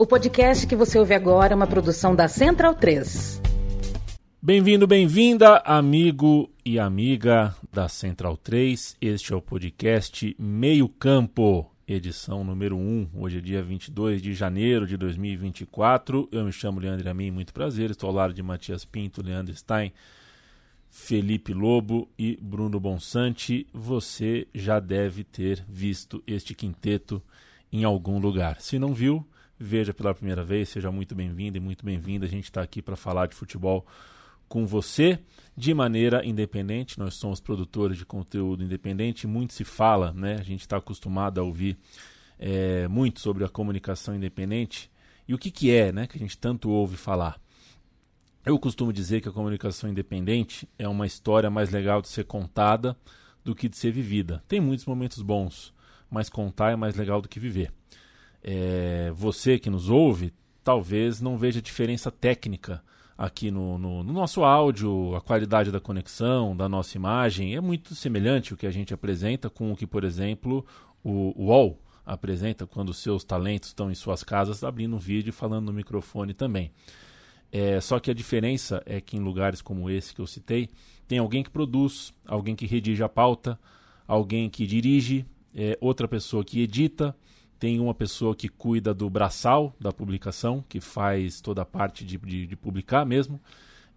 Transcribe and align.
O 0.00 0.06
podcast 0.06 0.66
que 0.66 0.74
você 0.74 0.98
ouve 0.98 1.12
agora 1.12 1.52
é 1.52 1.54
uma 1.54 1.66
produção 1.66 2.16
da 2.16 2.26
Central 2.26 2.74
3. 2.74 3.38
Bem-vindo, 4.40 4.86
bem-vinda, 4.86 5.58
amigo 5.58 6.50
e 6.64 6.78
amiga 6.78 7.54
da 7.70 7.86
Central 7.86 8.34
3. 8.38 8.96
Este 8.98 9.34
é 9.34 9.36
o 9.36 9.42
podcast 9.42 10.34
Meio 10.38 10.88
Campo, 10.88 11.70
edição 11.86 12.42
número 12.42 12.78
1. 12.78 13.10
Hoje 13.14 13.36
é 13.36 13.40
dia 13.42 13.62
22 13.62 14.22
de 14.22 14.32
janeiro 14.32 14.86
de 14.86 14.96
2024. 14.96 16.30
Eu 16.32 16.46
me 16.46 16.52
chamo 16.52 16.80
Leandro 16.80 17.10
Amin, 17.10 17.30
muito 17.30 17.52
prazer. 17.52 17.90
Estou 17.90 18.08
ao 18.08 18.16
lado 18.16 18.32
de 18.32 18.42
Matias 18.42 18.86
Pinto, 18.86 19.22
Leandro 19.22 19.54
Stein, 19.54 19.92
Felipe 20.88 21.52
Lobo 21.52 22.08
e 22.18 22.38
Bruno 22.40 22.80
Bonsante. 22.80 23.66
Você 23.70 24.48
já 24.54 24.80
deve 24.80 25.24
ter 25.24 25.62
visto 25.68 26.22
este 26.26 26.54
quinteto 26.54 27.22
em 27.70 27.84
algum 27.84 28.18
lugar. 28.18 28.62
Se 28.62 28.78
não 28.78 28.94
viu, 28.94 29.26
veja 29.60 29.92
pela 29.92 30.14
primeira 30.14 30.42
vez, 30.42 30.70
seja 30.70 30.90
muito 30.90 31.14
bem-vindo 31.14 31.58
e 31.58 31.60
muito 31.60 31.84
bem-vinda. 31.84 32.24
A 32.24 32.28
gente 32.28 32.44
está 32.44 32.62
aqui 32.62 32.80
para 32.80 32.96
falar 32.96 33.26
de 33.26 33.34
futebol 33.34 33.86
com 34.48 34.66
você 34.66 35.18
de 35.54 35.74
maneira 35.74 36.24
independente. 36.24 36.98
Nós 36.98 37.14
somos 37.14 37.40
produtores 37.40 37.98
de 37.98 38.06
conteúdo 38.06 38.64
independente. 38.64 39.26
Muito 39.26 39.52
se 39.52 39.62
fala, 39.62 40.14
né? 40.14 40.36
A 40.40 40.42
gente 40.42 40.62
está 40.62 40.78
acostumado 40.78 41.38
a 41.38 41.42
ouvir 41.42 41.76
é, 42.38 42.88
muito 42.88 43.20
sobre 43.20 43.44
a 43.44 43.48
comunicação 43.50 44.16
independente 44.16 44.90
e 45.28 45.34
o 45.34 45.38
que, 45.38 45.50
que 45.50 45.70
é, 45.70 45.92
né? 45.92 46.06
Que 46.06 46.16
a 46.16 46.20
gente 46.20 46.38
tanto 46.38 46.70
ouve 46.70 46.96
falar. 46.96 47.38
Eu 48.46 48.58
costumo 48.58 48.94
dizer 48.94 49.20
que 49.20 49.28
a 49.28 49.32
comunicação 49.32 49.90
independente 49.90 50.66
é 50.78 50.88
uma 50.88 51.06
história 51.06 51.50
mais 51.50 51.68
legal 51.68 52.00
de 52.00 52.08
ser 52.08 52.24
contada 52.24 52.96
do 53.44 53.54
que 53.54 53.68
de 53.68 53.76
ser 53.76 53.92
vivida. 53.92 54.42
Tem 54.48 54.58
muitos 54.58 54.86
momentos 54.86 55.20
bons, 55.20 55.74
mas 56.10 56.30
contar 56.30 56.72
é 56.72 56.76
mais 56.76 56.96
legal 56.96 57.20
do 57.20 57.28
que 57.28 57.38
viver. 57.38 57.70
É, 58.42 59.12
você 59.14 59.58
que 59.58 59.68
nos 59.68 59.88
ouve 59.88 60.32
talvez 60.62 61.20
não 61.20 61.36
veja 61.36 61.60
diferença 61.60 62.10
técnica 62.10 62.82
aqui 63.16 63.50
no, 63.50 63.76
no, 63.76 64.02
no, 64.02 64.12
nosso 64.12 64.42
áudio, 64.44 65.14
a 65.14 65.20
qualidade 65.20 65.70
da 65.70 65.78
conexão, 65.78 66.56
da 66.56 66.68
nossa 66.68 66.96
imagem, 66.96 67.54
é 67.54 67.60
muito 67.60 67.94
semelhante 67.94 68.54
o 68.54 68.56
que 68.56 68.66
a 68.66 68.70
gente 68.70 68.94
apresenta 68.94 69.50
com 69.50 69.70
o 69.70 69.76
que, 69.76 69.86
por 69.86 70.04
exemplo, 70.04 70.64
o 71.04 71.34
UOL 71.36 71.78
apresenta 72.04 72.66
quando 72.66 72.94
seus 72.94 73.22
talentos 73.22 73.68
estão 73.68 73.90
em 73.90 73.94
suas 73.94 74.24
casas 74.24 74.64
abrindo 74.64 74.96
um 74.96 74.98
vídeo 74.98 75.28
e 75.28 75.32
falando 75.32 75.66
no 75.66 75.72
microfone 75.72 76.32
também. 76.32 76.72
É, 77.52 77.80
só 77.80 77.98
que 77.98 78.10
a 78.10 78.14
diferença 78.14 78.82
é 78.86 79.00
que 79.00 79.16
em 79.16 79.20
lugares 79.20 79.60
como 79.60 79.90
esse 79.90 80.14
que 80.14 80.20
eu 80.20 80.26
citei, 80.26 80.70
tem 81.06 81.18
alguém 81.18 81.42
que 81.42 81.50
produz, 81.50 82.14
alguém 82.26 82.56
que 82.56 82.64
redige 82.64 83.02
a 83.02 83.08
pauta, 83.08 83.58
alguém 84.06 84.48
que 84.48 84.66
dirige, 84.66 85.26
é, 85.54 85.76
outra 85.80 86.08
pessoa 86.08 86.44
que 86.44 86.62
edita, 86.62 87.14
tem 87.60 87.78
uma 87.78 87.92
pessoa 87.92 88.34
que 88.34 88.48
cuida 88.48 88.94
do 88.94 89.08
braçal 89.10 89.76
da 89.78 89.92
publicação, 89.92 90.64
que 90.66 90.80
faz 90.80 91.42
toda 91.42 91.60
a 91.60 91.66
parte 91.66 92.06
de, 92.06 92.16
de, 92.16 92.46
de 92.46 92.56
publicar 92.56 93.04
mesmo. 93.04 93.38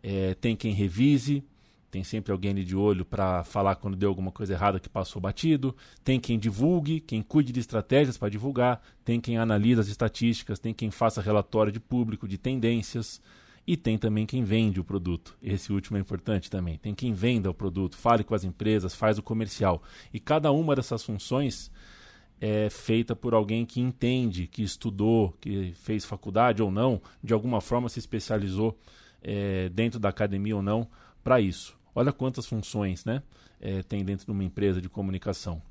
É, 0.04 0.34
tem 0.34 0.54
quem 0.54 0.74
revise, 0.74 1.42
tem 1.90 2.04
sempre 2.04 2.34
alguém 2.34 2.52
ali 2.52 2.66
de 2.66 2.76
olho 2.76 3.06
para 3.06 3.42
falar 3.46 3.76
quando 3.78 3.96
deu 3.96 4.10
alguma 4.10 4.34
coisa 4.34 4.52
errada 4.52 4.82
que 4.82 4.90
passou 4.90 5.22
batido. 5.22 5.74
Tem 6.04 6.20
quem 6.20 6.38
divulgue, 6.38 7.00
quem 7.00 7.22
cuide 7.22 7.54
de 7.54 7.62
estratégias 7.62 8.18
para 8.18 8.28
divulgar. 8.28 8.82
Tem 9.06 9.22
quem 9.22 9.38
analisa 9.38 9.80
as 9.80 9.88
estatísticas, 9.88 10.60
tem 10.60 10.74
quem 10.74 10.92
faça 10.92 11.22
relatório 11.22 11.72
de 11.72 11.80
público, 11.80 12.28
de 12.28 12.38
tendências. 12.38 13.22
E 13.66 13.78
tem 13.78 13.98
também 13.98 14.26
quem 14.26 14.44
vende 14.44 14.82
o 14.82 14.84
produto. 14.84 15.38
Esse 15.42 15.72
último 15.72 15.98
é 15.98 16.02
importante 16.02 16.50
também. 16.52 16.78
Tem 16.78 16.94
quem 16.94 17.14
venda 17.14 17.50
o 17.50 17.54
produto, 17.54 17.96
fale 17.96 18.26
com 18.26 18.36
as 18.36 18.44
empresas, 18.44 18.94
faz 18.94 19.18
o 19.18 19.24
comercial. 19.24 19.82
E 20.14 20.20
cada 20.20 20.52
uma 20.52 20.76
dessas 20.76 21.02
funções 21.02 21.72
é 22.46 22.70
feita 22.70 23.16
por 23.16 23.34
alguém 23.34 23.66
que 23.66 23.80
entende, 23.80 24.48
que 24.48 24.62
estudou, 24.62 25.34
que 25.40 25.72
fez 25.76 26.04
faculdade 26.04 26.62
ou 26.62 26.70
não, 26.70 27.02
de 27.24 27.34
alguma 27.34 27.62
forma 27.62 27.88
se 27.88 28.00
especializou 28.00 28.78
é, 29.22 29.70
dentro 29.70 29.98
da 29.98 30.10
academia 30.10 30.54
ou 30.54 30.62
não 30.62 30.86
para 31.24 31.40
isso. 31.40 31.74
Olha 31.96 32.12
quantas 32.12 32.46
funções 32.46 33.06
né, 33.06 33.24
é, 33.62 33.82
tem 33.82 34.04
dentro 34.04 34.26
de 34.26 34.32
uma 34.34 34.44
empresa 34.44 34.82
de 34.82 34.90
comunicação. 34.90 35.62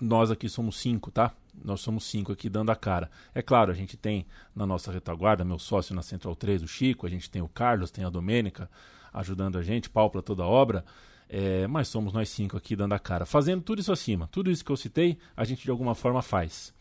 Nós 0.00 0.30
aqui 0.30 0.48
somos 0.48 0.76
cinco, 0.78 1.10
tá? 1.10 1.34
Nós 1.64 1.80
somos 1.80 2.04
cinco 2.04 2.30
aqui 2.30 2.48
dando 2.48 2.70
a 2.70 2.76
cara. 2.76 3.10
É 3.34 3.42
claro, 3.42 3.72
a 3.72 3.74
gente 3.74 3.96
tem 3.96 4.28
na 4.54 4.64
nossa 4.64 4.92
retaguarda, 4.92 5.44
meu 5.44 5.58
sócio 5.58 5.92
na 5.92 6.02
Central 6.02 6.36
3, 6.36 6.62
o 6.62 6.68
Chico, 6.68 7.04
a 7.04 7.10
gente 7.10 7.28
tem 7.28 7.42
o 7.42 7.48
Carlos, 7.48 7.90
tem 7.90 8.04
a 8.04 8.10
Domênica 8.10 8.70
ajudando 9.12 9.58
a 9.58 9.62
gente, 9.62 9.90
pau 9.90 10.08
para 10.08 10.22
toda 10.22 10.44
a 10.44 10.46
obra. 10.46 10.84
É, 11.32 11.64
mas 11.68 11.86
somos 11.86 12.12
nós 12.12 12.28
cinco 12.28 12.56
aqui 12.56 12.74
dando 12.74 12.92
a 12.92 12.98
cara, 12.98 13.24
fazendo 13.24 13.62
tudo 13.62 13.80
isso 13.80 13.92
acima. 13.92 14.28
Tudo 14.32 14.50
isso 14.50 14.64
que 14.64 14.72
eu 14.72 14.76
citei, 14.76 15.16
a 15.36 15.44
gente 15.44 15.62
de 15.62 15.70
alguma 15.70 15.94
forma 15.94 16.20
faz. 16.22 16.74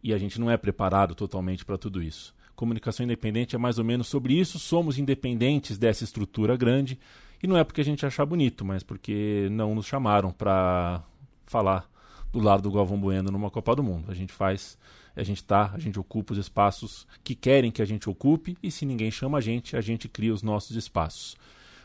E 0.00 0.14
a 0.14 0.18
gente 0.18 0.40
não 0.40 0.48
é 0.48 0.56
preparado 0.56 1.16
totalmente 1.16 1.64
para 1.64 1.76
tudo 1.76 2.00
isso. 2.00 2.32
Comunicação 2.54 3.02
independente 3.02 3.56
é 3.56 3.58
mais 3.58 3.76
ou 3.76 3.84
menos 3.84 4.06
sobre 4.06 4.34
isso. 4.34 4.56
Somos 4.56 4.98
independentes 4.98 5.76
dessa 5.76 6.04
estrutura 6.04 6.56
grande. 6.56 6.96
E 7.42 7.46
não 7.48 7.56
é 7.56 7.64
porque 7.64 7.80
a 7.80 7.84
gente 7.84 8.06
achar 8.06 8.24
bonito, 8.24 8.64
mas 8.64 8.84
porque 8.84 9.48
não 9.50 9.74
nos 9.74 9.86
chamaram 9.86 10.30
para 10.30 11.02
falar 11.44 11.90
do 12.32 12.38
lado 12.38 12.62
do 12.62 12.70
Galvão 12.70 13.00
Bueno 13.00 13.32
numa 13.32 13.50
Copa 13.50 13.74
do 13.74 13.82
Mundo. 13.82 14.12
A 14.12 14.14
gente 14.14 14.32
faz, 14.32 14.78
a 15.16 15.24
gente 15.24 15.42
tá, 15.42 15.72
a 15.74 15.78
gente 15.78 15.98
ocupa 15.98 16.34
os 16.34 16.38
espaços 16.38 17.04
que 17.24 17.34
querem 17.34 17.72
que 17.72 17.82
a 17.82 17.84
gente 17.84 18.08
ocupe 18.08 18.56
e 18.62 18.70
se 18.70 18.86
ninguém 18.86 19.10
chama 19.10 19.38
a 19.38 19.40
gente, 19.40 19.76
a 19.76 19.80
gente 19.80 20.08
cria 20.08 20.32
os 20.32 20.42
nossos 20.42 20.76
espaços. 20.76 21.36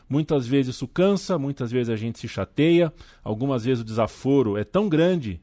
Muitas 0.08 0.46
vezes 0.46 0.74
isso 0.74 0.86
cansa, 0.86 1.38
muitas 1.38 1.70
vezes 1.70 1.88
a 1.88 1.96
gente 1.96 2.18
se 2.18 2.28
chateia, 2.28 2.92
algumas 3.22 3.64
vezes 3.64 3.82
o 3.82 3.86
desaforo 3.86 4.56
é 4.56 4.64
tão 4.64 4.88
grande 4.88 5.40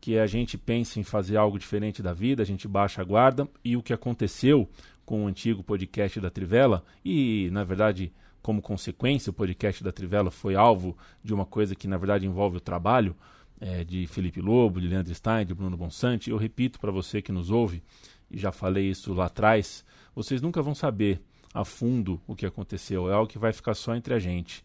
que 0.00 0.18
a 0.18 0.26
gente 0.26 0.56
pensa 0.56 0.98
em 0.98 1.02
fazer 1.02 1.36
algo 1.36 1.58
diferente 1.58 2.02
da 2.02 2.12
vida, 2.12 2.42
a 2.42 2.46
gente 2.46 2.66
baixa 2.66 3.02
a 3.02 3.04
guarda 3.04 3.48
e 3.64 3.76
o 3.76 3.82
que 3.82 3.92
aconteceu 3.92 4.68
com 5.04 5.24
o 5.24 5.26
antigo 5.26 5.62
podcast 5.62 6.20
da 6.20 6.30
Trivela 6.30 6.82
e, 7.04 7.50
na 7.52 7.64
verdade, 7.64 8.12
como 8.42 8.62
consequência, 8.62 9.30
o 9.30 9.34
podcast 9.34 9.84
da 9.84 9.92
Trivela 9.92 10.30
foi 10.30 10.54
alvo 10.54 10.96
de 11.22 11.34
uma 11.34 11.44
coisa 11.44 11.74
que, 11.74 11.86
na 11.86 11.98
verdade, 11.98 12.26
envolve 12.26 12.56
o 12.56 12.60
trabalho 12.60 13.14
é, 13.60 13.84
de 13.84 14.06
Felipe 14.06 14.40
Lobo, 14.40 14.80
de 14.80 14.88
Leandro 14.88 15.14
Stein, 15.14 15.44
de 15.44 15.54
Bruno 15.54 15.76
Bonsante. 15.76 16.30
Eu 16.30 16.36
repito 16.36 16.80
para 16.80 16.90
você 16.90 17.20
que 17.20 17.30
nos 17.30 17.50
ouve, 17.50 17.82
e 18.30 18.38
já 18.38 18.50
falei 18.50 18.88
isso 18.88 19.12
lá 19.12 19.26
atrás, 19.26 19.84
vocês 20.14 20.40
nunca 20.40 20.62
vão 20.62 20.74
saber 20.74 21.20
a 21.52 21.64
fundo 21.64 22.20
o 22.26 22.34
que 22.34 22.46
aconteceu, 22.46 23.10
é 23.10 23.14
algo 23.14 23.30
que 23.30 23.38
vai 23.38 23.52
ficar 23.52 23.74
só 23.74 23.94
entre 23.94 24.14
a 24.14 24.18
gente. 24.18 24.64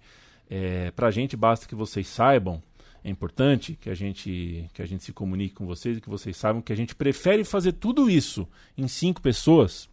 É, 0.49 0.91
Para 0.91 1.07
a 1.07 1.11
gente 1.11 1.35
basta 1.35 1.67
que 1.67 1.75
vocês 1.75 2.07
saibam, 2.07 2.61
é 3.03 3.09
importante 3.09 3.77
que 3.79 3.89
a 3.89 3.95
gente 3.95 4.67
que 4.73 4.81
a 4.81 4.85
gente 4.85 5.03
se 5.03 5.13
comunique 5.13 5.53
com 5.53 5.65
vocês 5.65 5.97
e 5.97 6.01
que 6.01 6.09
vocês 6.09 6.35
saibam 6.35 6.61
que 6.61 6.73
a 6.73 6.75
gente 6.75 6.95
prefere 6.95 7.43
fazer 7.43 7.73
tudo 7.73 8.09
isso 8.09 8.47
em 8.75 8.87
cinco 8.87 9.21
pessoas 9.21 9.87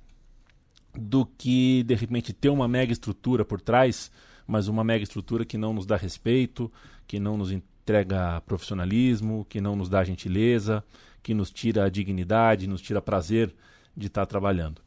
do 0.95 1.27
que 1.27 1.83
de 1.83 1.95
repente 1.95 2.33
ter 2.33 2.49
uma 2.49 2.67
mega 2.67 2.93
estrutura 2.93 3.45
por 3.45 3.61
trás, 3.61 4.11
mas 4.47 4.69
uma 4.69 4.83
mega 4.83 5.03
estrutura 5.03 5.45
que 5.45 5.59
não 5.59 5.75
nos 5.75 5.87
dá 5.87 5.97
respeito, 5.97 6.73
que 7.07 7.21
não 7.21 7.37
nos 7.37 7.51
entrega 7.51 8.41
profissionalismo, 8.43 9.47
que 9.49 9.61
não 9.61 9.77
nos 9.77 9.89
dá 9.89 10.03
gentileza, 10.05 10.85
que 11.23 11.35
nos 11.35 11.51
tira 11.51 11.85
a 11.85 11.91
dignidade, 11.91 12.67
nos 12.67 12.81
tira 12.81 13.01
prazer 13.01 13.55
de 13.97 14.07
estar 14.07 14.25
trabalhando. 14.25 14.81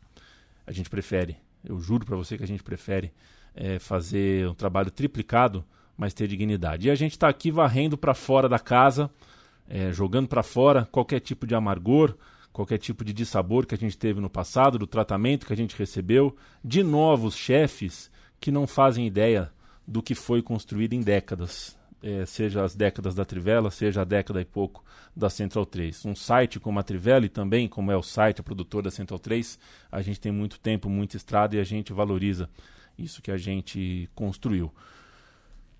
A 0.65 0.71
gente 0.71 0.89
prefere 0.89 1.37
eu 1.65 1.79
juro 1.79 2.05
para 2.05 2.15
você 2.15 2.37
que 2.37 2.43
a 2.43 2.47
gente 2.47 2.63
prefere 2.63 3.11
é, 3.53 3.79
fazer 3.79 4.47
um 4.47 4.53
trabalho 4.53 4.91
triplicado, 4.91 5.65
mas 5.97 6.13
ter 6.13 6.27
dignidade. 6.27 6.87
E 6.87 6.91
a 6.91 6.95
gente 6.95 7.11
está 7.11 7.27
aqui 7.29 7.51
varrendo 7.51 7.97
para 7.97 8.13
fora 8.13 8.49
da 8.49 8.59
casa, 8.59 9.09
é, 9.67 9.91
jogando 9.91 10.27
para 10.27 10.43
fora 10.43 10.87
qualquer 10.91 11.19
tipo 11.19 11.47
de 11.47 11.55
amargor, 11.55 12.15
qualquer 12.51 12.77
tipo 12.77 13.03
de 13.03 13.13
dissabor 13.13 13.65
que 13.65 13.75
a 13.75 13.77
gente 13.77 13.97
teve 13.97 14.19
no 14.19 14.29
passado, 14.29 14.77
do 14.77 14.87
tratamento 14.87 15.45
que 15.45 15.53
a 15.53 15.57
gente 15.57 15.75
recebeu, 15.75 16.35
de 16.63 16.83
novos 16.83 17.35
chefes 17.35 18.11
que 18.39 18.51
não 18.51 18.67
fazem 18.67 19.07
ideia 19.07 19.51
do 19.87 20.01
que 20.01 20.15
foi 20.15 20.41
construído 20.41 20.93
em 20.93 21.01
décadas 21.01 21.77
é, 22.05 22.23
seja 22.23 22.63
as 22.63 22.75
décadas 22.75 23.15
da 23.15 23.25
Trivela, 23.25 23.71
seja 23.71 24.01
a 24.01 24.03
década 24.03 24.39
e 24.39 24.45
pouco 24.45 24.85
da 25.15 25.27
Central 25.27 25.65
3. 25.65 26.05
Um 26.05 26.15
site 26.15 26.59
como 26.59 26.79
a 26.79 26.83
Trivela 26.83 27.25
e 27.25 27.29
também 27.29 27.67
como 27.67 27.91
é 27.91 27.97
o 27.97 28.03
site, 28.03 28.41
a 28.41 28.43
produtor 28.43 28.83
da 28.83 28.91
Central 28.91 29.17
3, 29.17 29.57
a 29.91 30.01
gente 30.03 30.19
tem 30.19 30.31
muito 30.31 30.59
tempo, 30.59 30.87
muita 30.87 31.17
estrada 31.17 31.55
e 31.55 31.59
a 31.59 31.63
gente 31.63 31.91
valoriza 31.91 32.47
isso 32.95 33.23
que 33.23 33.31
a 33.31 33.37
gente 33.37 34.07
construiu. 34.13 34.71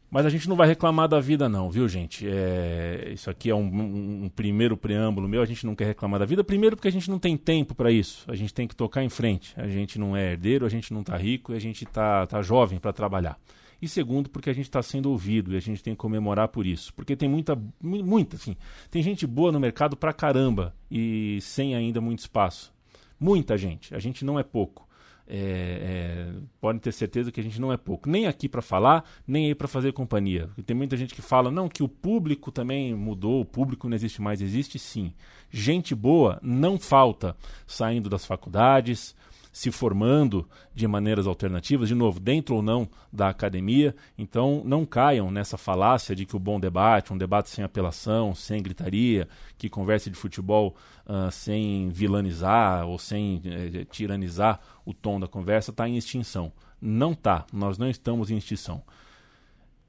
Mas 0.10 0.26
a 0.26 0.30
gente 0.30 0.50
não 0.50 0.56
vai 0.56 0.68
reclamar 0.68 1.08
da 1.08 1.20
vida, 1.20 1.48
não, 1.48 1.70
viu, 1.70 1.88
gente? 1.88 2.26
É, 2.28 3.12
isso 3.14 3.30
aqui 3.30 3.50
é 3.50 3.56
um, 3.56 3.66
um, 3.66 4.24
um, 4.26 4.30
primeiro 4.30 4.78
preâmbulo 4.78 5.28
meu. 5.28 5.42
A 5.42 5.46
gente 5.46 5.66
não 5.66 5.76
quer 5.76 5.86
reclamar 5.86 6.20
da 6.20 6.26
vida. 6.26 6.44
Primeiro, 6.44 6.76
porque 6.76 6.88
a 6.88 6.92
gente 6.92 7.10
não 7.10 7.20
tem 7.20 7.36
tempo 7.36 7.76
para 7.76 7.92
isso. 7.92 8.24
A 8.28 8.36
gente 8.36 8.54
tem 8.54 8.68
que 8.68 8.76
tocar 8.76 9.04
em 9.04 9.10
frente. 9.10 9.54
A 9.58 9.68
gente 9.68 10.00
não 10.00 10.16
é 10.16 10.32
herdeiro, 10.32 10.66
a 10.66 10.70
gente 10.70 10.94
não 10.94 11.02
está 11.02 11.18
rico 11.18 11.54
e 11.54 11.56
a 11.56 11.60
gente 11.60 11.84
está 11.84 12.26
tá 12.26 12.42
jovem 12.42 12.80
para 12.80 12.94
trabalhar 12.94 13.38
e 13.86 13.90
segundo, 13.90 14.30
porque 14.30 14.50
a 14.50 14.54
gente 14.54 14.66
está 14.66 14.82
sendo 14.82 15.10
ouvido 15.10 15.54
e 15.54 15.58
a 15.58 15.62
gente 15.62 15.82
tem 15.84 15.94
que 15.94 16.00
comemorar 16.00 16.48
por 16.50 16.66
isso. 16.66 16.94
Porque 16.94 17.16
tem 17.16 17.30
muita, 17.30 17.58
muita, 17.82 18.36
assim, 18.36 18.56
tem 18.90 19.02
gente 19.02 19.26
boa 19.26 19.52
no 19.52 19.60
mercado 19.60 19.96
pra 19.96 20.14
caramba 20.14 20.76
e 20.90 21.40
sem 21.42 21.76
ainda 21.76 22.02
muito 22.02 22.20
espaço. 22.20 22.74
Muita 23.20 23.58
gente, 23.58 23.96
a 23.96 24.00
gente 24.00 24.26
não 24.26 24.38
é 24.38 24.44
pouco. 24.44 24.86
é, 25.28 25.38
é, 25.38 26.34
podem 26.62 26.80
ter 26.80 26.92
certeza 26.92 27.32
que 27.32 27.40
a 27.40 27.44
gente 27.44 27.60
não 27.60 27.74
é 27.74 27.78
pouco, 27.78 28.08
nem 28.10 28.28
aqui 28.28 28.48
para 28.48 28.62
falar, 28.62 29.04
nem 29.28 29.48
aí 29.48 29.56
para 29.56 29.68
fazer 29.68 29.92
companhia. 29.92 30.48
Porque 30.48 30.62
tem 30.62 30.76
muita 30.76 30.96
gente 30.96 31.16
que 31.16 31.22
fala, 31.22 31.50
não, 31.50 31.68
que 31.68 31.82
o 31.82 31.88
público 31.90 32.52
também 32.52 32.94
mudou, 32.94 33.42
o 33.42 33.46
público 33.46 33.90
não 33.90 33.96
existe 33.96 34.22
mais. 34.22 34.42
Existe 34.42 34.78
sim. 34.78 35.14
Gente 35.50 35.96
boa 35.96 36.40
não 36.44 36.78
falta 36.78 37.36
saindo 37.66 38.10
das 38.10 38.26
faculdades, 38.26 39.16
se 39.56 39.72
formando 39.72 40.46
de 40.74 40.86
maneiras 40.86 41.26
alternativas, 41.26 41.88
de 41.88 41.96
novo, 41.96 42.20
dentro 42.20 42.56
ou 42.56 42.62
não 42.62 42.90
da 43.10 43.30
academia. 43.30 43.96
Então, 44.18 44.62
não 44.66 44.86
caiam 44.86 45.32
nessa 45.32 45.58
falácia 45.58 46.14
de 46.14 46.26
que 46.26 46.36
o 46.36 46.40
bom 46.40 46.60
debate, 46.60 47.14
um 47.14 47.18
debate 47.18 47.50
sem 47.50 47.64
apelação, 47.64 48.36
sem 48.36 48.62
gritaria, 48.62 49.30
que 49.58 49.70
converse 49.70 50.10
de 50.10 50.18
futebol 50.18 50.76
uh, 51.06 51.32
sem 51.32 51.88
vilanizar 51.88 52.86
ou 52.86 53.00
sem 53.00 53.42
eh, 53.46 53.86
tiranizar 53.86 54.60
o 54.84 54.94
tom 54.94 55.22
da 55.22 55.28
conversa, 55.28 55.72
está 55.72 55.88
em 55.88 55.96
extinção. 55.96 56.52
Não 56.82 57.14
está, 57.14 57.46
nós 57.54 57.78
não 57.78 57.90
estamos 57.90 58.30
em 58.30 58.36
extinção. 58.36 58.84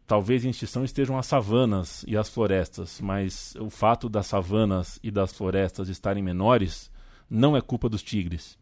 Talvez 0.06 0.44
em 0.44 0.50
extinção 0.50 0.84
estejam 0.84 1.19
as 1.19 1.26
savanas 1.26 2.04
e 2.06 2.16
as 2.16 2.28
florestas, 2.28 3.00
mas 3.00 3.56
o 3.58 3.69
fato 3.69 4.08
das 4.08 4.28
savanas 4.28 5.00
e 5.02 5.10
das 5.10 5.32
florestas 5.32 5.88
estarem 5.88 6.22
menores 6.22 6.88
não 7.28 7.56
é 7.56 7.60
culpa 7.60 7.88
dos 7.88 8.04
tigres 8.04 8.56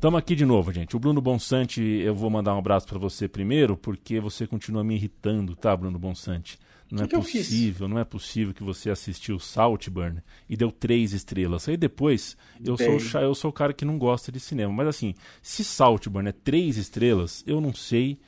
Estamos 0.00 0.18
aqui 0.18 0.34
de 0.34 0.46
novo, 0.46 0.72
gente. 0.72 0.96
O 0.96 0.98
Bruno 0.98 1.20
Bonsante, 1.20 1.82
eu 1.82 2.14
vou 2.14 2.30
mandar 2.30 2.54
um 2.54 2.58
abraço 2.58 2.86
para 2.86 2.98
você 2.98 3.28
primeiro, 3.28 3.76
porque 3.76 4.18
você 4.18 4.46
continua 4.46 4.82
me 4.82 4.94
irritando, 4.94 5.54
tá, 5.54 5.76
Bruno 5.76 5.98
Bonsante? 5.98 6.58
Não 6.90 7.06
que 7.06 7.14
é 7.14 7.18
que 7.20 7.38
possível, 7.38 7.86
não 7.86 7.98
é 7.98 8.04
possível 8.04 8.54
que 8.54 8.62
você 8.62 8.88
assistiu 8.88 9.38
Saltburn 9.38 10.22
e 10.48 10.56
deu 10.56 10.72
três 10.72 11.12
estrelas. 11.12 11.68
Aí 11.68 11.76
depois, 11.76 12.34
eu 12.64 12.78
sou, 12.78 13.20
eu 13.20 13.34
sou 13.34 13.50
o 13.50 13.52
cara 13.52 13.74
que 13.74 13.84
não 13.84 13.98
gosta 13.98 14.32
de 14.32 14.40
cinema. 14.40 14.72
Mas 14.72 14.86
assim, 14.86 15.14
se 15.42 15.62
Saltburn 15.62 16.30
é 16.30 16.32
três 16.32 16.78
estrelas, 16.78 17.44
eu 17.46 17.60
não 17.60 17.74
sei 17.74 18.18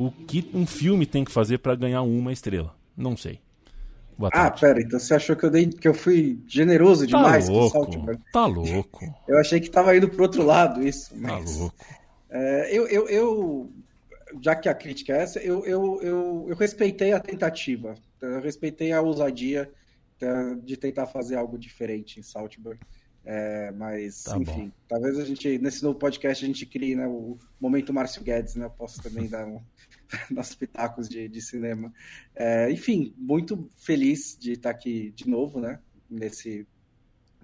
o 0.00 0.10
que 0.10 0.50
um 0.52 0.66
filme 0.66 1.06
tem 1.06 1.24
que 1.24 1.30
fazer 1.30 1.58
para 1.58 1.76
ganhar 1.76 2.02
uma 2.02 2.32
estrela. 2.32 2.76
Não 2.96 3.16
sei. 3.16 3.38
Boa 4.18 4.30
ah, 4.32 4.50
tarde. 4.50 4.60
pera, 4.60 4.80
então 4.80 4.98
você 4.98 5.14
achou 5.14 5.36
que 5.36 5.44
eu, 5.44 5.50
dei, 5.50 5.66
que 5.66 5.86
eu 5.86 5.92
fui 5.92 6.38
generoso 6.46 7.02
tá 7.02 7.06
demais 7.06 7.46
tá 7.46 7.52
louco, 7.52 7.86
com 7.86 8.12
o 8.12 8.18
Tá 8.32 8.46
louco. 8.46 9.14
Eu 9.28 9.38
achei 9.38 9.60
que 9.60 9.68
tava 9.68 9.94
indo 9.94 10.08
pro 10.08 10.22
outro 10.22 10.42
lado 10.42 10.86
isso. 10.86 11.10
Tá 11.10 11.16
mas, 11.20 11.52
tá 11.52 11.60
louco. 11.60 11.76
É, 12.30 12.76
eu, 12.76 12.86
eu, 12.88 13.08
eu, 13.08 13.70
já 14.40 14.56
que 14.56 14.68
a 14.68 14.74
crítica 14.74 15.12
é 15.12 15.22
essa, 15.22 15.38
eu, 15.40 15.64
eu, 15.66 16.00
eu, 16.02 16.46
eu 16.48 16.56
respeitei 16.56 17.12
a 17.12 17.20
tentativa, 17.20 17.94
eu 18.20 18.40
respeitei 18.40 18.92
a 18.92 19.02
ousadia 19.02 19.70
é, 20.20 20.54
de 20.62 20.76
tentar 20.76 21.06
fazer 21.06 21.36
algo 21.36 21.58
diferente 21.58 22.18
em 22.18 22.22
Saltburn. 22.22 22.80
É, 23.28 23.72
mas, 23.72 24.22
tá 24.22 24.38
enfim, 24.38 24.66
bom. 24.66 24.70
talvez 24.88 25.18
a 25.18 25.24
gente, 25.24 25.58
nesse 25.58 25.82
novo 25.82 25.98
podcast, 25.98 26.44
a 26.44 26.46
gente 26.46 26.64
crie 26.64 26.94
né, 26.94 27.08
o 27.08 27.36
momento 27.60 27.92
Márcio 27.92 28.22
Guedes, 28.22 28.54
né? 28.54 28.66
Eu 28.66 28.70
posso 28.70 29.02
também 29.02 29.26
dar 29.26 29.44
um 29.44 29.60
nossos 30.30 30.54
pitacos 30.54 31.08
de, 31.08 31.28
de 31.28 31.40
cinema. 31.40 31.92
É, 32.34 32.70
enfim, 32.70 33.14
muito 33.16 33.68
feliz 33.76 34.36
de 34.38 34.52
estar 34.52 34.70
aqui 34.70 35.10
de 35.12 35.28
novo, 35.28 35.60
né? 35.60 35.80
Nesse 36.08 36.66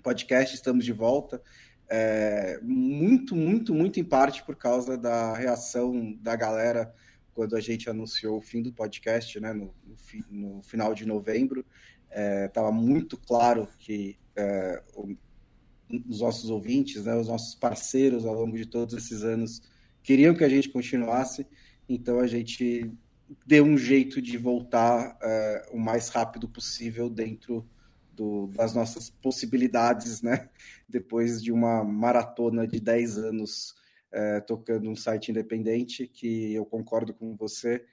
podcast, 0.03 0.55
estamos 0.55 0.85
de 0.85 0.93
volta. 0.93 1.43
É, 1.89 2.59
muito, 2.63 3.37
muito, 3.37 3.75
muito 3.75 4.01
em 4.01 4.05
parte 4.05 4.45
por 4.45 4.57
causa 4.57 4.97
da 4.97 5.35
reação 5.35 6.17
da 6.21 6.35
galera 6.35 6.93
quando 7.35 7.57
a 7.57 7.61
gente 7.61 7.89
anunciou 7.89 8.39
o 8.39 8.43
fim 8.43 8.63
do 8.63 8.73
podcast, 8.73 9.39
né? 9.41 9.53
No, 9.53 9.75
no, 10.31 10.57
no 10.57 10.63
final 10.63 10.95
de 10.95 11.07
novembro. 11.07 11.65
Estava 12.47 12.69
é, 12.69 12.73
muito 12.73 13.17
claro 13.17 13.67
que 13.79 14.19
é, 14.37 14.83
o, 14.95 15.15
os 16.09 16.21
nossos 16.21 16.49
ouvintes, 16.51 17.05
né, 17.05 17.15
os 17.17 17.29
nossos 17.29 17.55
parceiros 17.55 18.25
ao 18.25 18.35
longo 18.35 18.57
de 18.57 18.67
todos 18.67 18.95
esses 18.95 19.23
anos 19.23 19.63
queriam 20.03 20.35
que 20.35 20.45
a 20.45 20.49
gente 20.49 20.69
continuasse 20.69 21.47
então 21.89 22.21
a 22.21 22.27
gente 22.27 22.91
deu 23.47 23.65
um 23.65 23.77
jeito 23.77 24.21
de 24.21 24.37
voltar 24.37 25.17
uh, 25.17 25.77
o 25.77 25.79
mais 25.79 26.09
rápido 26.09 26.49
possível 26.49 27.09
dentro 27.09 27.67
do, 28.13 28.49
das 28.49 28.75
nossas 28.75 29.11
possibilidades, 29.11 30.23
né? 30.23 30.49
Depois 30.89 31.43
de 31.43 31.51
uma 31.51 31.83
maratona 31.83 32.67
de 32.67 32.79
10 32.79 33.19
anos 33.19 33.75
uh, 34.13 34.45
tocando 34.47 34.91
um 34.91 34.97
site 34.97 35.31
independente, 35.31 36.07
que 36.07 36.55
eu 36.55 36.65
concordo 36.65 37.15
com 37.15 37.35
você, 37.35 37.85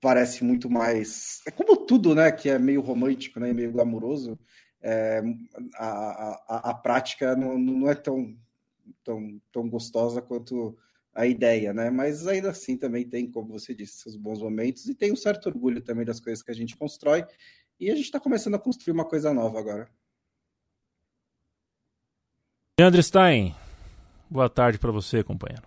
parece 0.00 0.44
muito 0.44 0.70
mais. 0.70 1.42
É 1.46 1.50
como 1.50 1.76
tudo, 1.76 2.14
né? 2.14 2.30
Que 2.30 2.50
é 2.50 2.58
meio 2.58 2.80
romântico, 2.80 3.40
né? 3.40 3.52
Meio 3.52 3.72
glamouroso. 3.72 4.38
É, 4.80 5.20
a, 5.74 5.88
a, 6.48 6.70
a 6.70 6.74
prática 6.74 7.34
não, 7.34 7.58
não 7.58 7.90
é 7.90 7.96
tão, 7.96 8.36
tão, 9.02 9.40
tão 9.50 9.68
gostosa 9.68 10.22
quanto 10.22 10.78
a 11.18 11.26
ideia, 11.26 11.74
né? 11.74 11.90
Mas 11.90 12.28
ainda 12.28 12.50
assim 12.50 12.76
também 12.76 13.04
tem, 13.04 13.28
como 13.28 13.58
você 13.58 13.74
disse, 13.74 14.02
seus 14.02 14.14
bons 14.14 14.40
momentos 14.40 14.86
e 14.86 14.94
tem 14.94 15.12
um 15.12 15.16
certo 15.16 15.46
orgulho 15.46 15.82
também 15.82 16.04
das 16.04 16.20
coisas 16.20 16.44
que 16.44 16.50
a 16.52 16.54
gente 16.54 16.76
constrói. 16.76 17.26
E 17.80 17.90
a 17.90 17.94
gente 17.96 18.04
está 18.04 18.20
começando 18.20 18.54
a 18.54 18.58
construir 18.58 18.92
uma 18.92 19.04
coisa 19.04 19.34
nova 19.34 19.58
agora. 19.58 19.90
Leandro 22.78 23.02
Stein, 23.02 23.52
boa 24.30 24.48
tarde 24.48 24.78
para 24.78 24.92
você, 24.92 25.24
companheiro. 25.24 25.66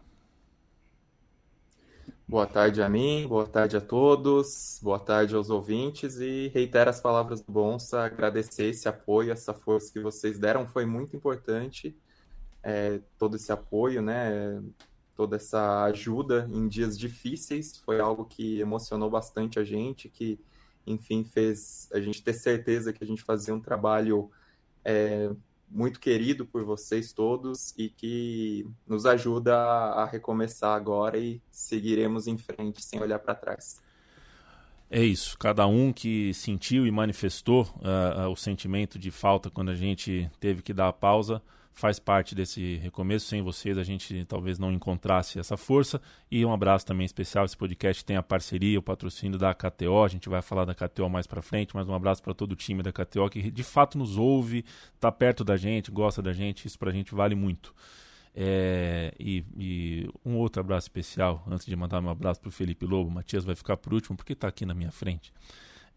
Boa 2.25 2.47
tarde 2.47 2.81
a 2.81 2.87
mim, 2.87 3.27
boa 3.27 3.45
tarde 3.45 3.75
a 3.75 3.81
todos, 3.81 4.79
boa 4.81 4.99
tarde 4.99 5.35
aos 5.35 5.49
ouvintes 5.49 6.15
e 6.15 6.47
reitero 6.53 6.89
as 6.89 7.01
palavras 7.01 7.41
do 7.41 7.51
Bonsa, 7.51 8.05
agradecer 8.05 8.67
esse 8.67 8.87
apoio, 8.87 9.33
essa 9.33 9.53
força 9.53 9.91
que 9.91 9.99
vocês 9.99 10.39
deram, 10.39 10.65
foi 10.65 10.85
muito 10.85 11.13
importante, 11.13 11.93
é, 12.63 13.01
todo 13.17 13.35
esse 13.35 13.51
apoio, 13.51 14.01
né? 14.01 14.61
Toda 15.21 15.35
essa 15.35 15.83
ajuda 15.83 16.49
em 16.51 16.67
dias 16.67 16.97
difíceis. 16.97 17.77
Foi 17.85 17.99
algo 17.99 18.25
que 18.25 18.59
emocionou 18.59 19.07
bastante 19.07 19.59
a 19.59 19.63
gente, 19.63 20.09
que, 20.09 20.39
enfim, 20.87 21.23
fez 21.23 21.87
a 21.93 21.99
gente 21.99 22.23
ter 22.23 22.33
certeza 22.33 22.91
que 22.91 23.03
a 23.03 23.07
gente 23.07 23.21
fazia 23.21 23.53
um 23.53 23.59
trabalho 23.59 24.31
é, 24.83 25.29
muito 25.69 25.99
querido 25.99 26.43
por 26.43 26.65
vocês 26.65 27.13
todos 27.13 27.71
e 27.77 27.87
que 27.87 28.67
nos 28.87 29.05
ajuda 29.05 29.55
a 29.55 30.05
recomeçar 30.05 30.75
agora 30.75 31.19
e 31.19 31.39
seguiremos 31.51 32.25
em 32.25 32.39
frente 32.39 32.83
sem 32.83 32.99
olhar 32.99 33.19
para 33.19 33.35
trás. 33.35 33.79
É 34.89 35.03
isso, 35.03 35.37
cada 35.37 35.67
um 35.67 35.93
que 35.93 36.33
sentiu 36.33 36.87
e 36.87 36.91
manifestou 36.91 37.61
uh, 37.77 38.25
uh, 38.25 38.29
o 38.31 38.35
sentimento 38.35 38.97
de 38.97 39.11
falta 39.11 39.51
quando 39.51 39.69
a 39.69 39.75
gente 39.75 40.31
teve 40.39 40.63
que 40.63 40.73
dar 40.73 40.87
a 40.87 40.93
pausa 40.93 41.43
faz 41.73 41.99
parte 41.99 42.35
desse 42.35 42.77
recomeço. 42.77 43.27
Sem 43.27 43.41
vocês, 43.41 43.77
a 43.77 43.83
gente 43.83 44.25
talvez 44.25 44.59
não 44.59 44.71
encontrasse 44.71 45.39
essa 45.39 45.57
força. 45.57 46.01
E 46.29 46.45
um 46.45 46.53
abraço 46.53 46.85
também 46.85 47.05
especial. 47.05 47.45
Esse 47.45 47.57
podcast 47.57 48.03
tem 48.03 48.17
a 48.17 48.23
parceria, 48.23 48.79
o 48.79 48.83
patrocínio 48.83 49.37
da 49.37 49.53
KTO. 49.53 50.03
A 50.03 50.07
gente 50.07 50.29
vai 50.29 50.41
falar 50.41 50.65
da 50.65 50.75
KTO 50.75 51.09
mais 51.09 51.27
para 51.27 51.41
frente, 51.41 51.75
mas 51.75 51.87
um 51.87 51.93
abraço 51.93 52.21
para 52.21 52.33
todo 52.33 52.51
o 52.51 52.55
time 52.55 52.83
da 52.83 52.91
KTO 52.91 53.29
que 53.29 53.49
de 53.49 53.63
fato 53.63 53.97
nos 53.97 54.17
ouve, 54.17 54.65
está 54.93 55.11
perto 55.11 55.43
da 55.43 55.57
gente, 55.57 55.91
gosta 55.91 56.21
da 56.21 56.33
gente. 56.33 56.67
Isso 56.67 56.77
para 56.77 56.89
a 56.89 56.93
gente 56.93 57.13
vale 57.15 57.35
muito. 57.35 57.73
É, 58.33 59.13
e, 59.19 59.43
e, 59.57 60.09
um 60.25 60.37
outro 60.37 60.61
abraço 60.61 60.85
especial, 60.85 61.43
antes 61.47 61.65
de 61.65 61.75
mandar 61.75 62.01
meu 62.01 62.11
abraço 62.11 62.39
para 62.39 62.47
o 62.47 62.51
Felipe 62.51 62.85
Lobo. 62.85 63.09
Matias 63.09 63.43
vai 63.43 63.55
ficar 63.55 63.77
por 63.77 63.93
último, 63.93 64.15
porque 64.15 64.33
está 64.33 64.47
aqui 64.47 64.65
na 64.65 64.73
minha 64.73 64.91
frente. 64.91 65.33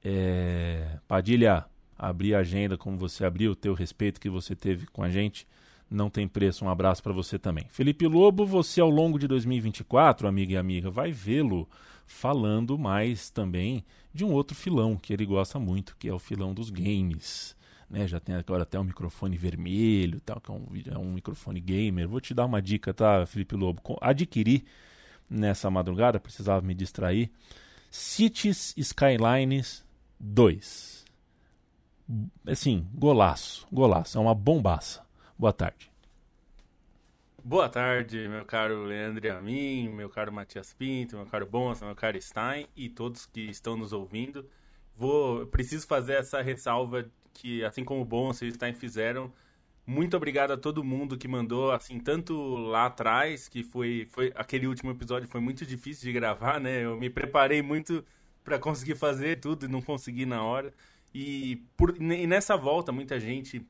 É, 0.02 0.98
Padilha, 1.06 1.64
abrir 1.96 2.34
a 2.34 2.40
agenda 2.40 2.76
como 2.76 2.96
você 2.98 3.24
abriu, 3.24 3.52
o 3.52 3.56
teu 3.56 3.72
respeito 3.72 4.20
que 4.20 4.28
você 4.28 4.56
teve 4.56 4.86
com 4.86 5.02
a 5.02 5.08
gente 5.08 5.46
não 5.94 6.10
tem 6.10 6.26
preço. 6.28 6.64
Um 6.64 6.68
abraço 6.68 7.02
para 7.02 7.12
você 7.12 7.38
também. 7.38 7.66
Felipe 7.70 8.06
Lobo, 8.06 8.44
você 8.44 8.80
ao 8.80 8.90
longo 8.90 9.18
de 9.18 9.26
2024, 9.26 10.26
amiga 10.26 10.54
e 10.54 10.56
amiga, 10.56 10.90
vai 10.90 11.12
vê-lo 11.12 11.68
falando 12.06 12.78
mais 12.78 13.30
também 13.30 13.84
de 14.12 14.24
um 14.24 14.32
outro 14.32 14.54
filão 14.54 14.96
que 14.96 15.12
ele 15.12 15.24
gosta 15.24 15.58
muito, 15.58 15.96
que 15.98 16.08
é 16.08 16.12
o 16.12 16.18
filão 16.18 16.52
dos 16.52 16.70
games. 16.70 17.56
Né, 17.88 18.08
já 18.08 18.18
tem 18.18 18.34
agora 18.34 18.62
até 18.62 18.78
um 18.78 18.84
microfone 18.84 19.36
vermelho, 19.36 20.20
tal, 20.20 20.40
que 20.40 20.50
é 20.50 20.54
um, 20.54 20.66
é 20.94 20.98
um 20.98 21.12
microfone 21.12 21.60
gamer. 21.60 22.08
Vou 22.08 22.20
te 22.20 22.34
dar 22.34 22.46
uma 22.46 22.60
dica, 22.60 22.92
tá, 22.92 23.24
Felipe 23.26 23.54
Lobo? 23.54 23.80
Adquiri 24.00 24.64
nessa 25.28 25.70
madrugada, 25.70 26.18
precisava 26.18 26.60
me 26.66 26.74
distrair. 26.74 27.30
Cities 27.90 28.74
Skylines 28.76 29.84
2. 30.18 31.04
Assim, 32.46 32.86
golaço, 32.94 33.66
golaço. 33.70 34.18
É 34.18 34.20
uma 34.20 34.34
bombaça. 34.34 35.03
Boa 35.38 35.52
tarde. 35.52 35.90
Boa 37.42 37.68
tarde, 37.68 38.26
meu 38.28 38.44
caro 38.44 38.84
Leandro 38.84 39.36
a 39.36 39.40
mim, 39.42 39.88
meu 39.88 40.08
caro 40.08 40.32
Matias 40.32 40.72
Pinto, 40.72 41.16
meu 41.16 41.26
caro 41.26 41.44
Bonsa, 41.44 41.84
meu 41.84 41.94
caro 41.94 42.20
Stein 42.20 42.66
e 42.74 42.88
todos 42.88 43.26
que 43.26 43.40
estão 43.42 43.76
nos 43.76 43.92
ouvindo. 43.92 44.48
Vou, 44.96 45.46
preciso 45.48 45.86
fazer 45.86 46.14
essa 46.14 46.40
ressalva 46.40 47.04
que, 47.34 47.64
assim 47.64 47.84
como 47.84 48.00
o 48.00 48.04
Bonsa 48.04 48.46
e 48.46 48.48
o 48.48 48.54
Stein 48.54 48.72
fizeram, 48.72 49.30
muito 49.86 50.16
obrigado 50.16 50.52
a 50.52 50.56
todo 50.56 50.82
mundo 50.82 51.18
que 51.18 51.28
mandou, 51.28 51.70
assim, 51.72 51.98
tanto 52.00 52.56
lá 52.56 52.86
atrás, 52.86 53.48
que 53.48 53.62
foi, 53.62 54.08
foi 54.10 54.32
aquele 54.34 54.66
último 54.66 54.90
episódio 54.90 55.28
foi 55.28 55.40
muito 55.40 55.66
difícil 55.66 56.04
de 56.04 56.12
gravar, 56.12 56.58
né? 56.58 56.84
Eu 56.84 56.96
me 56.96 57.10
preparei 57.10 57.60
muito 57.60 58.02
para 58.42 58.58
conseguir 58.58 58.94
fazer 58.94 59.40
tudo 59.40 59.66
e 59.66 59.68
não 59.68 59.82
consegui 59.82 60.24
na 60.24 60.42
hora. 60.42 60.72
E, 61.12 61.56
por, 61.76 61.94
e 62.00 62.26
nessa 62.26 62.56
volta, 62.56 62.92
muita 62.92 63.20
gente 63.20 63.66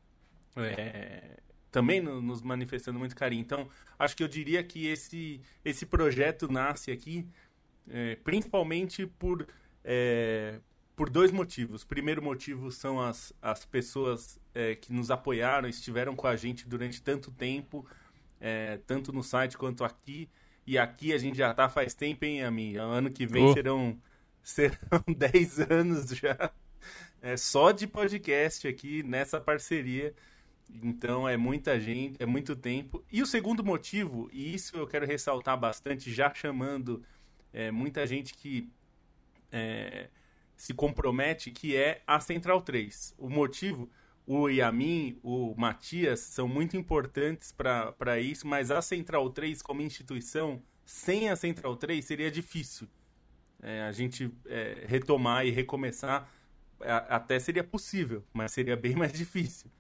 é, 0.56 1.38
também 1.74 2.00
nos 2.00 2.40
manifestando 2.40 3.00
muito 3.00 3.16
carinho. 3.16 3.40
Então, 3.40 3.68
acho 3.98 4.16
que 4.16 4.22
eu 4.22 4.28
diria 4.28 4.62
que 4.62 4.86
esse, 4.86 5.40
esse 5.64 5.84
projeto 5.84 6.46
nasce 6.46 6.92
aqui 6.92 7.26
é, 7.90 8.14
principalmente 8.22 9.08
por, 9.08 9.44
é, 9.82 10.60
por 10.94 11.10
dois 11.10 11.32
motivos. 11.32 11.82
O 11.82 11.86
primeiro 11.88 12.22
motivo 12.22 12.70
são 12.70 13.00
as, 13.00 13.32
as 13.42 13.64
pessoas 13.64 14.38
é, 14.54 14.76
que 14.76 14.92
nos 14.92 15.10
apoiaram, 15.10 15.68
estiveram 15.68 16.14
com 16.14 16.28
a 16.28 16.36
gente 16.36 16.68
durante 16.68 17.02
tanto 17.02 17.32
tempo, 17.32 17.84
é, 18.40 18.78
tanto 18.86 19.12
no 19.12 19.24
site 19.24 19.58
quanto 19.58 19.82
aqui. 19.82 20.28
E 20.64 20.78
aqui 20.78 21.12
a 21.12 21.18
gente 21.18 21.36
já 21.36 21.50
está 21.50 21.68
faz 21.68 21.92
tempo, 21.92 22.24
hein, 22.24 22.44
Ami? 22.44 22.76
Ano 22.76 23.10
que 23.10 23.26
vem 23.26 23.46
oh. 23.46 23.52
serão, 23.52 23.98
serão 24.44 25.02
10 25.08 25.58
anos 25.72 26.10
já. 26.10 26.52
É, 27.20 27.36
só 27.36 27.72
de 27.72 27.88
podcast 27.88 28.68
aqui 28.68 29.02
nessa 29.02 29.40
parceria. 29.40 30.14
Então 30.82 31.28
é 31.28 31.36
muita 31.36 31.78
gente, 31.78 32.16
é 32.22 32.26
muito 32.26 32.56
tempo. 32.56 33.04
E 33.10 33.22
o 33.22 33.26
segundo 33.26 33.64
motivo, 33.64 34.28
e 34.32 34.54
isso 34.54 34.76
eu 34.76 34.86
quero 34.86 35.06
ressaltar 35.06 35.58
bastante, 35.58 36.12
já 36.12 36.32
chamando 36.34 37.02
é, 37.52 37.70
muita 37.70 38.06
gente 38.06 38.34
que 38.34 38.68
é, 39.52 40.08
se 40.56 40.74
compromete, 40.74 41.50
que 41.50 41.76
é 41.76 42.02
a 42.06 42.18
Central 42.20 42.62
3. 42.62 43.14
O 43.18 43.28
motivo, 43.28 43.88
o 44.26 44.48
Yamin, 44.48 45.18
o 45.22 45.54
Matias 45.56 46.20
são 46.20 46.48
muito 46.48 46.76
importantes 46.76 47.52
para 47.52 48.18
isso, 48.18 48.46
mas 48.46 48.70
a 48.70 48.82
Central 48.82 49.30
3 49.30 49.62
como 49.62 49.82
instituição, 49.82 50.62
sem 50.84 51.28
a 51.28 51.36
Central 51.36 51.76
3 51.76 52.04
seria 52.04 52.30
difícil. 52.30 52.88
É, 53.62 53.82
a 53.82 53.92
gente 53.92 54.30
é, 54.46 54.84
retomar 54.86 55.46
e 55.46 55.50
recomeçar 55.50 56.28
até 56.80 57.38
seria 57.38 57.64
possível, 57.64 58.22
mas 58.32 58.52
seria 58.52 58.76
bem 58.76 58.94
mais 58.94 59.12
difícil. 59.16 59.70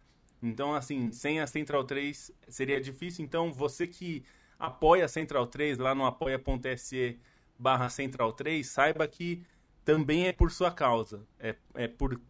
Então, 0.46 0.74
assim, 0.74 1.10
sem 1.12 1.40
a 1.40 1.46
Central 1.46 1.84
3 1.84 2.30
seria 2.48 2.80
difícil. 2.80 3.24
Então, 3.24 3.52
você 3.52 3.86
que 3.86 4.24
apoia 4.58 5.04
a 5.04 5.08
Central 5.08 5.46
3 5.46 5.78
lá 5.78 5.94
no 5.94 6.04
apoia.se 6.04 7.18
barra 7.58 7.88
Central 7.88 8.32
3, 8.32 8.66
saiba 8.66 9.06
que 9.06 9.42
também 9.84 10.26
é 10.26 10.32
por 10.32 10.50
sua 10.50 10.70
causa. 10.70 11.26
É, 11.38 11.54
é 11.74 11.88
por 11.88 12.20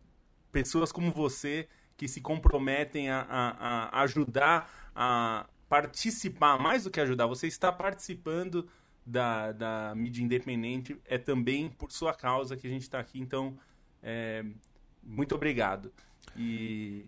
pessoas 0.53 0.93
como 0.93 1.11
você 1.11 1.69
que 1.97 2.09
se 2.09 2.21
comprometem 2.21 3.11
a, 3.11 3.21
a, 3.23 3.99
a 3.99 4.03
ajudar, 4.03 4.71
a 4.95 5.47
participar, 5.69 6.59
mais 6.59 6.85
do 6.85 6.91
que 6.91 7.01
ajudar, 7.01 7.27
você 7.27 7.47
está 7.47 7.73
participando 7.73 8.69
da, 9.05 9.53
da 9.53 9.95
mídia 9.95 10.23
independente, 10.23 10.97
é 11.05 11.19
também 11.19 11.69
por 11.69 11.91
sua 11.93 12.15
causa 12.15 12.57
que 12.57 12.67
a 12.67 12.71
gente 12.71 12.83
está 12.83 12.99
aqui. 12.99 13.21
Então, 13.21 13.57
é, 14.03 14.45
muito 15.03 15.35
obrigado. 15.35 15.93
E 16.37 17.07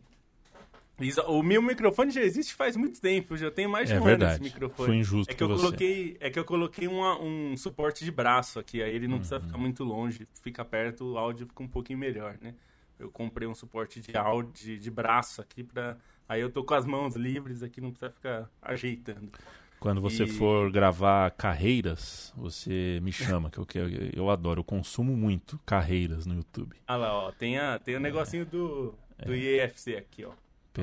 o 1.27 1.43
meu 1.43 1.61
microfone 1.61 2.11
já 2.11 2.23
existe 2.23 2.55
faz 2.55 2.77
muito 2.77 3.01
tempo, 3.01 3.37
já 3.37 3.51
tenho 3.51 3.69
mais 3.69 3.89
de 3.89 3.95
é 3.95 4.01
um 4.01 4.05
verdade. 4.05 4.37
ano 4.37 4.45
esse 4.47 4.55
microfone. 4.55 4.87
Foi 4.87 4.97
injusto 4.97 5.31
é 5.31 5.35
que 5.35 5.43
eu 5.43 5.49
você. 5.49 5.65
coloquei 5.65 6.17
É 6.21 6.31
que 6.31 6.39
eu 6.39 6.45
coloquei 6.45 6.89
uma, 6.89 7.21
um 7.21 7.57
suporte 7.57 8.05
de 8.05 8.11
braço 8.11 8.59
aqui, 8.59 8.83
aí 8.83 8.95
ele 8.95 9.07
não 9.07 9.15
uhum. 9.15 9.21
precisa 9.21 9.41
ficar 9.41 9.59
muito 9.59 9.85
longe, 9.85 10.27
fica 10.43 10.65
perto, 10.65 11.13
o 11.13 11.19
áudio 11.19 11.47
fica 11.47 11.63
um 11.63 11.69
pouquinho 11.69 11.99
melhor, 11.99 12.39
né? 12.41 12.55
Eu 12.99 13.11
comprei 13.11 13.47
um 13.47 13.55
suporte 13.55 14.01
de 14.01 14.17
áudio 14.17 14.53
de, 14.55 14.79
de 14.79 14.91
braço 14.91 15.43
aqui 15.43 15.63
para 15.63 15.99
Aí 16.29 16.41
eu 16.41 16.51
tô 16.51 16.65
com 16.65 16.75
as 16.75 16.85
mãos 16.85 17.15
livres 17.15 17.63
aqui, 17.63 17.81
não 17.81 17.91
precisa 17.91 18.11
ficar 18.11 18.51
ajeitando. 18.61 19.31
Quando 19.79 20.01
você 20.01 20.25
e... 20.25 20.27
for 20.27 20.71
gravar 20.73 21.31
carreiras, 21.33 22.33
você 22.37 22.99
me 23.03 23.13
chama, 23.13 23.51
que 23.51 23.59
eu, 23.59 23.67
quero, 23.67 23.89
eu 24.13 24.29
adoro, 24.31 24.61
eu 24.61 24.65
consumo 24.65 25.17
muito 25.17 25.61
carreiras 25.65 26.27
no 26.27 26.35
YouTube. 26.35 26.77
Ah 26.87 26.97
lá, 26.97 27.15
ó, 27.15 27.31
tem, 27.31 27.59
a, 27.59 27.79
tem 27.79 27.95
o 27.95 27.99
um 27.99 28.01
negocinho 28.01 28.45
do, 28.45 28.95
do 29.25 29.35
é. 29.35 29.37
IEFC 29.37 29.97
aqui, 29.97 30.25
ó. 30.25 30.33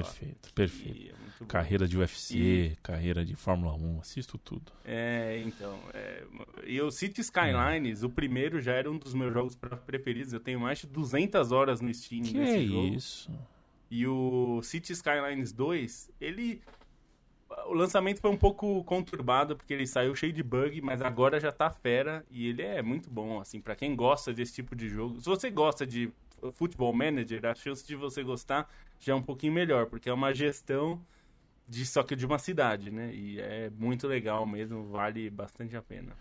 Perfeito, 0.01 0.53
perfeito. 0.53 1.15
É 1.15 1.23
carreira 1.45 1.87
de 1.87 1.97
UFC, 1.97 2.37
e... 2.37 2.75
carreira 2.81 3.25
de 3.25 3.35
Fórmula 3.35 3.73
1, 3.73 3.99
assisto 3.99 4.37
tudo. 4.37 4.71
É, 4.85 5.41
então. 5.45 5.77
É... 5.93 6.23
E 6.65 6.81
o 6.81 6.91
City 6.91 7.21
Skylines, 7.21 8.03
o 8.03 8.09
primeiro 8.09 8.61
já 8.61 8.73
era 8.73 8.89
um 8.89 8.97
dos 8.97 9.13
meus 9.13 9.33
jogos 9.33 9.55
preferidos. 9.85 10.33
Eu 10.33 10.39
tenho 10.39 10.59
mais 10.59 10.79
de 10.79 10.87
200 10.87 11.51
horas 11.51 11.81
no 11.81 11.93
Steam 11.93 12.23
que 12.23 12.33
nesse 12.33 12.63
é 12.63 12.67
jogo. 12.67 12.87
isso? 12.87 13.31
E 13.89 14.07
o 14.07 14.61
City 14.63 14.93
Skylines 14.93 15.51
2, 15.51 16.11
ele. 16.19 16.61
O 17.67 17.73
lançamento 17.73 18.19
foi 18.19 18.31
um 18.31 18.37
pouco 18.37 18.83
conturbado, 18.83 19.55
porque 19.55 19.73
ele 19.73 19.85
saiu 19.85 20.15
cheio 20.15 20.33
de 20.33 20.41
bug, 20.41 20.81
mas 20.81 21.03
agora 21.03 21.39
já 21.39 21.51
tá 21.51 21.69
fera 21.69 22.25
e 22.31 22.47
ele 22.47 22.63
é 22.63 22.81
muito 22.81 23.11
bom, 23.11 23.39
assim, 23.39 23.61
para 23.61 23.75
quem 23.75 23.95
gosta 23.95 24.33
desse 24.33 24.55
tipo 24.55 24.75
de 24.75 24.89
jogo. 24.89 25.21
Se 25.21 25.29
você 25.29 25.51
gosta 25.51 25.85
de 25.85 26.11
Football 26.53 26.93
Manager, 26.93 27.45
a 27.45 27.55
chance 27.55 27.85
de 27.85 27.95
você 27.95 28.23
gostar 28.23 28.69
já 28.99 29.13
é 29.13 29.15
um 29.15 29.21
pouquinho 29.21 29.53
melhor, 29.53 29.85
porque 29.87 30.09
é 30.09 30.13
uma 30.13 30.33
gestão 30.33 31.01
de 31.67 31.85
só 31.85 32.03
que 32.03 32.15
de 32.15 32.25
uma 32.25 32.39
cidade, 32.39 32.91
né? 32.91 33.13
E 33.13 33.39
é 33.39 33.69
muito 33.77 34.07
legal 34.07 34.45
mesmo, 34.45 34.83
vale 34.89 35.29
bastante 35.29 35.75
a 35.75 35.81
pena. 35.81 36.15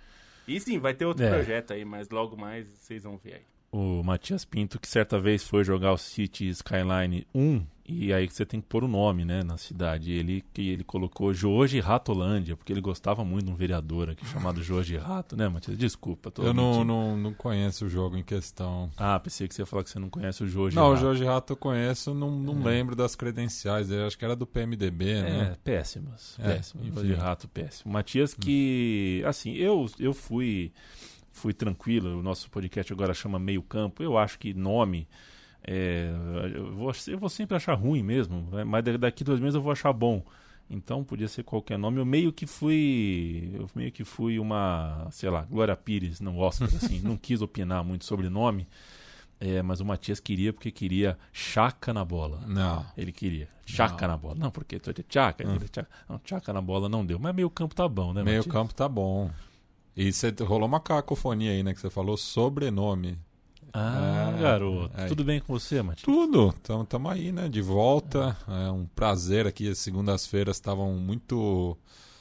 E 0.47 0.59
sim, 0.61 0.78
vai 0.78 0.95
ter 0.95 1.04
outro 1.04 1.25
é. 1.25 1.31
projeto 1.31 1.73
aí, 1.73 1.85
mas 1.85 2.09
logo 2.09 2.37
mais 2.37 2.66
vocês 2.69 3.04
vão 3.04 3.16
ver 3.16 3.35
aí 3.35 3.42
o 3.73 4.02
Matias 4.02 4.45
Pinto, 4.45 4.78
que 4.78 4.87
certa 4.87 5.19
vez 5.19 5.42
foi 5.42 5.64
jogar 5.64 5.92
o 5.92 5.99
City 5.99 6.47
Skyline 6.50 7.26
1, 7.35 7.66
e 7.84 8.12
aí 8.12 8.28
você 8.28 8.46
tem 8.46 8.60
que 8.60 8.66
pôr 8.68 8.84
o 8.84 8.88
nome, 8.88 9.24
né, 9.24 9.42
na 9.42 9.56
cidade. 9.56 10.12
Ele 10.12 10.44
que 10.52 10.70
ele 10.70 10.84
colocou 10.84 11.34
Jorge 11.34 11.80
Ratolândia, 11.80 12.56
porque 12.56 12.72
ele 12.72 12.80
gostava 12.80 13.24
muito 13.24 13.46
de 13.46 13.52
um 13.52 13.56
vereador 13.56 14.10
aqui 14.10 14.24
chamado 14.26 14.62
Jorge 14.64 14.96
Rato, 14.96 15.36
né, 15.36 15.48
Matias? 15.48 15.76
Desculpa. 15.76 16.32
eu 16.38 16.54
não, 16.54 16.84
não, 16.84 17.16
não 17.16 17.32
conheço 17.32 17.86
o 17.86 17.88
jogo 17.88 18.16
em 18.16 18.22
questão. 18.22 18.90
Ah, 18.96 19.18
pensei 19.18 19.48
que 19.48 19.54
você 19.54 19.62
ia 19.62 19.66
falar 19.66 19.82
que 19.82 19.90
você 19.90 19.98
não 19.98 20.08
conhece 20.08 20.44
o 20.44 20.48
Jorge 20.48 20.76
Não, 20.76 20.90
Rato. 20.90 20.94
o 20.94 21.00
Jorge 21.00 21.24
Rato 21.24 21.52
eu 21.52 21.56
conheço, 21.56 22.14
não, 22.14 22.30
não 22.30 22.60
é. 22.62 22.72
lembro 22.72 22.94
das 22.94 23.16
credenciais 23.16 23.88
dele, 23.88 24.04
acho 24.04 24.16
que 24.16 24.24
era 24.24 24.36
do 24.36 24.46
PMDB, 24.46 25.10
é, 25.10 25.22
né? 25.22 25.50
É, 25.52 25.56
péssimas, 25.64 26.36
péssimas. 26.40 26.94
Jorge 26.94 27.14
Rato, 27.14 27.48
péssimo. 27.48 27.92
Matias 27.92 28.32
que, 28.32 29.22
assim, 29.26 29.54
eu, 29.54 29.90
eu 29.98 30.14
fui 30.14 30.72
fui 31.32 31.52
tranquilo. 31.52 32.18
O 32.18 32.22
nosso 32.22 32.48
podcast 32.50 32.92
agora 32.92 33.12
chama 33.12 33.38
Meio 33.38 33.62
Campo. 33.62 34.02
Eu 34.02 34.16
acho 34.16 34.38
que 34.38 34.54
nome. 34.54 35.08
É, 35.64 36.11
eu, 36.54 36.75
vou, 36.75 36.92
eu 37.07 37.19
vou 37.19 37.28
sempre 37.28 37.57
achar 37.57 37.75
ruim 37.75 38.02
mesmo, 38.02 38.49
né? 38.50 38.64
mas 38.64 38.85
daqui 38.99 39.23
dois 39.23 39.38
meses 39.40 39.54
eu 39.54 39.62
vou 39.62 39.73
achar 39.73 39.92
bom. 39.92 40.23
Então 40.69 41.04
podia 41.04 41.28
ser 41.28 41.42
qualquer 41.42 41.78
nome. 41.78 41.99
Eu 41.99 42.07
meio 42.07 42.33
que 42.33 42.47
fui. 42.47 43.50
Eu 43.54 43.69
meio 43.75 43.92
que 43.92 44.04
fui 44.04 44.38
uma. 44.38 45.07
sei 45.11 45.28
lá, 45.28 45.42
Glória 45.42 45.76
Pires, 45.76 46.21
não 46.21 46.38
Oscar, 46.38 46.69
assim. 46.69 47.00
não 47.04 47.16
quis 47.16 47.42
opinar 47.42 47.85
muito 47.85 48.04
sobre 48.04 48.28
nome. 48.28 48.66
É, 49.38 49.61
mas 49.61 49.81
o 49.81 49.85
Matias 49.85 50.21
queria 50.21 50.52
porque 50.52 50.71
queria 50.71 51.19
chaca 51.33 51.92
na 51.92 52.04
bola. 52.04 52.40
Não. 52.47 52.87
Ele 52.97 53.12
queria. 53.12 53.49
Chaca 53.66 54.07
não. 54.07 54.14
na 54.14 54.16
bola. 54.16 54.35
Não, 54.37 54.50
porque 54.50 54.76
é 54.76 54.81
chaca, 55.09 55.47
hum. 55.47 55.59
chaca. 55.75 55.90
Não, 56.09 56.21
chaca 56.25 56.52
na 56.52 56.61
bola 56.61 56.88
não 56.88 57.04
deu. 57.04 57.19
Mas 57.19 57.35
meio 57.35 57.50
campo 57.50 57.75
tá 57.75 57.88
bom, 57.88 58.12
né, 58.12 58.23
Meio 58.23 58.38
Matias? 58.38 58.52
campo 58.52 58.73
tá 58.73 58.88
bom. 58.88 59.31
E 59.97 60.12
você 60.12 60.33
rolou 60.40 60.66
uma 60.66 60.81
cacofonia 60.81 61.50
aí, 61.50 61.62
né? 61.62 61.75
Que 61.75 61.81
você 61.81 61.90
falou 61.90 62.16
sobrenome. 62.16 63.19
Ah, 63.73 64.35
é, 64.37 64.41
garoto. 64.41 64.91
Tudo 65.09 65.25
bem 65.25 65.41
com 65.41 65.59
você, 65.59 65.81
Matias? 65.83 66.05
Tudo. 66.05 66.55
Estamos 66.83 67.11
aí, 67.11 67.33
né? 67.33 67.49
De 67.49 67.62
volta. 67.62 68.37
É. 68.49 68.69
é 68.69 68.71
um 68.71 68.87
prazer 68.87 69.47
aqui. 69.47 69.71
As 69.71 69.79
segundas-feiras 69.79 70.57
estavam 70.57 70.93
muito. 70.95 71.76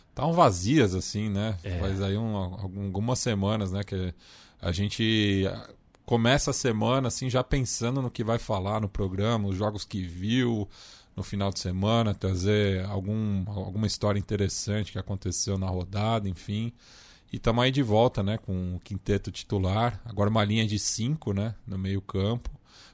Estavam 0.10 0.34
vazias, 0.34 0.96
assim, 0.96 1.30
né? 1.30 1.58
É. 1.64 1.80
Faz 1.80 2.02
aí 2.02 2.18
um, 2.18 2.36
algumas 2.36 3.20
semanas, 3.20 3.72
né? 3.72 3.84
Que 3.84 4.14
a 4.62 4.72
gente 4.72 5.46
começa 6.06 6.52
a 6.52 6.54
semana, 6.54 7.08
assim, 7.08 7.30
já 7.30 7.44
pensando 7.44 8.02
no 8.02 8.12
que 8.12 8.24
vai 8.24 8.38
falar 8.38 8.82
no 8.82 8.90
programa, 8.90 9.48
os 9.48 9.56
jogos 9.56 9.86
que 9.86 10.02
viu 10.02 10.68
no 11.16 11.24
final 11.24 11.52
de 11.52 11.60
semana, 11.60 12.14
trazer 12.14 12.86
algum, 12.86 13.44
alguma 13.48 13.88
história 13.88 14.20
interessante 14.20 14.92
que 14.92 15.00
aconteceu 15.00 15.58
na 15.58 15.68
rodada, 15.68 16.28
enfim. 16.28 16.74
E 17.32 17.38
estamos 17.38 17.64
aí 17.64 17.72
de 17.72 17.82
volta, 17.82 18.22
né, 18.22 18.38
com 18.38 18.76
o 18.76 18.80
quinteto 18.80 19.32
titular. 19.32 20.02
Agora 20.04 20.30
uma 20.30 20.44
linha 20.44 20.68
de 20.68 20.78
cinco, 20.78 21.32
né, 21.32 21.56
no 21.66 21.78
meio 21.78 22.02
campo. 22.02 22.50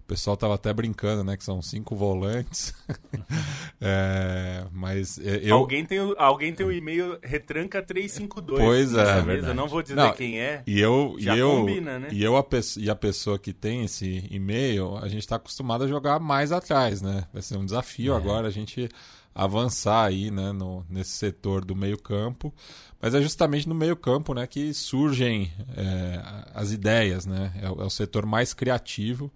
O 0.07 0.15
pessoal 0.15 0.37
tava 0.37 0.55
até 0.55 0.71
brincando, 0.71 1.21
né, 1.21 1.35
que 1.35 1.43
são 1.43 1.61
cinco 1.61 1.93
volantes. 1.93 2.73
é, 3.81 4.63
mas 4.71 5.17
eu... 5.17 5.53
Alguém 5.53 5.85
tem, 5.85 5.99
alguém 6.17 6.53
tem 6.53 6.65
o 6.65 6.71
e-mail 6.71 7.19
retranca 7.21 7.81
352. 7.81 8.63
Pois 8.63 8.93
é. 8.93 9.21
Mesa. 9.21 9.53
Não 9.53 9.67
vou 9.67 9.81
dizer 9.81 9.95
não, 9.95 10.13
quem 10.13 10.39
é. 10.39 10.63
E 10.65 10.79
eu, 10.79 11.17
já 11.19 11.35
e 11.35 11.39
eu, 11.39 11.49
combina, 11.49 11.99
né? 11.99 12.07
E, 12.09 12.23
eu, 12.23 12.37
a 12.37 12.45
e 12.77 12.89
a 12.89 12.95
pessoa 12.95 13.37
que 13.37 13.51
tem 13.51 13.83
esse 13.83 14.25
e-mail, 14.31 14.95
a 14.95 15.09
gente 15.09 15.23
está 15.23 15.35
acostumado 15.35 15.83
a 15.83 15.87
jogar 15.87 16.21
mais 16.21 16.53
atrás, 16.53 17.01
né? 17.01 17.25
Vai 17.33 17.41
ser 17.41 17.57
um 17.57 17.65
desafio 17.65 18.13
é. 18.13 18.15
agora 18.15 18.47
a 18.47 18.51
gente 18.51 18.87
avançar 19.35 20.05
aí, 20.05 20.31
né, 20.31 20.53
no, 20.53 20.85
nesse 20.89 21.11
setor 21.11 21.65
do 21.65 21.75
meio 21.75 21.97
campo. 21.97 22.53
Mas 23.01 23.13
é 23.13 23.21
justamente 23.21 23.67
no 23.69 23.75
meio-campo 23.75 24.33
né, 24.33 24.47
que 24.47 24.73
surgem 24.73 25.51
é, 25.75 26.21
as 26.55 26.71
ideias, 26.71 27.25
né? 27.25 27.51
É, 27.61 27.65
é, 27.65 27.69
o 27.69 27.89
setor 27.89 28.25
mais 28.25 28.53
criativo. 28.53 29.29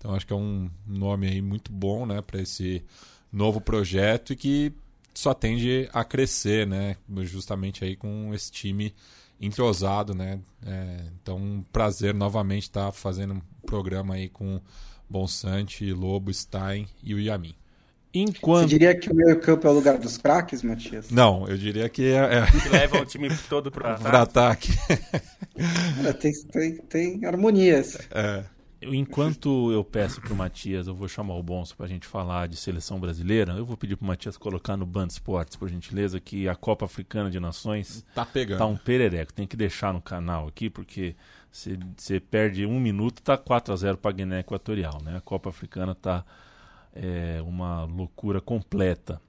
Então 0.00 0.14
acho 0.14 0.26
que 0.26 0.32
é 0.32 0.36
um 0.36 0.70
nome 0.86 1.28
aí 1.28 1.42
muito 1.42 1.70
bom 1.70 2.06
né, 2.06 2.22
para 2.22 2.40
esse 2.40 2.82
novo 3.30 3.60
projeto 3.60 4.32
e 4.32 4.36
que 4.36 4.72
só 5.12 5.34
tende 5.34 5.88
a 5.92 6.02
crescer, 6.02 6.66
né? 6.66 6.96
Justamente 7.18 7.84
aí 7.84 7.94
com 7.94 8.32
esse 8.32 8.50
time 8.50 8.94
entrosado, 9.38 10.14
né? 10.14 10.40
É, 10.64 11.00
então, 11.20 11.36
um 11.36 11.62
prazer 11.70 12.14
novamente 12.14 12.62
estar 12.62 12.86
tá 12.86 12.92
fazendo 12.92 13.34
um 13.34 13.40
programa 13.66 14.14
aí 14.14 14.30
com 14.30 14.58
Bonsante, 15.08 15.92
Lobo, 15.92 16.32
Stein 16.32 16.86
e 17.02 17.14
o 17.14 17.20
Yamin. 17.20 17.54
Enquanto... 18.14 18.68
Você 18.68 18.78
diria 18.78 18.98
que 18.98 19.10
o 19.10 19.14
meio 19.14 19.38
campo 19.40 19.66
é 19.66 19.70
o 19.70 19.74
lugar 19.74 19.98
dos 19.98 20.16
craques, 20.16 20.62
Matias? 20.62 21.10
Não, 21.10 21.46
eu 21.46 21.56
diria 21.56 21.88
que 21.88 22.04
é... 22.04 22.38
é... 22.38 22.46
Que 22.46 22.68
leva 22.68 23.00
o 23.00 23.04
time 23.04 23.28
todo 23.48 23.70
para 23.70 23.94
ataque. 24.22 24.72
ataque. 26.08 26.18
tem, 26.20 26.32
tem, 26.50 26.76
tem 26.76 27.24
harmonias. 27.24 27.98
É. 28.10 28.44
Enquanto 28.82 29.70
eu 29.70 29.84
peço 29.84 30.22
para 30.22 30.32
o 30.32 30.36
Matias, 30.36 30.86
eu 30.86 30.94
vou 30.94 31.06
chamar 31.06 31.34
o 31.34 31.42
Bonso 31.42 31.76
para 31.76 31.84
a 31.84 31.88
gente 31.88 32.06
falar 32.06 32.48
de 32.48 32.56
seleção 32.56 32.98
brasileira. 32.98 33.52
Eu 33.52 33.64
vou 33.64 33.76
pedir 33.76 33.94
para 33.94 34.04
o 34.04 34.08
Matias 34.08 34.38
colocar 34.38 34.76
no 34.76 34.86
Band 34.86 35.08
Esportes, 35.08 35.54
por 35.54 35.68
gentileza, 35.68 36.18
que 36.18 36.48
a 36.48 36.54
Copa 36.54 36.86
Africana 36.86 37.30
de 37.30 37.38
Nações 37.38 38.04
tá 38.14 38.24
pegando. 38.24 38.58
Tá 38.58 38.66
um 38.66 38.76
perereco. 38.76 39.34
Tem 39.34 39.46
que 39.46 39.56
deixar 39.56 39.92
no 39.92 40.00
canal 40.00 40.48
aqui, 40.48 40.70
porque 40.70 41.14
você 41.52 42.18
perde 42.18 42.64
um 42.64 42.80
minuto, 42.80 43.20
tá 43.20 43.36
4 43.36 43.74
a 43.74 43.76
0 43.76 43.98
para 43.98 44.10
a 44.10 44.14
Guiné 44.14 44.40
Equatorial. 44.40 44.98
Né? 45.02 45.16
A 45.16 45.20
Copa 45.20 45.50
Africana 45.50 45.94
tá 45.94 46.24
é, 46.94 47.42
uma 47.42 47.84
loucura 47.84 48.40
completa. 48.40 49.20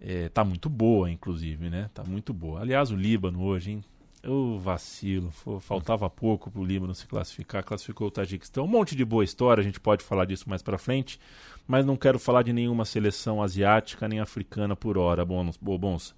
É, 0.00 0.28
tá 0.28 0.44
muito 0.44 0.70
boa, 0.70 1.10
inclusive, 1.10 1.68
né? 1.68 1.90
Tá 1.92 2.02
muito 2.02 2.32
boa. 2.32 2.60
Aliás, 2.60 2.90
o 2.90 2.96
Líbano 2.96 3.42
hoje, 3.42 3.72
hein? 3.72 3.84
O 4.22 4.58
vacilo, 4.58 5.32
faltava 5.60 6.10
pouco 6.10 6.50
para 6.50 6.60
o 6.60 6.64
Líbano 6.64 6.94
se 6.94 7.06
classificar, 7.06 7.64
classificou 7.64 8.08
o 8.08 8.10
Tajiquistão. 8.10 8.64
Um 8.64 8.68
monte 8.68 8.94
de 8.94 9.02
boa 9.02 9.24
história, 9.24 9.62
a 9.62 9.64
gente 9.64 9.80
pode 9.80 10.04
falar 10.04 10.26
disso 10.26 10.48
mais 10.48 10.60
para 10.60 10.76
frente, 10.76 11.18
mas 11.66 11.86
não 11.86 11.96
quero 11.96 12.18
falar 12.18 12.42
de 12.42 12.52
nenhuma 12.52 12.84
seleção 12.84 13.42
asiática 13.42 14.06
nem 14.06 14.20
africana 14.20 14.76
por 14.76 14.98
hora, 14.98 15.24
bons. 15.24 16.14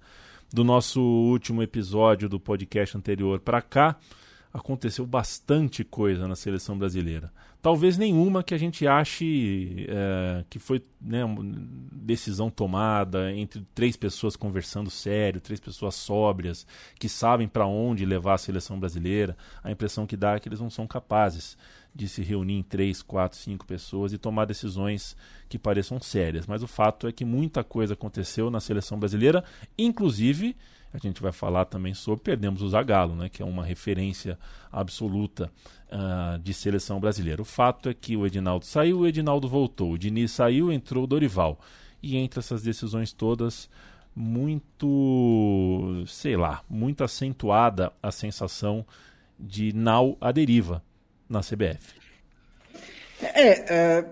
Do 0.51 0.65
nosso 0.65 1.01
último 1.01 1.63
episódio 1.63 2.27
do 2.27 2.41
podcast 2.41 2.97
anterior 2.97 3.39
para 3.39 3.61
cá, 3.61 3.95
aconteceu 4.53 5.05
bastante 5.05 5.83
coisa 5.83 6.27
na 6.27 6.35
seleção 6.35 6.77
brasileira. 6.77 7.31
Talvez 7.59 7.97
nenhuma 7.97 8.43
que 8.43 8.53
a 8.53 8.57
gente 8.57 8.85
ache 8.85 9.87
é, 9.89 10.45
que 10.49 10.59
foi 10.59 10.83
né, 11.01 11.21
decisão 11.91 12.51
tomada 12.51 13.33
entre 13.33 13.65
três 13.73 13.95
pessoas 13.95 14.35
conversando 14.35 14.91
sério, 14.91 15.41
três 15.41 15.59
pessoas 15.59 15.95
sóbrias, 15.95 16.67
que 16.99 17.09
sabem 17.09 17.47
para 17.47 17.65
onde 17.65 18.05
levar 18.05 18.35
a 18.35 18.37
seleção 18.37 18.79
brasileira. 18.79 19.35
A 19.63 19.71
impressão 19.71 20.05
que 20.05 20.15
dá 20.15 20.35
é 20.35 20.39
que 20.39 20.47
eles 20.47 20.59
não 20.59 20.69
são 20.69 20.85
capazes 20.85 21.57
de 21.95 22.07
se 22.07 22.21
reunir 22.21 22.55
em 22.55 22.63
três, 22.63 23.01
quatro, 23.01 23.37
cinco 23.37 23.65
pessoas 23.65 24.13
e 24.13 24.17
tomar 24.17 24.45
decisões 24.45 25.15
que 25.49 25.57
pareçam 25.57 25.99
sérias. 25.99 26.45
Mas 26.45 26.61
o 26.61 26.67
fato 26.67 27.07
é 27.07 27.11
que 27.11 27.25
muita 27.25 27.63
coisa 27.63 27.93
aconteceu 27.93 28.51
na 28.51 28.59
seleção 28.59 28.99
brasileira, 28.99 29.43
inclusive 29.77 30.55
a 30.93 30.97
gente 30.99 31.21
vai 31.21 31.31
falar 31.31 31.65
também 31.65 31.93
sobre 31.93 32.23
Perdemos 32.23 32.61
o 32.61 32.69
Zagallo, 32.69 33.15
né, 33.15 33.27
que 33.27 33.41
é 33.41 33.45
uma 33.45 33.65
referência 33.65 34.37
absoluta 34.71 35.51
uh, 35.91 36.37
de 36.39 36.53
seleção 36.53 36.99
brasileira. 36.99 37.41
O 37.41 37.45
fato 37.45 37.89
é 37.89 37.93
que 37.93 38.15
o 38.15 38.25
Edinaldo 38.27 38.65
saiu, 38.65 38.99
o 38.99 39.07
Edinaldo 39.07 39.49
voltou, 39.49 39.93
o 39.93 39.97
Diniz 39.97 40.31
saiu, 40.31 40.71
entrou 40.71 41.03
o 41.03 41.07
Dorival. 41.07 41.59
E 42.01 42.15
entre 42.17 42.39
essas 42.39 42.61
decisões 42.61 43.11
todas, 43.11 43.69
muito, 44.15 46.03
sei 46.07 46.37
lá, 46.37 46.61
muito 46.69 47.03
acentuada 47.03 47.91
a 48.01 48.11
sensação 48.11 48.85
de 49.39 49.73
nau 49.73 50.17
à 50.21 50.31
deriva 50.31 50.83
na 51.27 51.39
CBF. 51.39 51.95
É, 53.21 53.73
é 53.73 54.11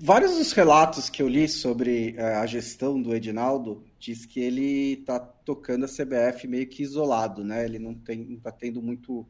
vários 0.00 0.32
dos 0.32 0.52
relatos 0.52 1.10
que 1.10 1.22
eu 1.22 1.28
li 1.28 1.46
sobre 1.46 2.14
é, 2.16 2.36
a 2.36 2.46
gestão 2.46 3.00
do 3.00 3.14
Edinaldo 3.14 3.84
diz 3.98 4.24
que 4.24 4.40
ele 4.40 4.94
está 4.94 5.20
tocando 5.20 5.84
a 5.84 5.88
CBF 5.88 6.48
meio 6.48 6.66
que 6.66 6.82
isolado, 6.82 7.44
né? 7.44 7.64
Ele 7.64 7.78
não 7.78 7.92
está 7.92 8.50
tendo 8.50 8.80
muito 8.80 9.28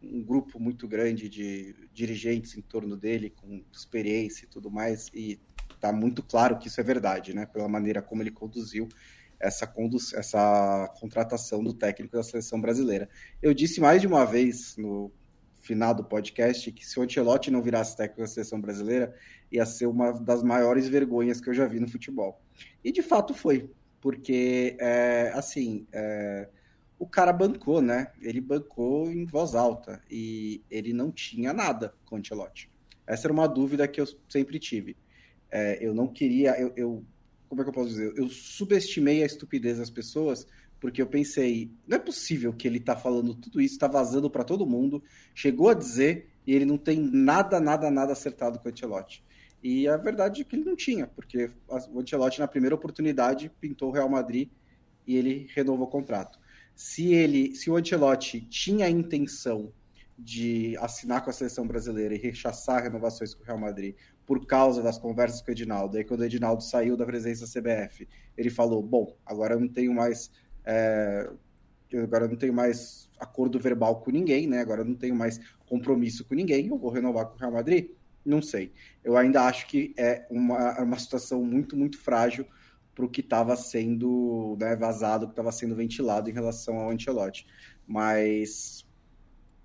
um 0.00 0.22
grupo 0.22 0.60
muito 0.60 0.86
grande 0.86 1.28
de 1.28 1.74
dirigentes 1.92 2.56
em 2.56 2.60
torno 2.60 2.96
dele 2.96 3.30
com 3.30 3.62
experiência 3.72 4.44
e 4.44 4.48
tudo 4.48 4.70
mais 4.70 5.08
e 5.14 5.40
está 5.74 5.92
muito 5.92 6.22
claro 6.22 6.58
que 6.58 6.68
isso 6.68 6.80
é 6.80 6.84
verdade, 6.84 7.34
né? 7.34 7.44
Pela 7.46 7.68
maneira 7.68 8.00
como 8.00 8.22
ele 8.22 8.30
conduziu 8.30 8.88
essa, 9.40 9.66
condu 9.66 9.96
essa 10.14 10.88
contratação 11.00 11.64
do 11.64 11.74
técnico 11.74 12.16
da 12.16 12.22
seleção 12.22 12.60
brasileira. 12.60 13.08
Eu 13.42 13.52
disse 13.52 13.80
mais 13.80 14.00
de 14.00 14.06
uma 14.06 14.24
vez 14.24 14.76
no 14.76 15.10
final 15.62 15.94
do 15.94 16.04
podcast 16.04 16.70
que 16.72 16.84
se 16.84 16.98
o 16.98 17.02
Ancelotti 17.02 17.50
não 17.50 17.62
virasse 17.62 17.96
técnico 17.96 18.20
da 18.20 18.26
seleção 18.26 18.60
brasileira, 18.60 19.14
ia 19.50 19.64
ser 19.64 19.86
uma 19.86 20.12
das 20.12 20.42
maiores 20.42 20.88
vergonhas 20.88 21.40
que 21.40 21.48
eu 21.48 21.54
já 21.54 21.66
vi 21.66 21.80
no 21.80 21.88
futebol. 21.88 22.40
E 22.84 22.92
de 22.92 23.00
fato 23.00 23.32
foi, 23.32 23.70
porque, 24.00 24.76
é, 24.80 25.30
assim, 25.34 25.86
é, 25.92 26.48
o 26.98 27.06
cara 27.06 27.32
bancou, 27.32 27.80
né? 27.80 28.12
Ele 28.20 28.40
bancou 28.40 29.10
em 29.10 29.24
voz 29.24 29.54
alta 29.54 30.02
e 30.10 30.62
ele 30.70 30.92
não 30.92 31.10
tinha 31.10 31.52
nada 31.52 31.94
com 32.04 32.16
o 32.16 32.18
Ancelotti. 32.18 32.70
Essa 33.06 33.26
era 33.26 33.32
uma 33.32 33.46
dúvida 33.46 33.86
que 33.86 34.00
eu 34.00 34.06
sempre 34.28 34.58
tive. 34.58 34.96
É, 35.50 35.78
eu 35.84 35.94
não 35.94 36.08
queria, 36.08 36.58
eu, 36.60 36.72
eu, 36.76 37.04
como 37.48 37.60
é 37.60 37.64
que 37.64 37.70
eu 37.70 37.74
posso 37.74 37.90
dizer? 37.90 38.12
Eu 38.16 38.28
subestimei 38.28 39.22
a 39.22 39.26
estupidez 39.26 39.78
das 39.78 39.90
pessoas 39.90 40.46
porque 40.82 41.00
eu 41.00 41.06
pensei, 41.06 41.70
não 41.86 41.96
é 41.96 42.00
possível 42.00 42.52
que 42.52 42.66
ele 42.66 42.80
tá 42.80 42.96
falando 42.96 43.36
tudo 43.36 43.60
isso, 43.60 43.78
tá 43.78 43.86
vazando 43.86 44.28
para 44.28 44.42
todo 44.42 44.66
mundo, 44.66 45.00
chegou 45.32 45.68
a 45.68 45.74
dizer 45.74 46.34
e 46.44 46.52
ele 46.52 46.64
não 46.64 46.76
tem 46.76 46.98
nada, 46.98 47.60
nada, 47.60 47.88
nada 47.88 48.12
acertado 48.12 48.58
com 48.58 48.68
o 48.68 48.72
Ancelotti. 48.72 49.24
E 49.62 49.86
a 49.86 49.96
verdade 49.96 50.42
é 50.42 50.44
que 50.44 50.56
ele 50.56 50.64
não 50.64 50.74
tinha, 50.74 51.06
porque 51.06 51.52
o 51.68 52.00
Ancelotti 52.00 52.40
na 52.40 52.48
primeira 52.48 52.74
oportunidade 52.74 53.48
pintou 53.60 53.90
o 53.90 53.92
Real 53.92 54.08
Madrid 54.08 54.50
e 55.06 55.16
ele 55.16 55.46
renovou 55.54 55.86
o 55.86 55.88
contrato. 55.88 56.36
Se 56.74 57.14
ele, 57.14 57.54
se 57.54 57.70
o 57.70 57.76
Ancelotti 57.76 58.40
tinha 58.40 58.86
a 58.86 58.90
intenção 58.90 59.72
de 60.18 60.76
assinar 60.78 61.22
com 61.22 61.30
a 61.30 61.32
seleção 61.32 61.64
brasileira 61.64 62.16
e 62.16 62.18
rechaçar 62.18 62.82
renovações 62.82 63.34
com 63.34 63.44
o 63.44 63.46
Real 63.46 63.58
Madrid 63.58 63.94
por 64.26 64.44
causa 64.46 64.82
das 64.82 64.98
conversas 64.98 65.40
com 65.42 65.52
o 65.52 65.54
Edinaldo, 65.54 65.96
aí 65.96 66.02
quando 66.02 66.22
o 66.22 66.24
Edinaldo 66.24 66.64
saiu 66.64 66.96
da 66.96 67.06
presença 67.06 67.46
da 67.46 67.52
CBF, 67.52 68.08
ele 68.36 68.50
falou: 68.50 68.82
"Bom, 68.82 69.16
agora 69.24 69.54
eu 69.54 69.60
não 69.60 69.68
tenho 69.68 69.94
mais 69.94 70.28
é, 70.64 71.30
agora 72.02 72.24
eu 72.24 72.28
não 72.28 72.36
tenho 72.36 72.52
mais 72.52 73.10
acordo 73.18 73.58
verbal 73.58 74.00
com 74.00 74.10
ninguém, 74.10 74.46
né? 74.46 74.60
Agora 74.60 74.84
não 74.84 74.94
tenho 74.94 75.14
mais 75.14 75.40
compromisso 75.66 76.24
com 76.24 76.34
ninguém, 76.34 76.68
eu 76.68 76.78
vou 76.78 76.90
renovar 76.90 77.26
com 77.26 77.36
o 77.36 77.38
Real 77.38 77.52
Madrid? 77.52 77.90
Não 78.24 78.40
sei. 78.40 78.72
Eu 79.02 79.16
ainda 79.16 79.42
acho 79.42 79.66
que 79.66 79.94
é 79.96 80.26
uma, 80.30 80.80
uma 80.80 80.98
situação 80.98 81.44
muito, 81.44 81.76
muito 81.76 81.98
frágil 81.98 82.46
para 82.94 83.04
o 83.04 83.08
que 83.08 83.20
estava 83.20 83.56
sendo 83.56 84.56
né, 84.60 84.76
vazado, 84.76 85.26
que 85.26 85.32
estava 85.32 85.50
sendo 85.50 85.74
ventilado 85.74 86.28
em 86.28 86.32
relação 86.32 86.78
ao 86.78 86.90
Ancelotti. 86.90 87.46
Mas 87.86 88.84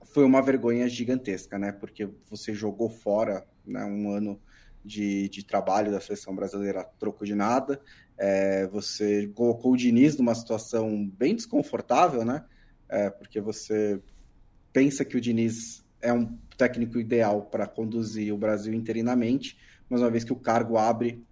foi 0.06 0.24
uma 0.24 0.42
vergonha 0.42 0.88
gigantesca, 0.88 1.60
né? 1.60 1.72
Porque 1.72 2.10
você 2.30 2.54
jogou 2.54 2.90
fora 2.90 3.46
né, 3.66 3.84
um 3.86 4.10
ano 4.10 4.42
de, 4.84 5.28
de 5.30 5.46
trabalho 5.46 5.92
da 5.92 6.00
seleção 6.00 6.36
brasileira 6.36 6.82
a 6.82 6.84
troco 6.86 7.26
de 7.26 7.36
nada. 7.36 7.82
É, 8.18 8.66
você 8.68 9.28
colocou 9.36 9.74
o 9.74 9.78
Diniz 9.78 10.18
numa 10.18 10.34
situação 10.34 11.08
bem 11.18 11.36
desconfortável, 11.36 12.26
né? 12.26 12.44
É, 12.90 13.10
porque 13.10 13.40
você 13.40 14.02
pensa 14.74 15.06
que 15.06 15.18
o 15.18 15.22
Diniz 15.22 15.86
é 16.02 16.12
um 16.12 16.38
técnico 16.58 17.00
ideal 17.00 17.44
para 17.44 17.68
conduzir 17.68 18.34
o 18.34 18.38
Brasil 18.38 18.74
interinamente, 18.74 19.58
mas 19.90 20.02
uma 20.02 20.10
vez 20.10 20.24
que 20.24 20.34
o 20.34 20.36
cargo 20.36 20.78
abre, 20.78 21.24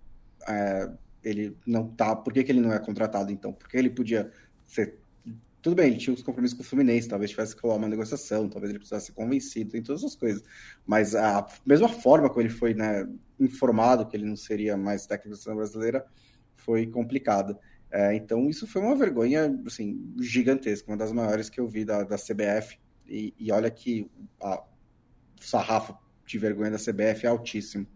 é, 0.48 0.90
ele 1.24 1.58
não 1.66 1.88
tá. 1.88 2.16
Por 2.16 2.32
que, 2.32 2.44
que 2.44 2.52
ele 2.52 2.62
não 2.62 2.72
é 2.72 2.80
contratado 2.80 3.32
então? 3.32 3.52
Porque 3.52 3.78
ele 3.78 3.90
podia 3.90 4.32
ser. 4.66 5.00
Tudo 5.62 5.78
bem, 5.78 5.88
ele 5.88 5.98
tinha 5.98 6.14
os 6.14 6.22
compromissos 6.22 6.56
com 6.56 6.62
o 6.62 6.66
Fluminense, 6.66 7.08
talvez 7.08 7.32
tivesse 7.32 7.56
que 7.56 7.62
rolar 7.64 7.78
uma 7.78 7.88
negociação, 7.88 8.48
talvez 8.48 8.70
ele 8.70 8.78
precisasse 8.78 9.08
ser 9.08 9.14
convencido, 9.14 9.72
tem 9.72 9.82
todas 9.82 10.04
essas 10.04 10.16
coisas. 10.16 10.44
Mas 10.86 11.16
a 11.16 11.48
mesma 11.66 11.90
forma 11.90 12.30
como 12.30 12.42
ele 12.42 12.50
foi 12.50 12.76
né, 12.76 13.08
informado 13.40 14.06
que 14.06 14.16
ele 14.16 14.26
não 14.26 14.36
seria 14.36 14.78
mais 14.78 15.08
técnico 15.08 15.36
da 15.36 15.42
seleção 15.42 15.56
brasileira, 15.56 16.06
foi 16.66 16.88
complicada. 16.88 17.58
É, 17.92 18.16
então, 18.16 18.50
isso 18.50 18.68
foi 18.68 18.82
uma 18.82 18.96
vergonha 18.96 19.58
assim, 19.66 20.14
gigantesca, 20.20 20.92
uma 20.92 20.98
das 20.98 21.12
maiores 21.12 21.50
que 21.50 21.60
eu 21.60 21.68
vi 21.68 21.86
da, 21.86 22.04
da 22.04 22.18
CBF. 22.18 22.78
E, 23.08 23.34
e 23.40 23.52
olha 23.52 23.70
que 23.70 24.10
a, 24.42 24.64
sarrafo 25.40 25.96
de 26.26 26.38
vergonha 26.38 26.72
da 26.72 26.78
CBF 26.78 27.26
é 27.26 27.30
altíssimo. 27.30 27.88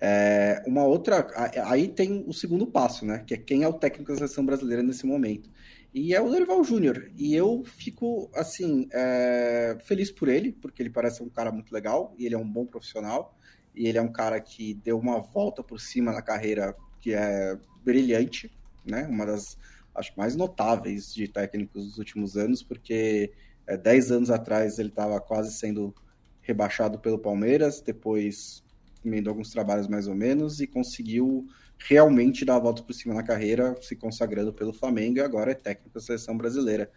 É, 0.00 0.62
uma 0.66 0.84
outra. 0.84 1.26
Aí 1.66 1.88
tem 1.88 2.24
o 2.26 2.32
segundo 2.32 2.66
passo, 2.66 3.04
né? 3.04 3.18
Que 3.26 3.34
é 3.34 3.36
quem 3.36 3.62
é 3.62 3.68
o 3.68 3.74
técnico 3.74 4.10
da 4.10 4.18
seleção 4.18 4.44
brasileira 4.44 4.82
nesse 4.82 5.06
momento. 5.06 5.50
E 5.92 6.14
é 6.14 6.20
o 6.20 6.28
Dorival 6.28 6.62
Júnior. 6.64 7.10
E 7.16 7.34
eu 7.34 7.62
fico, 7.64 8.30
assim, 8.34 8.88
é, 8.92 9.76
feliz 9.84 10.10
por 10.10 10.28
ele, 10.28 10.52
porque 10.52 10.82
ele 10.82 10.90
parece 10.90 11.22
um 11.22 11.28
cara 11.28 11.50
muito 11.50 11.72
legal 11.72 12.14
e 12.18 12.26
ele 12.26 12.34
é 12.34 12.38
um 12.38 12.48
bom 12.48 12.64
profissional. 12.64 13.36
E 13.74 13.86
ele 13.86 13.98
é 13.98 14.02
um 14.02 14.10
cara 14.12 14.40
que 14.40 14.74
deu 14.74 14.98
uma 14.98 15.20
volta 15.20 15.62
por 15.62 15.80
cima 15.80 16.12
na 16.12 16.22
carreira 16.22 16.74
que 17.00 17.14
é 17.14 17.56
brilhante, 17.88 18.52
né? 18.84 19.06
Uma 19.06 19.24
das, 19.24 19.56
acho 19.94 20.12
mais 20.14 20.36
notáveis 20.36 21.14
de 21.14 21.26
técnicos 21.26 21.86
dos 21.86 21.98
últimos 21.98 22.36
anos, 22.36 22.62
porque 22.62 23.32
é, 23.66 23.78
10 23.78 24.12
anos 24.12 24.30
atrás 24.30 24.78
ele 24.78 24.90
estava 24.90 25.18
quase 25.22 25.54
sendo 25.54 25.94
rebaixado 26.42 26.98
pelo 26.98 27.18
Palmeiras, 27.18 27.80
depois 27.80 28.62
emendou 29.02 29.30
alguns 29.30 29.50
trabalhos 29.50 29.88
mais 29.88 30.06
ou 30.06 30.14
menos 30.14 30.60
e 30.60 30.66
conseguiu 30.66 31.46
realmente 31.78 32.44
dar 32.44 32.56
a 32.56 32.60
volta 32.60 32.82
por 32.82 32.92
cima 32.92 33.14
na 33.14 33.22
carreira, 33.22 33.74
se 33.80 33.96
consagrando 33.96 34.52
pelo 34.52 34.72
Flamengo 34.74 35.18
e 35.18 35.22
agora 35.22 35.52
é 35.52 35.54
técnico 35.54 35.94
da 35.94 36.00
seleção 36.00 36.36
brasileira. 36.36 36.90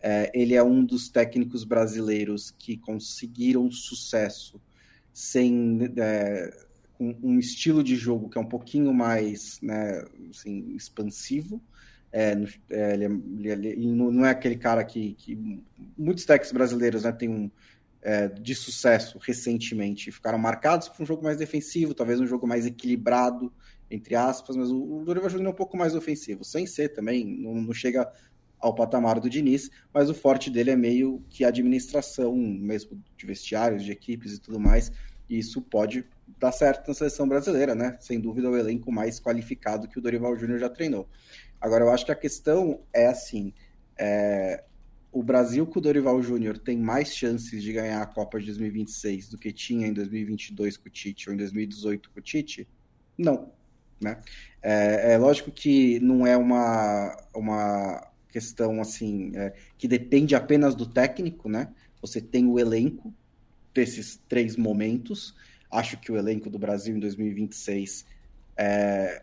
É, 0.00 0.30
ele 0.32 0.54
é 0.54 0.62
um 0.62 0.82
dos 0.82 1.10
técnicos 1.10 1.62
brasileiros 1.62 2.52
que 2.52 2.78
conseguiram 2.78 3.70
sucesso 3.70 4.58
sem 5.12 5.80
é, 5.98 6.67
um 6.98 7.38
estilo 7.38 7.82
de 7.82 7.94
jogo 7.94 8.28
que 8.28 8.38
é 8.38 8.40
um 8.40 8.48
pouquinho 8.48 8.92
mais 8.92 9.60
né, 9.62 10.04
assim, 10.30 10.74
expansivo. 10.74 11.62
É, 12.10 12.32
é, 12.70 12.94
ele, 12.94 13.04
é, 13.04 13.52
ele, 13.52 13.68
ele, 13.68 13.86
não 13.86 14.24
é 14.24 14.30
aquele 14.30 14.56
cara 14.56 14.82
que, 14.82 15.14
que 15.14 15.62
muitos 15.96 16.24
techs 16.24 16.50
brasileiros 16.50 17.04
né, 17.04 17.12
têm 17.12 17.28
um 17.28 17.50
é, 18.02 18.28
de 18.28 18.54
sucesso 18.54 19.18
recentemente. 19.18 20.10
Ficaram 20.10 20.38
marcados 20.38 20.88
por 20.88 21.02
um 21.02 21.06
jogo 21.06 21.22
mais 21.22 21.38
defensivo, 21.38 21.94
talvez 21.94 22.20
um 22.20 22.26
jogo 22.26 22.46
mais 22.46 22.66
equilibrado, 22.66 23.52
entre 23.90 24.14
aspas, 24.14 24.56
mas 24.56 24.70
o, 24.70 25.00
o 25.00 25.04
Dorival 25.04 25.30
Júnior 25.30 25.48
é 25.48 25.50
um 25.50 25.56
pouco 25.56 25.76
mais 25.76 25.94
ofensivo, 25.94 26.44
sem 26.44 26.66
ser 26.66 26.90
também, 26.90 27.24
não, 27.24 27.54
não 27.54 27.72
chega 27.72 28.10
ao 28.58 28.74
patamar 28.74 29.20
do 29.20 29.30
Diniz, 29.30 29.70
mas 29.94 30.10
o 30.10 30.14
forte 30.14 30.50
dele 30.50 30.70
é 30.70 30.76
meio 30.76 31.22
que 31.30 31.44
a 31.44 31.48
administração, 31.48 32.34
mesmo 32.36 33.00
de 33.16 33.26
vestiários, 33.26 33.84
de 33.84 33.92
equipes 33.92 34.34
e 34.34 34.40
tudo 34.40 34.58
mais, 34.58 34.90
e 35.28 35.38
isso 35.38 35.62
pode 35.62 36.04
dar 36.38 36.52
certo 36.52 36.88
na 36.88 36.94
seleção 36.94 37.28
brasileira, 37.28 37.74
né? 37.74 37.96
Sem 38.00 38.20
dúvida, 38.20 38.50
o 38.50 38.56
elenco 38.56 38.92
mais 38.92 39.20
qualificado 39.20 39.88
que 39.88 39.98
o 39.98 40.02
Dorival 40.02 40.36
Júnior 40.36 40.58
já 40.58 40.68
treinou. 40.68 41.08
Agora, 41.60 41.84
eu 41.84 41.90
acho 41.90 42.04
que 42.04 42.12
a 42.12 42.16
questão 42.16 42.80
é 42.92 43.06
assim: 43.06 43.52
é, 43.98 44.64
o 45.10 45.22
Brasil 45.22 45.66
com 45.66 45.78
o 45.78 45.82
Dorival 45.82 46.22
Júnior 46.22 46.58
tem 46.58 46.76
mais 46.76 47.14
chances 47.14 47.62
de 47.62 47.72
ganhar 47.72 48.02
a 48.02 48.06
Copa 48.06 48.38
de 48.38 48.46
2026 48.46 49.30
do 49.30 49.38
que 49.38 49.52
tinha 49.52 49.86
em 49.86 49.92
2022 49.92 50.76
com 50.76 50.88
o 50.88 50.92
Tite 50.92 51.28
ou 51.28 51.34
em 51.34 51.38
2018 51.38 52.10
com 52.10 52.20
o 52.20 52.22
Tite? 52.22 52.68
Não. 53.16 53.52
Né? 54.00 54.20
É, 54.62 55.14
é 55.14 55.18
lógico 55.18 55.50
que 55.50 55.98
não 56.00 56.24
é 56.24 56.36
uma, 56.36 57.16
uma 57.34 58.08
questão 58.30 58.80
assim 58.80 59.32
é, 59.34 59.54
que 59.76 59.88
depende 59.88 60.36
apenas 60.36 60.74
do 60.74 60.86
técnico, 60.86 61.48
né? 61.48 61.72
Você 62.00 62.20
tem 62.20 62.46
o 62.46 62.58
elenco 62.58 63.12
desses 63.74 64.20
três 64.28 64.56
momentos. 64.56 65.34
Acho 65.70 65.98
que 65.98 66.10
o 66.10 66.16
elenco 66.16 66.48
do 66.48 66.58
Brasil 66.58 66.96
em 66.96 67.00
2026 67.00 68.06
é, 68.56 69.22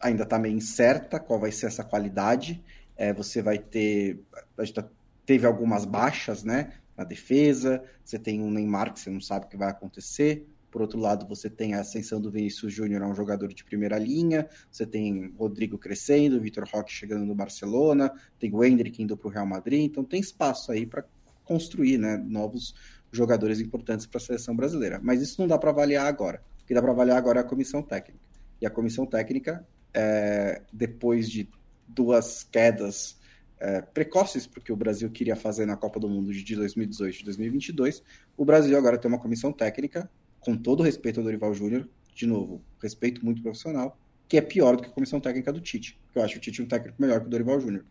ainda 0.00 0.22
está 0.22 0.38
meio 0.38 0.56
incerta 0.56 1.18
qual 1.18 1.40
vai 1.40 1.50
ser 1.50 1.66
essa 1.66 1.84
qualidade. 1.84 2.62
É, 2.96 3.12
você 3.12 3.40
vai 3.42 3.58
ter. 3.58 4.20
A 4.56 4.64
gente 4.64 4.74
tá, 4.74 4.88
teve 5.24 5.46
algumas 5.46 5.84
baixas 5.84 6.44
né, 6.44 6.72
na 6.96 7.04
defesa. 7.04 7.82
Você 8.04 8.18
tem 8.18 8.40
um 8.40 8.50
Neymar 8.50 8.92
que 8.92 9.00
você 9.00 9.10
não 9.10 9.20
sabe 9.20 9.46
o 9.46 9.48
que 9.48 9.56
vai 9.56 9.70
acontecer. 9.70 10.46
Por 10.70 10.82
outro 10.82 10.98
lado, 10.98 11.26
você 11.26 11.48
tem 11.48 11.74
a 11.74 11.80
ascensão 11.80 12.20
do 12.20 12.30
Vinícius 12.30 12.72
Júnior 12.72 13.02
a 13.02 13.08
um 13.08 13.14
jogador 13.14 13.48
de 13.48 13.64
primeira 13.64 13.98
linha, 13.98 14.46
você 14.70 14.84
tem 14.84 15.32
Rodrigo 15.38 15.78
crescendo, 15.78 16.40
Vitor 16.40 16.68
Roque 16.70 16.92
chegando 16.92 17.24
no 17.24 17.34
Barcelona, 17.34 18.12
tem 18.38 18.54
o 18.54 18.62
Hendrick 18.62 19.02
indo 19.02 19.16
para 19.16 19.28
o 19.28 19.30
Real 19.30 19.46
Madrid, 19.46 19.86
então 19.86 20.04
tem 20.04 20.20
espaço 20.20 20.70
aí 20.70 20.84
para 20.84 21.04
construir 21.42 21.96
né, 21.96 22.18
novos 22.18 22.74
jogadores 23.10 23.60
importantes 23.60 24.06
para 24.06 24.18
a 24.18 24.20
seleção 24.20 24.54
brasileira. 24.54 25.00
Mas 25.02 25.22
isso 25.22 25.40
não 25.40 25.48
dá 25.48 25.58
para 25.58 25.70
avaliar 25.70 26.06
agora. 26.06 26.42
O 26.62 26.66
que 26.66 26.74
dá 26.74 26.82
para 26.82 26.92
avaliar 26.92 27.16
agora 27.16 27.40
é 27.40 27.42
a 27.42 27.46
comissão 27.46 27.82
técnica. 27.82 28.20
E 28.60 28.66
a 28.66 28.70
comissão 28.70 29.06
técnica, 29.06 29.66
é, 29.94 30.62
depois 30.72 31.28
de 31.30 31.48
duas 31.86 32.42
quedas 32.44 33.18
é, 33.60 33.80
precoces, 33.80 34.46
porque 34.46 34.72
o 34.72 34.76
Brasil 34.76 35.10
queria 35.10 35.36
fazer 35.36 35.66
na 35.66 35.76
Copa 35.76 35.98
do 35.98 36.08
Mundo 36.08 36.32
de 36.32 36.56
2018 36.56 37.20
e 37.20 37.24
2022, 37.24 38.02
o 38.36 38.44
Brasil 38.44 38.76
agora 38.76 38.98
tem 38.98 39.10
uma 39.10 39.18
comissão 39.18 39.52
técnica 39.52 40.10
com 40.40 40.56
todo 40.56 40.82
respeito 40.82 41.20
ao 41.20 41.24
Dorival 41.24 41.52
Júnior, 41.54 41.88
de 42.14 42.26
novo, 42.26 42.62
respeito 42.80 43.24
muito 43.24 43.42
profissional, 43.42 43.98
que 44.28 44.36
é 44.36 44.40
pior 44.40 44.76
do 44.76 44.82
que 44.82 44.88
a 44.88 44.92
comissão 44.92 45.20
técnica 45.20 45.52
do 45.52 45.60
Tite. 45.60 45.98
Eu 46.14 46.22
acho 46.22 46.36
o 46.36 46.40
Tite 46.40 46.62
um 46.62 46.66
técnico 46.66 47.00
melhor 47.00 47.20
que 47.20 47.26
o 47.26 47.30
Dorival 47.30 47.60
Júnior. 47.60 47.84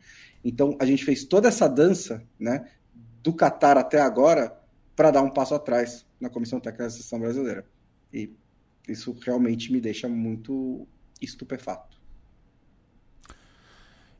Então, 0.43 0.77
a 0.79 0.85
gente 0.85 1.03
fez 1.03 1.23
toda 1.25 1.47
essa 1.47 1.67
dança, 1.67 2.23
né, 2.39 2.69
do 3.23 3.33
Qatar 3.33 3.77
até 3.77 3.99
agora, 3.99 4.56
para 4.97 5.11
dar 5.11 5.21
um 5.21 5.29
passo 5.29 5.53
atrás 5.53 6.07
na 6.19 6.27
comissão 6.27 6.59
técnica 6.59 6.85
da 6.85 6.89
seleção 6.89 7.19
brasileira. 7.19 7.63
E 8.11 8.33
isso 8.87 9.15
realmente 9.21 9.71
me 9.71 9.79
deixa 9.79 10.09
muito 10.09 10.87
estupefato. 11.21 12.01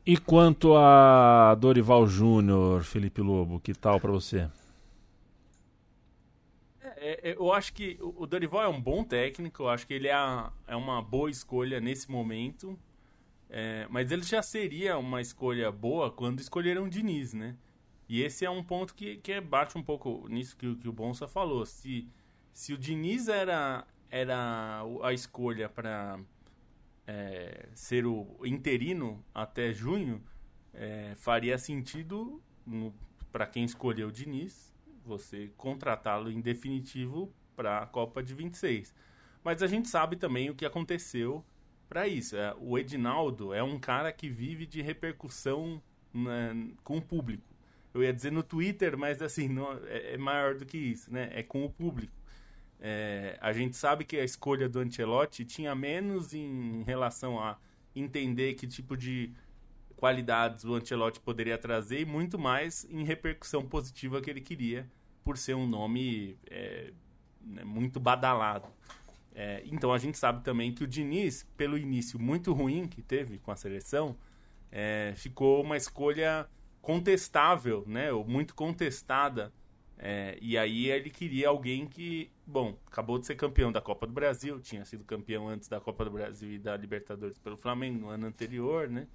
E 0.06 0.16
quanto 0.16 0.76
a 0.76 1.54
Dorival 1.56 2.06
Júnior, 2.06 2.84
Felipe 2.84 3.20
Lobo, 3.20 3.58
que 3.58 3.74
tal 3.74 4.00
para 4.00 4.12
você? 4.12 4.48
É, 6.80 7.30
é, 7.30 7.36
eu 7.36 7.52
acho 7.52 7.74
que 7.74 7.98
o 8.00 8.24
Dorival 8.24 8.62
é 8.62 8.68
um 8.68 8.80
bom 8.80 9.02
técnico, 9.02 9.64
eu 9.64 9.68
acho 9.68 9.86
que 9.86 9.94
ele 9.94 10.06
é, 10.06 10.14
a, 10.14 10.52
é 10.66 10.76
uma 10.76 11.02
boa 11.02 11.28
escolha 11.28 11.80
nesse 11.80 12.08
momento. 12.10 12.78
É, 13.50 13.86
mas 13.90 14.12
ele 14.12 14.22
já 14.22 14.42
seria 14.42 14.96
uma 14.96 15.20
escolha 15.20 15.72
boa 15.72 16.10
quando 16.10 16.38
escolheram 16.40 16.84
o 16.84 16.88
Diniz, 16.88 17.34
né? 17.34 17.56
E 18.08 18.22
esse 18.22 18.44
é 18.44 18.50
um 18.50 18.62
ponto 18.62 18.94
que, 18.94 19.16
que 19.18 19.40
bate 19.40 19.76
um 19.76 19.82
pouco 19.82 20.26
nisso 20.28 20.56
que, 20.56 20.74
que 20.76 20.88
o 20.88 20.92
Bonsa 20.92 21.28
falou. 21.28 21.66
Se, 21.66 22.08
se 22.52 22.72
o 22.72 22.78
Diniz 22.78 23.28
era, 23.28 23.86
era 24.10 24.82
a 25.02 25.12
escolha 25.12 25.68
para 25.68 26.18
é, 27.06 27.68
ser 27.74 28.06
o 28.06 28.38
interino 28.44 29.22
até 29.34 29.72
junho, 29.72 30.22
é, 30.72 31.14
faria 31.16 31.58
sentido 31.58 32.42
para 33.30 33.46
quem 33.46 33.64
escolheu 33.64 34.08
o 34.08 34.12
Diniz 34.12 34.68
você 35.08 35.50
contratá-lo 35.56 36.30
em 36.30 36.40
definitivo 36.40 37.32
para 37.56 37.78
a 37.78 37.86
Copa 37.86 38.22
de 38.22 38.34
26. 38.34 38.94
Mas 39.42 39.62
a 39.62 39.66
gente 39.66 39.88
sabe 39.88 40.16
também 40.16 40.50
o 40.50 40.54
que 40.54 40.66
aconteceu 40.66 41.42
para 41.88 42.06
isso. 42.06 42.36
É, 42.36 42.54
o 42.60 42.78
Edinaldo 42.78 43.54
é 43.54 43.62
um 43.62 43.78
cara 43.78 44.12
que 44.12 44.28
vive 44.28 44.66
de 44.66 44.82
repercussão 44.82 45.82
né, 46.12 46.54
com 46.84 46.98
o 46.98 47.02
público. 47.02 47.47
Eu 47.98 48.04
ia 48.04 48.12
dizer 48.12 48.30
no 48.30 48.42
Twitter, 48.42 48.96
mas 48.96 49.20
assim, 49.20 49.48
não, 49.48 49.72
é, 49.86 50.14
é, 50.14 50.18
maior 50.18 50.54
do 50.54 50.64
que 50.64 50.78
isso, 50.78 51.12
né? 51.12 51.30
É 51.32 51.42
com 51.42 51.64
o 51.64 51.70
público. 51.70 52.12
É, 52.80 53.36
a 53.40 53.52
gente 53.52 53.76
sabe 53.76 54.04
que 54.04 54.16
a 54.16 54.24
escolha 54.24 54.68
do 54.68 54.78
Ancelotti 54.78 55.44
tinha 55.44 55.74
menos 55.74 56.32
em 56.32 56.82
relação 56.84 57.40
a 57.40 57.58
entender 57.94 58.54
que 58.54 58.66
tipo 58.66 58.96
de 58.96 59.32
qualidades 59.96 60.64
o 60.64 60.74
Ancelotti 60.74 61.18
poderia 61.18 61.58
trazer 61.58 62.00
e 62.00 62.04
muito 62.04 62.38
mais 62.38 62.86
em 62.88 63.02
repercussão 63.02 63.66
positiva 63.66 64.20
que 64.20 64.30
ele 64.30 64.40
queria 64.40 64.88
por 65.24 65.36
ser 65.36 65.54
um 65.54 65.66
nome 65.66 66.38
é, 66.48 66.92
né, 67.40 67.64
muito 67.64 67.98
badalado. 67.98 68.68
É, 69.34 69.62
então 69.66 69.92
a 69.92 69.98
gente 69.98 70.16
sabe 70.16 70.42
também 70.44 70.72
que 70.72 70.84
o 70.84 70.86
Diniz, 70.86 71.46
pelo 71.56 71.76
início 71.76 72.18
muito 72.18 72.52
ruim 72.52 72.86
que 72.86 73.02
teve 73.02 73.38
com 73.38 73.50
a 73.50 73.56
seleção, 73.56 74.16
é, 74.70 75.12
ficou 75.16 75.62
uma 75.62 75.76
escolha 75.76 76.48
contestável, 76.88 77.84
né? 77.86 78.10
Ou 78.10 78.26
muito 78.26 78.54
contestada. 78.54 79.52
É, 79.98 80.38
e 80.40 80.56
aí 80.56 80.88
ele 80.88 81.10
queria 81.10 81.48
alguém 81.50 81.86
que, 81.86 82.30
bom, 82.46 82.78
acabou 82.86 83.18
de 83.18 83.26
ser 83.26 83.34
campeão 83.34 83.70
da 83.70 83.78
Copa 83.78 84.06
do 84.06 84.12
Brasil, 84.14 84.58
tinha 84.58 84.86
sido 84.86 85.04
campeão 85.04 85.46
antes 85.46 85.68
da 85.68 85.78
Copa 85.80 86.02
do 86.06 86.10
Brasil 86.10 86.50
e 86.50 86.58
da 86.58 86.74
Libertadores 86.78 87.36
pelo 87.38 87.58
Flamengo 87.58 87.98
no 87.98 88.08
ano 88.08 88.26
anterior, 88.26 88.88
né? 88.88 89.06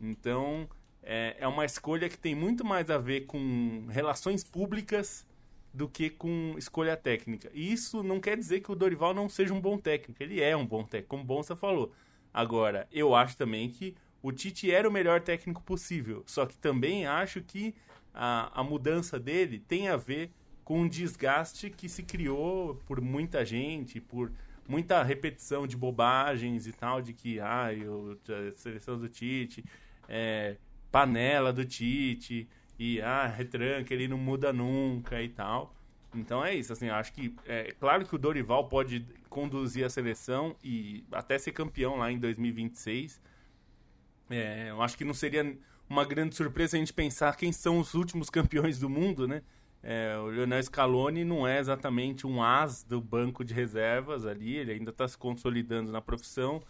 Então 0.00 0.68
é, 1.02 1.34
é 1.40 1.48
uma 1.48 1.64
escolha 1.64 2.08
que 2.08 2.16
tem 2.16 2.36
muito 2.36 2.64
mais 2.64 2.88
a 2.88 2.98
ver 2.98 3.22
com 3.22 3.88
relações 3.90 4.44
públicas 4.44 5.26
do 5.74 5.88
que 5.88 6.10
com 6.10 6.54
escolha 6.56 6.96
técnica. 6.96 7.50
E 7.52 7.72
isso 7.72 8.00
não 8.00 8.20
quer 8.20 8.36
dizer 8.36 8.60
que 8.60 8.70
o 8.70 8.76
Dorival 8.76 9.12
não 9.12 9.28
seja 9.28 9.52
um 9.52 9.60
bom 9.60 9.76
técnico. 9.76 10.22
Ele 10.22 10.40
é 10.40 10.56
um 10.56 10.64
bom 10.64 10.84
técnico, 10.84 11.08
como 11.08 11.24
o 11.24 11.26
Bonsa 11.26 11.56
falou. 11.56 11.92
Agora, 12.32 12.86
eu 12.92 13.12
acho 13.12 13.36
também 13.36 13.68
que 13.68 13.96
o 14.22 14.32
Tite 14.32 14.70
era 14.70 14.88
o 14.88 14.92
melhor 14.92 15.20
técnico 15.20 15.62
possível. 15.62 16.22
Só 16.26 16.46
que 16.46 16.56
também 16.56 17.06
acho 17.06 17.40
que 17.40 17.74
a, 18.12 18.60
a 18.60 18.64
mudança 18.64 19.18
dele 19.18 19.58
tem 19.58 19.88
a 19.88 19.96
ver 19.96 20.30
com 20.64 20.82
um 20.82 20.88
desgaste 20.88 21.70
que 21.70 21.88
se 21.88 22.02
criou 22.02 22.74
por 22.86 23.00
muita 23.00 23.44
gente, 23.44 24.00
por 24.00 24.32
muita 24.68 25.02
repetição 25.02 25.66
de 25.66 25.76
bobagens 25.76 26.66
e 26.66 26.72
tal, 26.72 27.00
de 27.00 27.14
que 27.14 27.40
ah, 27.40 27.72
eu, 27.72 28.18
a 28.28 28.54
seleção 28.54 28.98
do 28.98 29.08
Tite, 29.08 29.64
é, 30.08 30.56
panela 30.90 31.52
do 31.52 31.64
Tite, 31.64 32.46
e 32.78 33.00
ah, 33.00 33.26
retranca, 33.26 33.92
ele 33.92 34.06
não 34.06 34.18
muda 34.18 34.52
nunca 34.52 35.20
e 35.22 35.28
tal. 35.28 35.74
Então 36.14 36.44
é 36.44 36.54
isso, 36.54 36.72
assim, 36.72 36.88
acho 36.88 37.12
que 37.12 37.34
é 37.46 37.74
claro 37.78 38.06
que 38.06 38.14
o 38.14 38.18
Dorival 38.18 38.68
pode 38.68 39.04
conduzir 39.28 39.84
a 39.84 39.90
seleção 39.90 40.56
e 40.62 41.04
até 41.12 41.38
ser 41.38 41.52
campeão 41.52 41.96
lá 41.96 42.10
em 42.10 42.18
2026. 42.18 43.20
É, 44.30 44.70
eu 44.70 44.82
acho 44.82 44.96
que 44.96 45.04
não 45.04 45.14
seria 45.14 45.56
uma 45.88 46.04
grande 46.04 46.34
surpresa 46.34 46.76
a 46.76 46.80
gente 46.80 46.92
pensar 46.92 47.36
quem 47.36 47.52
são 47.52 47.78
os 47.78 47.94
últimos 47.94 48.28
campeões 48.28 48.78
do 48.78 48.88
mundo, 48.88 49.26
né? 49.26 49.42
É, 49.82 50.18
o 50.18 50.30
Lionel 50.30 50.62
Scaloni 50.62 51.24
não 51.24 51.46
é 51.46 51.58
exatamente 51.58 52.26
um 52.26 52.42
as 52.42 52.82
do 52.82 53.00
banco 53.00 53.44
de 53.44 53.54
reservas 53.54 54.26
ali, 54.26 54.56
ele 54.56 54.72
ainda 54.72 54.90
está 54.90 55.06
se 55.06 55.16
consolidando 55.16 55.92
na 55.92 56.00
profissão. 56.00 56.60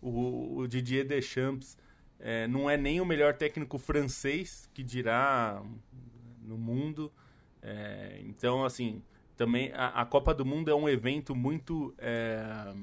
O, 0.00 0.58
o 0.58 0.66
Didier 0.66 1.06
Deschamps 1.06 1.76
é, 2.18 2.46
não 2.46 2.68
é 2.68 2.76
nem 2.76 3.00
o 3.00 3.04
melhor 3.04 3.34
técnico 3.34 3.78
francês 3.78 4.68
que 4.72 4.82
dirá 4.82 5.62
no 6.42 6.56
mundo. 6.56 7.12
É, 7.62 8.20
então, 8.24 8.64
assim, 8.64 9.02
também 9.36 9.72
a, 9.74 9.88
a, 9.88 10.06
Copa 10.06 10.32
do 10.32 10.44
Mundo 10.44 10.70
é 10.70 10.74
um 10.74 10.88
evento 10.88 11.34
muito 11.34 11.94
é, 11.98 12.74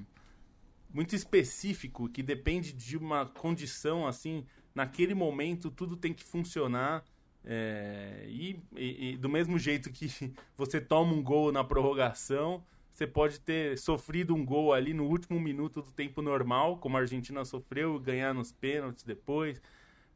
muito 0.93 1.15
específico 1.15 2.07
que 2.07 2.21
depende 2.21 2.71
de 2.71 2.95
uma 2.95 3.25
condição 3.25 4.07
assim. 4.07 4.45
Naquele 4.75 5.13
momento 5.13 5.71
tudo 5.71 5.97
tem 5.97 6.13
que 6.13 6.23
funcionar 6.23 7.03
é, 7.45 8.25
e, 8.27 8.57
e, 8.75 9.11
e, 9.11 9.17
do 9.17 9.27
mesmo 9.27 9.59
jeito 9.59 9.91
que 9.91 10.07
você 10.55 10.79
toma 10.79 11.13
um 11.13 11.21
gol 11.21 11.51
na 11.51 11.63
prorrogação, 11.63 12.63
você 12.91 13.05
pode 13.05 13.39
ter 13.39 13.77
sofrido 13.77 14.33
um 14.33 14.45
gol 14.45 14.71
ali 14.71 14.93
no 14.93 15.05
último 15.05 15.39
minuto 15.39 15.81
do 15.81 15.91
tempo 15.91 16.21
normal, 16.21 16.77
como 16.77 16.95
a 16.95 17.01
Argentina 17.01 17.43
sofreu, 17.43 17.99
ganhar 17.99 18.33
nos 18.33 18.51
pênaltis 18.51 19.03
depois. 19.03 19.61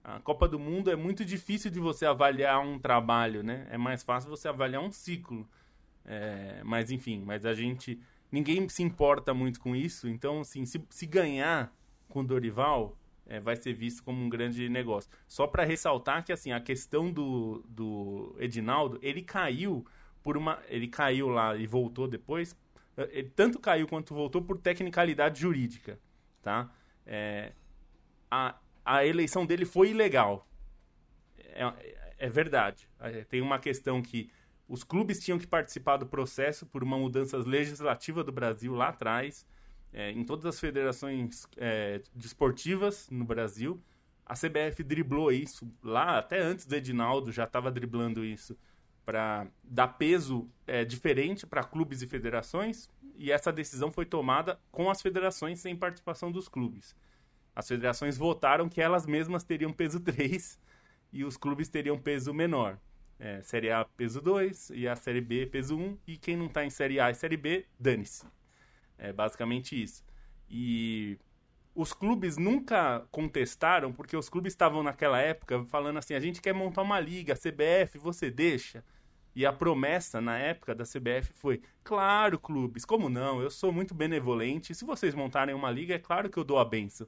A 0.03 0.19
Copa 0.21 0.47
do 0.47 0.57
Mundo 0.57 0.89
é 0.89 0.95
muito 0.95 1.25
difícil 1.25 1.69
de 1.69 1.79
você 1.79 2.05
avaliar 2.05 2.61
um 2.61 2.79
trabalho, 2.79 3.43
né? 3.43 3.67
É 3.69 3.77
mais 3.77 4.03
fácil 4.03 4.29
você 4.29 4.47
avaliar 4.47 4.81
um 4.81 4.91
ciclo. 4.91 5.45
É, 6.05 6.61
mas 6.63 6.91
enfim, 6.91 7.23
mas 7.25 7.45
a 7.45 7.53
gente. 7.53 7.99
Ninguém 8.31 8.67
se 8.69 8.83
importa 8.83 9.33
muito 9.33 9.59
com 9.59 9.75
isso. 9.75 10.07
Então, 10.07 10.41
assim, 10.41 10.65
se, 10.65 10.83
se 10.89 11.05
ganhar 11.05 11.73
com 12.09 12.21
o 12.21 12.23
Dorival, 12.23 12.97
é, 13.25 13.39
vai 13.39 13.55
ser 13.55 13.73
visto 13.73 14.03
como 14.03 14.23
um 14.23 14.29
grande 14.29 14.67
negócio. 14.69 15.09
Só 15.27 15.47
para 15.47 15.63
ressaltar 15.63 16.23
que 16.23 16.31
assim, 16.31 16.51
a 16.51 16.59
questão 16.59 17.11
do, 17.11 17.63
do 17.67 18.35
Edinaldo, 18.39 18.99
ele 19.01 19.21
caiu 19.21 19.85
por 20.23 20.37
uma. 20.37 20.61
Ele 20.67 20.87
caiu 20.87 21.29
lá 21.29 21.55
e 21.55 21.67
voltou 21.67 22.07
depois. 22.07 22.55
Ele 22.97 23.29
tanto 23.29 23.59
caiu 23.59 23.87
quanto 23.87 24.13
voltou 24.13 24.41
por 24.41 24.57
tecnicalidade 24.57 25.39
jurídica. 25.39 25.99
Tá? 26.41 26.71
É, 27.05 27.53
a, 28.31 28.57
a 28.83 29.05
eleição 29.05 29.45
dele 29.45 29.65
foi 29.65 29.91
ilegal. 29.91 30.47
É, 31.37 31.97
é 32.17 32.29
verdade. 32.29 32.89
É, 32.99 33.23
tem 33.23 33.41
uma 33.41 33.59
questão 33.59 34.01
que 34.01 34.31
os 34.67 34.83
clubes 34.83 35.19
tinham 35.19 35.39
que 35.39 35.47
participar 35.47 35.97
do 35.97 36.05
processo 36.05 36.65
por 36.65 36.83
uma 36.83 36.97
mudança 36.97 37.37
legislativa 37.37 38.23
do 38.23 38.31
Brasil 38.31 38.73
lá 38.73 38.89
atrás, 38.89 39.45
é, 39.93 40.11
em 40.11 40.23
todas 40.23 40.45
as 40.45 40.59
federações 40.59 41.47
é, 41.55 42.01
desportivas 42.13 43.09
no 43.09 43.23
Brasil. 43.23 43.81
A 44.25 44.33
CBF 44.33 44.83
driblou 44.83 45.31
isso 45.31 45.71
lá, 45.81 46.17
até 46.17 46.41
antes 46.41 46.65
do 46.65 46.75
Edinaldo 46.75 47.31
já 47.31 47.45
estava 47.45 47.71
driblando 47.71 48.25
isso, 48.25 48.57
para 49.05 49.47
dar 49.63 49.87
peso 49.87 50.49
é, 50.65 50.83
diferente 50.83 51.47
para 51.47 51.63
clubes 51.63 52.01
e 52.01 52.07
federações, 52.07 52.89
e 53.15 53.31
essa 53.31 53.53
decisão 53.53 53.89
foi 53.89 54.05
tomada 54.05 54.59
com 54.69 54.89
as 54.89 55.01
federações 55.01 55.61
sem 55.61 55.75
participação 55.77 56.29
dos 56.29 56.49
clubes. 56.49 56.93
As 57.55 57.67
federações 57.67 58.17
votaram 58.17 58.67
que 58.67 58.81
elas 58.81 59.05
mesmas 59.05 59.45
teriam 59.45 59.71
peso 59.71 59.99
3 60.03 60.59
e 61.13 61.23
os 61.23 61.37
clubes 61.37 61.69
teriam 61.69 61.97
peso 61.97 62.33
menor. 62.33 62.77
É, 63.19 63.41
série 63.41 63.71
A, 63.71 63.83
peso 63.83 64.21
2 64.21 64.71
e 64.71 64.87
a 64.87 64.95
Série 64.95 65.21
B, 65.21 65.45
peso 65.47 65.77
1. 65.77 65.97
E 66.07 66.17
quem 66.17 66.37
não 66.37 66.45
está 66.45 66.63
em 66.63 66.69
Série 66.69 66.99
A 66.99 67.09
e 67.09 67.15
Série 67.15 67.37
B, 67.37 67.65
dane-se. 67.79 68.25
É 68.97 69.11
basicamente 69.11 69.81
isso. 69.81 70.03
E 70.49 71.17
os 71.73 71.93
clubes 71.93 72.37
nunca 72.37 73.05
contestaram, 73.11 73.91
porque 73.91 74.15
os 74.15 74.29
clubes 74.29 74.53
estavam 74.53 74.83
naquela 74.83 75.19
época 75.19 75.65
falando 75.65 75.97
assim: 75.97 76.13
a 76.13 76.19
gente 76.19 76.41
quer 76.41 76.53
montar 76.53 76.81
uma 76.81 76.99
liga, 76.99 77.35
CBF, 77.35 77.97
você 77.97 78.29
deixa? 78.29 78.83
E 79.35 79.45
a 79.45 79.53
promessa 79.53 80.19
na 80.19 80.37
época 80.37 80.73
da 80.73 80.83
CBF 80.83 81.33
foi: 81.33 81.61
claro, 81.83 82.39
clubes, 82.39 82.85
como 82.85 83.09
não? 83.09 83.41
Eu 83.41 83.49
sou 83.51 83.71
muito 83.71 83.93
benevolente. 83.93 84.75
Se 84.75 84.85
vocês 84.85 85.13
montarem 85.15 85.55
uma 85.55 85.71
liga, 85.71 85.95
é 85.95 85.99
claro 85.99 86.29
que 86.29 86.37
eu 86.37 86.43
dou 86.43 86.59
a 86.59 86.65
benção 86.65 87.07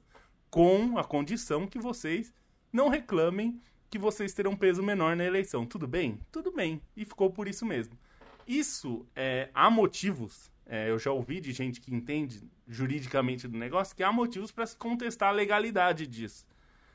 com 0.50 0.98
a 0.98 1.04
condição 1.04 1.66
que 1.66 1.78
vocês 1.78 2.34
não 2.72 2.88
reclamem 2.88 3.62
que 3.90 3.98
vocês 3.98 4.32
terão 4.32 4.56
peso 4.56 4.82
menor 4.82 5.16
na 5.16 5.24
eleição. 5.24 5.66
Tudo 5.66 5.86
bem? 5.86 6.20
Tudo 6.30 6.52
bem. 6.52 6.80
E 6.96 7.04
ficou 7.04 7.30
por 7.30 7.48
isso 7.48 7.66
mesmo. 7.66 7.98
Isso, 8.46 9.04
é, 9.14 9.50
há 9.52 9.68
motivos, 9.68 10.50
é, 10.64 10.90
eu 10.90 10.98
já 10.98 11.10
ouvi 11.10 11.40
de 11.40 11.52
gente 11.52 11.80
que 11.80 11.92
entende 11.92 12.42
juridicamente 12.66 13.48
do 13.48 13.58
negócio, 13.58 13.94
que 13.94 14.02
há 14.02 14.12
motivos 14.12 14.52
para 14.52 14.66
se 14.66 14.76
contestar 14.76 15.30
a 15.30 15.32
legalidade 15.32 16.06
disso, 16.06 16.46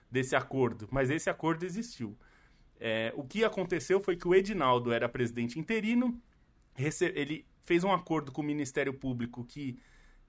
desse 0.09 0.35
acordo. 0.35 0.87
Mas 0.89 1.09
esse 1.09 1.29
acordo 1.29 1.65
existiu. 1.65 2.17
É, 2.79 3.13
o 3.15 3.23
que 3.23 3.43
aconteceu 3.43 3.99
foi 3.99 4.15
que 4.15 4.27
o 4.27 4.33
Edinaldo 4.33 4.91
era 4.91 5.07
presidente 5.09 5.59
interino, 5.59 6.21
ele 6.77 7.45
fez 7.61 7.83
um 7.83 7.91
acordo 7.91 8.31
com 8.31 8.41
o 8.41 8.45
Ministério 8.45 8.93
Público 8.93 9.43
que 9.45 9.77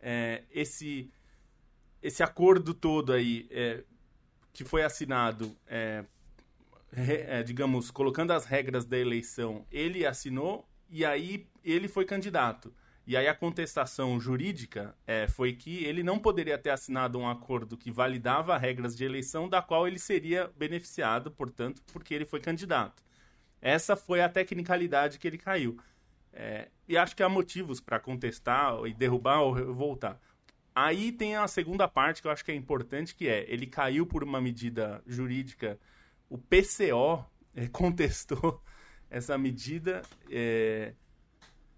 é, 0.00 0.44
esse 0.50 1.11
esse 2.02 2.22
acordo 2.22 2.72
todo 2.72 3.12
aí 3.12 3.48
é, 3.50 3.83
que 4.52 4.64
foi 4.64 4.85
assinado, 4.85 5.57
é, 6.92 7.42
digamos, 7.42 7.90
colocando 7.90 8.33
as 8.33 8.44
regras 8.44 8.85
da 8.85 8.99
eleição, 8.99 9.66
ele 9.70 10.07
assinou 10.07 10.68
e 10.88 11.05
aí 11.05 11.46
ele 11.64 11.88
foi 11.88 12.05
candidato. 12.05 12.72
E 13.07 13.16
aí 13.16 13.29
a 13.29 13.35
contestação 13.35 14.18
jurídica 14.18 14.96
é, 15.07 15.29
foi 15.29 15.53
que 15.53 15.85
ele 15.85 16.03
não 16.03 16.18
poderia 16.18 16.59
ter 16.59 16.70
assinado 16.70 17.18
um 17.18 17.29
acordo 17.29 17.77
que 17.77 17.90
validava 17.90 18.59
regras 18.59 18.96
de 18.96 19.05
eleição 19.05 19.49
da 19.49 19.62
qual 19.62 19.87
ele 19.87 19.99
seria 19.99 20.51
beneficiado, 20.57 21.31
portanto, 21.31 21.83
porque 21.92 22.12
ele 22.12 22.27
foi 22.27 22.40
candidato. 22.40 23.05
Essa 23.61 23.94
foi 23.94 24.20
a 24.20 24.29
tecnicalidade 24.29 25.18
que 25.18 25.27
ele 25.27 25.38
caiu. 25.38 25.79
É, 26.33 26.68
e 26.88 26.99
acho 26.99 27.14
que 27.16 27.22
há 27.22 27.29
motivos 27.29 27.81
para 27.81 28.01
contestar 28.01 28.75
e 28.87 28.92
derrubar 28.92 29.40
ou 29.40 29.75
voltar. 29.75 30.20
Aí 30.75 31.11
tem 31.11 31.37
a 31.37 31.49
segunda 31.49 31.88
parte 31.88 32.20
que 32.20 32.29
eu 32.29 32.33
acho 32.33 32.44
que 32.44 32.53
é 32.53 32.55
importante, 32.55 33.14
que 33.14 33.29
é 33.29 33.46
ele 33.49 33.66
caiu 33.66 34.05
por 34.05 34.22
uma 34.22 34.40
medida 34.40 35.01
jurídica. 35.07 35.79
O 36.28 36.38
PCO 36.38 37.24
é, 37.54 37.66
contestou 37.72 38.62
essa 39.08 39.38
medida 39.38 40.02
é, 40.30 40.92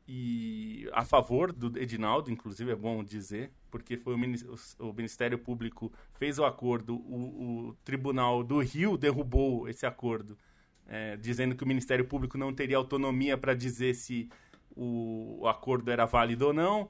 e 0.07 0.89
a 0.93 1.05
favor 1.05 1.53
do 1.53 1.79
Edinaldo, 1.79 2.31
inclusive 2.31 2.73
é 2.73 2.77
bom 2.77 3.05
dizer, 3.05 3.53
porque 3.71 3.99
foi 3.99 4.15
o, 4.15 4.89
o 4.89 4.93
Ministério 4.95 5.39
Público 5.39 5.93
fez 6.15 6.39
o 6.39 6.45
acordo, 6.45 6.97
o, 6.97 7.69
o, 7.69 7.77
Tribunal 7.85 8.43
do 8.43 8.59
Rio 8.61 8.97
derrubou 8.97 9.69
esse 9.69 9.85
acordo, 9.85 10.39
é, 10.87 11.17
dizendo 11.17 11.55
que 11.55 11.63
o 11.63 11.67
Ministério 11.67 12.07
Público 12.07 12.39
não 12.39 12.55
teria 12.55 12.79
autonomia 12.79 13.37
para 13.37 13.53
dizer 13.53 13.95
se 13.95 14.31
o, 14.75 15.41
o 15.43 15.47
acordo 15.49 15.91
era 15.91 16.07
válido 16.07 16.47
ou 16.47 16.53
não. 16.55 16.89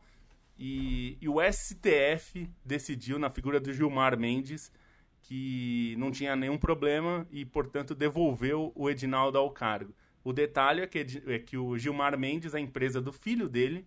E, 0.56 1.16
e, 1.20 1.28
o 1.28 1.36
STF 1.40 2.48
decidiu, 2.64 3.18
na 3.18 3.30
figura 3.30 3.60
do 3.60 3.72
Gilmar 3.72 4.18
Mendes, 4.18 4.72
que 5.28 5.94
não 5.98 6.10
tinha 6.10 6.34
nenhum 6.34 6.56
problema 6.56 7.28
e, 7.30 7.44
portanto, 7.44 7.94
devolveu 7.94 8.72
o 8.74 8.88
Edinaldo 8.88 9.36
ao 9.36 9.50
cargo. 9.50 9.94
O 10.24 10.32
detalhe 10.32 10.80
é 10.80 10.86
que, 10.86 11.04
é 11.26 11.38
que 11.38 11.54
o 11.54 11.76
Gilmar 11.76 12.18
Mendes, 12.18 12.54
a 12.54 12.60
empresa 12.60 12.98
do 12.98 13.12
filho 13.12 13.46
dele, 13.46 13.86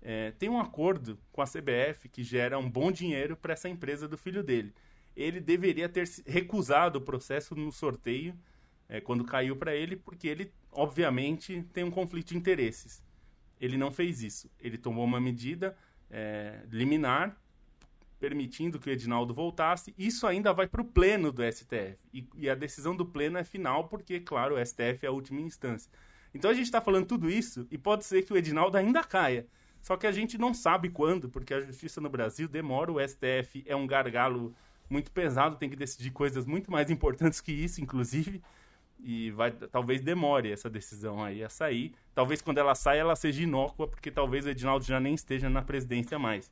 é, 0.00 0.30
tem 0.30 0.48
um 0.48 0.58
acordo 0.58 1.18
com 1.30 1.42
a 1.42 1.44
CBF 1.44 2.08
que 2.08 2.24
gera 2.24 2.58
um 2.58 2.68
bom 2.68 2.90
dinheiro 2.90 3.36
para 3.36 3.52
essa 3.52 3.68
empresa 3.68 4.08
do 4.08 4.16
filho 4.16 4.42
dele. 4.42 4.72
Ele 5.14 5.38
deveria 5.38 5.86
ter 5.86 6.08
recusado 6.26 6.98
o 6.98 7.02
processo 7.02 7.54
no 7.54 7.70
sorteio 7.70 8.34
é, 8.88 9.02
quando 9.02 9.22
caiu 9.22 9.56
para 9.56 9.74
ele, 9.74 9.96
porque 9.96 10.28
ele, 10.28 10.50
obviamente, 10.72 11.62
tem 11.74 11.84
um 11.84 11.90
conflito 11.90 12.28
de 12.28 12.38
interesses. 12.38 13.02
Ele 13.60 13.76
não 13.76 13.90
fez 13.90 14.22
isso. 14.22 14.50
Ele 14.58 14.78
tomou 14.78 15.04
uma 15.04 15.20
medida 15.20 15.76
é, 16.08 16.62
liminar, 16.70 17.38
permitindo 18.20 18.78
que 18.78 18.88
o 18.88 18.92
Edinaldo 18.92 19.34
voltasse. 19.34 19.94
Isso 19.98 20.26
ainda 20.26 20.52
vai 20.52 20.68
para 20.68 20.82
o 20.82 20.84
pleno 20.84 21.32
do 21.32 21.42
STF. 21.42 21.96
E, 22.12 22.28
e, 22.36 22.50
a 22.50 22.54
decisão 22.54 22.94
do 22.94 23.06
pleno 23.06 23.38
é 23.38 23.44
final, 23.44 23.88
porque, 23.88 24.20
claro, 24.20 24.56
o 24.56 24.64
STF 24.64 25.04
é 25.04 25.06
a 25.06 25.12
última 25.12 25.40
instância. 25.40 25.90
Então 26.32 26.50
a 26.50 26.54
gente 26.54 26.66
está 26.66 26.80
falando 26.80 27.06
tudo 27.06 27.28
isso 27.28 27.66
e 27.70 27.78
pode 27.78 28.04
ser 28.04 28.22
que 28.22 28.32
o 28.32 28.36
Edinaldo 28.36 28.76
ainda 28.76 29.02
caia. 29.02 29.46
Só 29.80 29.96
que 29.96 30.06
a 30.06 30.12
gente 30.12 30.36
não 30.36 30.52
sabe 30.52 30.90
quando, 30.90 31.28
porque 31.28 31.54
a 31.54 31.60
justiça 31.60 32.00
no 32.00 32.10
Brasil 32.10 32.46
demora, 32.46 32.92
o 32.92 33.00
STF 33.00 33.64
é 33.66 33.74
um 33.74 33.86
gargalo 33.86 34.54
muito 34.88 35.10
pesado, 35.10 35.56
tem 35.56 35.70
que 35.70 35.76
decidir 35.76 36.10
coisas 36.10 36.44
muito 36.44 36.70
mais 36.70 36.90
importantes 36.90 37.40
que 37.40 37.50
isso, 37.50 37.80
inclusive 37.80 38.42
e 39.02 39.30
vai 39.30 39.50
talvez 39.50 40.02
demore 40.02 40.52
essa 40.52 40.68
decisão 40.68 41.22
aí 41.22 41.42
a 41.42 41.48
sair. 41.48 41.94
Talvez 42.14 42.42
quando 42.42 42.58
ela 42.58 42.74
saia 42.74 43.00
ela 43.00 43.16
seja 43.16 43.42
inócua, 43.42 43.88
porque 43.88 44.10
talvez 44.10 44.44
o 44.44 44.50
Edinaldo 44.50 44.84
já 44.84 45.00
nem 45.00 45.14
esteja 45.14 45.48
na 45.48 45.62
presidência 45.62 46.18
mais. 46.18 46.50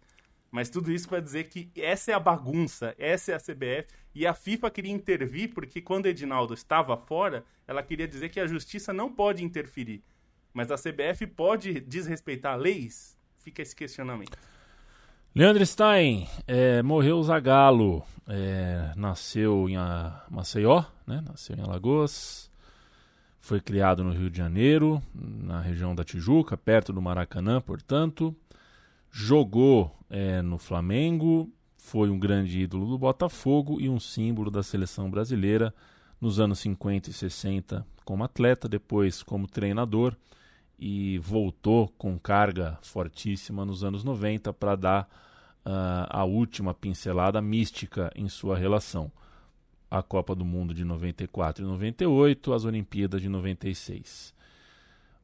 Mas 0.51 0.71
tudo 0.71 0.91
isso 0.91 1.09
para 1.09 1.21
dizer 1.21 1.45
que 1.45 1.71
essa 1.77 2.11
é 2.11 2.15
a 2.15 2.21
bagunça, 2.21 2.95
essa 2.99 3.33
é 3.33 3.35
a 3.35 3.39
CBF 3.39 3.89
e 4.15 4.27
a 4.27 4.33
FIFA 4.33 4.71
queria 4.71 4.93
intervir 4.93 5.53
porque 5.53 5.81
quando 5.81 6.07
Edinaldo 6.07 6.55
estava 6.55 6.97
fora, 6.97 7.45
ela 7.67 7.83
queria 7.83 8.09
dizer 8.09 8.31
que 8.31 8.41
a 8.41 8.47
justiça 8.47 8.93
não 8.93 9.13
pode 9.13 9.45
interferir. 9.45 10.03
Mas 10.53 10.71
a 10.71 10.77
CBF 10.77 11.27
pode 11.27 11.81
desrespeitar 11.81 12.59
leis? 12.59 13.17
Fica 13.39 13.63
esse 13.63 13.77
questionamento. 13.77 14.37
Leandro 15.35 15.65
Stein, 15.65 16.27
é, 16.47 16.83
morreu 16.83 17.19
o 17.19 17.23
Zagalo, 17.23 18.03
é, 18.27 18.93
nasceu 18.97 19.69
em 19.69 19.77
Maceió, 20.31 20.83
né? 21.07 21.23
nasceu 21.25 21.55
em 21.55 21.61
Alagoas, 21.61 22.51
foi 23.39 23.61
criado 23.61 24.03
no 24.03 24.11
Rio 24.11 24.31
de 24.31 24.37
Janeiro, 24.37 25.01
na 25.15 25.61
região 25.61 25.95
da 25.95 26.03
Tijuca, 26.03 26.57
perto 26.57 26.93
do 26.93 27.01
Maracanã, 27.01 27.61
portanto, 27.61 28.35
jogou 29.11 29.94
é, 30.11 30.42
no 30.42 30.59
Flamengo, 30.59 31.51
foi 31.77 32.11
um 32.11 32.18
grande 32.18 32.61
ídolo 32.61 32.87
do 32.87 32.99
Botafogo 32.99 33.81
e 33.81 33.88
um 33.88 33.99
símbolo 33.99 34.51
da 34.51 34.62
seleção 34.62 35.11
brasileira 35.11 35.75
nos 36.21 36.40
anos 36.40 36.59
50 36.61 37.11
e 37.11 37.12
60 37.12 37.87
como 38.05 38.25
atleta, 38.25 38.68
depois 38.68 39.23
como 39.23 39.47
treinador 39.47 40.16
e 40.79 41.18
voltou 41.18 41.88
com 41.99 42.18
carga 42.18 42.79
fortíssima 42.83 43.64
nos 43.64 43.83
anos 43.83 44.05
90 44.05 44.53
para 44.53 44.77
dar 44.77 45.03
uh, 45.66 46.07
a 46.09 46.25
última 46.25 46.73
pincelada 46.73 47.42
mística 47.42 48.12
em 48.14 48.29
sua 48.29 48.57
relação. 48.57 49.11
A 49.90 50.03
Copa 50.03 50.35
do 50.35 50.44
Mundo 50.44 50.73
de 50.73 50.85
94 50.85 51.64
e 51.64 51.66
98, 51.66 52.53
as 52.53 52.64
Olimpíadas 52.64 53.21
de 53.21 53.29
96. 53.29 54.35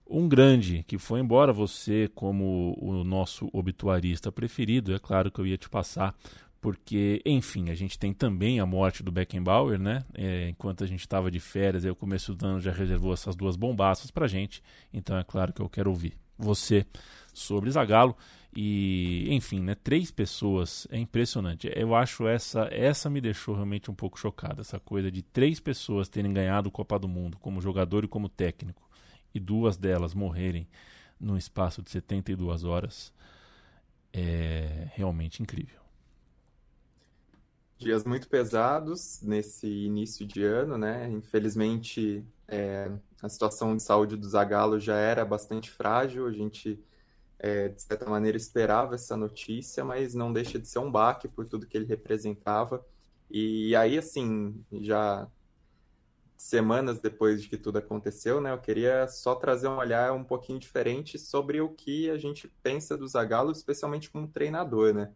Um 0.06 0.28
grande 0.28 0.82
que 0.86 0.98
foi 0.98 1.20
embora, 1.20 1.52
você 1.52 2.10
como 2.14 2.76
o 2.78 3.02
nosso 3.04 3.48
obituarista 3.52 4.30
preferido, 4.30 4.94
é 4.94 4.98
claro 4.98 5.30
que 5.30 5.40
eu 5.40 5.46
ia 5.46 5.56
te 5.56 5.68
passar, 5.68 6.14
porque, 6.60 7.22
enfim, 7.24 7.70
a 7.70 7.74
gente 7.74 7.98
tem 7.98 8.12
também 8.12 8.60
a 8.60 8.66
morte 8.66 9.02
do 9.02 9.10
Beckenbauer, 9.12 9.78
né? 9.78 10.04
É, 10.14 10.48
enquanto 10.48 10.84
a 10.84 10.86
gente 10.86 11.00
estava 11.00 11.30
de 11.30 11.40
férias, 11.40 11.84
aí 11.84 11.90
o 11.90 11.96
começo 11.96 12.34
do 12.34 12.46
ano 12.46 12.60
já 12.60 12.72
reservou 12.72 13.12
essas 13.12 13.34
duas 13.34 13.56
bombaças 13.56 14.10
pra 14.10 14.26
gente, 14.26 14.62
então 14.92 15.16
é 15.16 15.24
claro 15.24 15.52
que 15.52 15.60
eu 15.60 15.68
quero 15.68 15.90
ouvir 15.90 16.14
você 16.38 16.86
sobre 17.32 17.70
Zagallo 17.70 18.16
e, 18.56 19.26
enfim, 19.30 19.60
né, 19.60 19.74
três 19.74 20.10
pessoas, 20.10 20.86
é 20.90 20.98
impressionante. 20.98 21.70
Eu 21.74 21.94
acho 21.94 22.28
essa 22.28 22.68
essa 22.70 23.10
me 23.10 23.20
deixou 23.20 23.54
realmente 23.54 23.90
um 23.90 23.94
pouco 23.94 24.18
chocado, 24.18 24.60
essa 24.60 24.78
coisa 24.78 25.10
de 25.10 25.22
três 25.22 25.60
pessoas 25.60 26.08
terem 26.08 26.32
ganhado 26.32 26.68
o 26.68 26.72
Copa 26.72 26.98
do 26.98 27.08
Mundo 27.08 27.38
como 27.38 27.60
jogador 27.60 28.04
e 28.04 28.08
como 28.08 28.28
técnico 28.28 28.83
e 29.34 29.40
duas 29.40 29.76
delas 29.76 30.14
morrerem 30.14 30.66
num 31.18 31.36
espaço 31.36 31.82
de 31.82 31.90
72 31.90 32.64
horas 32.64 33.12
é 34.12 34.88
realmente 34.94 35.42
incrível. 35.42 35.80
Dias 37.76 38.04
muito 38.04 38.28
pesados 38.28 39.20
nesse 39.20 39.66
início 39.66 40.24
de 40.24 40.44
ano, 40.44 40.78
né? 40.78 41.10
Infelizmente, 41.10 42.24
é, 42.46 42.90
a 43.20 43.28
situação 43.28 43.76
de 43.76 43.82
saúde 43.82 44.16
do 44.16 44.28
Zagallo 44.28 44.78
já 44.78 44.96
era 44.96 45.24
bastante 45.24 45.70
frágil, 45.70 46.26
a 46.26 46.32
gente, 46.32 46.78
é, 47.38 47.68
de 47.68 47.82
certa 47.82 48.08
maneira, 48.08 48.36
esperava 48.36 48.94
essa 48.94 49.16
notícia, 49.16 49.84
mas 49.84 50.14
não 50.14 50.32
deixa 50.32 50.58
de 50.58 50.68
ser 50.68 50.78
um 50.78 50.90
baque 50.90 51.26
por 51.26 51.46
tudo 51.46 51.66
que 51.66 51.76
ele 51.76 51.86
representava. 51.86 52.84
E 53.28 53.74
aí, 53.74 53.98
assim, 53.98 54.64
já 54.80 55.26
semanas 56.44 57.00
depois 57.00 57.42
de 57.42 57.48
que 57.48 57.56
tudo 57.56 57.78
aconteceu, 57.78 58.38
né, 58.38 58.52
eu 58.52 58.58
queria 58.58 59.08
só 59.08 59.34
trazer 59.34 59.66
um 59.66 59.78
olhar 59.78 60.12
um 60.12 60.22
pouquinho 60.22 60.58
diferente 60.58 61.18
sobre 61.18 61.62
o 61.62 61.70
que 61.70 62.10
a 62.10 62.18
gente 62.18 62.46
pensa 62.62 62.98
do 62.98 63.08
Zagallo, 63.08 63.50
especialmente 63.50 64.10
como 64.10 64.28
treinador, 64.28 64.92
né? 64.92 65.10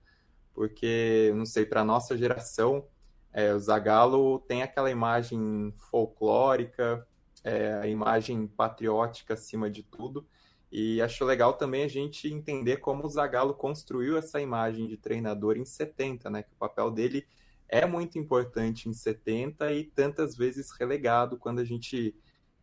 Porque, 0.55 1.31
não 1.37 1.45
sei, 1.45 1.67
para 1.67 1.85
nossa 1.85 2.17
geração, 2.17 2.87
é, 3.31 3.53
o 3.53 3.61
Zagallo 3.61 4.39
tem 4.39 4.63
aquela 4.63 4.91
imagem 4.91 5.71
folclórica, 5.91 7.07
é, 7.45 7.75
a 7.75 7.87
imagem 7.87 8.47
patriótica 8.47 9.35
acima 9.35 9.69
de 9.69 9.83
tudo. 9.83 10.27
E 10.73 11.01
acho 11.03 11.27
legal 11.27 11.53
também 11.53 11.85
a 11.85 11.89
gente 11.89 12.27
entender 12.33 12.79
como 12.79 13.05
o 13.05 13.11
Zagallo 13.11 13.53
construiu 13.53 14.17
essa 14.17 14.41
imagem 14.41 14.87
de 14.87 14.97
treinador 14.97 15.59
em 15.59 15.65
70, 15.67 16.31
né? 16.31 16.43
Que 16.43 16.55
o 16.55 16.57
papel 16.57 16.91
dele 16.91 17.27
é 17.69 17.87
muito 17.87 18.19
importante 18.19 18.89
em 18.89 18.93
70 18.93 19.73
e 19.73 19.85
tantas 19.85 20.37
vezes 20.37 20.71
relegado 20.71 21.37
quando 21.37 21.59
a 21.61 21.65
gente, 21.65 22.15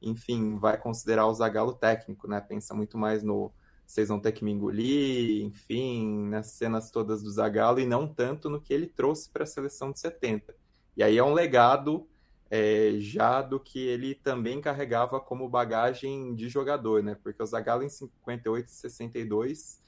enfim, 0.02 0.58
vai 0.58 0.78
considerar 0.78 1.28
o 1.28 1.34
Zagallo 1.34 1.74
técnico, 1.74 2.28
né? 2.28 2.42
Pensa 2.42 2.74
muito 2.74 2.98
mais 2.98 3.24
no 3.24 3.52
vocês 3.86 4.10
vão 4.10 4.20
ter 4.20 4.32
que 4.32 4.44
me 4.44 4.52
engolir, 4.52 5.44
enfim, 5.46 6.28
nas 6.28 6.48
cenas 6.48 6.90
todas 6.90 7.22
do 7.22 7.30
Zagallo 7.30 7.80
e 7.80 7.86
não 7.86 8.08
tanto 8.08 8.50
no 8.50 8.60
que 8.60 8.74
ele 8.74 8.88
trouxe 8.88 9.30
para 9.30 9.44
a 9.44 9.48
seleção 9.48 9.92
de 9.92 10.00
70. 10.00 10.56
E 10.98 11.04
aí 11.04 11.18
é 11.18 11.24
um 11.24 11.34
legado 11.34 12.08
é, 12.50 12.94
já 12.98 13.42
do 13.42 13.60
que 13.60 13.80
ele 13.80 14.16
também 14.16 14.60
carregava 14.60 15.20
como 15.20 15.48
bagagem 15.48 16.34
de 16.34 16.50
jogador, 16.50 17.04
né? 17.04 17.16
Porque 17.22 17.42
o 17.42 17.46
Zagallo 17.46 17.84
em 17.84 17.90
58 17.90 18.68
e 18.68 18.72
62 18.72 19.82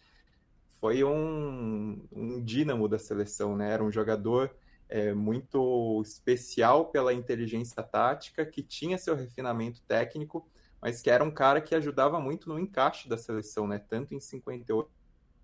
foi 0.80 1.03
um, 1.03 2.08
um 2.12 2.43
dínamo 2.43 2.88
da 2.88 2.99
seleção, 2.99 3.56
né? 3.56 3.71
Era 3.71 3.84
um 3.84 3.91
jogador 3.91 4.56
é, 4.89 5.13
muito 5.13 6.02
especial 6.06 6.86
pela 6.86 7.13
inteligência 7.13 7.84
tática, 7.84 8.45
que 8.45 8.62
tinha 8.62 8.97
seu 8.97 9.15
refinamento 9.15 9.82
técnico, 9.82 10.47
mas 10.82 11.02
que 11.02 11.10
era 11.10 11.23
um 11.23 11.32
cara 11.32 11.60
que 11.62 11.76
ajudava 11.76 12.19
muito 12.19 12.50
no 12.50 12.60
encaixe 12.60 13.10
da 13.10 13.17
seleção, 13.17 13.67
né? 13.67 13.80
Tanto 13.80 14.13
em 14.13 14.19
58 14.19 14.97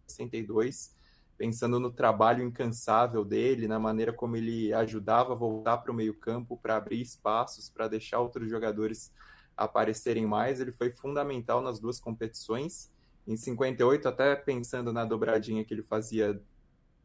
62, 0.07 0.95
pensando 1.37 1.79
no 1.79 1.91
trabalho 1.91 2.43
incansável 2.43 3.25
dele, 3.25 3.67
na 3.67 3.79
maneira 3.79 4.13
como 4.13 4.35
ele 4.35 4.73
ajudava 4.73 5.33
a 5.33 5.35
voltar 5.35 5.77
para 5.77 5.91
o 5.91 5.95
meio-campo 5.95 6.57
para 6.57 6.75
abrir 6.75 7.01
espaços, 7.01 7.69
para 7.69 7.87
deixar 7.87 8.19
outros 8.19 8.49
jogadores 8.49 9.11
aparecerem 9.57 10.25
mais. 10.25 10.59
Ele 10.59 10.71
foi 10.71 10.91
fundamental 10.91 11.61
nas 11.61 11.79
duas 11.79 11.99
competições. 11.99 12.91
Em 13.25 13.37
58, 13.37 14.07
até 14.07 14.35
pensando 14.35 14.91
na 14.91 15.05
dobradinha 15.05 15.63
que 15.63 15.73
ele 15.73 15.83
fazia 15.83 16.39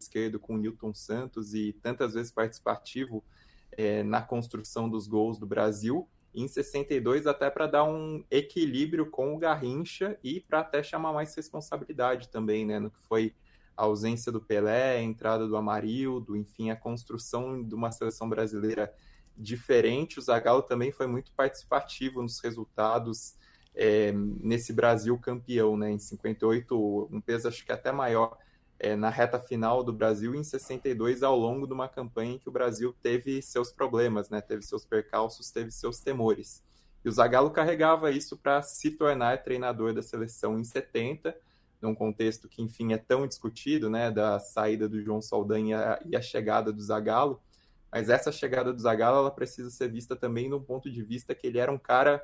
esquerdo 0.01 0.39
com 0.39 0.55
o 0.55 0.59
Newton 0.59 0.95
Santos 0.95 1.55
e 1.55 1.73
tantas 1.83 2.15
vezes 2.15 2.33
participativo 2.33 3.25
é, 3.73 4.03
na 4.03 4.23
construção 4.23 4.89
dos 4.89 5.07
gols 5.07 5.39
do 5.39 5.47
Brasil. 5.47 6.09
Em 6.35 6.47
62, 6.47 7.27
até 7.27 7.51
para 7.51 7.67
dar 7.67 7.85
um 7.85 8.25
equilíbrio 8.31 9.11
com 9.11 9.35
o 9.35 9.39
Garrincha 9.39 10.19
e 10.23 10.41
para 10.41 10.61
até 10.61 10.83
chamar 10.83 11.13
mais 11.13 11.35
responsabilidade 11.35 12.29
também, 12.29 12.67
né? 12.67 12.79
No 12.79 12.91
que 12.91 13.01
foi 13.09 13.35
a 13.77 13.85
ausência 13.85 14.31
do 14.31 14.41
Pelé, 14.41 14.97
a 14.97 15.03
entrada 15.03 15.47
do 15.47 15.57
Amarildo, 15.57 16.37
enfim, 16.37 16.71
a 16.71 16.77
construção 16.77 17.63
de 17.63 17.75
uma 17.75 17.93
seleção 17.93 18.29
brasileira 18.29 18.93
diferente. 19.37 20.19
O 20.19 20.23
Zagallo 20.23 20.63
também 20.63 20.91
foi 20.91 21.07
muito 21.07 21.33
participativo 21.33 22.21
nos 22.21 22.41
resultados 22.41 23.37
é, 23.75 24.13
nesse 24.13 24.73
Brasil 24.73 25.17
campeão, 25.19 25.77
né? 25.77 25.93
Em 25.93 25.99
58, 25.99 27.09
um 27.11 27.21
peso 27.21 27.47
acho 27.47 27.65
que 27.65 27.73
até 27.73 27.93
maior 27.93 28.37
é, 28.79 28.95
na 28.95 29.11
reta 29.11 29.39
final 29.39 29.83
do 29.83 29.93
Brasil 29.93 30.35
em 30.35 30.45
62 30.45 31.23
ao 31.23 31.37
longo 31.37 31.67
de 31.67 31.73
uma 31.73 31.89
campanha 31.89 32.35
em 32.35 32.39
que 32.39 32.49
o 32.49 32.53
Brasil 32.53 32.95
teve 33.03 33.43
seus 33.43 33.73
problemas, 33.73 34.31
né? 34.31 34.41
Teve 34.41 34.63
seus 34.63 34.85
percalços, 34.85 35.51
teve 35.51 35.71
seus 35.71 36.01
temores. 36.01 36.63
E 37.05 37.09
o 37.09 37.13
Zagallo 37.13 37.51
carregava 37.51 38.11
isso 38.11 38.37
para 38.37 38.63
se 38.63 38.91
tornar 38.93 39.43
treinador 39.43 39.93
da 39.93 40.03
seleção 40.03 40.59
em 40.59 40.65
70, 40.65 41.37
num 41.81 41.95
contexto 41.95 42.49
que, 42.49 42.63
enfim, 42.63 42.93
é 42.93 42.99
tão 42.99 43.27
discutido, 43.27 43.91
né? 43.91 44.11
Da 44.11 44.39
saída 44.39 44.89
do 44.89 45.01
João 45.03 45.21
Saldanha 45.21 45.99
e 46.05 46.17
a 46.17 46.23
chegada 46.23 46.73
do 46.73 46.81
Zagallo. 46.81 47.43
Mas 47.91 48.09
essa 48.09 48.31
chegada 48.31 48.73
do 48.73 48.81
Zagallo, 48.81 49.19
ela 49.19 49.31
precisa 49.31 49.71
ser 49.71 49.91
vista 49.91 50.15
também 50.15 50.49
do 50.49 50.61
ponto 50.61 50.91
de 50.91 51.03
vista 51.03 51.35
que 51.35 51.47
ele 51.47 51.59
era 51.59 51.73
um 51.73 51.79
cara 51.79 52.23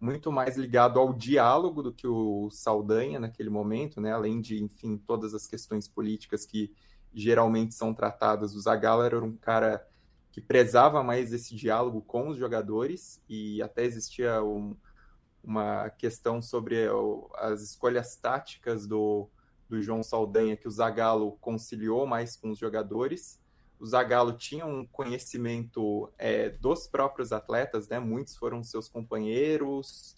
muito 0.00 0.30
mais 0.30 0.56
ligado 0.56 0.98
ao 0.98 1.12
diálogo 1.12 1.82
do 1.82 1.92
que 1.92 2.06
o 2.06 2.50
Saldanha 2.50 3.18
naquele 3.18 3.50
momento, 3.50 4.00
né? 4.00 4.12
Além 4.12 4.40
de, 4.40 4.62
enfim, 4.62 4.96
todas 4.96 5.34
as 5.34 5.46
questões 5.46 5.88
políticas 5.88 6.44
que 6.44 6.72
geralmente 7.12 7.74
são 7.74 7.94
tratadas, 7.94 8.54
o 8.54 8.60
Zagallo 8.60 9.02
era 9.02 9.24
um 9.24 9.36
cara 9.36 9.86
que 10.32 10.40
prezava 10.40 11.02
mais 11.02 11.32
esse 11.32 11.54
diálogo 11.54 12.02
com 12.02 12.28
os 12.28 12.36
jogadores 12.36 13.22
e 13.28 13.62
até 13.62 13.84
existia 13.84 14.42
um, 14.42 14.76
uma 15.42 15.88
questão 15.90 16.42
sobre 16.42 16.88
as 17.36 17.62
escolhas 17.62 18.16
táticas 18.16 18.84
do, 18.84 19.30
do 19.68 19.80
João 19.80 20.02
Saldanha 20.02 20.56
que 20.56 20.66
o 20.66 20.70
Zagallo 20.70 21.38
conciliou 21.40 22.04
mais 22.04 22.36
com 22.36 22.50
os 22.50 22.58
jogadores 22.58 23.40
o 23.78 23.86
Zagallo 23.86 24.32
tinha 24.32 24.64
um 24.64 24.86
conhecimento 24.86 26.10
é, 26.16 26.48
dos 26.48 26.86
próprios 26.86 27.32
atletas, 27.32 27.88
né? 27.88 27.98
Muitos 27.98 28.36
foram 28.36 28.62
seus 28.62 28.88
companheiros 28.88 30.14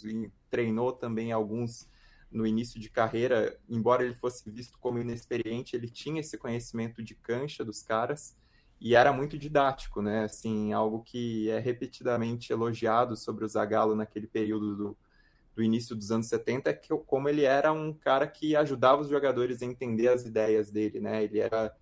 treinou 0.50 0.92
também 0.92 1.32
alguns 1.32 1.88
no 2.30 2.46
início 2.46 2.80
de 2.80 2.90
carreira, 2.90 3.58
embora 3.68 4.04
ele 4.04 4.14
fosse 4.14 4.50
visto 4.50 4.78
como 4.78 4.98
inexperiente, 4.98 5.76
ele 5.76 5.88
tinha 5.88 6.20
esse 6.20 6.36
conhecimento 6.36 7.02
de 7.02 7.14
cancha 7.14 7.64
dos 7.64 7.82
caras 7.82 8.36
e 8.80 8.94
era 8.94 9.12
muito 9.12 9.38
didático, 9.38 10.02
né? 10.02 10.24
Assim, 10.24 10.72
algo 10.72 11.02
que 11.02 11.48
é 11.50 11.58
repetidamente 11.58 12.52
elogiado 12.52 13.16
sobre 13.16 13.44
o 13.44 13.48
Zagallo 13.48 13.94
naquele 13.94 14.26
período 14.26 14.76
do, 14.76 14.98
do 15.54 15.62
início 15.62 15.96
dos 15.96 16.10
anos 16.10 16.26
70 16.26 16.70
é 16.70 16.74
que 16.74 16.88
como 17.06 17.28
ele 17.28 17.44
era 17.44 17.72
um 17.72 17.92
cara 17.92 18.26
que 18.26 18.54
ajudava 18.54 19.00
os 19.00 19.08
jogadores 19.08 19.62
a 19.62 19.66
entender 19.66 20.08
as 20.08 20.26
ideias 20.26 20.70
dele, 20.70 21.00
né? 21.00 21.24
Ele 21.24 21.38
era 21.38 21.74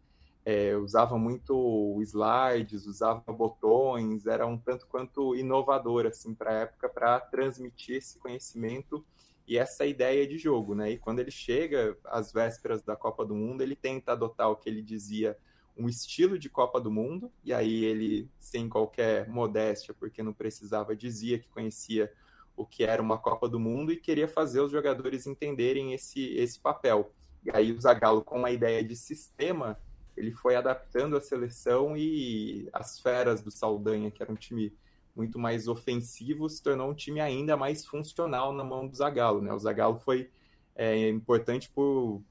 é, 0.44 0.76
usava 0.76 1.18
muito 1.18 1.98
slides, 2.02 2.86
usava 2.86 3.32
botões, 3.32 4.26
era 4.26 4.46
um 4.46 4.58
tanto 4.58 4.86
quanto 4.86 5.34
inovador 5.34 6.06
assim 6.06 6.34
para 6.34 6.50
a 6.50 6.60
época 6.60 6.88
para 6.88 7.18
transmitir 7.18 7.96
esse 7.96 8.18
conhecimento 8.18 9.04
e 9.46 9.56
essa 9.56 9.86
ideia 9.86 10.26
de 10.26 10.38
jogo, 10.38 10.74
né? 10.74 10.92
E 10.92 10.98
quando 10.98 11.18
ele 11.18 11.30
chega 11.30 11.96
às 12.04 12.32
vésperas 12.32 12.82
da 12.82 12.96
Copa 12.96 13.24
do 13.24 13.34
Mundo, 13.34 13.62
ele 13.62 13.76
tenta 13.76 14.12
adotar 14.12 14.50
o 14.50 14.56
que 14.56 14.68
ele 14.68 14.82
dizia 14.82 15.36
um 15.76 15.88
estilo 15.88 16.38
de 16.38 16.48
Copa 16.48 16.80
do 16.80 16.90
Mundo, 16.90 17.32
e 17.42 17.52
aí 17.52 17.84
ele, 17.84 18.30
sem 18.38 18.68
qualquer 18.68 19.28
modéstia, 19.28 19.92
porque 19.92 20.22
não 20.22 20.32
precisava, 20.32 20.94
dizia 20.94 21.38
que 21.38 21.48
conhecia 21.48 22.12
o 22.56 22.64
que 22.64 22.84
era 22.84 23.02
uma 23.02 23.18
Copa 23.18 23.48
do 23.48 23.58
Mundo 23.58 23.92
e 23.92 23.96
queria 23.96 24.28
fazer 24.28 24.60
os 24.60 24.70
jogadores 24.70 25.26
entenderem 25.26 25.92
esse, 25.92 26.34
esse 26.36 26.60
papel. 26.60 27.12
E 27.44 27.50
aí 27.50 27.72
o 27.72 27.80
Zagallo, 27.80 28.22
com 28.22 28.38
uma 28.38 28.50
ideia 28.50 28.82
de 28.84 28.94
sistema, 28.94 29.78
ele 30.16 30.30
foi 30.30 30.56
adaptando 30.56 31.16
a 31.16 31.20
seleção 31.20 31.96
e 31.96 32.68
as 32.72 33.00
feras 33.00 33.42
do 33.42 33.50
Saldanha, 33.50 34.10
que 34.10 34.22
era 34.22 34.32
um 34.32 34.36
time 34.36 34.72
muito 35.14 35.38
mais 35.38 35.68
ofensivo, 35.68 36.48
se 36.48 36.62
tornou 36.62 36.90
um 36.90 36.94
time 36.94 37.20
ainda 37.20 37.56
mais 37.56 37.86
funcional 37.86 38.52
na 38.52 38.64
mão 38.64 38.86
do 38.86 38.96
Zagallo. 38.96 39.40
Né? 39.40 39.52
O 39.52 39.58
Zagallo 39.58 39.98
foi 39.98 40.30
é, 40.74 41.08
importante 41.08 41.70
por 41.70 42.22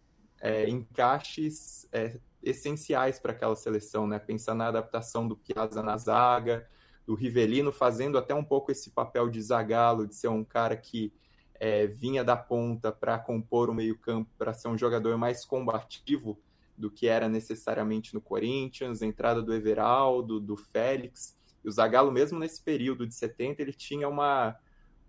é, 0.42 0.70
encaixes 0.70 1.88
é, 1.92 2.20
essenciais 2.42 3.20
para 3.20 3.32
aquela 3.32 3.56
seleção, 3.56 4.06
né? 4.06 4.20
Pensar 4.20 4.54
na 4.54 4.68
adaptação 4.68 5.26
do 5.26 5.38
Piazza 5.38 5.82
na 5.82 5.96
zaga, 5.98 6.68
do 7.06 7.16
Rivelino 7.16 7.72
fazendo 7.72 8.18
até 8.18 8.36
um 8.36 8.44
pouco 8.44 8.72
esse 8.72 8.90
papel 8.90 9.30
de 9.30 9.42
Zagallo, 9.42 10.06
de 10.06 10.16
ser 10.16 10.28
um 10.28 10.44
cara 10.44 10.76
que 10.76 11.14
é, 11.58 11.88
vinha 11.88 12.24
da 12.24 12.36
ponta 12.36 12.92
para 12.92 13.18
compor 13.18 13.70
o 13.70 13.74
meio-campo, 13.74 14.30
para 14.38 14.54
ser 14.54 14.68
um 14.68 14.78
jogador 14.78 15.18
mais 15.18 15.46
combativo 15.46 16.38
do 16.78 16.90
que 16.90 17.08
era 17.08 17.30
necessariamente 17.30 18.14
no 18.14 18.22
Corinthians, 18.22 19.02
entrada 19.02 19.42
do 19.42 19.54
Everaldo, 19.54 20.40
do 20.40 20.56
Félix. 20.56 21.38
E 21.64 21.68
o 21.68 21.72
Zagallo, 21.72 22.12
mesmo 22.12 22.40
nesse 22.40 22.62
período 22.62 23.08
de 23.08 23.16
70, 23.16 23.62
ele 23.62 23.74
tinha 23.74 24.10
uma, 24.10 24.58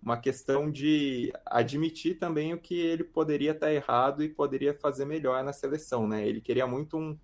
uma 0.01 0.17
questão 0.17 0.71
de 0.71 1.33
admitir 1.45 2.19
também 2.19 2.53
o 2.53 2.59
que 2.59 2.79
ele 2.79 3.03
poderia 3.03 3.51
estar 3.51 3.73
errado 3.73 4.23
e 4.23 4.29
poderia 4.29 4.73
fazer 4.73 5.05
melhor 5.05 5.43
na 5.43 5.51
seleção. 5.51 6.07
Né? 6.07 6.27
Ele 6.27 6.39
queria 6.39 6.67
muito 6.67 6.97
um, 6.97 7.17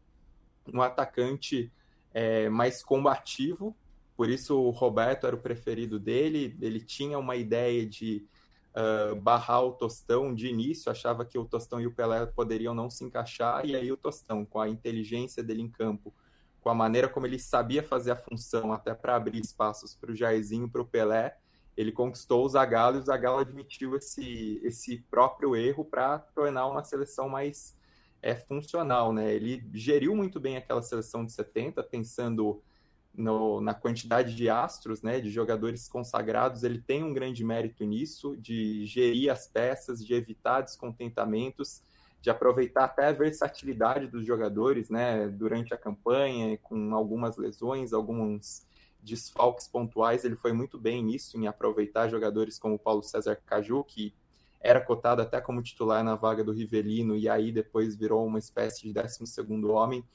um 0.74 0.82
atacante 0.82 1.72
é, 2.14 2.50
mais 2.50 2.84
combativo, 2.84 3.76
por 4.22 4.30
isso 4.30 4.60
o 4.60 4.70
Roberto 4.70 5.26
era 5.26 5.36
o 5.36 5.42
preferido 5.42 6.00
dele. 6.00 6.56
Ele 6.62 6.80
tinha 6.80 7.18
uma 7.18 7.36
ideia 7.36 7.86
de 7.86 8.24
uh, 8.76 9.16
barrar 9.16 9.64
o 9.64 9.72
Tostão 9.72 10.34
de 10.34 10.48
início, 10.48 10.92
achava 10.92 11.26
que 11.26 11.38
o 11.38 11.46
Tostão 11.46 11.80
e 11.80 11.88
o 11.88 11.94
Pelé 11.94 12.26
poderiam 12.26 12.74
não 12.74 12.90
se 12.90 13.04
encaixar, 13.04 13.66
e 13.66 13.76
aí 13.76 13.92
o 13.92 13.98
Tostão, 13.98 14.46
com 14.46 14.60
a 14.60 14.70
inteligência 14.70 15.44
dele 15.44 15.62
em 15.62 15.70
campo, 15.70 16.14
com 16.62 16.70
a 16.70 16.76
maneira 16.76 17.10
como 17.10 17.26
ele 17.26 17.40
sabia 17.40 17.82
fazer 17.82 18.12
a 18.12 18.16
função, 18.16 18.72
até 18.72 18.94
para 18.94 19.16
abrir 19.16 19.42
espaços 19.42 19.96
para 19.96 20.12
o 20.12 20.16
Jairzinho, 20.16 20.70
para 20.70 20.82
o 20.82 20.86
Pelé, 20.86 21.38
ele 21.76 21.92
conquistou 21.92 22.46
o 22.46 22.50
Zagallo 22.50 22.98
e 22.98 23.00
o 23.00 23.06
Zagallo 23.06 23.40
admitiu 23.40 23.96
esse, 23.96 24.60
esse 24.64 25.00
próprio 25.10 25.56
erro 25.56 25.86
para 25.86 26.20
tornar 26.20 26.68
uma 26.68 26.84
seleção 26.84 27.30
mais 27.30 27.78
é, 28.22 28.36
funcional. 28.36 29.14
Né? 29.14 29.34
Ele 29.34 29.64
geriu 29.74 30.16
muito 30.16 30.40
bem 30.40 30.58
aquela 30.58 30.82
seleção 30.82 31.26
de 31.26 31.32
70, 31.32 31.82
pensando 31.84 32.62
no, 33.14 33.59
na 33.59 33.74
quantidade 33.74 34.36
de 34.36 34.49
astros, 34.49 35.01
né, 35.01 35.20
de 35.20 35.30
jogadores 35.30 35.88
consagrados, 35.88 36.64
ele 36.64 36.80
tem 36.80 37.03
um 37.03 37.14
grande 37.14 37.43
mérito 37.43 37.84
nisso, 37.84 38.36
de 38.38 38.86
gerir 38.86 39.32
as 39.32 39.47
peças, 39.47 40.05
de 40.05 40.14
evitar 40.14 40.62
descontentamentos, 40.62 41.82
de 42.22 42.30
aproveitar 42.30 42.86
até 42.86 43.07
a 43.07 43.12
versatilidade 43.12 44.07
dos 44.07 44.26
jogadores, 44.26 44.89
né, 44.89 45.28
durante 45.28 45.74
a 45.74 45.78
campanha, 45.78 46.57
com 46.59 46.95
algumas 46.95 47.38
lesões, 47.38 47.93
alguns 47.93 48.66
desfalques 49.01 49.68
pontuais, 49.68 50.24
ele 50.24 50.36
foi 50.36 50.53
muito 50.53 50.78
bem 50.78 51.03
nisso, 51.03 51.38
em 51.38 51.47
aproveitar 51.47 52.07
jogadores 52.07 52.59
como 52.59 52.78
Paulo 52.78 53.01
César 53.01 53.36
Caju, 53.45 53.84
que 53.84 54.14
era 54.59 54.80
cotado 54.80 55.24
até 55.24 55.41
como 55.41 55.62
titular 55.62 56.03
na 56.03 56.16
vaga 56.16 56.43
do 56.43 56.51
Rivelino, 56.51 57.16
e 57.16 57.28
aí 57.28 57.51
depois 57.51 57.95
virou 57.95 58.26
uma 58.26 58.38
espécie 58.38 58.84
de 58.84 58.93
12 58.93 59.26
segundo 59.26 59.72
homem. 59.72 60.05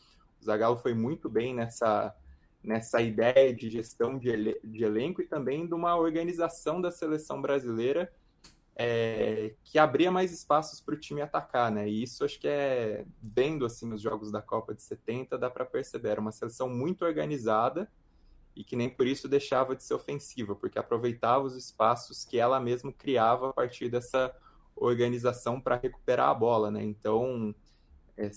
O 0.41 0.45
Zagallo 0.45 0.77
foi 0.77 0.95
muito 0.95 1.29
bem 1.29 1.53
nessa 1.53 2.15
nessa 2.63 3.01
ideia 3.01 3.55
de 3.55 3.71
gestão 3.71 4.19
de, 4.19 4.59
de 4.65 4.85
elenco 4.85 5.23
e 5.23 5.27
também 5.27 5.67
de 5.67 5.75
uma 5.75 5.97
organização 5.97 6.81
da 6.81 6.91
seleção 6.91 7.41
brasileira 7.41 8.13
é, 8.79 9.55
que 9.65 9.79
abria 9.79 10.11
mais 10.11 10.31
espaços 10.33 10.83
para 10.83 10.95
o 10.95 10.99
time 10.99 11.23
atacar, 11.23 11.73
né? 11.73 11.89
E 11.89 12.03
isso 12.03 12.25
acho 12.25 12.39
que 12.39 12.47
é 12.47 13.07
vendo 13.23 13.65
assim 13.65 13.91
os 13.93 14.03
jogos 14.03 14.31
da 14.31 14.43
Copa 14.43 14.75
de 14.75 14.83
70 14.83 15.39
dá 15.39 15.49
para 15.49 15.65
perceber 15.65 16.11
era 16.11 16.21
uma 16.21 16.33
seleção 16.33 16.69
muito 16.69 17.03
organizada 17.05 17.91
e 18.55 18.63
que 18.63 18.77
nem 18.77 18.91
por 18.91 19.07
isso 19.07 19.29
deixava 19.29 19.75
de 19.75 19.83
ser 19.83 19.95
ofensiva, 19.95 20.55
porque 20.55 20.79
aproveitava 20.79 21.45
os 21.45 21.57
espaços 21.57 22.25
que 22.25 22.39
ela 22.39 22.61
mesma 22.61 22.93
criava 22.93 23.49
a 23.49 23.53
partir 23.53 23.89
dessa 23.89 24.35
organização 24.75 25.59
para 25.59 25.77
recuperar 25.77 26.29
a 26.29 26.35
bola, 26.35 26.71
né? 26.71 26.85
Então 26.85 27.55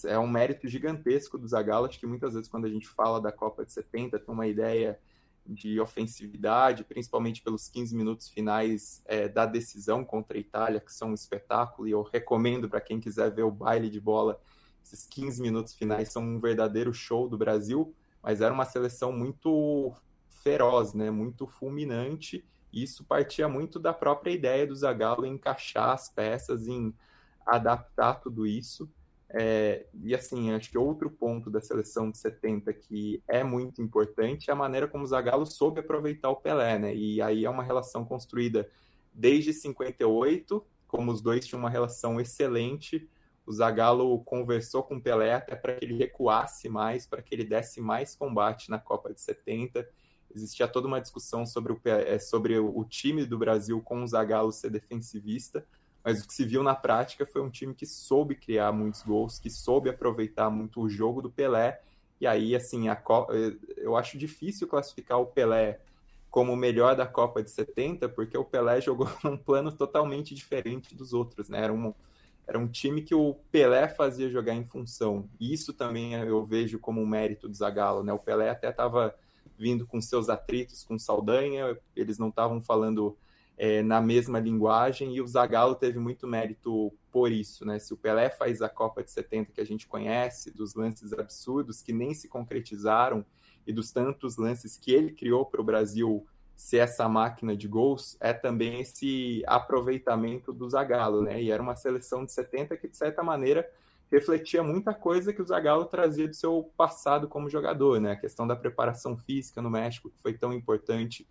é 0.06 0.20
um 0.20 0.28
mérito 0.28 0.68
gigantesco 0.68 1.38
do 1.38 1.48
Zagallo, 1.48 1.86
acho 1.88 2.00
que 2.00 2.08
muitas 2.08 2.34
vezes 2.34 2.50
quando 2.50 2.66
a 2.66 2.70
gente 2.70 2.88
fala 2.88 3.22
da 3.22 3.32
Copa 3.32 3.66
de 3.66 3.72
70 3.72 4.20
tem 4.20 4.34
uma 4.34 4.48
ideia 4.48 5.00
de 5.46 5.80
ofensividade, 5.80 6.84
principalmente 6.84 7.42
pelos 7.42 7.68
15 7.68 7.96
minutos 7.96 8.30
finais 8.30 9.02
é, 9.06 9.28
da 9.28 9.46
decisão 9.46 10.04
contra 10.04 10.38
a 10.38 10.40
Itália, 10.40 10.80
que 10.80 10.94
são 10.94 11.10
um 11.10 11.14
espetáculo, 11.14 11.88
e 11.88 11.92
eu 11.92 12.04
recomendo 12.04 12.70
para 12.70 12.82
quem 12.82 13.00
quiser 13.00 13.34
ver 13.34 13.44
o 13.44 13.52
baile 13.52 13.90
de 13.90 14.00
bola, 14.00 14.40
esses 14.84 15.06
15 15.08 15.42
minutos 15.42 15.74
finais 15.74 16.12
são 16.12 16.24
um 16.24 16.40
verdadeiro 16.40 16.94
show 16.94 17.28
do 17.28 17.38
Brasil, 17.38 17.94
mas 18.22 18.42
era 18.42 18.54
uma 18.54 18.66
seleção 18.66 19.12
muito 19.12 19.94
feroz, 20.30 20.94
né, 20.94 21.10
muito 21.10 21.48
fulminante, 21.48 22.46
e 22.72 22.84
isso 22.84 23.04
partia 23.04 23.48
muito 23.48 23.80
da 23.80 23.94
própria 23.94 24.32
ideia 24.32 24.68
do 24.68 24.76
Zagallo 24.76 25.26
em 25.26 25.34
encaixar 25.34 25.90
as 25.90 26.10
peças, 26.10 26.68
em 26.68 26.94
adaptar 27.46 28.16
tudo 28.16 28.46
isso, 28.46 28.90
é, 29.32 29.86
e 30.04 30.16
assim, 30.16 30.52
acho 30.52 30.72
que 30.72 30.78
outro 30.78 31.10
ponto 31.10 31.52
da 31.52 31.62
seleção 31.62 32.10
de 32.10 32.18
70 32.18 32.74
que 32.74 33.22
é 33.28 33.44
muito 33.44 33.82
importante 33.82 34.50
é 34.50 34.54
a 34.54 34.56
maneira 34.56 34.88
como 34.88 35.04
o 35.04 35.08
Zagallo 35.08 35.46
soube 35.46 35.82
aproveitar 35.82 36.30
o 36.30 36.38
Pelé, 36.38 36.80
né? 36.80 36.96
E 36.96 37.22
aí 37.22 37.46
é 37.46 37.50
uma 37.50 37.64
relação 37.64 38.04
construída 38.04 38.68
desde 39.14 39.54
58, 39.54 40.66
como 40.88 41.12
os 41.12 41.22
dois 41.22 41.46
tinham 41.46 41.60
uma 41.60 41.70
relação 41.70 42.20
excelente. 42.20 43.08
O 43.46 43.52
Zagallo 43.52 44.20
conversou 44.24 44.82
com 44.82 44.96
o 44.96 45.02
Pelé 45.02 45.36
até 45.36 45.56
para 45.56 45.76
que 45.76 45.86
ele 45.86 45.96
recuasse 45.96 46.68
mais, 46.68 47.06
para 47.06 47.22
que 47.22 47.36
ele 47.36 47.44
desse 47.44 47.80
mais 47.80 48.16
combate 48.16 48.72
na 48.72 48.80
Copa 48.80 49.14
de 49.14 49.22
70. 49.22 49.88
Existia 50.34 50.68
toda 50.68 50.88
uma 50.88 51.02
discussão 51.02 51.46
sobre 51.46 51.74
o, 51.74 51.80
é, 51.86 52.18
sobre 52.18 52.58
o 52.58 52.84
time 52.84 53.26
do 53.26 53.38
Brasil 53.38 53.80
com 53.82 54.02
o 54.02 54.08
Zagallo 54.08 54.52
ser 54.52 54.72
defensivista 54.72 55.64
mas 56.04 56.24
o 56.24 56.28
que 56.28 56.34
se 56.34 56.45
viu 56.45 56.64
na 56.64 56.76
prática 56.76 57.26
foi 57.26 57.41
um 57.41 57.50
time 57.50 57.74
que 57.74 57.86
soube 57.86 58.36
criar 58.36 58.72
muitos 58.72 59.02
gols, 59.04 59.39
que 59.39 59.50
soube 59.50 59.89
aproveitar 59.89 60.50
muito 60.50 60.82
o 60.82 60.89
jogo 60.89 61.22
do 61.22 61.30
Pelé. 61.30 61.82
E 62.20 62.28
aí, 62.28 62.56
assim, 62.56 62.89
a 62.89 63.02
eu 63.78 63.95
acho 63.95 64.18
difícil 64.18 64.68
classificar 64.68 65.20
o 65.20 65.26
Pelé 65.26 65.80
como 66.30 66.54
o 66.54 66.58
melhor 66.58 66.95
da 66.95 67.08
Copa 67.08 67.41
de 67.41 67.50
70, 67.50 68.08
porque 68.10 68.38
o 68.38 68.45
Pelé 68.45 68.80
jogou 68.82 69.10
num 69.24 69.38
plano 69.38 69.72
totalmente 69.72 70.34
diferente 70.34 70.95
dos 70.95 71.14
outros, 71.14 71.50
né? 71.50 71.64
Era 71.64 71.74
um, 71.74 71.93
era 72.47 72.58
um 72.58 72.68
time 72.68 73.02
que 73.02 73.16
o 73.16 73.36
Pelé 73.52 73.88
fazia 73.88 74.30
jogar 74.30 74.56
em 74.56 74.66
função. 74.66 75.30
E 75.39 75.54
isso 75.54 75.74
também 75.74 76.14
eu 76.14 76.45
vejo 76.45 76.80
como 76.80 77.02
um 77.02 77.08
mérito 77.08 77.47
do 77.47 77.56
Zagallo, 77.56 78.04
né? 78.04 78.14
O 78.14 78.20
Pelé 78.20 78.50
até 78.50 78.70
estava 78.70 79.14
vindo 79.58 79.86
com 79.86 80.00
seus 80.00 80.30
atritos 80.30 80.84
com 80.84 80.97
Saldanha, 80.97 81.78
eles 81.93 82.18
não 82.18 82.30
estavam 82.30 82.62
falando 82.62 83.18
é, 83.62 83.84
na 83.84 83.99
mesma 83.99 84.39
linguagem, 84.39 85.14
e 85.14 85.22
o 85.22 85.28
Zagallo 85.28 85.76
teve 85.76 85.99
muito 85.99 86.26
mérito 86.26 86.93
por 87.12 87.30
isso, 87.30 87.66
né? 87.66 87.78
Se 87.78 87.93
o 87.93 87.97
Pelé 87.97 88.30
faz 88.30 88.62
a 88.62 88.70
Copa 88.70 89.03
de 89.03 89.12
70 89.12 89.51
que 89.51 89.60
a 89.60 89.66
gente 89.66 89.86
conhece, 89.86 90.49
dos 90.49 90.76
lances 90.76 91.12
absurdos 91.12 91.82
que 91.82 91.91
nem 91.91 92.14
se 92.14 92.30
concretizaram, 92.30 93.26
e 93.68 93.74
dos 93.74 93.91
tantos 93.91 94.38
lances 94.38 94.78
que 94.78 94.93
ele 94.93 95.12
criou 95.12 95.45
para 95.45 95.60
o 95.60 95.64
Brasil 95.64 96.26
ser 96.55 96.78
essa 96.78 97.10
máquina 97.10 97.55
de 97.55 97.68
gols, 97.68 98.16
é 98.22 98.32
também 98.32 98.80
esse 98.80 99.43
aproveitamento 99.45 100.53
do 100.53 100.70
Zagallo, 100.70 101.22
né? 101.22 101.41
E 101.43 101.51
era 101.51 101.62
uma 101.62 101.76
seleção 101.76 102.24
de 102.24 102.32
70 102.32 102.78
que, 102.78 102.88
de 102.88 102.95
certa 102.95 103.22
maneira, 103.22 103.70
refletia 104.10 104.64
muita 104.64 104.93
coisa 104.93 105.34
que 105.34 105.41
o 105.41 105.45
Zagallo 105.45 105.86
trazia 105.86 106.30
do 106.30 106.34
seu 106.34 106.72
passado 106.78 107.28
como 107.28 107.49
jogador, 107.49 107.99
né? 107.99 108.14
A 108.14 108.16
questão 108.16 108.47
da 108.47 108.55
preparação 108.55 109.18
física 109.18 109.62
no 109.62 109.70
México, 109.70 110.10
que 110.10 110.22
foi 110.22 110.34
tão 110.34 110.53
importante, 110.53 111.28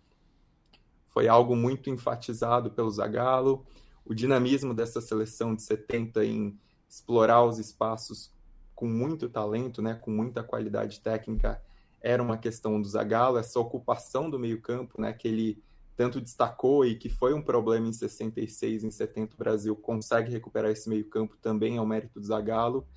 foi 1.19 1.27
algo 1.27 1.53
muito 1.53 1.89
enfatizado 1.89 2.71
pelo 2.71 2.89
Zagallo. 2.89 3.65
O 4.05 4.13
dinamismo 4.13 4.73
dessa 4.73 5.01
seleção 5.01 5.53
de 5.53 5.61
70 5.61 6.23
em 6.23 6.57
explorar 6.87 7.43
os 7.43 7.59
espaços 7.59 8.31
com 8.73 8.87
muito 8.87 9.27
talento, 9.27 9.81
né, 9.81 9.95
com 9.95 10.11
muita 10.11 10.41
qualidade 10.41 11.01
técnica, 11.01 11.61
era 11.99 12.23
uma 12.23 12.37
questão 12.37 12.81
do 12.81 12.87
Zagallo, 12.87 13.37
essa 13.37 13.59
ocupação 13.59 14.29
do 14.29 14.39
meio-campo, 14.39 15.01
né, 15.01 15.11
que 15.11 15.27
ele 15.27 15.61
tanto 15.93 16.21
destacou 16.21 16.85
e 16.85 16.95
que 16.95 17.09
foi 17.09 17.33
um 17.33 17.41
problema 17.41 17.89
em 17.89 17.91
66, 17.91 18.85
em 18.85 18.89
70 18.89 19.35
o 19.35 19.37
Brasil 19.37 19.75
consegue 19.75 20.31
recuperar 20.31 20.71
esse 20.71 20.87
meio-campo 20.87 21.35
também 21.41 21.75
é 21.75 21.81
o 21.81 21.85
mérito 21.85 22.17
do 22.17 22.25
Zagallo. 22.25 22.87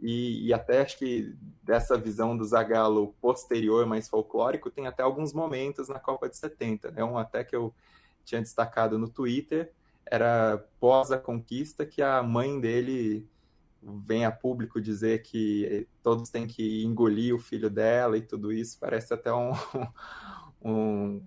E, 0.00 0.46
e, 0.46 0.52
até 0.54 0.80
acho 0.80 0.96
que 0.96 1.34
dessa 1.62 1.98
visão 1.98 2.36
do 2.36 2.44
Zagallo 2.44 3.14
posterior, 3.20 3.84
mais 3.84 4.08
folclórico, 4.08 4.70
tem 4.70 4.86
até 4.86 5.02
alguns 5.02 5.32
momentos 5.32 5.88
na 5.88 5.98
Copa 5.98 6.28
de 6.28 6.36
70. 6.36 6.92
Né? 6.92 7.02
Um 7.02 7.18
até 7.18 7.42
que 7.42 7.56
eu 7.56 7.74
tinha 8.24 8.40
destacado 8.40 8.98
no 8.98 9.08
Twitter, 9.08 9.72
era 10.06 10.64
pós 10.78 11.10
a 11.10 11.18
conquista, 11.18 11.84
que 11.84 12.00
a 12.00 12.22
mãe 12.22 12.60
dele 12.60 13.28
vem 13.82 14.24
a 14.24 14.30
público 14.30 14.80
dizer 14.80 15.22
que 15.22 15.86
todos 16.02 16.30
têm 16.30 16.46
que 16.46 16.84
engolir 16.84 17.34
o 17.34 17.38
filho 17.38 17.70
dela 17.70 18.16
e 18.16 18.22
tudo 18.22 18.52
isso. 18.52 18.78
Parece 18.78 19.12
até 19.14 19.32
um, 19.32 19.52
um 20.62 21.22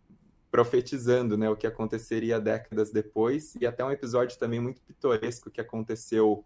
profetizando 0.49 1.37
né, 1.37 1.49
o 1.49 1.55
que 1.55 1.67
aconteceria 1.67 2.39
décadas 2.39 2.91
depois. 2.91 3.55
E 3.55 3.65
até 3.65 3.83
um 3.83 3.91
episódio 3.91 4.37
também 4.37 4.59
muito 4.59 4.81
pitoresco 4.81 5.49
que 5.49 5.61
aconteceu 5.61 6.43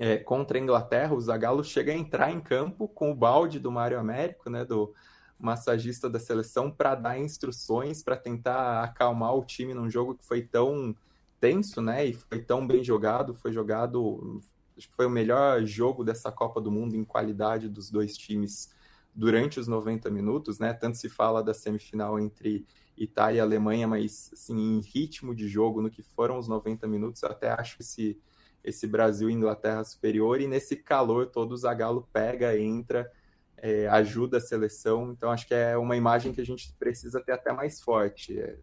é, 0.00 0.16
contra 0.18 0.58
a 0.58 0.60
Inglaterra, 0.60 1.14
o 1.14 1.20
Zagallo 1.20 1.64
chega 1.64 1.92
a 1.92 1.96
entrar 1.96 2.30
em 2.30 2.40
campo 2.40 2.88
com 2.88 3.10
o 3.10 3.14
balde 3.14 3.58
do 3.58 3.70
Mário 3.70 3.98
Américo, 3.98 4.50
né, 4.50 4.64
do 4.64 4.92
massagista 5.38 6.08
da 6.08 6.18
seleção, 6.18 6.70
para 6.70 6.94
dar 6.94 7.18
instruções, 7.18 8.02
para 8.02 8.16
tentar 8.16 8.82
acalmar 8.82 9.34
o 9.34 9.44
time 9.44 9.74
num 9.74 9.90
jogo 9.90 10.14
que 10.14 10.24
foi 10.24 10.42
tão 10.42 10.94
tenso, 11.38 11.82
né, 11.82 12.06
e 12.06 12.14
foi 12.14 12.40
tão 12.40 12.66
bem 12.66 12.82
jogado, 12.82 13.34
foi 13.34 13.52
jogado, 13.52 14.40
acho 14.76 14.88
que 14.88 14.94
foi 14.94 15.06
o 15.06 15.10
melhor 15.10 15.64
jogo 15.64 16.04
dessa 16.04 16.32
Copa 16.32 16.60
do 16.60 16.70
Mundo 16.70 16.96
em 16.96 17.04
qualidade 17.04 17.68
dos 17.68 17.90
dois 17.90 18.16
times 18.16 18.74
durante 19.16 19.58
os 19.58 19.66
90 19.66 20.10
minutos, 20.10 20.58
né? 20.58 20.74
Tanto 20.74 20.98
se 20.98 21.08
fala 21.08 21.42
da 21.42 21.54
semifinal 21.54 22.20
entre 22.20 22.66
Itália 22.96 23.38
e 23.38 23.40
Alemanha, 23.40 23.88
mas 23.88 24.30
assim, 24.32 24.54
em 24.54 24.80
ritmo 24.80 25.34
de 25.34 25.48
jogo, 25.48 25.80
no 25.80 25.90
que 25.90 26.02
foram 26.02 26.38
os 26.38 26.46
90 26.46 26.86
minutos, 26.86 27.24
até 27.24 27.50
acho 27.50 27.76
esse, 27.80 28.20
esse 28.66 28.86
Brasil 28.86 29.30
e 29.30 29.32
Inglaterra 29.32 29.82
superior, 29.84 30.40
e 30.40 30.46
nesse 30.46 30.76
calor 30.76 31.26
todo 31.26 31.52
o 31.52 31.56
Zagallo 31.56 32.08
pega, 32.12 32.58
entra, 32.58 33.10
é, 33.56 33.88
ajuda 33.88 34.36
a 34.36 34.40
seleção, 34.40 35.12
então 35.12 35.30
acho 35.30 35.46
que 35.46 35.54
é 35.54 35.76
uma 35.76 35.96
imagem 35.96 36.32
que 36.32 36.40
a 36.40 36.46
gente 36.46 36.72
precisa 36.78 37.20
ter 37.20 37.32
até 37.32 37.52
mais 37.52 37.80
forte. 37.80 38.38
É, 38.38 38.58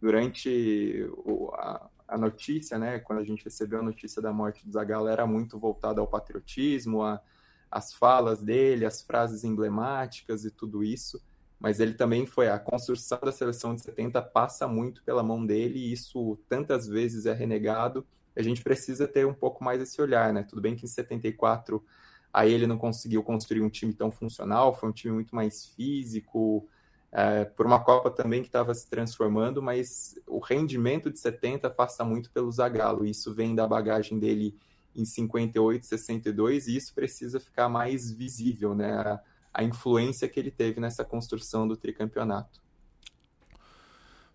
durante 0.00 1.06
o, 1.24 1.50
a, 1.54 1.88
a, 2.08 2.18
notícia, 2.18 2.78
né, 2.78 2.98
quando 2.98 3.20
a 3.20 3.24
gente 3.24 3.44
recebeu 3.44 3.78
a 3.78 3.82
notícia 3.82 4.20
da 4.20 4.32
morte 4.32 4.66
do 4.66 4.72
Zagallo, 4.72 5.08
era 5.08 5.26
muito 5.26 5.58
voltada 5.58 6.00
ao 6.00 6.06
patriotismo, 6.06 7.02
a 7.02 7.22
as 7.70 7.94
falas 7.94 8.42
dele, 8.42 8.84
as 8.84 9.00
frases 9.00 9.44
emblemáticas 9.44 10.44
e 10.44 10.50
tudo 10.50 10.82
isso, 10.82 11.22
mas 11.58 11.78
ele 11.78 11.94
também 11.94 12.26
foi 12.26 12.48
a 12.48 12.58
construção 12.58 13.18
da 13.22 13.30
seleção 13.30 13.74
de 13.74 13.82
70 13.82 14.20
passa 14.22 14.66
muito 14.66 15.04
pela 15.04 15.22
mão 15.22 15.46
dele 15.46 15.78
e 15.78 15.92
isso 15.92 16.38
tantas 16.48 16.88
vezes 16.88 17.26
é 17.26 17.32
renegado. 17.32 18.04
A 18.36 18.42
gente 18.42 18.62
precisa 18.62 19.06
ter 19.06 19.26
um 19.26 19.34
pouco 19.34 19.62
mais 19.62 19.80
esse 19.80 20.00
olhar, 20.00 20.32
né? 20.32 20.42
Tudo 20.42 20.60
bem 20.60 20.76
que 20.76 20.84
em 20.84 20.88
74 20.88 21.84
aí 22.32 22.52
ele 22.52 22.66
não 22.66 22.78
conseguiu 22.78 23.22
construir 23.22 23.60
um 23.60 23.68
time 23.68 23.92
tão 23.92 24.10
funcional, 24.10 24.74
foi 24.74 24.88
um 24.88 24.92
time 24.92 25.12
muito 25.12 25.34
mais 25.34 25.66
físico, 25.66 26.68
é, 27.12 27.44
por 27.44 27.66
uma 27.66 27.82
Copa 27.82 28.10
também 28.10 28.40
que 28.40 28.48
estava 28.48 28.72
se 28.72 28.88
transformando, 28.88 29.60
mas 29.60 30.14
o 30.26 30.38
rendimento 30.38 31.10
de 31.10 31.18
70 31.18 31.68
passa 31.70 32.04
muito 32.04 32.30
pelo 32.30 32.50
Zagallo, 32.52 33.04
isso 33.04 33.34
vem 33.34 33.54
da 33.54 33.66
bagagem 33.66 34.18
dele 34.18 34.56
em 34.94 35.04
58, 35.04 35.86
62, 35.86 36.68
e 36.68 36.76
isso 36.76 36.94
precisa 36.94 37.40
ficar 37.40 37.68
mais 37.68 38.10
visível, 38.10 38.74
né? 38.74 38.92
A, 38.92 39.20
a 39.52 39.64
influência 39.64 40.28
que 40.28 40.38
ele 40.38 40.50
teve 40.50 40.80
nessa 40.80 41.04
construção 41.04 41.66
do 41.66 41.76
tricampeonato. 41.76 42.60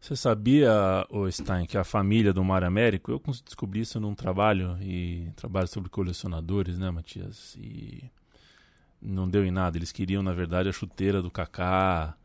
Você 0.05 0.15
sabia, 0.15 0.71
o 1.09 1.27
Stein, 1.31 1.65
que 1.65 1.75
a 1.79 1.83
família 1.83 2.31
do 2.31 2.43
Mário 2.43 2.67
Américo, 2.67 3.11
eu 3.11 3.19
descobri 3.43 3.79
isso 3.79 3.99
num 3.99 4.13
trabalho, 4.13 4.77
e 4.79 5.31
trabalho 5.35 5.67
sobre 5.67 5.89
colecionadores, 5.89 6.77
né, 6.77 6.91
Matias? 6.91 7.57
E 7.59 8.03
não 9.01 9.27
deu 9.27 9.43
em 9.43 9.49
nada. 9.49 9.79
Eles 9.79 9.91
queriam, 9.91 10.21
na 10.21 10.31
verdade, 10.31 10.69
a 10.69 10.71
chuteira 10.71 11.23
do 11.23 11.31
Kaká, 11.31 12.15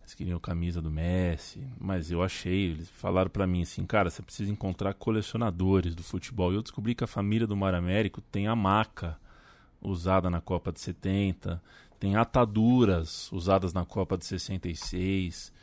eles 0.00 0.14
queriam 0.14 0.40
camisa 0.40 0.80
do 0.80 0.90
Messi, 0.90 1.62
mas 1.78 2.10
eu 2.10 2.22
achei, 2.22 2.70
eles 2.70 2.88
falaram 2.88 3.28
para 3.28 3.46
mim 3.46 3.60
assim, 3.60 3.84
cara, 3.84 4.08
você 4.08 4.22
precisa 4.22 4.50
encontrar 4.50 4.94
colecionadores 4.94 5.94
do 5.94 6.02
futebol. 6.02 6.50
E 6.50 6.56
eu 6.56 6.62
descobri 6.62 6.94
que 6.94 7.04
a 7.04 7.06
família 7.06 7.46
do 7.46 7.54
Mar 7.54 7.74
Américo 7.74 8.22
tem 8.22 8.46
a 8.46 8.56
maca 8.56 9.18
usada 9.82 10.30
na 10.30 10.40
Copa 10.40 10.72
de 10.72 10.80
70, 10.80 11.62
tem 12.00 12.16
ataduras 12.16 13.30
usadas 13.30 13.74
na 13.74 13.84
Copa 13.84 14.16
de 14.16 14.24
66, 14.24 15.57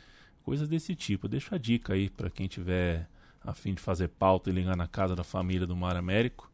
coisas 0.46 0.68
desse 0.68 0.94
tipo. 0.94 1.26
Deixa 1.26 1.56
a 1.56 1.58
dica 1.58 1.94
aí 1.94 2.08
para 2.08 2.30
quem 2.30 2.46
tiver 2.46 3.08
a 3.44 3.52
fim 3.52 3.74
de 3.74 3.82
fazer 3.82 4.08
pauta 4.08 4.48
e 4.48 4.52
ligar 4.52 4.76
na 4.76 4.86
casa 4.86 5.16
da 5.16 5.24
família 5.24 5.66
do 5.66 5.74
Mar 5.74 5.96
Américo. 5.96 6.48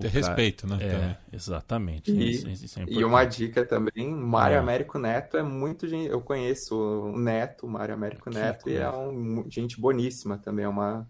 Ter 0.00 0.08
respeito, 0.08 0.64
né? 0.64 0.78
É, 0.80 1.16
exatamente. 1.34 2.12
E, 2.12 2.30
isso, 2.30 2.48
isso 2.48 2.78
é 2.78 2.84
e, 2.86 3.02
uma 3.02 3.24
dica 3.24 3.66
também, 3.66 4.14
Mário 4.14 4.54
é. 4.54 4.58
Américo 4.58 4.96
Neto 4.96 5.36
é 5.36 5.42
muito 5.42 5.88
gente. 5.88 6.08
Eu 6.08 6.20
conheço 6.20 6.76
o 6.76 7.18
Neto, 7.18 7.66
o 7.66 7.68
Mário 7.68 7.92
Américo 7.92 8.30
Neto, 8.30 8.62
que 8.62 8.70
e 8.70 8.76
é 8.76 8.88
um, 8.88 9.44
gente 9.50 9.80
boníssima 9.80 10.38
também. 10.38 10.64
É 10.64 10.68
uma. 10.68 11.04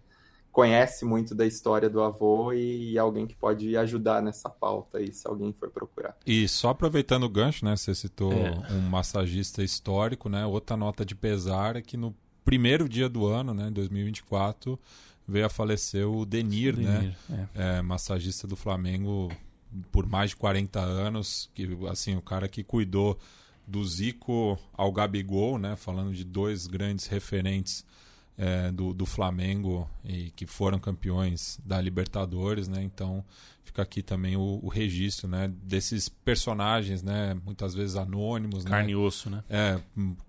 Conhece 0.51 1.05
muito 1.05 1.35
da 1.35 1.45
história 1.45 1.89
do 1.89 2.01
avô 2.01 2.51
e, 2.53 2.93
e 2.93 2.99
alguém 2.99 3.27
que 3.27 3.35
pode 3.35 3.77
ajudar 3.77 4.21
nessa 4.21 4.49
pauta 4.49 4.97
aí, 4.97 5.11
se 5.11 5.27
alguém 5.27 5.53
for 5.53 5.69
procurar. 5.69 6.17
E 6.25 6.47
só 6.47 6.69
aproveitando 6.69 7.23
o 7.23 7.29
gancho, 7.29 7.63
né? 7.63 7.75
Você 7.75 7.93
citou 7.93 8.33
é. 8.33 8.73
um 8.73 8.81
massagista 8.81 9.63
histórico, 9.63 10.27
né? 10.27 10.45
Outra 10.45 10.75
nota 10.75 11.05
de 11.05 11.15
pesar 11.15 11.75
é 11.75 11.81
que 11.81 11.95
no 11.95 12.15
primeiro 12.43 12.89
dia 12.89 13.07
do 13.07 13.25
ano, 13.27 13.53
né, 13.53 13.69
2024 13.69 14.79
veio 15.27 15.45
a 15.45 15.49
falecer 15.49 16.07
o 16.07 16.25
Denir, 16.25 16.75
Denir 16.75 16.89
né? 16.89 17.15
É. 17.55 17.77
É, 17.77 17.81
massagista 17.81 18.47
do 18.47 18.55
Flamengo 18.55 19.29
por 19.91 20.07
mais 20.07 20.31
de 20.31 20.35
40 20.35 20.79
anos, 20.79 21.49
que 21.53 21.67
assim, 21.89 22.15
o 22.15 22.21
cara 22.21 22.47
que 22.47 22.63
cuidou 22.63 23.17
do 23.67 23.85
Zico 23.85 24.57
ao 24.73 24.91
Gabigol, 24.91 25.59
né? 25.59 25.75
Falando 25.75 26.13
de 26.13 26.23
dois 26.23 26.65
grandes 26.65 27.05
referentes 27.05 27.85
é, 28.39 28.71
do, 28.71 28.93
do 28.93 29.05
Flamengo 29.05 29.89
e 30.03 30.31
que 30.31 30.45
foram 30.45 30.79
campeões 30.79 31.59
da 31.65 31.79
Libertadores, 31.81 32.69
né? 32.69 32.81
Então 32.81 33.23
fica 33.65 33.81
aqui 33.81 34.01
também 34.01 34.37
o, 34.37 34.61
o 34.63 34.69
registro, 34.69 35.27
né? 35.27 35.51
Desses 35.61 36.07
personagens, 36.07 37.03
né? 37.03 37.35
Muitas 37.45 37.75
vezes 37.75 37.97
anônimos, 37.97 38.63
carne 38.63 38.87
né? 38.87 38.91
e 38.93 38.95
osso, 38.95 39.29
né? 39.29 39.43
É, 39.49 39.77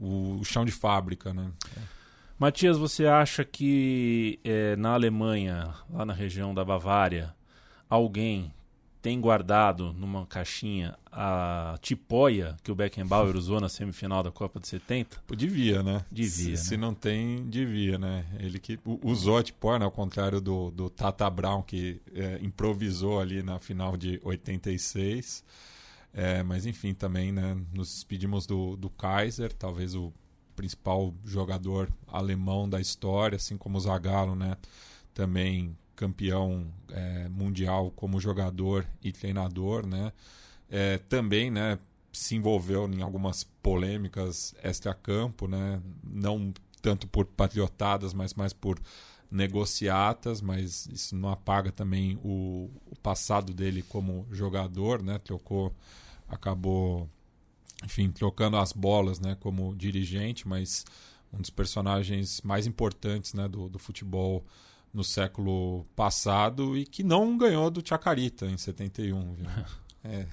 o, 0.01 0.41
o 0.41 0.45
chão 0.45 0.65
de 0.65 0.73
fábrica, 0.73 1.33
né? 1.33 1.53
É. 1.77 1.81
Matias, 2.37 2.77
você 2.77 3.07
acha 3.07 3.45
que 3.45 4.41
é, 4.43 4.75
na 4.75 4.95
Alemanha, 4.95 5.73
lá 5.89 6.05
na 6.05 6.13
região 6.13 6.53
da 6.53 6.65
Bavária, 6.65 7.33
alguém 7.89 8.53
tem 9.03 9.21
guardado 9.21 9.93
numa 9.95 10.27
caixinha 10.27 10.97
a 11.11 11.79
tipóia 11.81 12.57
que 12.63 12.71
o 12.71 12.75
Beckenbauer 12.75 13.35
usou 13.35 13.61
na 13.61 13.69
semifinal 13.69 14.23
da 14.23 14.31
Copa 14.31 14.61
de 14.61 14.69
70? 14.69 15.23
Devia, 15.37 15.83
né? 15.83 16.05
Devia. 16.11 16.31
Se, 16.31 16.51
né? 16.51 16.57
se 16.57 16.77
não 16.77 16.95
tem, 16.95 17.49
devia, 17.49 17.99
né? 17.99 18.27
Ele 18.39 18.59
que 18.59 18.79
usou 19.03 19.39
a 19.39 19.43
tipóia, 19.43 19.79
né? 19.79 19.85
ao 19.85 19.91
contrário 19.91 20.41
do, 20.41 20.71
do 20.71 20.91
Tata 20.91 21.29
Brown, 21.31 21.63
que 21.63 22.01
é, 22.15 22.39
improvisou 22.43 23.21
ali 23.21 23.43
na 23.43 23.59
final 23.59 23.97
de 23.97 24.21
86. 24.23 25.45
É, 26.13 26.43
mas 26.43 26.67
enfim, 26.67 26.93
também 26.93 27.33
né, 27.33 27.57
nos 27.73 27.95
despedimos 27.95 28.47
do, 28.47 28.77
do 28.77 28.91
Kaiser, 28.91 29.53
talvez 29.53 29.95
o 29.95 30.13
principal 30.57 31.15
jogador 31.25 31.89
alemão 32.07 32.69
da 32.69 32.81
história, 32.81 33.37
assim 33.37 33.57
como 33.57 33.79
o 33.79 33.81
Zagallo, 33.81 34.35
né? 34.35 34.57
Também 35.15 35.77
campeão 36.01 36.67
é, 36.91 37.29
mundial 37.29 37.91
como 37.91 38.19
jogador 38.19 38.87
e 39.03 39.13
treinador, 39.13 39.87
né? 39.87 40.15
É, 40.71 40.97
também, 40.97 41.51
né? 41.51 41.79
Se 42.11 42.35
envolveu 42.35 42.91
em 42.91 43.03
algumas 43.03 43.45
polêmicas 43.63 44.55
extra-campo, 44.63 45.47
né? 45.47 45.83
Não 46.03 46.55
tanto 46.81 47.07
por 47.07 47.27
patriotadas, 47.27 48.15
mas 48.15 48.33
mais 48.33 48.55
por 48.55 48.81
negociatas, 49.31 50.41
mas 50.41 50.87
isso 50.87 51.15
não 51.15 51.29
apaga 51.29 51.71
também 51.71 52.19
o, 52.25 52.71
o 52.91 52.97
passado 53.03 53.53
dele 53.53 53.83
como 53.83 54.27
jogador, 54.33 55.03
né? 55.03 55.19
Trocou, 55.19 55.71
acabou 56.27 57.11
enfim, 57.85 58.11
trocando 58.11 58.57
as 58.57 58.73
bolas 58.73 59.21
né, 59.21 59.37
como 59.41 59.75
dirigente, 59.75 60.47
mas 60.47 60.85
um 61.33 61.39
dos 61.39 61.49
personagens 61.49 62.41
mais 62.43 62.67
importantes 62.67 63.33
né, 63.33 63.49
do, 63.49 63.71
do 63.71 63.79
futebol 63.79 64.45
no 64.93 65.05
século 65.05 65.84
passado 65.95 66.76
e 66.76 66.84
que 66.84 67.03
não 67.03 67.36
ganhou 67.38 67.70
do 67.70 67.86
Chacarita 67.86 68.47
em 68.47 68.57
71. 68.57 69.34
Viu? 69.34 69.47
É. 70.03 70.24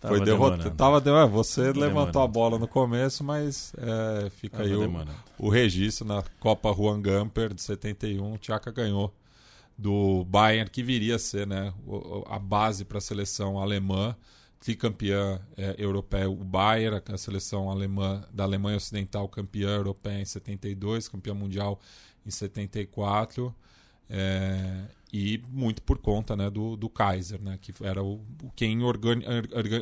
Foi 0.00 0.20
derrotado. 0.24 0.72
Tava 0.72 1.00
de... 1.00 1.08
É, 1.08 1.24
você 1.24 1.60
levantou 1.66 1.86
demorando. 1.88 2.18
a 2.18 2.26
bola 2.26 2.58
no 2.58 2.66
começo, 2.66 3.22
mas 3.22 3.72
é, 3.78 4.28
fica 4.28 4.56
Tava 4.56 4.68
aí 4.68 4.74
o, 4.74 5.06
o, 5.38 5.48
registro 5.48 6.04
na 6.04 6.20
Copa 6.40 6.74
Juan 6.74 7.00
Gamper 7.00 7.54
de 7.54 7.62
71. 7.62 8.32
O 8.32 8.38
Chaka 8.42 8.72
ganhou 8.72 9.14
do 9.78 10.24
Bayern, 10.24 10.68
que 10.68 10.82
viria 10.82 11.14
a 11.14 11.18
ser 11.20 11.46
né, 11.46 11.72
a 12.26 12.40
base 12.40 12.84
para 12.84 12.98
a 12.98 13.00
seleção 13.00 13.56
alemã 13.56 14.16
tricampeã 14.62 15.40
é, 15.56 15.74
europeia, 15.76 16.30
o 16.30 16.36
Bayern, 16.36 17.02
a 17.12 17.18
seleção 17.18 17.68
alemã 17.68 18.24
da 18.32 18.44
Alemanha 18.44 18.76
Ocidental, 18.76 19.28
campeã 19.28 19.70
europeia 19.70 20.20
em 20.20 20.24
72, 20.24 21.08
campeã 21.08 21.34
mundial 21.34 21.80
em 22.26 22.30
74, 22.30 23.54
é, 24.08 24.84
e 25.12 25.42
muito 25.48 25.82
por 25.82 25.98
conta 25.98 26.36
né, 26.36 26.50
do, 26.50 26.76
do 26.76 26.88
Kaiser, 26.88 27.42
né, 27.42 27.58
que 27.60 27.72
era 27.82 28.02
o, 28.02 28.20
quem 28.54 28.82
organi 28.82 29.24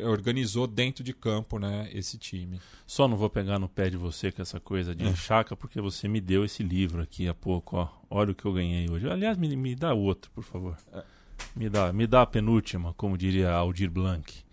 organizou 0.05 0.67
dentro 0.67 1.03
de 1.03 1.13
campo 1.13 1.59
né, 1.59 1.89
esse 1.93 2.19
time. 2.19 2.61
Só 2.87 3.07
não 3.07 3.17
vou 3.17 3.31
pegar 3.31 3.59
no 3.59 3.69
pé 3.69 3.91
de 3.91 3.97
você 3.97 4.31
com 4.31 4.43
essa 4.43 4.61
coisa 4.61 4.95
de 4.95 5.05
enxaca, 5.05 5.57
porque 5.57 5.81
você 5.81 6.09
me 6.09 6.21
deu 6.21 6.45
esse 6.45 6.63
livro 6.63 7.03
aqui 7.03 7.29
há 7.29 7.35
pouco. 7.35 7.77
Ó. 7.77 7.89
Olha 8.09 8.33
o 8.33 8.35
que 8.35 8.45
eu 8.45 8.53
ganhei 8.53 8.89
hoje. 8.91 9.09
Aliás, 9.09 9.37
me, 9.37 9.55
me 9.57 9.75
dá 9.75 9.95
outro, 9.95 10.31
por 10.33 10.45
favor. 10.45 10.77
É. 10.93 11.03
Me 11.55 11.69
dá, 11.69 11.93
me 11.93 12.07
dá 12.07 12.23
a 12.23 12.27
penúltima, 12.27 12.93
como 12.95 13.17
diria 13.17 13.51
Aldir 13.51 13.91
Blanc. 13.91 14.45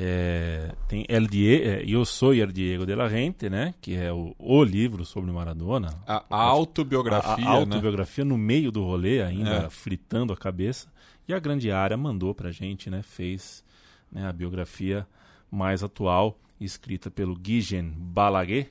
É, 0.00 0.70
tem 0.86 1.04
El 1.08 1.26
Diego, 1.26 1.64
é, 1.64 1.82
Eu 1.84 2.04
Sou 2.04 2.32
El 2.32 2.52
Diego 2.52 2.86
de 2.86 2.94
la 2.94 3.08
Gente, 3.08 3.50
né? 3.50 3.74
Que 3.80 3.96
é 3.96 4.12
o, 4.12 4.32
o 4.38 4.62
livro 4.62 5.04
sobre 5.04 5.32
Maradona. 5.32 5.92
A, 6.06 6.24
a 6.30 6.40
autobiografia, 6.40 7.44
a, 7.44 7.50
a 7.50 7.54
né? 7.66 7.74
autobiografia 7.74 8.24
né? 8.24 8.28
no 8.30 8.38
meio 8.38 8.70
do 8.70 8.84
rolê 8.84 9.20
ainda, 9.20 9.64
é. 9.64 9.70
fritando 9.70 10.32
a 10.32 10.36
cabeça. 10.36 10.86
E 11.26 11.34
a 11.34 11.38
Grande 11.40 11.72
Área 11.72 11.96
mandou 11.96 12.32
pra 12.32 12.52
gente, 12.52 12.88
né? 12.88 13.02
Fez 13.02 13.64
né, 14.12 14.24
a 14.24 14.32
biografia 14.32 15.04
mais 15.50 15.82
atual, 15.82 16.38
escrita 16.60 17.10
pelo 17.10 17.34
Guigen 17.34 17.92
Balaguer, 17.96 18.70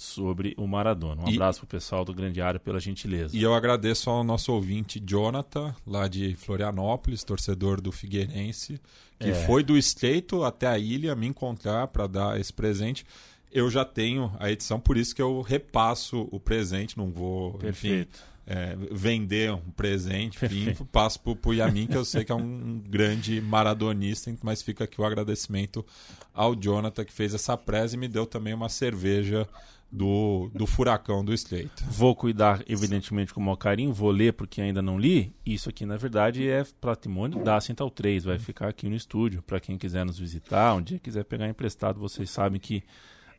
sobre 0.00 0.54
o 0.56 0.66
Maradona. 0.66 1.22
Um 1.26 1.28
e, 1.28 1.34
abraço 1.34 1.58
pro 1.58 1.68
pessoal 1.68 2.06
do 2.06 2.14
Grande 2.14 2.40
Área 2.40 2.58
pela 2.58 2.80
gentileza. 2.80 3.36
E 3.36 3.42
eu 3.42 3.52
agradeço 3.52 4.08
ao 4.08 4.24
nosso 4.24 4.50
ouvinte 4.50 4.98
Jonathan, 4.98 5.74
lá 5.86 6.08
de 6.08 6.34
Florianópolis, 6.36 7.22
torcedor 7.22 7.82
do 7.82 7.92
Figueirense, 7.92 8.80
que 9.18 9.28
é. 9.28 9.34
foi 9.34 9.62
do 9.62 9.76
Estreito 9.76 10.42
até 10.42 10.66
a 10.66 10.78
ilha 10.78 11.14
me 11.14 11.26
encontrar 11.26 11.86
para 11.88 12.06
dar 12.06 12.40
esse 12.40 12.50
presente. 12.50 13.04
Eu 13.52 13.70
já 13.70 13.84
tenho 13.84 14.32
a 14.38 14.50
edição, 14.50 14.80
por 14.80 14.96
isso 14.96 15.14
que 15.14 15.20
eu 15.20 15.42
repasso 15.42 16.26
o 16.32 16.40
presente, 16.40 16.96
não 16.96 17.10
vou, 17.10 17.58
Perfeito. 17.58 18.18
enfim, 18.18 18.30
é, 18.46 18.78
vender 18.90 19.52
um 19.52 19.70
presente, 19.76 20.42
enfim, 20.42 20.74
passo 20.90 21.20
pro, 21.20 21.36
pro 21.36 21.52
Yamin, 21.52 21.86
que 21.86 21.96
eu 21.96 22.06
sei 22.06 22.24
que 22.24 22.32
é 22.32 22.34
um 22.36 22.82
grande 22.88 23.38
maradonista, 23.38 24.34
mas 24.42 24.62
fica 24.62 24.84
aqui 24.84 24.98
o 24.98 25.04
agradecimento 25.04 25.84
ao 26.32 26.54
Jonathan 26.56 27.04
que 27.04 27.12
fez 27.12 27.34
essa 27.34 27.54
presa 27.54 27.96
e 27.96 27.98
me 27.98 28.08
deu 28.08 28.24
também 28.24 28.54
uma 28.54 28.70
cerveja 28.70 29.46
do, 29.90 30.50
do 30.54 30.66
furacão 30.66 31.24
do 31.24 31.34
Estreito. 31.34 31.84
Vou 31.88 32.14
cuidar, 32.14 32.62
evidentemente, 32.68 33.34
com 33.34 33.40
o 33.40 33.42
maior 33.42 33.56
carinho, 33.56 33.92
vou 33.92 34.10
ler 34.10 34.32
porque 34.32 34.60
ainda 34.60 34.80
não 34.80 34.98
li. 34.98 35.34
Isso 35.44 35.68
aqui, 35.68 35.84
na 35.84 35.96
verdade, 35.96 36.48
é 36.48 36.64
patrimônio 36.80 37.42
da 37.42 37.60
Central 37.60 37.90
3, 37.90 38.24
vai 38.24 38.38
ficar 38.38 38.68
aqui 38.68 38.88
no 38.88 38.94
estúdio 38.94 39.42
para 39.42 39.58
quem 39.58 39.76
quiser 39.76 40.04
nos 40.04 40.18
visitar, 40.18 40.74
um 40.74 40.82
dia 40.82 40.98
quiser 40.98 41.24
pegar 41.24 41.48
emprestado, 41.48 41.98
vocês 41.98 42.30
sabem 42.30 42.60
que 42.60 42.82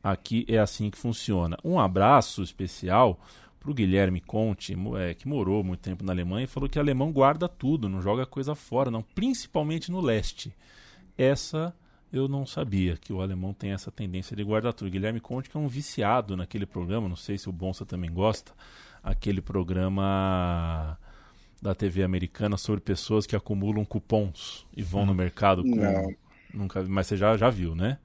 aqui 0.04 0.46
é 0.48 0.58
assim 0.58 0.90
que 0.90 0.98
funciona. 0.98 1.58
Um 1.64 1.80
abraço 1.80 2.44
especial 2.44 3.20
para 3.60 3.72
o 3.72 3.74
Guilherme 3.74 4.20
Conte, 4.20 4.76
é, 4.98 5.14
que 5.14 5.28
morou 5.28 5.64
muito 5.64 5.82
tempo 5.82 6.04
na 6.04 6.12
Alemanha, 6.12 6.46
e 6.46 6.48
falou 6.48 6.68
que 6.68 6.80
alemão 6.80 7.12
guarda 7.12 7.48
tudo, 7.48 7.88
não 7.88 8.02
joga 8.02 8.26
coisa 8.26 8.56
fora, 8.56 8.90
não, 8.90 9.04
principalmente 9.04 9.92
no 9.92 10.02
leste. 10.02 10.54
Essa 11.18 11.74
eu 12.12 12.28
não 12.28 12.46
sabia 12.46 12.98
que 12.98 13.14
o 13.14 13.22
alemão 13.22 13.54
tem 13.54 13.72
essa 13.72 13.92
tendência 13.92 14.36
de 14.36 14.44
guardar 14.44 14.74
tudo. 14.74 14.92
Guilherme 14.92 15.20
Conte, 15.20 15.50
que 15.50 15.58
é 15.58 15.60
um 15.60 15.68
viciado 15.68 16.36
naquele 16.36 16.66
programa, 16.66 17.08
não 17.08 17.16
sei 17.16 17.38
se 17.38 17.48
o 17.48 17.52
Bonsa 17.52 17.86
também 17.86 18.12
gosta, 18.12 18.52
aquele 19.04 19.42
programa 19.42 20.98
da 21.62 21.76
TV 21.76 22.04
americana 22.04 22.58
sobre 22.58 22.82
pessoas 22.82 23.26
que 23.26 23.36
acumulam 23.36 23.86
cupons 23.86 24.66
e 24.76 24.82
vão 24.82 25.06
no 25.06 25.14
mercado 25.14 25.64
com. 25.64 25.76
Não. 25.76 26.14
Nunca, 26.54 26.84
mas 26.84 27.08
você 27.08 27.16
já, 27.16 27.38
já 27.38 27.50
viu, 27.50 27.76
né? 27.76 27.98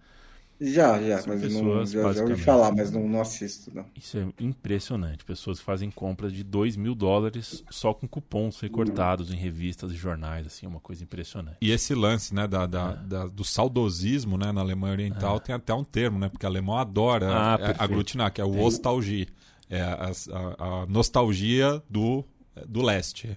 Já, 0.61 1.01
já, 1.03 1.19
São 1.19 1.35
mas 1.35 1.43
pessoas, 1.43 1.93
não, 1.93 2.03
já, 2.03 2.13
já 2.15 2.23
ouvi 2.23 2.37
falar, 2.37 2.75
mas 2.75 2.91
não, 2.91 3.07
não 3.07 3.21
assisto. 3.21 3.71
Não. 3.75 3.85
Isso 3.95 4.17
é 4.17 4.27
impressionante. 4.41 5.25
Pessoas 5.25 5.61
fazem 5.61 5.91
compras 5.91 6.33
de 6.33 6.43
2 6.43 6.77
mil 6.77 6.95
dólares 6.95 7.63
só 7.71 7.93
com 7.93 8.09
cupons 8.09 8.61
recortados 8.61 9.31
em 9.31 9.37
revistas 9.37 9.93
e 9.93 9.95
jornais, 9.95 10.47
assim, 10.47 10.67
uma 10.67 10.81
coisa 10.81 11.03
impressionante. 11.03 11.59
E 11.61 11.71
esse 11.71 11.95
lance, 11.95 12.35
né, 12.35 12.47
da, 12.47 12.67
da, 12.67 12.99
é. 13.03 13.07
da 13.07 13.27
do 13.27 13.45
saudosismo, 13.45 14.39
né, 14.39 14.51
na 14.51 14.63
Alemanha 14.63 14.93
Oriental, 14.93 15.37
é. 15.37 15.41
tem 15.41 15.55
até 15.55 15.75
um 15.75 15.85
termo, 15.85 16.19
né, 16.19 16.29
porque 16.29 16.47
o 16.47 16.49
alemão 16.49 16.79
adora 16.79 17.29
ah, 17.31 17.59
é, 17.61 17.75
aglutinar, 17.79 18.33
que 18.33 18.41
é 18.41 18.45
o 18.45 18.53
tem... 18.53 18.63
ostalgia. 18.63 19.27
É 19.69 19.81
a, 19.83 20.13
a, 20.33 20.83
a 20.83 20.87
nostalgia 20.87 21.83
do, 21.91 22.25
do 22.67 22.83
leste. 22.83 23.37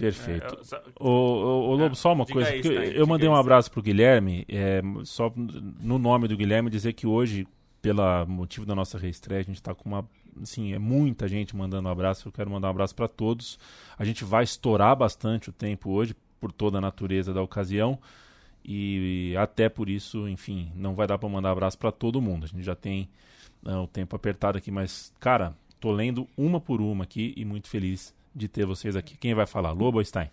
Perfeito. 0.00 0.58
É, 0.72 0.82
o, 0.98 1.08
o, 1.08 1.68
o, 1.68 1.74
Lobo, 1.76 1.94
só 1.94 2.12
uma 2.14 2.24
coisa. 2.24 2.56
Isso, 2.56 2.72
tá, 2.72 2.84
eu 2.86 3.06
mandei 3.06 3.28
um 3.28 3.34
abraço 3.34 3.70
pro 3.70 3.82
Guilherme, 3.82 4.46
é, 4.48 4.80
só 5.04 5.30
no 5.36 5.98
nome 5.98 6.26
do 6.26 6.36
Guilherme, 6.36 6.70
dizer 6.70 6.94
que 6.94 7.06
hoje, 7.06 7.46
pelo 7.82 8.02
motivo 8.26 8.64
da 8.64 8.74
nossa 8.74 8.96
reestreia, 8.96 9.40
a 9.40 9.44
gente 9.44 9.56
está 9.56 9.74
com 9.74 9.90
uma. 9.90 10.08
Assim, 10.40 10.72
é 10.72 10.78
muita 10.78 11.28
gente 11.28 11.54
mandando 11.54 11.86
um 11.86 11.92
abraço. 11.92 12.26
Eu 12.26 12.32
quero 12.32 12.50
mandar 12.50 12.68
um 12.68 12.70
abraço 12.70 12.94
para 12.94 13.06
todos. 13.06 13.58
A 13.98 14.04
gente 14.04 14.24
vai 14.24 14.42
estourar 14.42 14.96
bastante 14.96 15.50
o 15.50 15.52
tempo 15.52 15.90
hoje, 15.90 16.16
por 16.40 16.50
toda 16.50 16.78
a 16.78 16.80
natureza 16.80 17.34
da 17.34 17.42
ocasião. 17.42 17.98
E, 18.64 19.32
e 19.32 19.36
até 19.36 19.68
por 19.68 19.90
isso, 19.90 20.26
enfim, 20.28 20.72
não 20.74 20.94
vai 20.94 21.06
dar 21.06 21.18
para 21.18 21.28
mandar 21.28 21.50
abraço 21.50 21.76
para 21.76 21.92
todo 21.92 22.22
mundo. 22.22 22.44
A 22.44 22.46
gente 22.46 22.62
já 22.62 22.74
tem 22.74 23.08
uh, 23.64 23.82
o 23.82 23.86
tempo 23.86 24.16
apertado 24.16 24.56
aqui, 24.56 24.70
mas, 24.70 25.12
cara, 25.20 25.54
tô 25.78 25.92
lendo 25.92 26.26
uma 26.38 26.58
por 26.58 26.80
uma 26.80 27.04
aqui 27.04 27.34
e 27.36 27.44
muito 27.44 27.68
feliz 27.68 28.14
de 28.34 28.48
ter 28.48 28.66
vocês 28.66 28.96
aqui. 28.96 29.16
Quem 29.16 29.34
vai 29.34 29.46
falar? 29.46 29.72
Lobo 29.72 29.98
ou 29.98 30.04
Stein? 30.04 30.30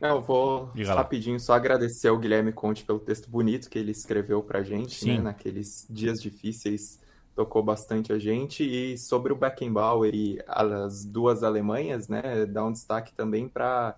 Eu 0.00 0.22
vou 0.22 0.70
rapidinho 0.86 1.40
só 1.40 1.54
agradecer 1.54 2.06
ao 2.08 2.18
Guilherme 2.18 2.52
Conte 2.52 2.84
pelo 2.84 3.00
texto 3.00 3.28
bonito 3.28 3.68
que 3.68 3.78
ele 3.78 3.90
escreveu 3.90 4.42
pra 4.42 4.62
gente, 4.62 5.04
né? 5.06 5.20
Naqueles 5.20 5.86
dias 5.90 6.22
difíceis, 6.22 7.00
tocou 7.34 7.62
bastante 7.64 8.12
a 8.12 8.18
gente. 8.18 8.62
E 8.62 8.96
sobre 8.96 9.32
o 9.32 9.36
Beckenbauer 9.36 10.14
e 10.14 10.40
as 10.46 11.04
duas 11.04 11.42
Alemanhas, 11.42 12.06
né? 12.06 12.46
Dá 12.46 12.64
um 12.64 12.72
destaque 12.72 13.12
também 13.12 13.48
para 13.48 13.88
a 13.88 13.96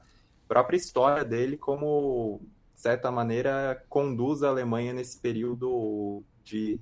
própria 0.49 0.77
história 0.79 1.23
dele, 1.23 1.59
como, 1.59 2.41
de 2.75 2.81
certa 2.81 3.11
maneira, 3.11 3.85
conduz 3.87 4.43
a 4.43 4.49
Alemanha 4.49 4.95
nesse 4.95 5.19
período 5.19 6.23
de 6.43 6.81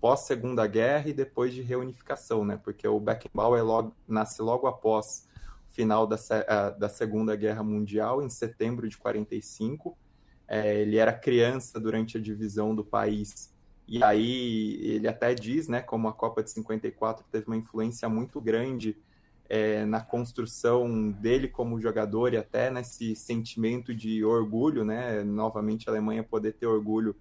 pós-segunda 0.00 0.66
guerra 0.66 1.08
e 1.08 1.12
depois 1.12 1.52
de 1.54 1.62
reunificação, 1.62 2.44
né? 2.44 2.58
Porque 2.62 2.86
o 2.86 3.00
Beckenbauer 3.00 3.64
logo, 3.64 3.94
nasce 4.06 4.42
logo 4.42 4.66
após 4.66 5.28
o 5.70 5.74
final 5.74 6.06
da, 6.06 6.16
uh, 6.16 6.78
da 6.78 6.88
Segunda 6.88 7.34
Guerra 7.36 7.62
Mundial, 7.62 8.22
em 8.22 8.28
setembro 8.28 8.88
de 8.88 8.96
45. 8.96 9.96
É, 10.48 10.80
ele 10.80 10.96
era 10.96 11.12
criança 11.12 11.80
durante 11.80 12.18
a 12.18 12.20
divisão 12.20 12.74
do 12.74 12.84
país 12.84 13.56
e 13.88 14.02
aí 14.02 14.80
ele 14.82 15.06
até 15.06 15.32
diz, 15.32 15.68
né, 15.68 15.80
como 15.80 16.08
a 16.08 16.12
Copa 16.12 16.42
de 16.42 16.50
54 16.50 17.24
teve 17.30 17.46
uma 17.46 17.56
influência 17.56 18.08
muito 18.08 18.40
grande 18.40 18.96
é, 19.48 19.84
na 19.84 20.00
construção 20.00 21.10
dele 21.12 21.46
como 21.46 21.80
jogador 21.80 22.34
e 22.34 22.36
até 22.36 22.68
nesse 22.68 23.14
sentimento 23.14 23.94
de 23.94 24.24
orgulho, 24.24 24.84
né, 24.84 25.22
novamente 25.22 25.88
a 25.88 25.92
Alemanha 25.92 26.24
poder 26.24 26.54
ter 26.54 26.66
orgulho 26.66 27.14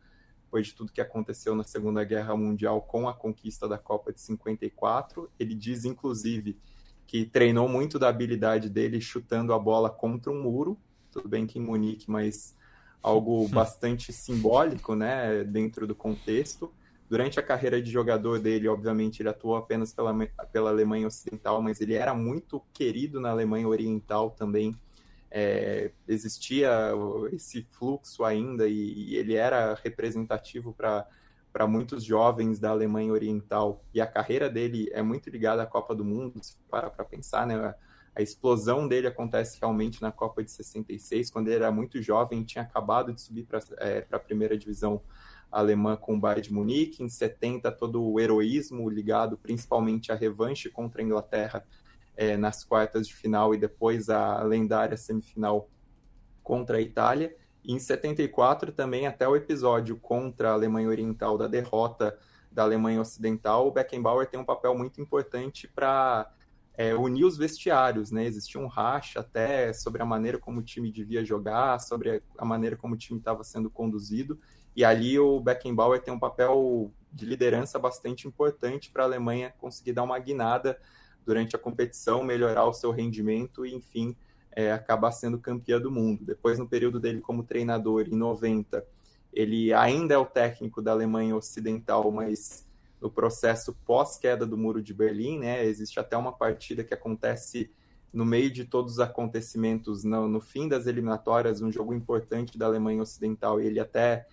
depois 0.55 0.67
de 0.67 0.73
tudo 0.73 0.93
que 0.93 1.01
aconteceu 1.01 1.53
na 1.53 1.65
Segunda 1.65 2.01
Guerra 2.05 2.33
Mundial 2.37 2.81
com 2.81 3.09
a 3.09 3.13
conquista 3.13 3.67
da 3.67 3.77
Copa 3.77 4.13
de 4.13 4.21
54. 4.21 5.29
Ele 5.37 5.53
diz, 5.53 5.83
inclusive, 5.83 6.57
que 7.05 7.25
treinou 7.25 7.67
muito 7.67 7.99
da 7.99 8.07
habilidade 8.07 8.69
dele 8.69 9.01
chutando 9.01 9.53
a 9.53 9.59
bola 9.59 9.89
contra 9.89 10.31
um 10.31 10.41
muro, 10.41 10.79
tudo 11.11 11.27
bem 11.27 11.45
que 11.45 11.59
em 11.59 11.61
Munique, 11.61 12.09
mas 12.09 12.55
algo 13.03 13.45
bastante 13.51 14.13
simbólico, 14.13 14.95
né, 14.95 15.43
dentro 15.43 15.85
do 15.85 15.93
contexto. 15.93 16.71
Durante 17.09 17.37
a 17.37 17.43
carreira 17.43 17.81
de 17.81 17.91
jogador 17.91 18.39
dele, 18.39 18.69
obviamente, 18.69 19.21
ele 19.21 19.29
atuou 19.29 19.57
apenas 19.57 19.91
pela, 19.91 20.15
pela 20.53 20.69
Alemanha 20.69 21.07
Ocidental, 21.07 21.61
mas 21.61 21.81
ele 21.81 21.95
era 21.95 22.13
muito 22.13 22.63
querido 22.73 23.19
na 23.19 23.29
Alemanha 23.29 23.67
Oriental 23.67 24.31
também 24.31 24.73
é, 25.37 25.91
existia 26.07 26.71
esse 27.33 27.61
fluxo 27.61 28.23
ainda 28.23 28.69
e, 28.69 29.09
e 29.09 29.17
ele 29.17 29.35
era 29.35 29.73
representativo 29.83 30.73
para 30.73 31.67
muitos 31.67 32.05
jovens 32.05 32.57
da 32.57 32.69
Alemanha 32.69 33.11
Oriental. 33.11 33.83
E 33.93 33.99
a 33.99 34.07
carreira 34.07 34.49
dele 34.49 34.89
é 34.93 35.01
muito 35.01 35.29
ligada 35.29 35.61
à 35.61 35.65
Copa 35.65 35.93
do 35.93 36.05
Mundo, 36.05 36.41
se 36.41 36.55
para 36.71 36.89
para 36.89 37.03
pensar, 37.03 37.45
né? 37.45 37.55
A, 37.55 37.75
a 38.15 38.21
explosão 38.21 38.87
dele 38.87 39.07
acontece 39.07 39.59
realmente 39.59 40.01
na 40.01 40.09
Copa 40.09 40.41
de 40.41 40.49
66, 40.49 41.29
quando 41.29 41.49
ele 41.49 41.57
era 41.57 41.69
muito 41.69 42.01
jovem 42.01 42.45
tinha 42.45 42.63
acabado 42.63 43.11
de 43.11 43.19
subir 43.19 43.43
para 43.43 43.59
é, 43.79 44.07
a 44.09 44.17
primeira 44.17 44.57
divisão 44.57 45.01
alemã 45.51 45.97
com 45.97 46.15
o 46.15 46.19
Bayern 46.19 46.43
de 46.43 46.53
Munique. 46.53 47.03
Em 47.03 47.09
70, 47.09 47.69
todo 47.73 48.01
o 48.01 48.21
heroísmo 48.21 48.89
ligado 48.89 49.37
principalmente 49.37 50.13
à 50.13 50.15
revanche 50.15 50.69
contra 50.69 51.01
a 51.01 51.03
Inglaterra 51.03 51.65
é, 52.15 52.37
nas 52.37 52.63
quartas 52.63 53.07
de 53.07 53.15
final 53.15 53.53
e 53.53 53.57
depois 53.57 54.09
a 54.09 54.41
lendária 54.43 54.97
semifinal 54.97 55.69
contra 56.43 56.77
a 56.77 56.81
Itália. 56.81 57.35
E 57.63 57.73
em 57.73 57.79
74 57.79 58.71
também 58.71 59.07
até 59.07 59.27
o 59.27 59.35
episódio 59.35 59.97
contra 59.97 60.51
a 60.51 60.53
Alemanha 60.53 60.87
Oriental 60.87 61.37
da 61.37 61.47
derrota 61.47 62.17
da 62.51 62.63
Alemanha 62.63 63.01
Ocidental, 63.01 63.67
o 63.67 63.71
Beckenbauer 63.71 64.29
tem 64.29 64.39
um 64.39 64.45
papel 64.45 64.73
muito 64.77 65.01
importante 65.01 65.67
para 65.67 66.31
é, 66.77 66.95
unir 66.95 67.25
os 67.25 67.37
vestiários, 67.37 68.11
né? 68.11 68.25
Existia 68.25 68.61
um 68.61 68.67
racha 68.67 69.19
até 69.19 69.73
sobre 69.73 70.01
a 70.01 70.05
maneira 70.05 70.37
como 70.39 70.59
o 70.59 70.63
time 70.63 70.89
devia 70.89 71.23
jogar, 71.25 71.79
sobre 71.79 72.23
a 72.37 72.45
maneira 72.45 72.77
como 72.77 72.93
o 72.93 72.97
time 72.97 73.19
estava 73.19 73.43
sendo 73.43 73.69
conduzido. 73.69 74.39
E 74.73 74.85
ali 74.85 75.19
o 75.19 75.39
Beckenbauer 75.39 76.01
tem 76.01 76.13
um 76.13 76.19
papel 76.19 76.93
de 77.11 77.25
liderança 77.25 77.79
bastante 77.79 78.27
importante 78.27 78.91
para 78.91 79.03
a 79.03 79.05
Alemanha 79.05 79.53
conseguir 79.57 79.93
dar 79.93 80.03
uma 80.03 80.19
guinada 80.19 80.79
durante 81.25 81.55
a 81.55 81.59
competição, 81.59 82.23
melhorar 82.23 82.65
o 82.65 82.73
seu 82.73 82.91
rendimento 82.91 83.65
e, 83.65 83.73
enfim, 83.73 84.15
é, 84.51 84.71
acabar 84.71 85.11
sendo 85.11 85.39
campeã 85.39 85.79
do 85.79 85.91
mundo. 85.91 86.23
Depois, 86.23 86.57
no 86.57 86.67
período 86.67 86.99
dele 86.99 87.19
como 87.19 87.43
treinador, 87.43 88.07
em 88.07 88.15
90, 88.15 88.85
ele 89.33 89.73
ainda 89.73 90.13
é 90.13 90.17
o 90.17 90.25
técnico 90.25 90.81
da 90.81 90.91
Alemanha 90.91 91.35
Ocidental, 91.35 92.09
mas 92.11 92.65
no 93.01 93.11
processo 93.11 93.75
pós-queda 93.85 94.45
do 94.45 94.57
Muro 94.57 94.81
de 94.81 94.93
Berlim, 94.93 95.39
né, 95.39 95.65
existe 95.65 95.99
até 95.99 96.15
uma 96.15 96.31
partida 96.31 96.83
que 96.83 96.93
acontece 96.93 97.69
no 98.13 98.25
meio 98.25 98.49
de 98.49 98.63
todos 98.63 98.93
os 98.93 98.99
acontecimentos, 99.01 100.05
no, 100.05 100.29
no 100.29 100.39
fim 100.39 100.69
das 100.69 100.87
eliminatórias, 100.87 101.61
um 101.61 101.69
jogo 101.69 101.93
importante 101.93 102.57
da 102.57 102.65
Alemanha 102.65 103.01
Ocidental, 103.01 103.59
e 103.59 103.65
ele 103.65 103.79
até 103.79 104.25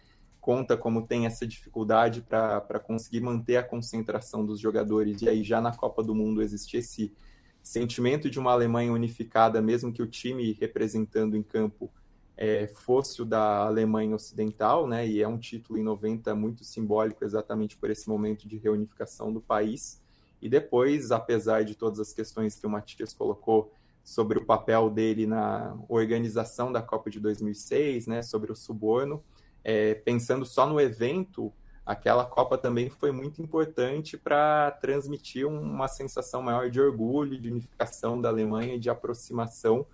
conta 0.42 0.76
como 0.76 1.06
tem 1.06 1.24
essa 1.24 1.46
dificuldade 1.46 2.20
para 2.20 2.80
conseguir 2.80 3.20
manter 3.20 3.56
a 3.56 3.62
concentração 3.62 4.44
dos 4.44 4.58
jogadores. 4.58 5.22
E 5.22 5.28
aí, 5.28 5.44
já 5.44 5.60
na 5.60 5.72
Copa 5.74 6.02
do 6.02 6.16
Mundo, 6.16 6.42
existe 6.42 6.76
esse 6.76 7.14
sentimento 7.62 8.28
de 8.28 8.40
uma 8.40 8.50
Alemanha 8.50 8.92
unificada, 8.92 9.62
mesmo 9.62 9.92
que 9.92 10.02
o 10.02 10.06
time 10.06 10.52
representando 10.52 11.36
em 11.36 11.44
campo 11.44 11.88
é, 12.36 12.66
fosse 12.66 13.22
o 13.22 13.24
da 13.24 13.58
Alemanha 13.58 14.16
Ocidental, 14.16 14.88
né? 14.88 15.06
E 15.06 15.22
é 15.22 15.28
um 15.28 15.38
título 15.38 15.78
em 15.78 15.84
90 15.84 16.34
muito 16.34 16.64
simbólico 16.64 17.24
exatamente 17.24 17.76
por 17.76 17.88
esse 17.88 18.08
momento 18.08 18.48
de 18.48 18.56
reunificação 18.56 19.32
do 19.32 19.40
país. 19.40 20.02
E 20.40 20.48
depois, 20.48 21.12
apesar 21.12 21.62
de 21.62 21.76
todas 21.76 22.00
as 22.00 22.12
questões 22.12 22.56
que 22.56 22.66
o 22.66 22.70
Matias 22.70 23.14
colocou 23.14 23.72
sobre 24.02 24.40
o 24.40 24.44
papel 24.44 24.90
dele 24.90 25.24
na 25.24 25.78
organização 25.88 26.72
da 26.72 26.82
Copa 26.82 27.08
de 27.08 27.20
2006, 27.20 28.08
né, 28.08 28.22
sobre 28.22 28.50
o 28.50 28.56
suborno, 28.56 29.22
é, 29.64 29.94
pensando 29.94 30.44
só 30.44 30.66
no 30.66 30.80
evento, 30.80 31.52
aquela 31.84 32.24
Copa 32.24 32.56
também 32.58 32.88
foi 32.88 33.12
muito 33.12 33.42
importante 33.42 34.16
para 34.16 34.70
transmitir 34.72 35.46
uma 35.46 35.88
sensação 35.88 36.42
maior 36.42 36.70
de 36.70 36.80
orgulho, 36.80 37.40
de 37.40 37.48
unificação 37.48 38.20
da 38.20 38.28
Alemanha, 38.28 38.78
de 38.78 38.90
aproximação 38.90 39.86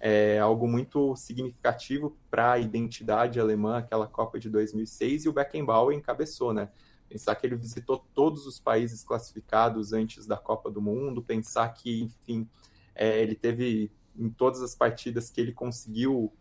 é 0.00 0.38
algo 0.38 0.66
muito 0.66 1.14
significativo 1.14 2.16
para 2.30 2.52
a 2.52 2.58
identidade 2.58 3.38
alemã, 3.38 3.76
aquela 3.76 4.06
Copa 4.06 4.40
de 4.40 4.48
2006, 4.48 5.26
e 5.26 5.28
o 5.28 5.32
Beckenbauer 5.32 5.94
encabeçou, 5.94 6.54
né? 6.54 6.70
Pensar 7.06 7.34
que 7.34 7.46
ele 7.46 7.54
visitou 7.54 8.02
todos 8.14 8.46
os 8.46 8.58
países 8.58 9.04
classificados 9.04 9.92
antes 9.92 10.26
da 10.26 10.38
Copa 10.38 10.70
do 10.70 10.80
Mundo, 10.80 11.22
pensar 11.22 11.68
que, 11.74 12.02
enfim, 12.02 12.48
é, 12.94 13.20
ele 13.20 13.34
teve 13.34 13.92
em 14.16 14.30
todas 14.30 14.62
as 14.62 14.74
partidas 14.74 15.28
que 15.28 15.38
ele 15.38 15.52
conseguiu 15.52 16.32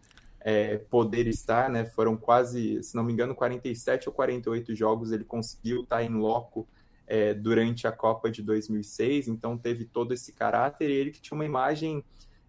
é, 0.41 0.77
poder 0.77 1.27
estar, 1.27 1.69
né? 1.69 1.85
Foram 1.85 2.15
quase, 2.15 2.81
se 2.83 2.95
não 2.95 3.03
me 3.03 3.13
engano, 3.13 3.35
47 3.35 4.09
ou 4.09 4.15
48 4.15 4.75
jogos 4.75 5.11
ele 5.11 5.23
conseguiu 5.23 5.83
estar 5.83 6.03
em 6.03 6.09
loco 6.09 6.67
é, 7.07 7.33
durante 7.33 7.87
a 7.87 7.91
Copa 7.91 8.29
de 8.29 8.41
2006, 8.43 9.27
então 9.27 9.57
teve 9.57 9.85
todo 9.85 10.13
esse 10.13 10.31
caráter 10.31 10.89
e 10.89 10.93
ele 10.93 11.11
que 11.11 11.21
tinha 11.21 11.35
uma 11.35 11.45
imagem 11.45 12.03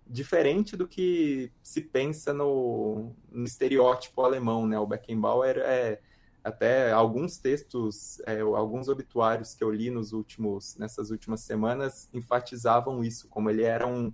diferente 0.06 0.76
do 0.76 0.86
que 0.86 1.52
se 1.62 1.80
pensa 1.80 2.34
no, 2.34 3.12
no 3.30 3.44
estereótipo 3.44 4.22
alemão, 4.22 4.66
né? 4.66 4.78
O 4.78 4.86
Beckenbauer 4.86 5.58
é 5.58 6.00
até 6.42 6.90
alguns 6.90 7.38
textos, 7.38 8.20
é, 8.26 8.40
alguns 8.40 8.88
obituários 8.88 9.54
que 9.54 9.62
eu 9.62 9.70
li 9.70 9.90
nos 9.90 10.12
últimos, 10.12 10.76
nessas 10.76 11.10
últimas 11.10 11.40
semanas 11.40 12.08
enfatizavam 12.12 13.04
isso, 13.04 13.28
como 13.28 13.50
ele 13.50 13.62
era 13.62 13.86
um, 13.86 14.12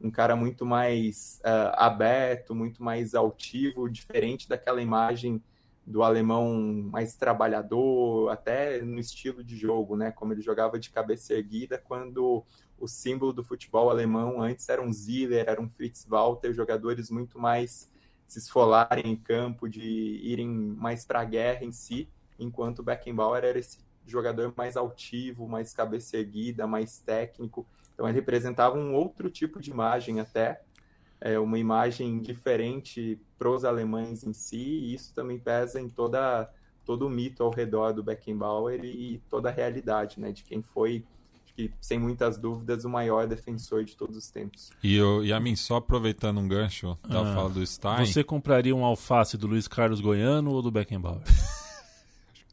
um 0.00 0.10
cara 0.10 0.36
muito 0.36 0.64
mais 0.64 1.40
uh, 1.44 1.74
aberto, 1.74 2.54
muito 2.54 2.82
mais 2.82 3.14
altivo, 3.14 3.88
diferente 3.88 4.48
daquela 4.48 4.80
imagem 4.80 5.42
do 5.84 6.02
alemão 6.02 6.54
mais 6.92 7.16
trabalhador, 7.16 8.30
até 8.30 8.82
no 8.82 8.98
estilo 8.98 9.42
de 9.42 9.56
jogo, 9.56 9.96
né? 9.96 10.12
Como 10.12 10.32
ele 10.32 10.42
jogava 10.42 10.78
de 10.78 10.90
cabeça 10.90 11.34
erguida, 11.34 11.78
quando 11.78 12.44
o 12.78 12.86
símbolo 12.86 13.32
do 13.32 13.42
futebol 13.42 13.90
alemão 13.90 14.40
antes 14.40 14.68
era 14.68 14.82
um 14.82 14.92
Ziller, 14.92 15.46
era 15.48 15.60
um 15.60 15.68
Fritz 15.68 16.04
Walter, 16.06 16.52
jogadores 16.52 17.10
muito 17.10 17.38
mais 17.38 17.90
se 18.28 18.38
esfolarem 18.38 19.10
em 19.10 19.16
campo, 19.16 19.68
de 19.68 19.80
irem 20.22 20.48
mais 20.48 21.04
para 21.06 21.20
a 21.20 21.24
guerra 21.24 21.64
em 21.64 21.72
si, 21.72 22.08
enquanto 22.38 22.80
o 22.80 22.82
Beckenbauer 22.82 23.42
era 23.42 23.58
esse 23.58 23.78
jogador 24.06 24.52
mais 24.56 24.76
altivo, 24.76 25.48
mais 25.48 25.72
cabeça 25.72 26.18
erguida, 26.18 26.66
mais 26.66 27.00
técnico. 27.00 27.66
Então 27.98 28.08
ele 28.08 28.14
representava 28.14 28.78
um 28.78 28.94
outro 28.94 29.28
tipo 29.28 29.60
de 29.60 29.72
imagem 29.72 30.20
até, 30.20 30.60
é, 31.20 31.36
uma 31.36 31.58
imagem 31.58 32.20
diferente 32.20 33.20
para 33.36 33.50
os 33.50 33.64
alemães 33.64 34.22
em 34.22 34.32
si, 34.32 34.56
e 34.56 34.94
isso 34.94 35.12
também 35.12 35.36
pesa 35.36 35.80
em 35.80 35.88
toda 35.88 36.48
todo 36.84 37.08
o 37.08 37.10
mito 37.10 37.42
ao 37.42 37.50
redor 37.50 37.92
do 37.92 38.02
Beckenbauer 38.02 38.82
e 38.84 39.20
toda 39.28 39.48
a 39.48 39.52
realidade, 39.52 40.20
né, 40.20 40.30
de 40.30 40.44
quem 40.44 40.62
foi 40.62 41.04
que, 41.54 41.72
sem 41.80 41.98
muitas 41.98 42.38
dúvidas, 42.38 42.84
o 42.84 42.88
maior 42.88 43.26
defensor 43.26 43.84
de 43.84 43.96
todos 43.96 44.16
os 44.16 44.30
tempos. 44.30 44.70
E, 44.80 44.94
eu, 44.94 45.24
e 45.24 45.32
a 45.32 45.40
mim, 45.40 45.56
só 45.56 45.76
aproveitando 45.76 46.38
um 46.38 46.46
gancho 46.46 46.96
da 47.06 47.20
ah, 47.20 47.34
fala 47.34 47.50
do 47.50 47.66
Stein. 47.66 48.06
Você 48.06 48.22
compraria 48.22 48.74
um 48.74 48.84
alface 48.84 49.36
do 49.36 49.48
Luiz 49.48 49.66
Carlos 49.66 50.00
Goiano 50.00 50.52
ou 50.52 50.62
do 50.62 50.70
Beckenbauer? 50.70 51.22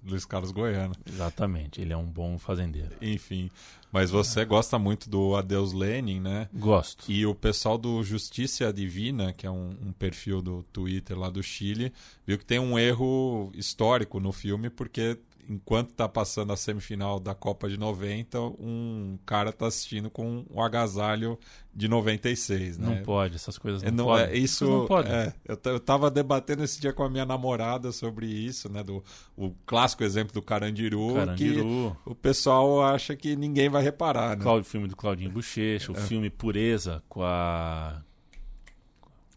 Luiz 0.06 0.26
Carlos 0.26 0.52
Goiano. 0.52 0.96
Exatamente, 1.06 1.82
ele 1.82 1.94
é 1.94 1.98
um 1.98 2.06
bom 2.06 2.38
fazendeiro. 2.38 2.96
Enfim, 3.02 3.50
mas 3.92 4.12
você 4.12 4.44
gosta 4.44 4.78
muito 4.78 5.10
do 5.10 5.36
Adeus 5.36 5.72
Lenin, 5.72 6.20
né? 6.20 6.50
Gosto. 6.54 7.10
E 7.10 7.26
o 7.26 7.34
pessoal 7.34 7.78
do 7.78 8.04
Justiça 8.04 8.72
Divina, 8.74 9.32
que 9.32 9.48
é 9.48 9.50
um, 9.50 9.70
um, 9.82 9.92
perfil 9.92 10.42
do 10.42 10.64
Twitter 10.72 11.18
lá 11.18 11.30
do 11.30 11.42
Chile, 11.42 11.94
viu 12.28 12.38
que 12.38 12.46
tem 12.46 12.60
um 12.60 12.78
erro 12.78 13.52
histórico 13.56 14.20
no 14.20 14.32
filme, 14.32 14.70
porque 14.70 15.18
enquanto 15.50 15.94
tá 15.94 16.08
passando 16.08 16.54
a 16.54 16.58
semifinal 16.58 17.20
da 17.20 17.36
Copa 17.36 17.70
de 17.70 17.78
90, 17.78 18.40
um 18.40 19.18
cara 19.26 19.52
tá 19.52 19.68
assistindo 19.68 20.10
com 20.10 20.46
um 20.50 20.62
agasalho 20.62 21.38
de 21.74 21.88
96, 21.88 22.78
né? 22.78 22.88
Não 22.88 23.04
pode, 23.04 23.36
essas 23.36 23.58
coisas 23.58 23.84
não, 23.84 23.92
não 23.92 24.06
podem. 24.06 24.26
É, 24.28 24.38
isso 24.38 24.66
não 24.66 24.86
pode. 24.88 25.12
É, 25.12 25.34
eu, 25.46 25.60
eu 25.66 25.80
tava 25.80 26.10
debatendo 26.10 26.64
esse 26.64 26.80
dia 26.80 26.94
com 26.94 27.04
a 27.04 27.10
minha 27.10 27.26
namorada 27.26 27.92
sobre 27.92 28.28
isso, 28.28 28.72
né? 28.72 28.82
Do 28.82 29.04
o 29.36 29.52
clássico 29.66 30.04
exemplo 30.04 30.34
do 30.34 30.42
Carandiru, 30.42 31.16
Carandiru. 31.16 31.98
que 32.04 32.10
o 32.10 32.16
pessoal 32.16 32.82
acha 32.82 33.16
que 33.16 33.36
ninguém 33.36 33.68
vai 33.68 33.84
reparar, 33.84 34.38
né? 34.38 34.46
O 34.46 34.64
filme 34.64 34.88
do 34.88 34.96
Claudinho 34.96 35.32
Bochecha, 35.32 35.92
o 35.92 35.98
é. 35.98 36.00
filme 36.00 36.30
Pureza 36.30 37.04
com 37.10 37.22
a 37.24 38.02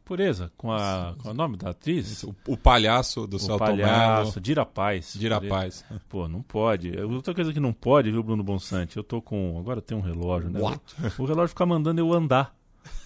Pureza, 0.09 0.51
com 0.57 0.73
a. 0.73 1.15
Qual 1.21 1.33
é 1.33 1.35
o 1.35 1.37
nome 1.37 1.59
da 1.59 1.69
atriz? 1.69 2.23
O, 2.25 2.35
o 2.49 2.57
palhaço 2.57 3.27
do 3.27 3.39
Celto 3.39 3.59
palhaço, 3.59 4.41
Dira 4.41 4.65
Paz. 4.65 5.13
Dira 5.15 5.39
Paz. 5.39 5.85
Pô, 6.09 6.27
não 6.27 6.41
pode. 6.41 6.99
Outra 6.99 7.35
coisa 7.35 7.53
que 7.53 7.61
não 7.61 7.75
pode, 7.75 8.11
viu, 8.11 8.23
Bruno 8.23 8.43
Bonsante? 8.43 8.97
Eu 8.97 9.05
tô 9.05 9.21
com. 9.21 9.59
Agora 9.59 9.83
tem 9.83 9.95
um 9.95 10.01
relógio, 10.01 10.49
né? 10.49 10.61
What? 10.61 10.81
O 11.19 11.27
relógio 11.27 11.51
fica 11.51 11.67
mandando 11.67 12.01
eu 12.01 12.11
andar. 12.11 12.57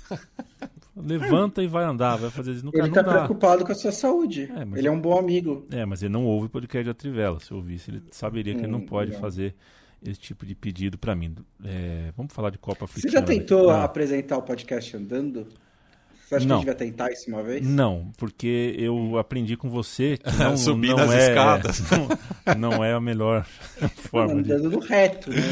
Levanta 0.95 1.61
e 1.61 1.67
vai 1.67 1.83
andar, 1.83 2.19
vai 2.19 2.31
fazer 2.31 2.53
isso. 2.53 2.71
Ele 2.73 2.91
tá 2.91 3.03
preocupado 3.03 3.65
com 3.65 3.73
a 3.73 3.75
sua 3.75 3.91
saúde. 3.91 4.49
É, 4.55 4.79
ele 4.79 4.87
é 4.87 4.91
um 4.91 5.01
bom 5.01 5.19
amigo. 5.19 5.67
É, 5.73 5.85
mas 5.85 6.05
ele 6.05 6.13
não 6.13 6.25
ouve 6.25 6.47
o 6.47 6.51
podcast 6.51 6.87
da 6.87 6.95
Trivela. 6.95 7.41
Se 7.41 7.53
ouvisse, 7.53 7.91
ele 7.91 8.05
saberia 8.13 8.55
que 8.55 8.61
hum, 8.61 8.65
ele 8.65 8.73
não 8.73 8.79
hum, 8.79 8.87
pode 8.87 9.11
não. 9.11 9.19
fazer 9.19 9.57
esse 10.05 10.21
tipo 10.21 10.47
de 10.47 10.55
pedido 10.55 10.97
para 10.97 11.17
mim. 11.17 11.35
É, 11.65 12.13
vamos 12.17 12.33
falar 12.33 12.51
de 12.51 12.59
Copa 12.59 12.85
Africana. 12.85 13.11
Você 13.11 13.19
já 13.19 13.23
tentou 13.23 13.71
ah. 13.71 13.83
apresentar 13.83 14.39
o 14.39 14.43
podcast 14.43 14.97
andando? 14.97 15.49
Você 16.33 16.37
acha 16.37 16.47
não. 16.47 16.63
que 16.63 16.71
a 16.71 16.73
gente 16.73 16.79
vai 16.79 16.89
tentar 16.89 17.13
isso 17.13 17.29
uma 17.29 17.43
vez? 17.43 17.67
Não, 17.67 18.11
porque 18.17 18.75
eu 18.79 19.19
aprendi 19.19 19.57
com 19.57 19.69
você 19.69 20.17
que 20.17 20.33
não, 20.37 20.57
Subir 20.57 20.89
não 20.89 20.97
nas 20.97 21.13
é, 21.13 21.29
escadas. 21.29 21.83
Não, 22.47 22.71
não, 22.71 22.85
é 22.85 22.93
a 22.93 23.01
melhor 23.01 23.45
forma 23.97 24.35
Andando 24.35 24.69
de... 24.69 24.77
no 24.77 24.83
reto, 24.83 25.31
né? 25.31 25.43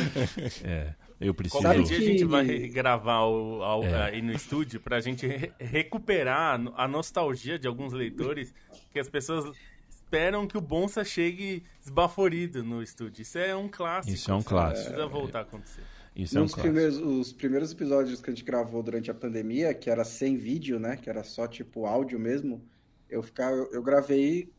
É. 0.64 0.94
Eu 1.20 1.34
preciso. 1.34 1.62
Qualquer 1.62 1.82
dia 1.82 1.98
a 1.98 2.00
gente 2.00 2.24
vai 2.24 2.46
gravar 2.68 3.26
o, 3.26 3.62
ao, 3.62 3.84
é. 3.84 4.04
aí 4.04 4.22
no 4.22 4.32
estúdio 4.32 4.80
para 4.80 4.96
a 4.96 5.00
gente 5.00 5.26
re 5.26 5.52
recuperar 5.58 6.60
a 6.76 6.88
nostalgia 6.88 7.58
de 7.58 7.68
alguns 7.68 7.92
leitores 7.92 8.54
que 8.90 8.98
as 8.98 9.08
pessoas 9.08 9.54
esperam 9.88 10.46
que 10.46 10.56
o 10.56 10.60
Bonsa 10.60 11.04
chegue 11.04 11.62
esbaforido 11.84 12.64
no 12.64 12.82
estúdio. 12.82 13.22
Isso 13.22 13.38
é 13.38 13.54
um 13.54 13.68
clássico. 13.68 14.14
Isso 14.14 14.30
é 14.30 14.34
um 14.34 14.42
clássico. 14.42 14.86
Precisa 14.86 15.06
voltar 15.06 15.40
a 15.40 15.42
acontecer. 15.42 15.82
Isso 16.22 16.38
é 16.38 16.42
um 16.42 16.46
primeiros, 16.46 16.98
os 16.98 17.32
primeiros 17.32 17.72
episódios 17.72 18.20
que 18.20 18.30
a 18.30 18.32
gente 18.32 18.44
gravou 18.44 18.82
durante 18.82 19.10
a 19.10 19.14
pandemia, 19.14 19.72
que 19.74 19.88
era 19.88 20.04
sem 20.04 20.36
vídeo, 20.36 20.78
né? 20.78 20.96
Que 20.96 21.08
era 21.08 21.22
só 21.24 21.46
tipo 21.46 21.86
áudio 21.86 22.18
mesmo, 22.18 22.62
eu 23.08 23.22
ficava, 23.22 23.54
eu, 23.56 23.70
eu 23.72 23.82
gravei 23.82 24.50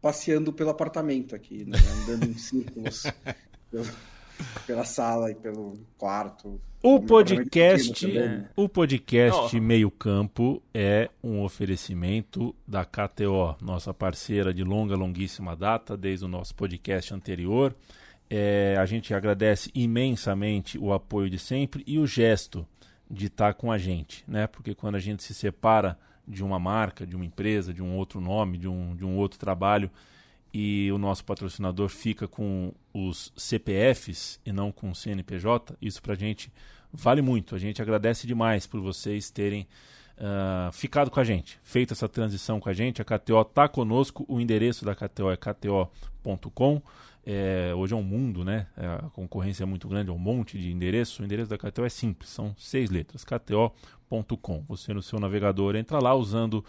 passeando 0.00 0.52
pelo 0.52 0.70
apartamento 0.70 1.34
aqui, 1.34 1.64
né? 1.64 1.78
andando 2.02 2.28
em 2.28 2.34
círculos 2.34 3.04
pelo, 3.70 3.86
pela 4.66 4.84
sala 4.84 5.30
e 5.30 5.34
pelo 5.34 5.78
quarto. 5.96 6.60
O 6.82 7.00
podcast, 7.00 8.04
o 8.56 8.68
podcast 8.68 9.56
oh. 9.56 9.62
Meio 9.62 9.88
Campo 9.88 10.60
é 10.74 11.08
um 11.22 11.40
oferecimento 11.44 12.52
da 12.66 12.84
KTO, 12.84 13.54
nossa 13.60 13.94
parceira 13.94 14.52
de 14.52 14.64
longa, 14.64 14.96
longuíssima 14.96 15.54
data, 15.54 15.96
desde 15.96 16.24
o 16.24 16.28
nosso 16.28 16.52
podcast 16.56 17.14
anterior. 17.14 17.72
É, 18.34 18.76
a 18.78 18.86
gente 18.86 19.12
agradece 19.12 19.70
imensamente 19.74 20.78
o 20.78 20.90
apoio 20.90 21.28
de 21.28 21.38
sempre 21.38 21.84
e 21.86 21.98
o 21.98 22.06
gesto 22.06 22.66
de 23.10 23.26
estar 23.26 23.52
com 23.52 23.70
a 23.70 23.76
gente, 23.76 24.24
né? 24.26 24.46
Porque 24.46 24.74
quando 24.74 24.94
a 24.94 24.98
gente 24.98 25.22
se 25.22 25.34
separa 25.34 25.98
de 26.26 26.42
uma 26.42 26.58
marca, 26.58 27.06
de 27.06 27.14
uma 27.14 27.26
empresa, 27.26 27.74
de 27.74 27.82
um 27.82 27.94
outro 27.94 28.22
nome, 28.22 28.56
de 28.56 28.66
um, 28.66 28.96
de 28.96 29.04
um 29.04 29.18
outro 29.18 29.38
trabalho 29.38 29.90
e 30.50 30.90
o 30.90 30.96
nosso 30.96 31.22
patrocinador 31.26 31.90
fica 31.90 32.26
com 32.26 32.72
os 32.94 33.34
CPFs 33.36 34.40
e 34.46 34.50
não 34.50 34.72
com 34.72 34.90
o 34.90 34.94
CNPJ, 34.94 35.76
isso 35.82 36.00
para 36.00 36.14
a 36.14 36.16
gente 36.16 36.50
vale 36.90 37.20
muito. 37.20 37.54
A 37.54 37.58
gente 37.58 37.82
agradece 37.82 38.26
demais 38.26 38.66
por 38.66 38.80
vocês 38.80 39.30
terem 39.30 39.68
uh, 40.16 40.72
ficado 40.72 41.10
com 41.10 41.20
a 41.20 41.24
gente, 41.24 41.58
feito 41.62 41.92
essa 41.92 42.08
transição 42.08 42.60
com 42.60 42.70
a 42.70 42.72
gente. 42.72 43.02
A 43.02 43.04
KTO 43.04 43.42
está 43.42 43.68
conosco, 43.68 44.24
o 44.26 44.40
endereço 44.40 44.86
da 44.86 44.94
KTO 44.94 45.30
é 45.30 45.36
kto.com. 45.36 46.82
É, 47.24 47.72
hoje 47.74 47.94
é 47.94 47.96
um 47.96 48.02
mundo, 48.02 48.44
né? 48.44 48.66
É, 48.76 48.86
a 48.86 49.10
concorrência 49.12 49.62
é 49.62 49.66
muito 49.66 49.86
grande, 49.88 50.10
é 50.10 50.12
um 50.12 50.18
monte 50.18 50.58
de 50.58 50.70
endereço. 50.72 51.22
O 51.22 51.24
endereço 51.24 51.50
da 51.50 51.58
KTO 51.58 51.84
é 51.84 51.88
simples, 51.88 52.30
são 52.30 52.54
seis 52.58 52.90
letras, 52.90 53.24
kto.com. 53.24 54.64
Você 54.68 54.92
no 54.92 55.02
seu 55.02 55.20
navegador 55.20 55.76
entra 55.76 55.98
lá 56.00 56.14
usando 56.14 56.64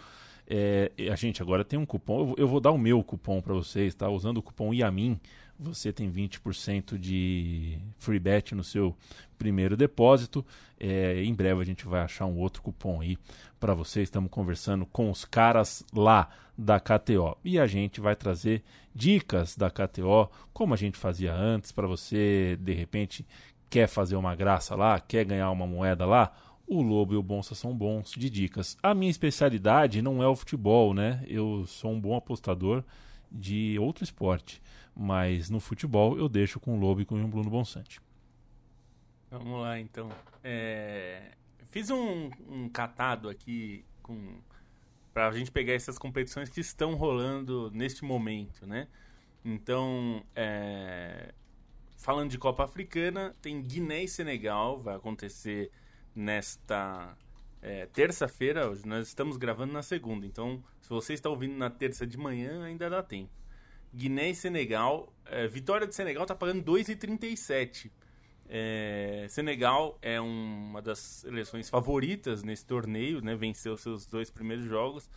É, 0.46 0.92
a 1.10 1.16
gente 1.16 1.40
agora 1.40 1.64
tem 1.64 1.78
um 1.78 1.86
cupom, 1.86 2.34
eu 2.36 2.46
vou 2.46 2.60
dar 2.60 2.70
o 2.70 2.76
meu 2.78 3.02
cupom 3.02 3.40
para 3.40 3.54
vocês, 3.54 3.94
tá? 3.94 4.10
Usando 4.10 4.38
o 4.38 4.42
cupom 4.42 4.74
IAMIN, 4.74 5.18
você 5.58 5.92
tem 5.92 6.10
20% 6.10 6.98
de 6.98 7.78
free 7.98 8.18
bet 8.18 8.54
no 8.54 8.62
seu 8.62 8.94
primeiro 9.38 9.76
depósito. 9.76 10.44
É, 10.78 11.22
em 11.22 11.32
breve 11.32 11.62
a 11.62 11.64
gente 11.64 11.86
vai 11.86 12.02
achar 12.02 12.26
um 12.26 12.36
outro 12.38 12.60
cupom 12.60 13.00
aí 13.00 13.16
para 13.58 13.72
vocês. 13.72 14.08
Estamos 14.08 14.30
conversando 14.30 14.84
com 14.84 15.10
os 15.10 15.24
caras 15.24 15.82
lá 15.94 16.28
da 16.56 16.78
KTO 16.78 17.36
e 17.44 17.58
a 17.58 17.66
gente 17.66 18.00
vai 18.00 18.14
trazer 18.14 18.62
dicas 18.94 19.56
da 19.56 19.70
KTO, 19.70 20.30
como 20.52 20.74
a 20.74 20.76
gente 20.76 20.96
fazia 20.96 21.34
antes, 21.34 21.72
para 21.72 21.86
você 21.86 22.56
de 22.60 22.72
repente 22.72 23.26
quer 23.68 23.88
fazer 23.88 24.16
uma 24.16 24.34
graça 24.34 24.74
lá, 24.76 25.00
quer 25.00 25.24
ganhar 25.24 25.50
uma 25.50 25.66
moeda 25.66 26.06
lá. 26.06 26.32
O 26.66 26.80
Lobo 26.80 27.12
e 27.12 27.16
o 27.16 27.22
Bonsa 27.22 27.54
são 27.54 27.76
bons 27.76 28.12
de 28.12 28.30
dicas. 28.30 28.78
A 28.82 28.94
minha 28.94 29.10
especialidade 29.10 30.00
não 30.00 30.22
é 30.22 30.28
o 30.28 30.36
futebol, 30.36 30.94
né? 30.94 31.22
Eu 31.26 31.66
sou 31.66 31.92
um 31.92 32.00
bom 32.00 32.16
apostador 32.16 32.82
de 33.30 33.78
outro 33.78 34.02
esporte 34.02 34.62
mas 34.94 35.50
no 35.50 35.58
futebol 35.58 36.16
eu 36.16 36.28
deixo 36.28 36.60
com 36.60 36.76
o 36.76 36.80
Lobo 36.80 37.00
e 37.00 37.04
com 37.04 37.22
o 37.22 37.28
Bruno 37.28 37.50
Bonsante. 37.50 38.00
Vamos 39.30 39.60
lá 39.60 39.80
então. 39.80 40.08
É... 40.42 41.32
Fiz 41.64 41.90
um, 41.90 42.30
um, 42.48 42.68
catado 42.68 43.28
aqui 43.28 43.84
com 44.00 44.38
para 45.14 45.28
a 45.28 45.32
gente 45.32 45.52
pegar 45.52 45.72
essas 45.72 45.96
competições 45.96 46.50
que 46.50 46.60
estão 46.60 46.94
rolando 46.96 47.70
neste 47.72 48.04
momento, 48.04 48.66
né? 48.66 48.88
Então, 49.44 50.24
é... 50.34 51.32
falando 51.96 52.30
de 52.30 52.36
Copa 52.36 52.64
Africana, 52.64 53.34
tem 53.40 53.62
Guiné 53.62 54.02
e 54.02 54.08
Senegal, 54.08 54.82
vai 54.82 54.96
acontecer 54.96 55.70
nesta 56.14 57.16
é, 57.62 57.86
terça-feira. 57.86 58.70
Nós 58.84 59.06
estamos 59.06 59.36
gravando 59.36 59.72
na 59.72 59.82
segunda, 59.82 60.26
então 60.26 60.62
se 60.80 60.88
você 60.88 61.14
está 61.14 61.30
ouvindo 61.30 61.56
na 61.56 61.70
terça 61.70 62.04
de 62.04 62.18
manhã, 62.18 62.64
ainda 62.64 62.90
dá 62.90 63.02
tempo. 63.02 63.30
Guiné 63.94 64.30
e 64.30 64.34
Senegal. 64.34 65.12
É, 65.26 65.46
vitória 65.46 65.86
de 65.86 65.94
Senegal 65.94 66.26
tá 66.26 66.34
pagando 66.34 66.62
2,37. 66.64 67.90
É, 68.48 69.26
Senegal 69.28 69.98
é 70.02 70.20
uma 70.20 70.82
das 70.82 70.98
seleções 70.98 71.68
favoritas 71.70 72.42
nesse 72.42 72.64
torneio, 72.66 73.20
né? 73.20 73.34
Venceu 73.34 73.76
seus 73.76 74.06
dois 74.06 74.30
primeiros 74.30 74.66
jogos. 74.66 75.08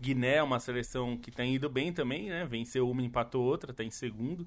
Guiné 0.00 0.36
é 0.36 0.42
uma 0.42 0.60
seleção 0.60 1.16
que 1.16 1.30
tem 1.30 1.54
ido 1.54 1.68
bem 1.68 1.92
também, 1.92 2.28
né? 2.28 2.44
Venceu 2.44 2.88
uma, 2.90 3.02
empatou 3.02 3.44
outra, 3.44 3.70
está 3.70 3.82
em 3.82 3.90
segundo. 3.90 4.46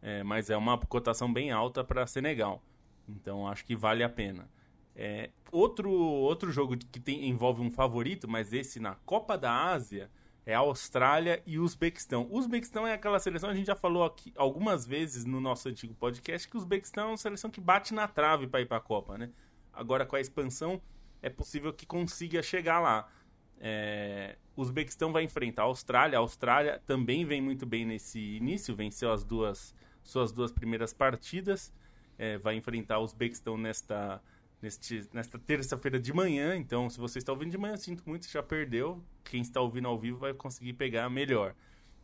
É, 0.00 0.22
mas 0.22 0.50
é 0.50 0.56
uma 0.56 0.78
cotação 0.78 1.32
bem 1.32 1.50
alta 1.50 1.82
para 1.84 2.06
Senegal. 2.06 2.62
Então 3.08 3.46
acho 3.46 3.64
que 3.64 3.76
vale 3.76 4.02
a 4.02 4.08
pena. 4.08 4.48
É, 4.94 5.30
outro, 5.52 5.90
outro 5.90 6.50
jogo 6.50 6.76
que 6.76 6.98
tem, 6.98 7.28
envolve 7.28 7.60
um 7.60 7.70
favorito, 7.70 8.26
mas 8.26 8.52
esse 8.52 8.80
na 8.80 8.94
Copa 8.94 9.36
da 9.36 9.70
Ásia, 9.70 10.10
é 10.46 10.54
a 10.54 10.60
Austrália 10.60 11.42
e 11.44 11.58
o 11.58 11.64
Uzbequistão. 11.64 12.28
O 12.30 12.38
Uzbequistão 12.38 12.86
é 12.86 12.92
aquela 12.94 13.18
seleção, 13.18 13.50
a 13.50 13.54
gente 13.54 13.66
já 13.66 13.74
falou 13.74 14.04
aqui 14.04 14.32
algumas 14.36 14.86
vezes 14.86 15.24
no 15.24 15.40
nosso 15.40 15.68
antigo 15.68 15.92
podcast, 15.94 16.48
que 16.48 16.56
o 16.56 16.60
Uzbequistão 16.60 17.08
é 17.08 17.10
uma 17.10 17.16
seleção 17.16 17.50
que 17.50 17.60
bate 17.60 17.92
na 17.92 18.06
trave 18.06 18.46
para 18.46 18.60
ir 18.60 18.66
para 18.66 18.76
a 18.76 18.80
Copa, 18.80 19.18
né? 19.18 19.28
Agora 19.72 20.06
com 20.06 20.14
a 20.14 20.20
expansão 20.20 20.80
é 21.20 21.28
possível 21.28 21.72
que 21.72 21.84
consiga 21.84 22.40
chegar 22.44 22.78
lá. 22.78 23.10
É... 23.58 24.36
O 24.54 24.62
Uzbequistão 24.62 25.12
vai 25.12 25.24
enfrentar 25.24 25.62
a 25.62 25.66
Austrália. 25.66 26.16
A 26.16 26.20
Austrália 26.20 26.80
também 26.86 27.24
vem 27.24 27.42
muito 27.42 27.66
bem 27.66 27.84
nesse 27.84 28.36
início, 28.36 28.74
venceu 28.74 29.12
as 29.12 29.24
duas 29.24 29.74
suas 30.04 30.30
duas 30.30 30.52
primeiras 30.52 30.94
partidas. 30.94 31.74
É, 32.16 32.38
vai 32.38 32.54
enfrentar 32.54 33.00
o 33.00 33.02
Uzbequistão 33.02 33.58
nesta 33.58 34.22
neste, 34.62 35.06
nesta 35.12 35.38
terça-feira 35.38 35.98
de 35.98 36.12
manhã. 36.12 36.56
Então, 36.56 36.88
se 36.88 36.98
você 36.98 37.18
está 37.18 37.32
ouvindo 37.32 37.50
de 37.50 37.58
manhã, 37.58 37.76
sinto 37.76 38.02
muito, 38.06 38.28
já 38.28 38.42
perdeu. 38.42 39.02
Quem 39.30 39.42
está 39.42 39.60
ouvindo 39.60 39.88
ao 39.88 39.98
vivo 39.98 40.18
vai 40.18 40.32
conseguir 40.32 40.72
pegar 40.74 41.08
melhor. 41.10 41.54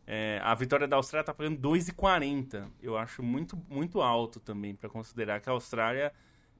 É, 0.05 0.39
a 0.43 0.53
vitória 0.53 0.87
da 0.87 0.97
Austrália 0.97 1.23
está 1.23 1.33
pagando 1.33 1.57
2,40. 1.59 2.67
Eu 2.81 2.97
acho 2.97 3.23
muito, 3.23 3.57
muito 3.69 4.01
alto 4.01 4.39
também 4.39 4.75
para 4.75 4.89
considerar 4.89 5.39
que 5.39 5.49
a 5.49 5.53
Austrália 5.53 6.11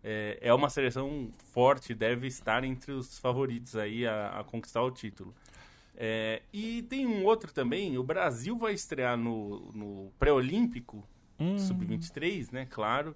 é, 0.04 0.38
é, 0.42 0.54
uma 0.54 0.70
seleção 0.70 1.32
forte, 1.54 1.94
deve 1.94 2.28
estar 2.28 2.64
entre 2.64 2.92
os 2.92 3.18
favoritos 3.18 3.76
aí 3.76 4.06
a, 4.06 4.40
a 4.40 4.44
conquistar 4.44 4.82
o 4.84 4.92
título. 4.92 5.34
É, 5.96 6.42
e 6.52 6.82
tem 6.84 7.06
um 7.06 7.24
outro 7.24 7.54
também, 7.54 7.98
o 7.98 8.04
Brasil 8.04 8.58
vai 8.58 8.74
estrear 8.74 9.16
no, 9.16 9.72
no 9.74 10.12
pré-olímpico, 10.20 11.08
hum. 11.40 11.58
sub-23, 11.58 12.52
né, 12.52 12.68
claro, 12.70 13.16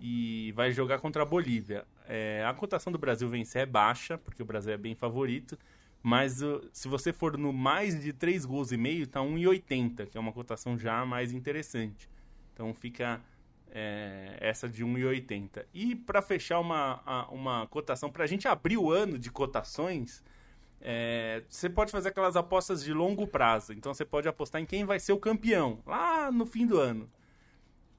e 0.00 0.52
vai 0.52 0.72
jogar 0.72 0.98
contra 1.00 1.22
a 1.22 1.26
Bolívia. 1.26 1.84
É, 2.08 2.44
a 2.46 2.54
cotação 2.54 2.92
do 2.92 2.98
Brasil 2.98 3.28
vencer 3.28 3.62
é 3.62 3.66
baixa, 3.66 4.16
porque 4.16 4.42
o 4.42 4.46
Brasil 4.46 4.72
é 4.72 4.76
bem 4.76 4.94
favorito. 4.94 5.58
Mas 6.02 6.42
uh, 6.42 6.68
se 6.72 6.88
você 6.88 7.12
for 7.12 7.38
no 7.38 7.52
mais 7.52 8.00
de 8.00 8.12
3 8.12 8.44
gols 8.44 8.72
e 8.72 8.76
meio, 8.76 9.06
tá 9.06 9.20
1,80, 9.20 10.06
que 10.06 10.18
é 10.18 10.20
uma 10.20 10.32
cotação 10.32 10.76
já 10.76 11.06
mais 11.06 11.32
interessante. 11.32 12.10
Então 12.52 12.74
fica 12.74 13.20
é, 13.70 14.36
essa 14.40 14.68
de 14.68 14.84
1,80. 14.84 15.64
E 15.72 15.94
para 15.94 16.20
fechar 16.20 16.58
uma, 16.58 17.28
uma 17.30 17.66
cotação, 17.68 18.10
para 18.10 18.24
a 18.24 18.26
gente 18.26 18.46
abrir 18.48 18.76
o 18.76 18.90
ano 18.90 19.18
de 19.18 19.30
cotações, 19.30 20.22
é, 20.80 21.42
você 21.48 21.70
pode 21.70 21.92
fazer 21.92 22.08
aquelas 22.08 22.36
apostas 22.36 22.82
de 22.82 22.92
longo 22.92 23.26
prazo. 23.26 23.72
Então 23.72 23.94
você 23.94 24.04
pode 24.04 24.28
apostar 24.28 24.60
em 24.60 24.66
quem 24.66 24.84
vai 24.84 25.00
ser 25.00 25.12
o 25.12 25.18
campeão 25.18 25.80
lá 25.86 26.30
no 26.30 26.44
fim 26.44 26.66
do 26.66 26.78
ano. 26.78 27.08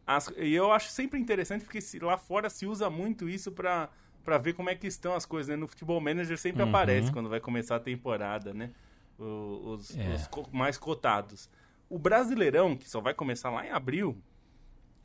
As, 0.05 0.31
e 0.37 0.53
eu 0.53 0.71
acho 0.71 0.89
sempre 0.89 1.17
interessante 1.17 1.63
porque 1.63 1.79
se, 1.79 1.97
lá 1.99 2.17
fora 2.17 2.49
se 2.49 2.65
usa 2.65 2.89
muito 2.89 3.29
isso 3.29 3.51
para 3.53 3.89
para 4.23 4.37
ver 4.37 4.53
como 4.53 4.69
é 4.69 4.75
que 4.75 4.87
estão 4.87 5.13
as 5.13 5.25
coisas, 5.25 5.49
né? 5.49 5.55
No 5.55 5.67
Futebol 5.67 5.99
Manager 5.99 6.37
sempre 6.37 6.63
uhum. 6.63 6.69
aparece 6.69 7.11
quando 7.11 7.29
vai 7.29 7.39
começar 7.39 7.75
a 7.75 7.79
temporada, 7.79 8.53
né? 8.53 8.71
os, 9.17 9.95
é. 9.97 10.15
os 10.15 10.27
co 10.27 10.47
mais 10.51 10.77
cotados. 10.77 11.49
O 11.89 11.99
Brasileirão, 11.99 12.75
que 12.75 12.89
só 12.89 12.99
vai 12.99 13.13
começar 13.13 13.49
lá 13.49 13.65
em 13.65 13.69
abril, 13.69 14.17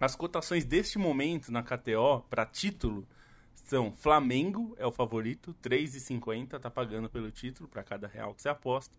as 0.00 0.14
cotações 0.14 0.64
deste 0.64 0.98
momento 0.98 1.50
na 1.50 1.62
KTO 1.62 2.24
para 2.30 2.46
título 2.46 3.06
são 3.54 3.92
Flamengo 3.92 4.74
é 4.78 4.86
o 4.86 4.92
favorito, 4.92 5.54
3,50 5.62 6.58
tá 6.58 6.70
pagando 6.70 7.10
pelo 7.10 7.30
título 7.30 7.68
para 7.68 7.82
cada 7.82 8.06
real 8.06 8.34
que 8.34 8.40
você 8.40 8.48
aposta. 8.48 8.96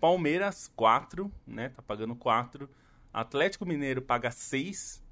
Palmeiras 0.00 0.70
4, 0.76 1.32
né? 1.46 1.70
Tá 1.70 1.80
pagando 1.80 2.14
4. 2.14 2.68
Atlético 3.12 3.64
Mineiro 3.64 4.02
paga 4.02 4.30
6 4.30 5.02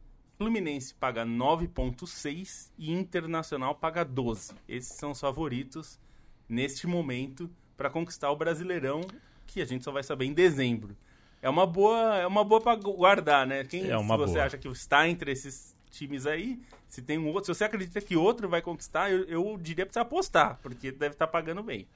Fluminense 0.42 0.92
paga 0.94 1.24
9,6 1.24 2.72
e 2.76 2.90
Internacional 2.90 3.76
paga 3.76 4.04
12. 4.04 4.52
Esses 4.68 4.96
são 4.96 5.12
os 5.12 5.20
favoritos 5.20 6.00
neste 6.48 6.84
momento 6.84 7.48
para 7.76 7.88
conquistar 7.88 8.28
o 8.28 8.34
Brasileirão, 8.34 9.02
que 9.46 9.62
a 9.62 9.64
gente 9.64 9.84
só 9.84 9.92
vai 9.92 10.02
saber 10.02 10.24
em 10.24 10.32
dezembro. 10.32 10.96
É 11.40 11.48
uma 11.48 11.64
boa, 11.64 12.16
é 12.16 12.26
uma 12.26 12.42
boa 12.42 12.60
para 12.60 12.74
guardar, 12.74 13.46
né? 13.46 13.62
Quem, 13.62 13.88
é 13.88 13.96
uma 13.96 14.16
se 14.16 14.20
você 14.20 14.32
boa. 14.32 14.44
acha 14.44 14.58
que 14.58 14.66
está 14.66 15.08
entre 15.08 15.30
esses 15.30 15.76
times 15.92 16.26
aí, 16.26 16.60
se 16.88 17.00
tem 17.00 17.18
um 17.18 17.28
outro, 17.28 17.54
se 17.54 17.58
você 17.58 17.64
acredita 17.64 18.00
que 18.00 18.16
outro 18.16 18.48
vai 18.48 18.60
conquistar, 18.60 19.12
eu, 19.12 19.22
eu 19.26 19.56
diria 19.62 19.86
para 19.86 19.92
você 19.92 20.00
apostar, 20.00 20.58
porque 20.60 20.90
deve 20.90 21.14
estar 21.14 21.26
tá 21.28 21.32
pagando 21.32 21.62
bem. 21.62 21.86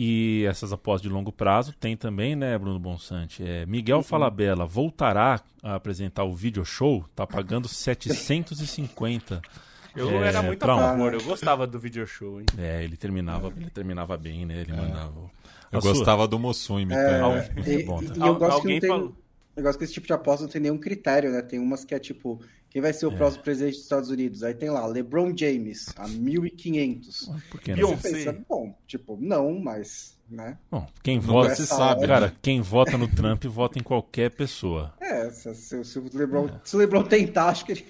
E 0.00 0.44
essas 0.48 0.72
apostas 0.72 1.02
de 1.02 1.08
longo 1.08 1.32
prazo 1.32 1.72
tem 1.72 1.96
também, 1.96 2.36
né, 2.36 2.56
Bruno 2.56 2.78
Bonsante? 2.78 3.42
É, 3.42 3.66
Miguel 3.66 3.96
uhum. 3.96 4.02
Falabella 4.04 4.64
voltará 4.64 5.40
a 5.60 5.74
apresentar 5.74 6.22
o 6.22 6.32
video 6.32 6.64
show, 6.64 7.04
tá 7.16 7.26
pagando 7.26 7.66
750. 7.66 9.42
Eu 9.96 10.08
é, 10.10 10.28
era 10.28 10.40
muito 10.40 10.62
a 10.62 10.76
favor, 10.76 11.14
eu 11.14 11.22
gostava 11.24 11.66
do 11.66 11.80
video 11.80 12.06
show, 12.06 12.38
hein? 12.38 12.46
É, 12.56 12.84
ele 12.84 12.96
terminava, 12.96 13.52
ele 13.56 13.70
terminava 13.70 14.16
bem, 14.16 14.46
né? 14.46 14.60
Ele 14.60 14.70
é. 14.70 14.76
mandava. 14.76 15.30
Eu 15.72 15.80
gostava 15.80 16.22
sua... 16.22 16.28
do 16.28 16.38
Mossum 16.38 16.78
imitando. 16.78 17.34
É, 17.34 17.52
é, 17.66 17.72
e, 17.74 17.84
tá? 17.84 18.24
e 18.24 18.28
eu 18.28 18.36
gosto 18.36 18.62
que 18.62 18.68
não 18.74 18.80
tem, 18.80 18.88
falou... 18.88 19.16
eu 19.56 19.62
gosto 19.64 19.78
que 19.78 19.84
esse 19.84 19.92
tipo 19.94 20.06
de 20.06 20.12
aposta 20.12 20.44
não 20.44 20.50
tem 20.50 20.62
nenhum 20.62 20.78
critério, 20.78 21.32
né? 21.32 21.42
Tem 21.42 21.58
umas 21.58 21.84
que 21.84 21.92
é 21.92 21.98
tipo, 21.98 22.40
quem 22.70 22.82
vai 22.82 22.92
ser 22.92 23.06
o 23.06 23.12
é. 23.12 23.16
próximo 23.16 23.42
presidente 23.42 23.74
dos 23.74 23.82
Estados 23.82 24.10
Unidos? 24.10 24.42
Aí 24.42 24.54
tem 24.54 24.68
lá, 24.68 24.86
LeBron 24.86 25.34
James, 25.36 25.86
a 25.96 26.06
1500. 26.06 27.30
Por 27.50 27.60
que 27.60 27.74
não? 27.74 27.96
Pensa, 27.96 28.36
bom, 28.48 28.74
tipo, 28.86 29.18
não, 29.20 29.58
mas, 29.58 30.18
né? 30.28 30.58
Bom, 30.70 30.86
quem 31.02 31.18
vota, 31.18 31.54
se 31.54 31.66
sabe, 31.66 32.06
cara, 32.06 32.34
quem 32.42 32.60
vota 32.60 32.98
no 32.98 33.08
Trump 33.08 33.44
vota 33.44 33.78
em 33.78 33.82
qualquer 33.82 34.30
pessoa. 34.30 34.94
É, 35.00 35.30
se, 35.30 35.54
se, 35.82 35.98
o, 35.98 36.10
LeBron, 36.12 36.46
é. 36.46 36.60
se 36.62 36.76
o 36.76 36.78
LeBron 36.78 37.04
tentar, 37.04 37.48
acho 37.48 37.64
que 37.64 37.72
ele 37.72 37.86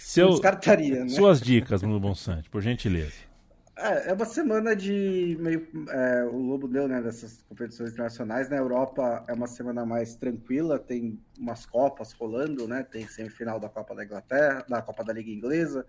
Seu, 0.00 0.30
descartaria, 0.30 1.04
né? 1.04 1.08
Suas 1.08 1.40
dicas, 1.40 1.80
Bruno 1.80 2.00
Bonsante, 2.00 2.50
por 2.50 2.60
gentileza. 2.60 3.31
É, 3.76 4.10
é 4.10 4.12
uma 4.12 4.24
semana 4.26 4.76
de 4.76 5.36
meio. 5.40 5.66
É, 5.88 6.24
o 6.24 6.36
Lobo 6.36 6.68
deu, 6.68 6.86
né, 6.86 7.00
dessas 7.00 7.42
competições 7.48 7.92
internacionais. 7.92 8.48
Na 8.48 8.56
Europa 8.56 9.24
é 9.26 9.32
uma 9.32 9.46
semana 9.46 9.86
mais 9.86 10.14
tranquila, 10.14 10.78
tem 10.78 11.18
umas 11.38 11.64
Copas 11.64 12.12
rolando, 12.12 12.68
né? 12.68 12.82
Tem 12.82 13.06
semifinal 13.08 13.58
da 13.58 13.68
Copa 13.68 13.94
da 13.94 14.04
Inglaterra, 14.04 14.64
da 14.68 14.82
Copa 14.82 15.02
da 15.02 15.12
Liga 15.12 15.30
Inglesa, 15.30 15.86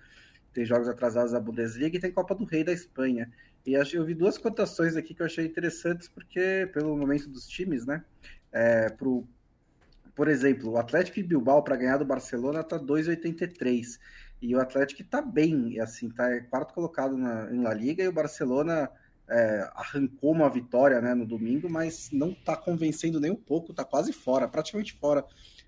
tem 0.54 0.66
jogos 0.66 0.88
atrasados 0.88 1.34
da 1.34 1.40
Bundesliga 1.40 1.98
e 1.98 2.00
tem 2.00 2.12
Copa 2.12 2.34
do 2.34 2.46
Rei 2.46 2.64
da 2.64 2.72
Espanha. 2.72 3.30
E 3.66 3.74
eu 3.74 4.06
vi 4.06 4.14
duas 4.14 4.38
cotações 4.38 4.96
aqui 4.96 5.14
que 5.14 5.22
eu 5.22 5.26
achei 5.26 5.46
interessantes, 5.46 6.08
porque, 6.08 6.70
pelo 6.74 6.98
momento 6.98 7.30
dos 7.30 7.48
times, 7.48 7.86
né? 7.86 8.04
É, 8.52 8.90
pro, 8.90 9.28
por 10.16 10.28
exemplo, 10.28 10.72
o 10.72 10.78
Atlético 10.78 11.16
de 11.18 11.24
Bilbao 11.24 11.64
para 11.64 11.76
ganhar 11.76 11.98
do 11.98 12.06
Barcelona 12.06 12.64
tá 12.64 12.78
2,83. 12.78 14.00
E 14.44 14.54
o 14.54 14.60
Atlético 14.60 15.02
está 15.02 15.22
bem, 15.22 15.80
assim, 15.80 16.10
tá 16.10 16.28
quarto 16.50 16.74
colocado 16.74 17.16
na, 17.16 17.50
em 17.50 17.62
La 17.62 17.74
Liga 17.74 18.04
e 18.04 18.10
o 18.10 18.12
Barcelona 18.12 18.92
é, 19.30 19.72
arrancou 19.74 20.34
uma 20.34 20.50
vitória 20.50 21.00
né, 21.00 21.14
no 21.14 21.26
domingo, 21.26 21.70
mas 21.70 22.10
não 22.12 22.32
está 22.32 22.58
convencendo 22.58 23.22
nem 23.22 23.32
um 23.32 23.38
pouco, 23.38 23.72
está 23.72 23.86
quase 23.86 24.12
fora, 24.12 24.46
praticamente 24.46 24.92
fora 24.92 25.24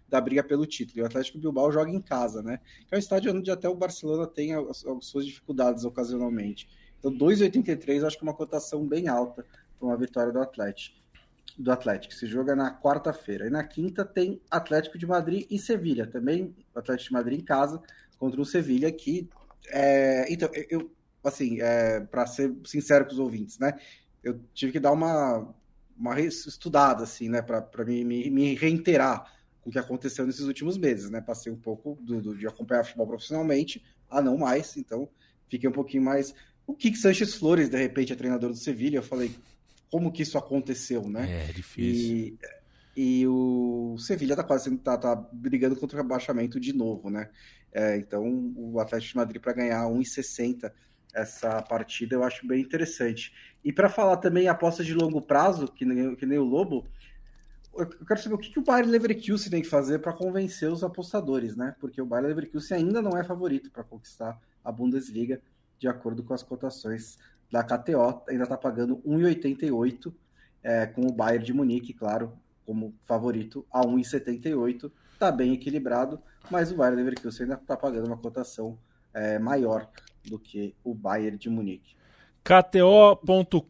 da 0.09 0.19
briga 0.19 0.43
pelo 0.43 0.65
título. 0.65 0.99
E 0.99 1.01
o 1.03 1.05
Atlético 1.05 1.37
Bilbao 1.37 1.71
joga 1.71 1.89
em 1.89 2.01
casa, 2.01 2.43
né? 2.43 2.59
Que 2.85 2.93
é 2.93 2.97
um 2.97 2.99
estádio 2.99 3.33
onde 3.33 3.49
até 3.49 3.69
o 3.69 3.75
Barcelona 3.75 4.27
tem 4.27 4.53
as, 4.53 4.85
as 4.85 5.05
suas 5.05 5.25
dificuldades 5.25 5.85
ocasionalmente. 5.85 6.67
Então, 6.99 7.13
2,83 7.13 8.05
acho 8.05 8.17
que 8.17 8.25
é 8.25 8.27
uma 8.27 8.35
cotação 8.35 8.85
bem 8.85 9.07
alta 9.07 9.45
para 9.79 9.87
uma 9.87 9.95
vitória 9.95 10.33
do 10.33 10.41
Atlético. 10.41 10.99
Do 11.57 11.71
Atlético. 11.71 12.13
Se 12.13 12.27
joga 12.27 12.57
na 12.57 12.77
quarta-feira. 12.77 13.47
E 13.47 13.49
na 13.49 13.63
quinta 13.63 14.03
tem 14.03 14.41
Atlético 14.51 14.97
de 14.97 15.07
Madrid 15.07 15.47
e 15.49 15.57
Sevilha. 15.57 16.05
Também 16.05 16.53
Atlético 16.75 17.07
de 17.07 17.13
Madrid 17.13 17.39
em 17.39 17.45
casa 17.45 17.81
contra 18.17 18.41
o 18.41 18.45
Sevilha, 18.45 18.91
que. 18.91 19.29
É... 19.67 20.31
Então, 20.31 20.49
eu, 20.69 20.91
assim, 21.23 21.61
é... 21.61 21.99
para 22.01 22.25
ser 22.27 22.53
sincero 22.65 23.05
com 23.05 23.13
os 23.13 23.19
ouvintes, 23.19 23.59
né? 23.59 23.77
Eu 24.23 24.39
tive 24.53 24.71
que 24.71 24.79
dar 24.79 24.91
uma, 24.91 25.53
uma 25.97 26.19
estudada, 26.19 27.03
assim, 27.03 27.29
né? 27.29 27.41
Para 27.41 27.85
me, 27.85 28.03
me, 28.03 28.29
me 28.29 28.55
reiterar 28.55 29.31
com 29.61 29.69
o 29.69 29.71
que 29.73 29.79
aconteceu 29.79 30.25
nesses 30.25 30.45
últimos 30.45 30.77
meses, 30.77 31.09
né? 31.09 31.21
Passei 31.21 31.51
um 31.51 31.57
pouco 31.57 31.97
do, 32.01 32.21
do, 32.21 32.37
de 32.37 32.47
acompanhar 32.47 32.83
futebol 32.83 33.07
profissionalmente 33.07 33.83
a 34.09 34.21
não 34.21 34.37
mais, 34.37 34.77
então 34.77 35.09
fiquei 35.47 35.69
um 35.69 35.73
pouquinho 35.73 36.03
mais 36.03 36.33
o 36.67 36.73
Kik 36.73 36.97
Sanches 36.97 37.35
Flores, 37.35 37.69
de 37.69 37.77
repente, 37.77 38.11
é 38.11 38.15
treinador 38.15 38.49
do 38.49 38.57
Sevilha. 38.57 38.97
Eu 38.97 39.03
falei, 39.03 39.31
como 39.91 40.11
que 40.11 40.23
isso 40.23 40.37
aconteceu, 40.37 41.07
né? 41.07 41.47
É, 41.47 41.53
difícil. 41.53 42.37
E, 42.95 43.21
e 43.21 43.27
o 43.27 43.95
Sevilha 43.99 44.35
tá 44.35 44.43
quase 44.43 44.75
tá, 44.77 44.97
tá 44.97 45.15
brigando 45.15 45.75
contra 45.75 45.97
o 45.97 46.01
rebaixamento 46.01 46.59
de 46.59 46.73
novo, 46.73 47.09
né? 47.09 47.29
É, 47.75 47.97
então, 47.97 48.53
o 48.55 48.79
Atlético 48.79 49.11
de 49.11 49.17
Madrid 49.17 49.41
para 49.41 49.51
ganhar 49.51 49.83
1,60 49.83 50.71
essa 51.13 51.61
partida 51.61 52.15
eu 52.15 52.23
acho 52.23 52.47
bem 52.47 52.61
interessante. 52.61 53.33
E 53.63 53.73
para 53.73 53.89
falar 53.89 54.15
também 54.17 54.47
apostas 54.47 54.85
de 54.85 54.93
longo 54.93 55.21
prazo, 55.21 55.67
que 55.67 55.83
nem, 55.83 56.15
que 56.15 56.25
nem 56.25 56.37
o 56.37 56.43
Lobo, 56.45 56.87
eu 57.75 57.85
quero 58.05 58.21
saber 58.21 58.35
o 58.35 58.37
que, 58.37 58.49
que 58.49 58.59
o 58.59 58.63
Bayern 58.63 58.89
Leverkusen 58.89 59.51
tem 59.51 59.61
que 59.61 59.67
fazer 59.67 59.99
para 59.99 60.13
convencer 60.13 60.71
os 60.71 60.85
apostadores, 60.85 61.57
né? 61.57 61.75
Porque 61.77 62.01
o 62.01 62.05
Bayern 62.05 62.29
Leverkusen 62.29 62.77
ainda 62.77 63.01
não 63.01 63.17
é 63.17 63.25
favorito 63.25 63.69
para 63.69 63.83
conquistar 63.83 64.39
a 64.63 64.71
Bundesliga 64.71 65.41
de 65.77 65.89
acordo 65.89 66.23
com 66.23 66.33
as 66.33 66.43
cotações 66.43 67.17
da 67.51 67.61
KTO, 67.61 68.23
ainda 68.29 68.43
está 68.43 68.55
pagando 68.55 68.97
1,88 69.05 70.13
é, 70.63 70.85
com 70.85 71.01
o 71.01 71.11
Bayern 71.11 71.45
de 71.45 71.53
Munique, 71.53 71.93
claro, 71.93 72.39
como 72.65 72.93
favorito 73.05 73.65
a 73.71 73.81
1,78. 73.81 74.91
Está 75.13 75.31
bem 75.31 75.53
equilibrado, 75.53 76.19
mas 76.49 76.71
o 76.71 76.75
Bayern 76.75 76.97
Leverkusen 77.01 77.43
ainda 77.43 77.55
está 77.55 77.77
pagando 77.77 78.07
uma 78.07 78.17
cotação 78.17 78.77
é, 79.13 79.39
maior 79.39 79.89
do 80.25 80.37
que 80.37 80.75
o 80.83 80.93
Bayern 80.93 81.37
de 81.37 81.49
Munique. 81.49 81.95
KTO.com 82.43 83.61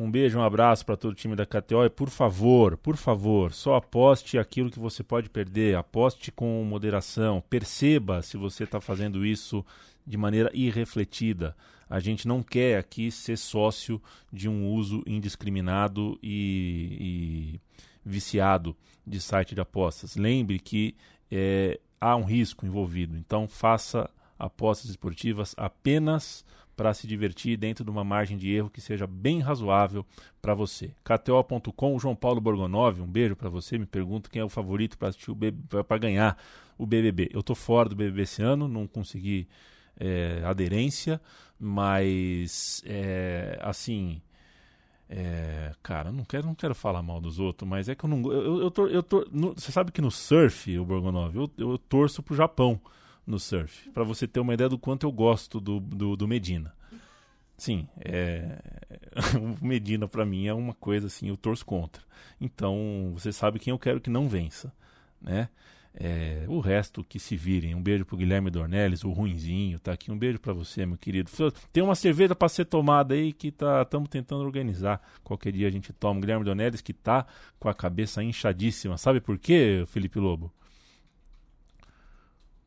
um 0.00 0.08
beijo, 0.08 0.38
um 0.38 0.44
abraço 0.44 0.86
para 0.86 0.96
todo 0.96 1.10
o 1.10 1.16
time 1.16 1.34
da 1.34 1.44
KTO 1.44 1.84
e 1.84 1.90
por 1.90 2.08
favor, 2.08 2.76
por 2.76 2.96
favor, 2.96 3.52
só 3.52 3.74
aposte 3.74 4.38
aquilo 4.38 4.70
que 4.70 4.78
você 4.78 5.02
pode 5.02 5.28
perder, 5.28 5.76
aposte 5.76 6.30
com 6.30 6.64
moderação, 6.64 7.42
perceba 7.50 8.22
se 8.22 8.36
você 8.36 8.62
está 8.62 8.80
fazendo 8.80 9.26
isso 9.26 9.66
de 10.06 10.16
maneira 10.16 10.52
irrefletida. 10.54 11.56
A 11.90 11.98
gente 11.98 12.28
não 12.28 12.44
quer 12.44 12.78
aqui 12.78 13.10
ser 13.10 13.36
sócio 13.36 14.00
de 14.32 14.48
um 14.48 14.70
uso 14.72 15.02
indiscriminado 15.04 16.16
e, 16.22 16.96
e 17.00 17.60
viciado 18.08 18.76
de 19.06 19.20
site 19.20 19.54
de 19.54 19.60
apostas. 19.60 20.16
Lembre 20.16 20.58
que 20.58 20.94
é, 21.30 21.78
há 22.00 22.16
um 22.16 22.24
risco 22.24 22.66
envolvido, 22.66 23.16
então 23.16 23.46
faça 23.46 24.08
apostas 24.38 24.90
esportivas 24.90 25.54
apenas 25.56 26.44
para 26.76 26.94
se 26.94 27.08
divertir 27.08 27.56
dentro 27.56 27.84
de 27.84 27.90
uma 27.90 28.04
margem 28.04 28.38
de 28.38 28.48
erro 28.52 28.70
que 28.70 28.80
seja 28.80 29.04
bem 29.04 29.40
razoável 29.40 30.06
para 30.40 30.54
você. 30.54 30.92
KTO.com, 31.02 31.98
João 31.98 32.14
Paulo 32.14 32.40
Borgonov, 32.40 33.00
um 33.00 33.06
beijo 33.06 33.34
para 33.34 33.48
você. 33.48 33.76
Me 33.76 33.86
pergunta 33.86 34.30
quem 34.30 34.40
é 34.40 34.44
o 34.44 34.48
favorito 34.48 34.96
para 34.96 35.12
para 35.82 35.98
ganhar 35.98 36.38
o 36.78 36.86
BBB. 36.86 37.30
Eu 37.32 37.42
tô 37.42 37.56
fora 37.56 37.88
do 37.88 37.96
BBB 37.96 38.22
esse 38.22 38.42
ano, 38.42 38.68
não 38.68 38.86
consegui 38.86 39.48
é, 39.98 40.40
aderência, 40.44 41.20
mas 41.58 42.80
é, 42.86 43.58
assim. 43.60 44.22
É, 45.10 45.72
cara, 45.82 46.12
não 46.12 46.22
quero, 46.22 46.46
não 46.46 46.54
quero 46.54 46.74
falar 46.74 47.02
mal 47.02 47.20
dos 47.20 47.38
outros, 47.38 47.68
mas 47.68 47.88
é 47.88 47.94
que 47.94 48.04
eu 48.04 48.10
não. 48.10 48.30
Eu, 48.30 48.60
eu, 48.60 48.70
tô, 48.70 48.86
eu 48.88 49.02
tô, 49.02 49.26
no, 49.32 49.54
você 49.54 49.72
sabe 49.72 49.90
que 49.90 50.02
no 50.02 50.10
surf, 50.10 50.78
o 50.78 50.84
Borgonov, 50.84 51.34
eu, 51.34 51.50
eu 51.56 51.78
torço 51.78 52.22
pro 52.22 52.36
Japão 52.36 52.78
no 53.26 53.38
surf, 53.38 53.90
para 53.90 54.04
você 54.04 54.26
ter 54.26 54.40
uma 54.40 54.52
ideia 54.52 54.68
do 54.68 54.78
quanto 54.78 55.06
eu 55.06 55.12
gosto 55.12 55.60
do, 55.60 55.80
do, 55.80 56.16
do 56.16 56.28
Medina. 56.28 56.74
Sim, 57.56 57.88
é... 57.98 58.58
o 59.60 59.66
Medina 59.66 60.06
para 60.06 60.24
mim 60.24 60.46
é 60.46 60.54
uma 60.54 60.74
coisa 60.74 61.08
assim, 61.08 61.28
eu 61.28 61.36
torço 61.36 61.64
contra. 61.64 62.02
Então, 62.40 63.10
você 63.14 63.32
sabe 63.32 63.58
quem 63.58 63.72
eu 63.72 63.78
quero 63.78 64.00
que 64.00 64.10
não 64.10 64.28
vença, 64.28 64.72
né? 65.20 65.48
É, 66.00 66.44
o 66.46 66.60
resto 66.60 67.02
que 67.02 67.18
se 67.18 67.36
virem. 67.36 67.74
Um 67.74 67.82
beijo 67.82 68.04
pro 68.04 68.16
Guilherme 68.16 68.50
Dornelles, 68.50 69.02
o 69.02 69.10
ruinzinho, 69.10 69.80
tá 69.80 69.92
aqui. 69.92 70.12
Um 70.12 70.18
beijo 70.18 70.38
para 70.38 70.52
você, 70.52 70.86
meu 70.86 70.96
querido. 70.96 71.28
Tem 71.72 71.82
uma 71.82 71.96
cerveja 71.96 72.36
para 72.36 72.48
ser 72.48 72.66
tomada 72.66 73.14
aí 73.14 73.32
que 73.32 73.50
tá 73.50 73.82
estamos 73.82 74.08
tentando 74.08 74.44
organizar. 74.44 75.02
Qualquer 75.24 75.50
dia 75.50 75.66
a 75.66 75.70
gente 75.70 75.92
toma. 75.92 76.18
O 76.18 76.20
Guilherme 76.20 76.44
Dornelles 76.44 76.80
que 76.80 76.92
tá 76.92 77.26
com 77.58 77.68
a 77.68 77.74
cabeça 77.74 78.22
inchadíssima. 78.22 78.96
Sabe 78.96 79.20
por 79.20 79.36
quê, 79.38 79.84
Felipe 79.88 80.20
Lobo? 80.20 80.52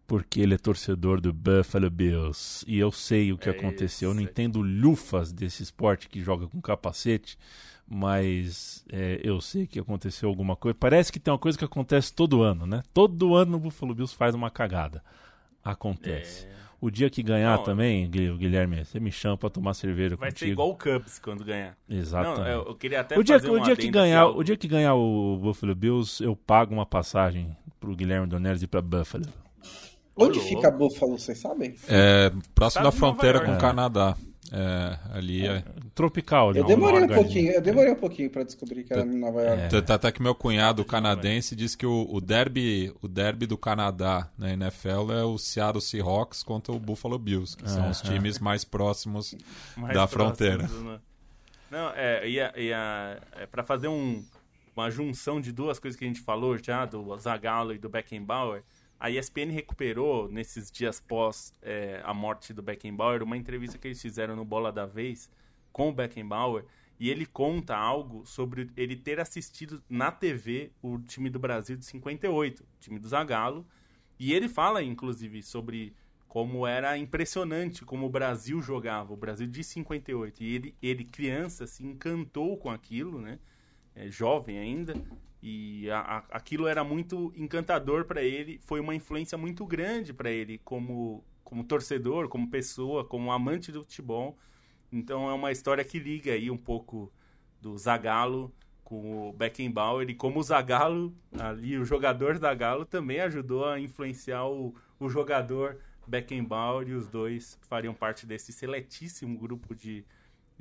Porque 0.05 0.41
ele 0.41 0.55
é 0.55 0.57
torcedor 0.57 1.21
do 1.21 1.31
Buffalo 1.31 1.89
Bills. 1.89 2.65
E 2.67 2.77
eu 2.79 2.91
sei 2.91 3.31
o 3.31 3.37
que 3.37 3.47
é 3.47 3.53
aconteceu. 3.53 4.09
Eu 4.09 4.13
não 4.13 4.21
entendo 4.21 4.61
lufas 4.61 5.31
desse 5.31 5.63
esporte 5.63 6.09
que 6.09 6.19
joga 6.19 6.47
com 6.47 6.59
capacete 6.59 7.37
mas 7.93 8.85
é, 8.89 9.19
eu 9.21 9.41
sei 9.41 9.67
que 9.67 9.77
aconteceu 9.77 10.29
alguma 10.29 10.55
coisa. 10.55 10.73
Parece 10.79 11.11
que 11.11 11.19
tem 11.19 11.29
uma 11.29 11.37
coisa 11.37 11.57
que 11.57 11.65
acontece 11.65 12.13
todo 12.13 12.41
ano, 12.41 12.65
né? 12.65 12.83
Todo 12.93 13.35
ano 13.35 13.57
o 13.57 13.59
Buffalo 13.59 13.93
Bills 13.93 14.15
faz 14.15 14.33
uma 14.33 14.49
cagada. 14.49 15.03
Acontece. 15.61 16.45
É... 16.45 16.61
O 16.79 16.89
dia 16.89 17.09
que 17.09 17.21
ganhar 17.21 17.57
não, 17.57 17.63
também, 17.63 18.09
Guilherme, 18.09 18.85
você 18.85 18.99
me 18.99 19.11
chama 19.11 19.37
para 19.37 19.49
tomar 19.49 19.73
cerveja 19.73 20.15
vai 20.15 20.29
contigo. 20.31 20.39
Vai 20.39 20.47
ser 20.47 20.51
igual 20.53 20.69
o 20.69 20.75
Cubs 20.75 21.19
quando 21.19 21.43
ganhar. 21.43 21.77
Exatamente. 21.87 22.39
Não, 22.39 22.47
eu, 22.47 22.65
eu, 22.65 22.75
queria 22.75 23.01
até 23.01 23.19
o 23.19 23.23
dia, 23.23 23.35
o 23.35 23.59
dia 23.59 23.75
que 23.75 23.91
ganhar, 23.91 24.25
o 24.27 24.41
dia 24.41 24.57
que 24.57 24.67
ganhar 24.69 24.95
o 24.95 25.37
Buffalo 25.37 25.75
Bills, 25.75 26.23
eu 26.23 26.35
pago 26.35 26.73
uma 26.73 26.85
passagem 26.85 27.55
pro 27.77 27.93
Guilherme 27.93 28.25
Donelis 28.25 28.63
ir 28.63 28.67
para 28.67 28.81
Buffalo. 28.81 29.25
Onde 30.15 30.39
fica 30.39 30.71
Buffalo, 30.71 31.19
vocês 31.19 31.37
sabem? 31.37 31.75
É, 31.87 32.31
próximo 32.55 32.85
da 32.85 32.91
fronteira 32.91 33.41
com 33.41 33.53
o 33.53 33.57
Canadá. 33.59 34.15
É, 34.53 34.97
ali 35.13 35.47
é. 35.47 35.63
Tropical, 35.95 36.53
Eu 36.53 36.65
demorei 36.65 37.03
um 37.03 37.07
pouquinho, 37.07 37.53
eu 37.53 37.61
demorei 37.61 37.91
um 37.93 37.95
pouquinho 37.95 38.29
para 38.29 38.43
descobrir 38.43 38.83
que 38.83 38.91
era 38.91 39.03
em 39.03 39.17
Nova 39.17 39.41
York. 39.41 39.75
É. 39.75 39.93
Até 39.93 40.11
que 40.11 40.21
meu 40.21 40.35
cunhado 40.35 40.83
canadense 40.83 41.55
disse 41.55 41.77
que 41.77 41.85
o, 41.85 42.05
o, 42.11 42.19
derby, 42.19 42.93
o 43.01 43.07
derby 43.07 43.45
do 43.45 43.57
Canadá 43.57 44.29
na 44.37 44.51
NFL 44.51 45.11
é 45.13 45.23
o 45.23 45.37
Seattle 45.37 45.81
Seahawks 45.81 46.43
contra 46.43 46.73
o 46.73 46.79
Buffalo 46.79 47.17
Bills, 47.17 47.55
que 47.55 47.69
são 47.69 47.89
os 47.89 48.01
times 48.01 48.39
mais 48.39 48.65
próximos 48.65 49.33
mais 49.77 49.93
da 49.93 50.05
fronteira. 50.05 50.67
Né? 50.67 50.99
Não, 51.71 51.89
é, 51.95 52.27
ia, 52.27 52.53
ia, 52.57 53.21
é 53.37 53.45
para 53.45 53.63
fazer 53.63 53.87
um, 53.87 54.21
uma 54.75 54.91
junção 54.91 55.39
de 55.39 55.53
duas 55.53 55.79
coisas 55.79 55.97
que 55.97 56.03
a 56.03 56.07
gente 56.07 56.19
falou 56.19 56.57
já, 56.57 56.85
do 56.85 57.17
Zagallo 57.17 57.73
e 57.73 57.77
do 57.77 57.87
Beckenbauer, 57.87 58.63
a 59.01 59.09
ESPN 59.09 59.51
recuperou, 59.51 60.29
nesses 60.29 60.69
dias 60.69 60.99
pós 60.99 61.55
é, 61.59 62.01
a 62.05 62.13
morte 62.13 62.53
do 62.53 62.61
Beckenbauer, 62.61 63.23
uma 63.23 63.35
entrevista 63.35 63.79
que 63.79 63.87
eles 63.87 63.99
fizeram 63.99 64.35
no 64.35 64.45
Bola 64.45 64.71
da 64.71 64.85
Vez 64.85 65.27
com 65.71 65.89
o 65.89 65.91
Beckenbauer, 65.91 66.65
e 66.99 67.09
ele 67.09 67.25
conta 67.25 67.75
algo 67.75 68.23
sobre 68.27 68.69
ele 68.77 68.95
ter 68.95 69.19
assistido 69.19 69.81
na 69.89 70.11
TV 70.11 70.71
o 70.83 70.99
time 70.99 71.31
do 71.31 71.39
Brasil 71.39 71.75
de 71.75 71.83
58, 71.83 72.61
o 72.61 72.65
time 72.79 72.99
do 72.99 73.07
Zagallo, 73.07 73.65
e 74.19 74.33
ele 74.33 74.47
fala, 74.47 74.83
inclusive, 74.83 75.41
sobre 75.41 75.95
como 76.27 76.67
era 76.67 76.95
impressionante 76.95 77.83
como 77.83 78.05
o 78.05 78.09
Brasil 78.09 78.61
jogava, 78.61 79.11
o 79.11 79.17
Brasil 79.17 79.47
de 79.47 79.63
58. 79.63 80.43
E 80.43 80.55
ele, 80.55 80.75
ele 80.79 81.03
criança, 81.03 81.65
se 81.65 81.83
encantou 81.83 82.55
com 82.55 82.69
aquilo, 82.69 83.19
né? 83.19 83.39
É, 83.95 84.11
jovem 84.11 84.59
ainda, 84.59 84.93
e 85.41 85.89
a, 85.89 85.99
a, 85.99 86.17
aquilo 86.31 86.67
era 86.67 86.83
muito 86.83 87.33
encantador 87.35 88.05
para 88.05 88.21
ele, 88.21 88.59
foi 88.63 88.79
uma 88.79 88.93
influência 88.93 89.37
muito 89.37 89.65
grande 89.65 90.13
para 90.13 90.29
ele 90.29 90.59
como, 90.59 91.23
como 91.43 91.63
torcedor, 91.63 92.29
como 92.29 92.49
pessoa, 92.49 93.03
como 93.03 93.31
amante 93.31 93.71
do 93.71 93.83
futebol. 93.83 94.37
Então 94.91 95.29
é 95.29 95.33
uma 95.33 95.51
história 95.51 95.83
que 95.83 95.97
liga 95.97 96.33
aí 96.33 96.51
um 96.51 96.57
pouco 96.57 97.11
do 97.59 97.77
Zagallo 97.77 98.53
com 98.83 99.29
o 99.29 99.33
Beckenbauer 99.33 100.09
e 100.09 100.13
como 100.13 100.39
o 100.39 100.43
Zagallo, 100.43 101.15
ali 101.39 101.77
o 101.77 101.85
jogador 101.85 102.35
Zagallo 102.37 102.85
também 102.85 103.21
ajudou 103.21 103.65
a 103.65 103.79
influenciar 103.79 104.45
o, 104.45 104.75
o 104.99 105.09
jogador 105.09 105.79
Beckenbauer 106.05 106.89
e 106.89 106.93
os 106.93 107.07
dois 107.07 107.57
fariam 107.61 107.93
parte 107.93 108.25
desse 108.25 108.51
seletíssimo 108.51 109.37
grupo 109.37 109.73
de 109.73 110.05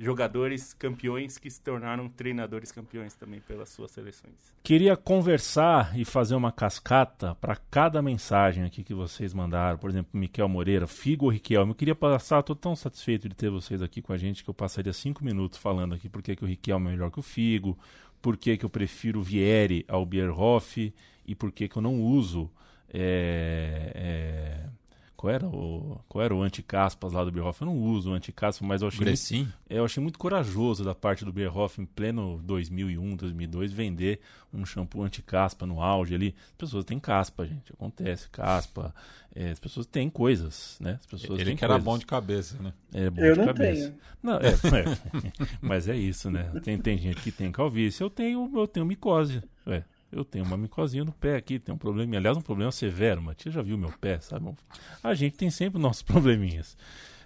jogadores 0.01 0.73
campeões 0.73 1.37
que 1.37 1.49
se 1.49 1.61
tornaram 1.61 2.09
treinadores 2.09 2.71
campeões 2.71 3.13
também 3.13 3.39
pelas 3.39 3.69
suas 3.69 3.91
seleções. 3.91 4.33
Queria 4.63 4.97
conversar 4.97 5.97
e 5.97 6.03
fazer 6.03 6.33
uma 6.33 6.51
cascata 6.51 7.35
para 7.35 7.55
cada 7.55 8.01
mensagem 8.01 8.63
aqui 8.63 8.83
que 8.83 8.95
vocês 8.95 9.31
mandaram. 9.31 9.77
Por 9.77 9.91
exemplo, 9.91 10.19
Miquel 10.19 10.49
Moreira, 10.49 10.87
Figo 10.87 11.29
Riquelme. 11.29 11.71
Eu 11.71 11.75
queria 11.75 11.95
passar, 11.95 12.39
estou 12.39 12.55
tão 12.55 12.75
satisfeito 12.75 13.29
de 13.29 13.35
ter 13.35 13.51
vocês 13.51 13.81
aqui 13.81 14.01
com 14.01 14.11
a 14.11 14.17
gente 14.17 14.43
que 14.43 14.49
eu 14.49 14.53
passaria 14.53 14.91
cinco 14.91 15.23
minutos 15.23 15.59
falando 15.59 15.93
aqui 15.93 16.09
porque 16.09 16.35
que 16.35 16.43
o 16.43 16.47
Riquelme 16.47 16.87
é 16.87 16.91
melhor 16.91 17.11
que 17.11 17.19
o 17.19 17.23
Figo, 17.23 17.77
por 18.21 18.35
que 18.37 18.57
eu 18.59 18.69
prefiro 18.69 19.19
o 19.19 19.23
Vieri 19.23 19.85
ao 19.87 20.03
Bierhoff 20.03 20.91
e 21.27 21.35
por 21.35 21.51
que 21.51 21.69
eu 21.75 21.81
não 21.81 22.01
uso. 22.01 22.49
É, 22.93 23.91
é, 23.95 24.80
qual 25.21 25.31
era 25.31 25.45
o, 25.45 26.01
qual 26.09 26.23
era 26.23 26.35
o 26.35 26.41
anti-caspas 26.41 27.13
lá 27.13 27.23
do 27.23 27.31
Bierhoff? 27.31 27.61
Eu 27.61 27.67
não 27.67 27.77
uso 27.77 28.09
o 28.09 28.13
anti-caspas, 28.15 28.67
mas 28.67 28.81
eu 28.81 28.87
achei, 28.87 29.05
muito, 29.05 29.53
é, 29.69 29.77
eu 29.77 29.85
achei 29.85 30.01
muito 30.01 30.17
corajoso 30.17 30.83
da 30.83 30.95
parte 30.95 31.23
do 31.23 31.31
Bierhoff 31.31 31.79
em 31.79 31.85
pleno 31.85 32.41
2001, 32.43 33.17
2002 33.17 33.71
vender 33.71 34.19
um 34.51 34.65
shampoo 34.65 35.03
anti-caspa 35.03 35.63
no 35.67 35.79
auge 35.79 36.15
ali. 36.15 36.33
As 36.47 36.57
pessoas 36.57 36.83
têm 36.85 36.97
caspa, 36.97 37.45
gente. 37.45 37.71
Acontece, 37.71 38.29
caspa. 38.29 38.95
É, 39.35 39.51
as 39.51 39.59
pessoas 39.59 39.85
têm 39.85 40.09
coisas, 40.09 40.77
né? 40.81 40.97
As 40.99 41.05
pessoas 41.05 41.39
Ele 41.39 41.55
que 41.55 41.63
era 41.63 41.77
bom 41.77 41.99
de 41.99 42.07
cabeça, 42.07 42.57
né? 42.59 42.73
É 42.91 43.07
bom 43.11 43.21
eu 43.21 43.33
de 43.33 43.39
não 43.41 43.45
cabeça. 43.45 43.89
Tenho. 43.89 43.99
Não, 44.23 44.37
é, 44.37 44.47
é, 44.47 45.51
mas 45.61 45.87
é 45.87 45.95
isso, 45.95 46.31
né? 46.31 46.51
Tem, 46.63 46.79
tem 46.79 46.97
gente 46.97 47.21
que 47.21 47.31
tem 47.31 47.51
calvície. 47.51 48.01
Eu 48.01 48.09
tenho, 48.09 48.51
eu 48.55 48.67
tenho 48.67 48.87
micose. 48.87 49.43
É, 49.67 49.83
eu 50.11 50.25
tenho 50.25 50.43
uma 50.43 50.57
micosinha 50.57 51.05
no 51.05 51.11
pé 51.11 51.35
aqui, 51.37 51.57
tem 51.57 51.73
um 51.73 51.77
problema, 51.77 52.17
aliás, 52.17 52.37
um 52.37 52.41
problema 52.41 52.71
severo, 52.71 53.21
Matias 53.21 53.53
já 53.53 53.61
viu 53.61 53.77
meu 53.77 53.91
pé, 53.99 54.19
sabe? 54.19 54.53
A 55.01 55.13
gente 55.13 55.37
tem 55.37 55.49
sempre 55.49 55.79
nossos 55.79 56.03
probleminhas. 56.03 56.77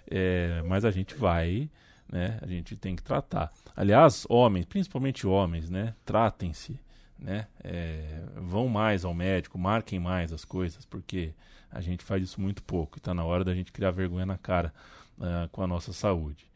É, 0.08 0.62
mas 0.66 0.84
a 0.84 0.90
gente 0.90 1.14
vai, 1.16 1.68
né? 2.10 2.38
A 2.40 2.46
gente 2.46 2.76
tem 2.76 2.94
que 2.94 3.02
tratar. 3.02 3.52
Aliás, 3.74 4.24
homens, 4.28 4.64
principalmente 4.66 5.26
homens, 5.26 5.68
né? 5.68 5.94
Tratem-se, 6.04 6.78
né? 7.18 7.48
É, 7.64 8.22
vão 8.36 8.68
mais 8.68 9.04
ao 9.04 9.12
médico, 9.12 9.58
marquem 9.58 9.98
mais 9.98 10.32
as 10.32 10.44
coisas, 10.44 10.86
porque 10.86 11.34
a 11.70 11.80
gente 11.80 12.04
faz 12.04 12.22
isso 12.22 12.40
muito 12.40 12.62
pouco. 12.62 12.96
E 12.96 13.00
está 13.00 13.12
na 13.12 13.24
hora 13.24 13.44
da 13.44 13.54
gente 13.54 13.72
criar 13.72 13.90
vergonha 13.90 14.24
na 14.24 14.38
cara 14.38 14.72
uh, 15.18 15.48
com 15.50 15.62
a 15.62 15.66
nossa 15.66 15.92
saúde. 15.92 16.46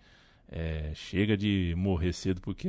É, 0.49 0.93
chega 0.95 1.37
de 1.37 1.74
morrer 1.76 2.12
cedo 2.12 2.41
porque, 2.41 2.68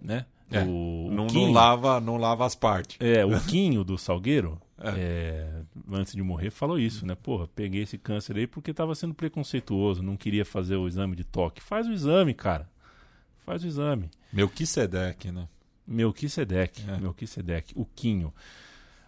né? 0.00 0.26
É, 0.50 0.62
o, 0.62 1.08
não, 1.10 1.26
não, 1.26 1.52
lava, 1.52 2.00
não 2.00 2.16
lava 2.16 2.46
as 2.46 2.54
partes. 2.54 2.96
É, 3.00 3.24
o 3.24 3.40
Quinho 3.40 3.82
do 3.82 3.98
Salgueiro, 3.98 4.60
é. 4.80 4.90
É, 4.90 5.62
antes 5.90 6.14
de 6.14 6.22
morrer, 6.22 6.50
falou 6.50 6.78
isso, 6.78 7.06
né? 7.06 7.14
Porra, 7.14 7.48
peguei 7.48 7.82
esse 7.82 7.96
câncer 7.96 8.36
aí 8.36 8.46
porque 8.46 8.70
estava 8.70 8.94
sendo 8.94 9.14
preconceituoso, 9.14 10.02
não 10.02 10.16
queria 10.16 10.44
fazer 10.44 10.76
o 10.76 10.86
exame 10.86 11.16
de 11.16 11.24
toque. 11.24 11.62
Faz 11.62 11.86
o 11.86 11.92
exame, 11.92 12.34
cara. 12.34 12.68
Faz 13.38 13.64
o 13.64 13.66
exame. 13.66 14.10
Melquisedeque, 14.32 15.30
né? 15.30 15.48
Melquisedeque, 15.86 16.82
é. 16.88 16.98
Melquisedeque, 16.98 17.72
o 17.76 17.84
Quinho. 17.84 18.32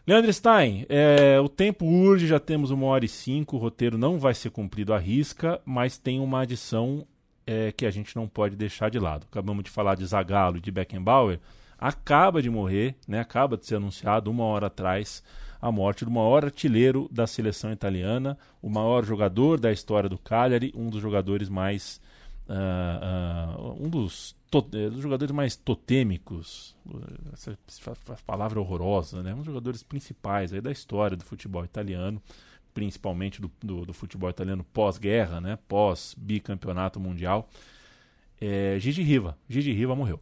Leandro 0.06 0.32
Stein, 0.32 0.86
é, 0.88 1.38
o 1.38 1.50
tempo 1.50 1.84
urge, 1.84 2.26
já 2.26 2.40
temos 2.40 2.70
uma 2.70 2.86
hora 2.86 3.04
e 3.04 3.08
cinco, 3.08 3.56
o 3.56 3.58
roteiro 3.58 3.98
não 3.98 4.18
vai 4.18 4.32
ser 4.32 4.50
cumprido 4.50 4.94
à 4.94 4.98
risca, 4.98 5.60
mas 5.66 5.98
tem 5.98 6.18
uma 6.18 6.40
adição 6.40 7.06
é, 7.48 7.72
que 7.72 7.86
a 7.86 7.90
gente 7.90 8.14
não 8.14 8.28
pode 8.28 8.54
deixar 8.54 8.90
de 8.90 8.98
lado. 8.98 9.26
Acabamos 9.30 9.64
de 9.64 9.70
falar 9.70 9.94
de 9.94 10.04
Zagallo 10.04 10.58
e 10.58 10.60
de 10.60 10.70
Beckenbauer. 10.70 11.40
Acaba 11.78 12.42
de 12.42 12.50
morrer, 12.50 12.94
né, 13.06 13.20
acaba 13.20 13.56
de 13.56 13.64
ser 13.64 13.76
anunciado 13.76 14.30
uma 14.30 14.44
hora 14.44 14.66
atrás 14.66 15.22
a 15.60 15.72
morte 15.72 16.04
do 16.04 16.10
maior 16.10 16.44
artilheiro 16.44 17.08
da 17.10 17.26
seleção 17.26 17.72
italiana, 17.72 18.36
o 18.60 18.68
maior 18.68 19.04
jogador 19.04 19.58
da 19.58 19.72
história 19.72 20.08
do 20.08 20.18
Cagliari, 20.18 20.72
um 20.76 20.90
dos 20.90 21.00
jogadores 21.00 21.48
mais 21.48 22.00
uh, 22.48 23.62
uh, 23.62 23.84
um 23.84 23.88
dos, 23.88 24.36
eh, 24.54 24.90
dos, 24.90 25.00
jogadores 25.00 25.34
mais 25.34 25.56
totêmicos, 25.56 26.76
essa, 27.32 27.56
palavra 28.26 28.60
horrorosa, 28.60 29.22
né? 29.22 29.32
um 29.32 29.38
dos 29.38 29.46
jogadores 29.46 29.82
principais 29.82 30.50
da 30.50 30.70
história 30.70 31.16
do 31.16 31.24
futebol 31.24 31.64
italiano 31.64 32.22
principalmente 32.78 33.40
do, 33.40 33.50
do, 33.58 33.84
do 33.86 33.92
futebol 33.92 34.30
italiano 34.30 34.62
pós-guerra, 34.72 35.40
né? 35.40 35.58
pós-bicampeonato 35.66 37.00
mundial. 37.00 37.48
É, 38.40 38.78
Gigi 38.78 39.02
Riva. 39.02 39.36
Gigi 39.48 39.72
Riva 39.72 39.96
morreu. 39.96 40.20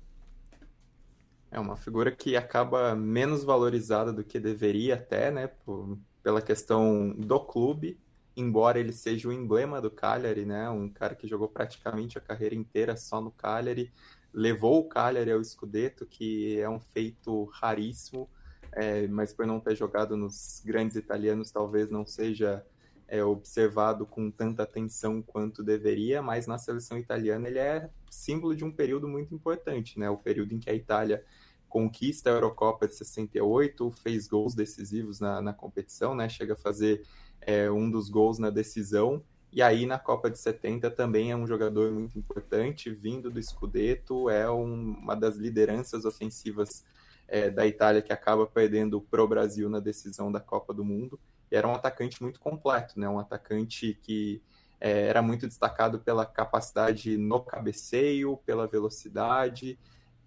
É 1.51 1.61
uma 1.61 1.77
figura 1.77 2.11
que 2.11 2.35
acaba 2.35 2.95
menos 2.95 3.45
valorizada 3.45 4.11
do 4.11 4.25
que 4.25 4.41
deveria 4.41 4.95
até, 4.95 5.31
né? 5.31 5.49
Por, 5.49 5.99
pela 6.23 6.41
questão 6.41 7.11
do 7.11 7.39
clube, 7.41 8.01
embora 8.35 8.81
ele 8.81 8.93
seja 8.93 9.29
o 9.29 9.33
emblema 9.35 9.79
do 9.79 9.91
Cagliari, 9.91 10.47
né? 10.47 10.71
Um 10.71 10.89
cara 10.89 11.15
que 11.15 11.29
jogou 11.29 11.49
praticamente 11.49 12.17
a 12.17 12.23
carreira 12.23 12.55
inteira 12.55 12.97
só 12.97 13.21
no 13.21 13.31
Cagliari, 13.31 13.93
levou 14.33 14.79
o 14.81 14.89
Cagliari 14.89 15.31
ao 15.31 15.45
Scudetto, 15.45 16.07
que 16.07 16.59
é 16.59 16.71
um 16.71 16.81
feito 16.81 17.45
raríssimo 17.53 18.31
é, 18.77 19.09
mas 19.09 19.33
por 19.33 19.47
não 19.47 19.59
ter 19.59 19.75
jogado 19.75 20.17
nos 20.19 20.63
grandes 20.65 20.97
italianos, 20.97 21.51
talvez 21.51 21.91
não 21.91 22.05
seja 22.05 22.63
é, 23.09 23.25
observado 23.25 24.05
com 24.05 24.31
tanta 24.31 24.65
atenção 24.65 25.23
quanto 25.23 25.65
deveria, 25.65 26.21
mas 26.21 26.47
na 26.47 26.59
seleção 26.59 26.99
italiana 26.99 27.49
ele 27.49 27.59
é 27.59 27.89
símbolo 28.11 28.55
de 28.55 28.65
um 28.67 28.71
período 28.71 29.09
muito 29.09 29.35
importante, 29.35 29.99
né? 29.99 30.11
O 30.11 30.19
período 30.19 30.53
em 30.53 30.59
que 30.59 30.69
a 30.69 30.75
Itália 30.75 31.25
conquista 31.71 32.29
a 32.29 32.35
Eurocopa 32.35 32.87
de 32.87 32.95
68, 32.95 33.91
fez 34.03 34.29
gols 34.29 34.55
decisivos 34.55 35.21
na, 35.21 35.41
na 35.41 35.55
competição, 35.55 36.15
né? 36.15 36.29
Chega 36.29 36.53
a 36.53 36.57
fazer 36.57 37.03
é, 37.41 37.71
um 37.71 37.91
dos 37.91 38.11
gols 38.11 38.39
na 38.39 38.51
decisão. 38.51 39.23
E 39.51 39.63
aí 39.63 39.87
na 39.87 39.99
Copa 39.99 40.31
de 40.31 40.39
70 40.39 40.91
também 40.91 41.31
é 41.31 41.37
um 41.37 41.47
jogador 41.47 41.91
muito 41.93 42.19
importante, 42.19 42.91
vindo 42.91 43.31
do 43.31 43.43
Scudetto, 43.43 44.29
é 44.29 44.51
um, 44.51 44.93
uma 44.99 45.15
das 45.15 45.37
lideranças 45.37 46.05
ofensivas 46.05 46.85
é, 47.29 47.51
da 47.51 47.67
Itália 47.67 48.03
que 48.03 48.13
acaba 48.13 48.47
perdendo 48.47 49.01
para 49.01 49.23
o 49.23 49.29
Brasil 49.29 49.69
na 49.69 49.81
decisão 49.81 50.31
da 50.31 50.41
Copa 50.41 50.73
do 50.73 50.85
Mundo. 50.85 51.19
E 51.51 51.57
era 51.57 51.67
um 51.67 51.75
atacante 51.75 52.23
muito 52.23 52.41
completo, 52.41 52.99
né? 52.99 53.09
um 53.09 53.19
atacante 53.19 53.99
que 54.03 54.43
é, 54.81 55.09
era 55.09 55.23
muito 55.23 55.47
destacado 55.47 55.99
pela 56.01 56.27
capacidade 56.27 57.17
no 57.17 57.41
cabeceio, 57.41 58.37
pela 58.45 58.67
velocidade, 58.67 59.79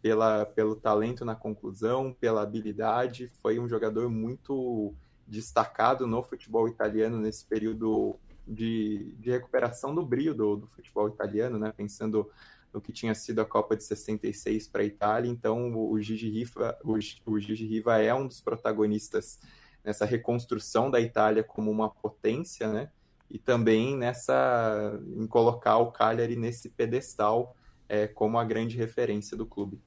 pela, 0.02 0.46
pelo 0.46 0.76
talento 0.76 1.24
na 1.24 1.36
conclusão, 1.36 2.14
pela 2.14 2.42
habilidade. 2.42 3.32
Foi 3.42 3.60
um 3.60 3.68
jogador 3.68 4.10
muito 4.10 4.94
destacado 5.28 6.08
no 6.08 6.24
futebol 6.24 6.68
italiano 6.68 7.18
nesse 7.18 7.46
período 7.46 8.18
de, 8.48 9.14
de 9.20 9.30
recuperação 9.30 9.94
do 9.94 10.04
brilho 10.04 10.34
do, 10.34 10.56
do 10.58 10.68
futebol 10.68 11.08
italiano, 11.08 11.60
né? 11.60 11.72
pensando 11.76 12.30
no 12.74 12.82
que 12.82 12.92
tinha 12.92 13.16
sido 13.16 13.40
a 13.40 13.46
Copa 13.46 13.76
de 13.76 13.84
66 13.84 14.68
para 14.68 14.82
a 14.82 14.86
Itália. 14.86 15.30
Então, 15.30 15.76
o 15.76 16.00
Gigi 16.00 16.30
Riva, 16.30 16.78
o, 16.84 17.40
Gigi 17.40 17.66
Riva 17.66 17.98
é 18.02 18.14
um 18.14 18.28
dos 18.28 18.42
protagonistas 18.42 19.40
nessa 19.84 20.06
reconstrução 20.06 20.92
da 20.92 21.00
Itália 21.00 21.44
como 21.44 21.72
uma 21.72 21.90
potência, 21.90 22.72
né? 22.72 22.90
E 23.30 23.38
também 23.38 23.96
nessa 23.96 25.00
em 25.16 25.28
colocar 25.28 25.78
o 25.78 25.92
Cagliari 25.92 26.36
nesse 26.36 26.70
pedestal 26.70 27.56
é, 27.88 28.08
como 28.08 28.38
a 28.38 28.44
grande 28.44 28.78
referência 28.78 29.38
do 29.38 29.46
clube. 29.46 29.80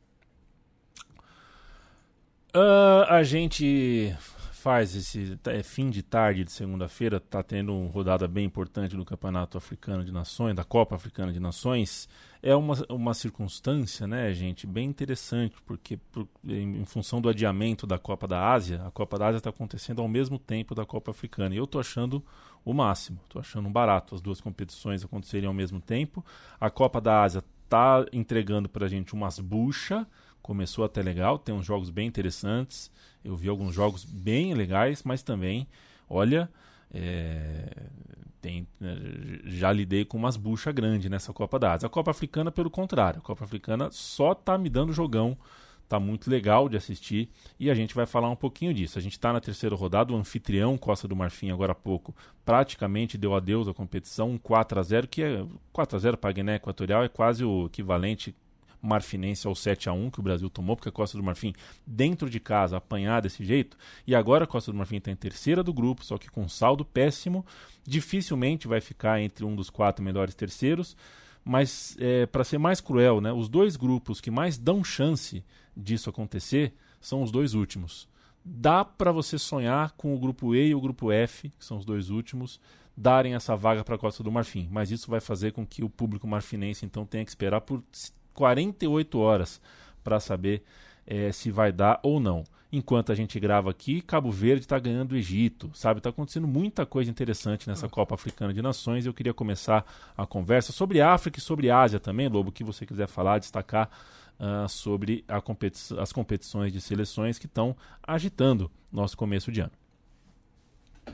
Uh, 2.55 3.05
a 3.09 3.23
gente 3.23 4.15
faz 4.63 4.95
esse 4.95 5.37
é 5.47 5.61
fim 5.61 5.91
de 5.91 6.05
tarde 6.05 6.45
de 6.45 6.53
segunda-feira, 6.53 7.17
está 7.17 7.43
tendo 7.43 7.75
uma 7.75 7.91
rodada 7.91 8.29
bem 8.29 8.45
importante 8.45 8.97
do 8.97 9.05
Campeonato 9.05 9.59
Africano 9.59 10.05
de 10.05 10.13
Nações, 10.13 10.55
da 10.55 10.63
Copa 10.63 10.95
Africana 10.95 11.33
de 11.33 11.41
Nações. 11.41 12.09
É 12.41 12.55
uma, 12.55 12.75
uma 12.89 13.13
circunstância, 13.13 14.07
né, 14.07 14.33
gente, 14.33 14.65
bem 14.65 14.89
interessante, 14.89 15.57
porque 15.67 15.97
por, 15.97 16.29
em, 16.47 16.81
em, 16.81 16.85
função 16.85 17.21
do 17.21 17.29
adiamento 17.29 17.89
da 17.89 17.99
Copa 17.99 18.29
da 18.29 18.53
Ásia, 18.53 18.85
a 18.87 18.91
Copa 18.93 19.19
da 19.19 19.27
Ásia 19.27 19.39
está 19.39 19.51
acontecendo 19.51 20.01
ao 20.01 20.07
mesmo 20.07 20.39
tempo 20.39 20.77
da 20.77 20.87
Copa 20.87 21.11
Africana. 21.11 21.53
E 21.57 21.59
eu 21.59 21.65
estou 21.65 21.81
achando 21.81 22.25
o 22.65 22.73
máximo, 22.73 23.19
estou 23.25 23.41
achando 23.41 23.69
barato 23.69 24.15
as 24.15 24.21
duas 24.21 24.41
competições 24.41 25.05
acontecerem 25.05 25.49
ao 25.49 25.55
mesmo 25.55 25.81
tempo. 25.81 26.25
A 26.61 26.71
Copa 26.71 27.01
da 27.01 27.21
Ásia 27.21 27.43
está 27.65 28.07
entregando 28.13 28.69
para 28.69 28.87
a 28.87 28.89
gente 28.89 29.13
umas 29.13 29.41
buchas 29.41 30.07
começou 30.43 30.85
até 30.85 31.01
legal, 31.01 31.39
tem 31.39 31.55
uns 31.55 31.65
jogos 31.65 31.89
bem 31.89 32.07
interessantes. 32.07 32.91
Eu 33.25 33.37
vi 33.37 33.49
alguns 33.49 33.75
jogos 33.75 34.05
bem 34.05 34.55
legais, 34.55 35.03
mas 35.05 35.23
também, 35.23 35.67
olha, 36.09 36.51
é, 36.93 37.69
tem, 38.41 38.67
né, 38.81 38.97
já 39.45 39.73
lidei 39.73 40.05
com 40.05 40.19
umas 40.19 40.37
buchas 40.37 40.75
grandes 40.75 41.09
nessa 41.11 41.33
Copa 41.33 41.59
da 41.59 41.73
Ásia. 41.73 41.87
A 41.87 41.91
Copa 41.91 42.11
Africana, 42.11 42.51
pelo 42.51 42.69
contrário, 42.69 43.21
a 43.21 43.23
Copa 43.23 43.45
Africana 43.45 43.89
só 43.93 44.35
tá 44.35 44.59
me 44.59 44.69
dando 44.69 44.93
jogão. 44.93 45.39
Tá 45.89 46.01
muito 46.01 46.31
legal 46.31 46.71
de 46.71 46.77
assistir 46.77 47.29
e 47.61 47.71
a 47.71 47.75
gente 47.75 47.95
vai 47.95 48.07
falar 48.07 48.31
um 48.31 48.37
pouquinho 48.37 48.73
disso. 48.73 48.99
A 48.99 49.03
gente 49.03 49.13
está 49.13 49.31
na 49.31 49.43
terceira 49.43 49.77
rodada, 49.77 50.11
o 50.11 50.17
anfitrião 50.17 50.79
Costa 50.79 51.07
do 51.07 51.15
Marfim, 51.15 51.51
agora 51.51 51.73
há 51.73 51.75
pouco, 51.75 52.17
praticamente 52.47 53.19
deu 53.19 53.35
adeus 53.35 53.69
à 53.69 53.75
competição, 53.75 54.31
um 54.31 54.39
4 54.39 54.81
a 54.81 54.83
0 54.83 55.07
que 55.07 55.23
é 55.23 55.45
4 55.71 55.95
a 55.95 56.01
0 56.01 56.17
para 56.17 56.31
a 56.31 56.33
Guiné 56.33 56.55
Equatorial, 56.55 57.05
é 57.05 57.09
quase 57.09 57.45
o 57.45 57.67
equivalente 57.67 58.35
marfinense 58.83 59.47
ao 59.47 59.55
7 59.55 59.89
a 59.89 59.93
1 59.93 60.11
que 60.11 60.19
o 60.21 60.23
Brasil 60.23 60.51
tomou, 60.51 60.75
porque 60.77 60.89
a 60.89 60.93
Costa 60.93 61.17
do 61.17 61.23
Marfim, 61.23 61.55
dentro 61.87 62.29
de 62.29 62.41
casa, 62.41 62.77
apanhar 62.77 63.23
desse 63.23 63.45
jeito, 63.45 63.77
e 64.07 64.15
agora 64.15 64.45
a 64.45 64.47
Costa 64.47 64.73
do 64.73 64.77
Marfim 64.77 64.97
está 64.97 65.11
em 65.11 65.17
terceira 65.17 65.63
do 65.63 65.73
grupo, 65.73 66.05
só 66.05 66.19
que 66.19 66.29
com 66.29 66.49
saldo 66.49 66.85
péssimo, 66.85 67.47
dificilmente 67.85 68.67
vai 68.67 68.81
ficar 68.81 69.21
entre 69.21 69.45
um 69.45 69.55
dos 69.55 69.71
quatro 69.71 70.05
melhores 70.05 70.35
terceiros, 70.35 70.97
Mas, 71.45 71.97
é, 71.99 72.25
para 72.27 72.45
ser 72.45 72.59
mais 72.59 72.81
cruel, 72.81 73.21
né, 73.21 73.33
os 73.33 73.49
dois 73.49 73.75
grupos 73.75 74.21
que 74.21 74.31
mais 74.31 74.57
dão 74.57 74.85
chance 74.85 75.45
disso 75.77 76.09
acontecer 76.09 76.73
são 77.01 77.23
os 77.23 77.33
dois 77.33 77.55
últimos. 77.55 78.09
Dá 78.45 78.85
para 78.85 79.11
você 79.11 79.39
sonhar 79.39 79.93
com 79.93 80.15
o 80.15 80.19
grupo 80.19 80.55
E 80.55 80.69
e 80.69 80.75
o 80.75 80.81
grupo 80.81 81.11
F, 81.11 81.49
que 81.59 81.65
são 81.65 81.79
os 81.79 81.85
dois 81.85 82.11
últimos, 82.11 82.61
darem 82.97 83.35
essa 83.35 83.57
vaga 83.57 83.83
para 83.83 83.95
a 83.97 83.99
Costa 83.99 84.23
do 84.23 84.31
Marfim. 84.31 84.69
Mas 84.71 84.91
isso 84.91 85.11
vai 85.11 85.21
fazer 85.21 85.53
com 85.53 85.67
que 85.67 85.83
o 85.83 85.91
público 85.91 86.27
marfinense 86.27 86.85
então 86.85 87.05
tenha 87.05 87.25
que 87.25 87.31
esperar 87.31 87.61
por 87.61 87.83
48 88.35 89.19
horas 89.19 89.61
para 90.03 90.19
saber 90.21 90.63
é, 91.07 91.33
se 91.33 91.51
vai 91.51 91.73
dar 91.73 92.01
ou 92.03 92.21
não. 92.21 92.45
Enquanto 92.73 93.13
a 93.13 93.15
gente 93.15 93.39
grava 93.39 93.71
aqui, 93.71 94.01
Cabo 94.01 94.31
Verde 94.31 94.63
está 94.63 94.79
ganhando 94.79 95.13
o 95.13 95.17
Egito, 95.17 95.71
sabe? 95.75 95.99
Está 95.99 96.09
acontecendo 96.09 96.49
muita 96.49 96.87
coisa 96.87 97.11
interessante 97.11 97.69
nessa 97.69 97.87
Copa 97.87 98.15
Africana 98.15 98.55
de 98.55 98.63
Nações. 98.63 99.05
Eu 99.05 99.13
queria 99.13 99.35
começar 99.35 99.85
a 100.17 100.25
conversa 100.25 100.73
sobre 100.73 101.03
África 101.03 101.39
e 101.39 101.43
sobre 101.43 101.71
Ásia 101.71 102.01
também, 102.01 102.29
Lobo, 102.29 102.51
que 102.51 102.65
você 102.65 102.87
quiser 102.87 103.09
falar, 103.09 103.39
destacar 103.39 103.91
uh, 104.41 104.67
sobre 104.71 105.23
competi 105.45 105.95
as 105.99 106.13
competições 106.13 106.73
de 106.73 106.81
seleções 106.81 107.39
que 107.39 107.45
estão 107.45 107.77
agitando 108.03 108.71
nosso 108.91 109.19
começo 109.19 109.53
de 109.53 109.61
ano. 109.61 109.73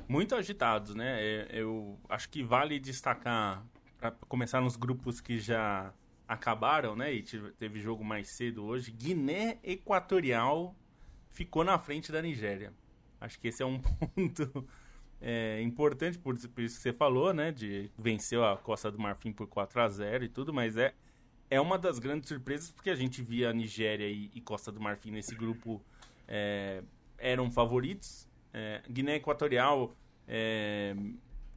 Muito 0.07 0.36
agitados, 0.36 0.95
né? 0.95 1.20
É, 1.20 1.49
eu 1.51 1.99
acho 2.09 2.28
que 2.28 2.43
vale 2.43 2.78
destacar, 2.78 3.65
para 3.99 4.12
começar 4.28 4.61
nos 4.61 4.77
grupos 4.77 5.20
que 5.20 5.40
já 5.40 5.93
acabaram, 6.29 6.95
né? 6.95 7.13
E 7.13 7.23
teve 7.57 7.81
jogo 7.81 8.05
mais 8.05 8.29
cedo 8.29 8.65
hoje. 8.65 8.93
Guiné 8.93 9.59
Equatorial 9.65 10.77
ficou 11.31 11.65
na 11.65 11.79
frente 11.79 12.13
da 12.13 12.21
Nigéria. 12.21 12.73
Acho 13.19 13.41
que 13.41 13.49
esse 13.49 13.63
é 13.63 13.67
um 13.67 13.81
ponto 13.81 14.69
é, 15.21 15.61
importante, 15.63 16.19
por, 16.19 16.39
por, 16.51 16.63
isso 16.63 16.77
que 16.77 16.83
você 16.83 16.93
falou, 16.93 17.33
né? 17.33 17.51
De 17.51 17.91
venceu 17.99 18.45
a 18.45 18.59
Costa 18.59 18.91
do 18.91 18.99
Marfim 18.99 19.33
por 19.33 19.47
4 19.47 19.81
a 19.81 19.89
0 19.89 20.25
e 20.25 20.29
tudo, 20.29 20.53
mas 20.53 20.77
é, 20.77 20.95
é 21.51 21.59
uma 21.61 21.79
das 21.79 21.99
grandes 21.99 22.29
surpresas 22.29 22.71
porque 22.71 22.91
a 22.91 22.95
gente 22.95 23.23
via 23.23 23.49
a 23.49 23.53
Nigéria 23.53 24.07
e, 24.07 24.31
e 24.35 24.41
Costa 24.41 24.71
do 24.71 24.81
Marfim 24.81 25.11
nesse 25.11 25.35
grupo 25.35 25.83
é, 26.27 26.83
eram 27.17 27.51
favoritos. 27.51 28.29
É, 28.53 28.83
Guiné 28.89 29.17
Equatorial, 29.17 29.95
é, 30.27 30.95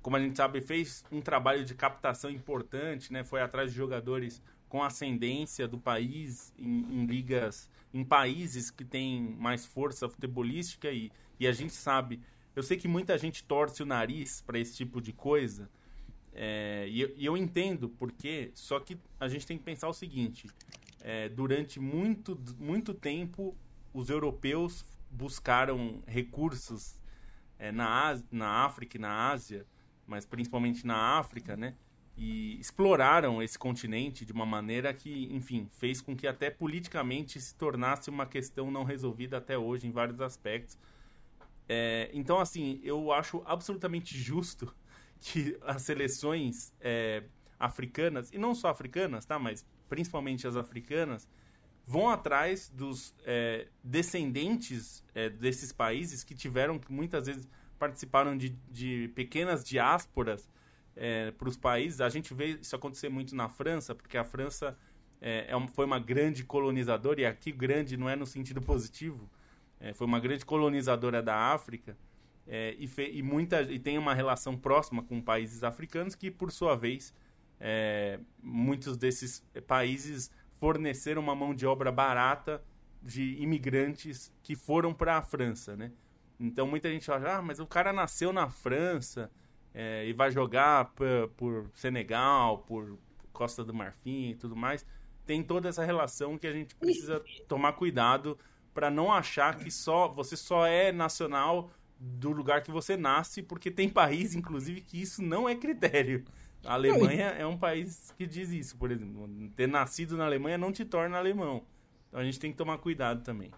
como 0.02 0.16
a 0.16 0.20
gente 0.20 0.38
sabe, 0.38 0.62
fez 0.62 1.04
um 1.12 1.22
trabalho 1.22 1.66
de 1.66 1.76
captação 1.76 2.32
importante, 2.32 3.12
né? 3.12 3.24
Foi 3.24 3.42
atrás 3.42 3.72
de 3.72 3.78
jogadores 3.78 4.42
com 4.72 4.82
ascendência 4.82 5.68
do 5.68 5.78
país 5.78 6.54
em, 6.58 7.02
em, 7.02 7.06
ligas, 7.06 7.70
em 7.94 8.06
países 8.06 8.72
que 8.72 8.86
têm 8.86 9.36
mais 9.38 9.66
força 9.66 10.08
futebolística 10.08 10.90
e, 10.90 11.12
e 11.38 11.46
a 11.46 11.52
gente 11.52 11.74
sabe. 11.74 12.22
Eu 12.56 12.64
sei 12.64 12.78
que 12.78 12.88
muita 12.88 13.18
gente 13.18 13.44
torce 13.44 13.84
o 13.84 13.86
nariz 13.86 14.42
para 14.42 14.58
esse 14.58 14.74
tipo 14.78 15.02
de 15.02 15.12
coisa 15.12 15.70
é, 16.34 16.88
e, 16.88 17.02
eu, 17.02 17.14
e, 17.18 17.26
eu 17.26 17.36
entendo 17.36 17.90
porque, 17.90 18.52
só 18.54 18.80
que 18.80 18.98
a 19.20 19.28
gente 19.28 19.46
tem 19.46 19.58
que 19.58 19.64
pensar 19.66 19.90
o 19.90 19.94
seguinte: 19.94 20.48
é, 21.02 21.28
durante 21.28 21.78
muito, 21.78 22.40
muito 22.58 22.94
tempo, 22.94 23.54
os 23.94 24.10
europeus 24.10 24.86
buscaram 25.10 26.02
recursos 26.08 26.98
é, 27.60 27.74
na, 27.74 28.18
na 28.32 28.66
África 28.66 28.96
e 28.96 29.02
na 29.02 29.32
Ásia, 29.32 29.66
mas 30.08 30.26
principalmente 30.26 30.88
na 30.88 31.20
África, 31.20 31.58
né? 31.58 31.76
E 32.18 32.60
exploraram 32.60 33.42
esse 33.42 33.58
continente 33.58 34.26
de 34.26 34.32
uma 34.32 34.46
maneira 34.46 34.94
que, 34.94 35.28
enfim, 35.32 35.68
fez 35.72 36.02
com 36.02 36.16
que 36.16 36.28
até 36.28 36.50
politicamente 36.50 37.40
se 37.40 37.56
tornasse 37.56 38.10
uma 38.10 38.26
questão 38.26 38.70
não 38.70 38.84
resolvida 38.84 39.38
até 39.38 39.58
hoje 39.58 39.88
em 39.88 39.92
vários 39.92 40.22
aspectos. 40.22 40.78
É, 41.68 42.10
então, 42.14 42.40
assim, 42.40 42.80
eu 42.84 43.12
acho 43.12 43.42
absolutamente 43.46 44.18
justo 44.18 44.74
que 45.20 45.58
as 45.62 45.82
seleções 45.84 46.74
é, 46.80 47.24
africanas, 47.60 48.32
e 48.32 48.38
não 48.38 48.54
só 48.54 48.70
africanas, 48.70 49.26
tá, 49.26 49.40
mas 49.40 49.66
principalmente 49.88 50.48
as 50.48 50.56
africanas, 50.56 51.28
vão 51.86 52.10
atrás 52.10 52.70
dos 52.70 53.16
é, 53.26 53.68
descendentes 53.84 55.04
é, 55.14 55.30
desses 55.30 55.72
países 55.72 56.24
que 56.24 56.36
tiveram, 56.36 56.78
que 56.78 56.92
muitas 56.92 57.26
vezes 57.26 57.48
participaram 57.80 58.38
de, 58.38 58.50
de 58.70 59.12
pequenas 59.16 59.64
diásporas 59.64 60.48
é, 60.96 61.32
para 61.32 61.48
os 61.48 61.58
países. 61.58 62.02
A 62.02 62.10
gente 62.10 62.34
vê 62.34 62.58
isso 62.62 62.76
acontecer 62.76 63.10
muito 63.10 63.36
na 63.36 63.50
França, 63.50 63.96
porque 63.96 64.18
a 64.18 64.24
França 64.24 64.78
é, 65.22 65.48
é 65.50 65.68
foi 65.68 65.86
uma 65.86 66.00
grande 66.00 66.44
colonizadora, 66.44 67.22
e 67.22 67.26
aqui 67.26 67.52
grande 67.52 67.98
não 67.98 68.10
é 68.10 68.16
no 68.16 68.26
sentido 68.26 68.62
positivo, 68.62 69.30
é, 69.80 69.94
foi 69.94 70.06
uma 70.08 70.20
grande 70.20 70.46
colonizadora 70.46 71.22
da 71.22 71.36
África. 71.36 71.98
É, 72.48 72.76
e, 72.78 72.88
fe, 72.88 73.10
e, 73.14 73.22
muita, 73.22 73.62
e 73.62 73.80
tem 73.80 73.98
uma 73.98 74.14
relação 74.14 74.58
próxima 74.58 75.04
com 75.04 75.22
países 75.22 75.64
africanos 75.64 76.16
que, 76.16 76.30
por 76.30 76.52
sua 76.52 76.76
vez, 76.76 77.14
é, 77.60 78.20
muitos 78.42 78.98
desses 78.98 79.44
países 79.68 80.32
forneceram 80.60 81.22
uma 81.22 81.36
mão 81.36 81.54
de 81.54 81.66
obra 81.66 81.92
barata 81.92 82.62
de 83.02 83.36
imigrantes 83.42 84.32
que 84.44 84.56
foram 84.56 84.94
para 84.94 85.18
a 85.18 85.22
França, 85.22 85.76
né? 85.76 85.92
Então 86.40 86.68
muita 86.68 86.90
gente 86.90 87.06
fala, 87.06 87.38
ah, 87.38 87.42
mas 87.42 87.60
o 87.60 87.68
cara 87.68 87.94
nasceu 87.94 88.34
na 88.34 88.50
França, 88.50 89.32
é, 89.74 90.08
e 90.08 90.14
vai 90.14 90.32
jogar 90.32 90.94
por, 90.94 91.30
por, 91.38 91.72
Senegal, 91.74 92.60
por 92.60 92.98
Costa 93.32 93.64
do 93.64 93.74
Marfim 93.74 94.32
e 94.32 94.36
tudo 94.36 94.56
mais, 94.56 94.86
tem 95.26 95.44
toda 95.44 95.70
essa 95.70 95.84
relação 95.84 96.38
que 96.38 96.48
a 96.48 96.54
gente 96.54 96.76
precisa 96.76 97.24
tomar 97.48 97.74
cuidado 97.74 98.38
para 98.74 98.90
não 98.90 99.12
achar 99.12 99.58
que 99.58 99.70
só 99.70 100.08
você 100.08 100.36
só 100.36 100.66
é 100.66 100.92
nacional 100.92 101.70
do 102.00 102.32
lugar 102.32 102.64
que 102.64 102.72
você 102.72 102.98
nasce, 102.98 103.44
porque 103.44 103.70
tem 103.70 103.88
país, 103.88 104.34
inclusive, 104.34 104.82
que 104.82 105.00
isso 105.00 105.22
não 105.22 105.48
é 105.48 105.56
critério. 105.56 106.26
A 106.64 106.74
Alemanha 106.74 107.28
é 107.28 107.46
um 107.46 107.58
país 107.58 108.14
que 108.18 108.26
diz 108.26 108.50
isso, 108.50 108.76
por 108.78 108.92
exemplo. 108.92 109.30
Ter 109.56 109.68
nascido 109.68 110.18
na 110.18 110.26
Alemanha 110.26 110.58
não 110.58 110.72
te 110.72 110.86
torna 110.86 111.18
alemão. 111.18 111.64
Então 112.08 112.20
a 112.20 112.24
gente 112.24 112.40
tem 112.40 112.52
que 112.52 112.58
tomar 112.58 112.78
cuidado 112.78 113.24
também. 113.24 113.52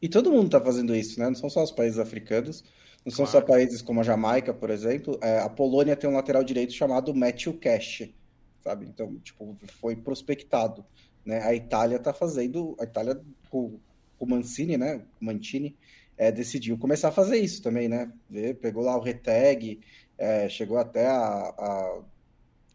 E 0.00 0.08
todo 0.08 0.30
mundo 0.30 0.46
está 0.46 0.60
fazendo 0.60 0.94
isso, 0.94 1.18
né? 1.18 1.26
Não 1.26 1.34
são 1.34 1.50
só 1.50 1.62
os 1.62 1.72
países 1.72 1.98
africanos. 1.98 2.64
Não 3.06 3.12
são 3.12 3.24
claro. 3.24 3.46
só 3.46 3.52
países 3.52 3.80
como 3.80 4.00
a 4.00 4.02
Jamaica, 4.02 4.52
por 4.52 4.68
exemplo. 4.68 5.16
É, 5.22 5.38
a 5.38 5.48
Polônia 5.48 5.94
tem 5.94 6.10
um 6.10 6.14
lateral 6.14 6.42
direito 6.42 6.72
chamado 6.72 7.14
Matthew 7.14 7.56
Cash, 7.56 8.12
sabe? 8.64 8.84
Então, 8.84 9.16
tipo, 9.20 9.56
foi 9.80 9.94
prospectado. 9.94 10.84
Né? 11.24 11.40
A 11.44 11.54
Itália 11.54 11.98
está 11.98 12.12
fazendo. 12.12 12.76
A 12.80 12.82
Itália, 12.82 13.20
com 13.48 13.78
o 14.18 14.26
Mancini, 14.26 14.76
né? 14.76 15.04
O 15.20 15.24
Mantini, 15.24 15.76
é, 16.18 16.32
decidiu 16.32 16.76
começar 16.76 17.08
a 17.08 17.12
fazer 17.12 17.36
isso 17.36 17.62
também, 17.62 17.88
né? 17.88 18.10
Pegou 18.60 18.82
lá 18.82 18.96
o 18.96 19.00
Reteg, 19.00 19.78
é, 20.18 20.48
chegou 20.48 20.76
até 20.76 21.06
a, 21.06 21.54
a, 21.56 22.02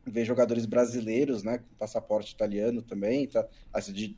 ver 0.06 0.24
jogadores 0.24 0.66
brasileiros, 0.66 1.44
né? 1.44 1.58
Com 1.58 1.76
passaporte 1.78 2.34
italiano 2.34 2.82
também. 2.82 3.28
Tá? 3.28 3.46
Assim, 3.74 3.92
de, 3.92 4.18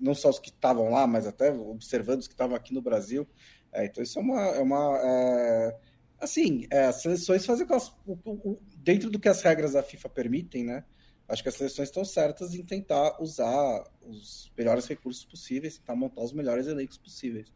não 0.00 0.12
só 0.12 0.28
os 0.28 0.40
que 0.40 0.48
estavam 0.50 0.90
lá, 0.90 1.06
mas 1.06 1.24
até 1.24 1.52
observando 1.52 2.18
os 2.18 2.26
que 2.26 2.34
estavam 2.34 2.56
aqui 2.56 2.74
no 2.74 2.82
Brasil. 2.82 3.28
É, 3.72 3.86
então 3.86 4.02
isso 4.02 4.18
é 4.18 4.22
uma. 4.22 4.40
É 4.40 4.60
uma 4.60 5.00
é, 5.02 5.76
assim, 6.20 6.66
é, 6.70 6.84
as 6.84 7.02
seleções 7.02 7.44
fazem 7.44 7.66
o, 8.06 8.12
o, 8.12 8.58
dentro 8.76 9.10
do 9.10 9.18
que 9.18 9.28
as 9.28 9.42
regras 9.42 9.72
da 9.72 9.82
FIFA 9.82 10.08
permitem, 10.08 10.64
né? 10.64 10.84
Acho 11.28 11.42
que 11.42 11.48
as 11.48 11.54
seleções 11.54 11.88
estão 11.88 12.04
certas 12.04 12.54
em 12.54 12.62
tentar 12.62 13.20
usar 13.20 13.84
os 14.02 14.52
melhores 14.56 14.86
recursos 14.86 15.24
possíveis, 15.24 15.78
tentar 15.78 15.96
montar 15.96 16.22
os 16.22 16.32
melhores 16.32 16.66
elencos 16.66 16.98
possíveis. 16.98 17.50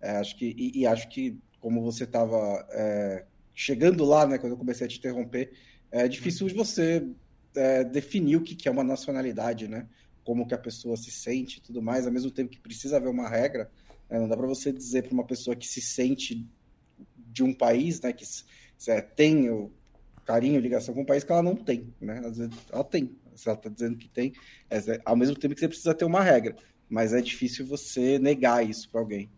É, 0.00 0.12
acho 0.12 0.36
que, 0.36 0.54
e, 0.56 0.80
e, 0.80 0.86
acho 0.86 1.08
que, 1.08 1.38
como 1.60 1.82
você 1.82 2.04
estava 2.04 2.66
é, 2.70 3.24
chegando 3.54 4.04
lá, 4.04 4.26
né, 4.26 4.38
quando 4.38 4.52
eu 4.52 4.56
comecei 4.56 4.86
a 4.86 4.88
te 4.88 4.98
interromper, 4.98 5.52
é 5.90 6.06
difícil 6.08 6.46
de 6.46 6.54
você 6.54 7.06
é, 7.54 7.84
definir 7.84 8.36
o 8.36 8.42
que, 8.42 8.54
que 8.54 8.68
é 8.68 8.70
uma 8.70 8.84
nacionalidade, 8.84 9.68
né? 9.68 9.86
Como 10.24 10.46
que 10.46 10.54
a 10.54 10.58
pessoa 10.58 10.96
se 10.96 11.10
sente 11.10 11.58
e 11.58 11.60
tudo 11.60 11.82
mais, 11.82 12.06
ao 12.06 12.12
mesmo 12.12 12.30
tempo 12.30 12.50
que 12.50 12.60
precisa 12.60 12.96
haver 12.96 13.08
uma 13.08 13.28
regra, 13.28 13.70
é, 14.10 14.18
não 14.18 14.28
dá 14.28 14.36
para 14.36 14.46
você 14.46 14.72
dizer 14.72 15.02
para 15.02 15.12
uma 15.12 15.24
pessoa 15.24 15.54
que 15.54 15.66
se 15.66 15.80
sente 15.80 16.46
de 17.16 17.42
um 17.42 17.52
país, 17.52 18.00
né, 18.00 18.12
que 18.12 18.24
é, 18.88 19.00
tem 19.00 19.50
o 19.50 19.70
carinho, 20.24 20.60
ligação 20.60 20.94
com 20.94 21.02
o 21.02 21.06
país, 21.06 21.24
que 21.24 21.32
ela 21.32 21.42
não 21.42 21.56
tem, 21.56 21.92
né? 22.00 22.18
Às 22.18 22.36
vezes 22.36 22.54
ela 22.70 22.84
tem, 22.84 23.16
se 23.34 23.48
ela 23.48 23.56
está 23.56 23.70
dizendo 23.70 23.96
que 23.96 24.08
tem, 24.08 24.34
é, 24.68 24.78
ao 25.04 25.16
mesmo 25.16 25.34
tempo 25.34 25.54
que 25.54 25.60
você 25.60 25.68
precisa 25.68 25.94
ter 25.94 26.04
uma 26.04 26.22
regra, 26.22 26.54
mas 26.88 27.14
é 27.14 27.20
difícil 27.20 27.66
você 27.66 28.18
negar 28.18 28.64
isso 28.64 28.90
para 28.90 29.00
alguém. 29.00 29.30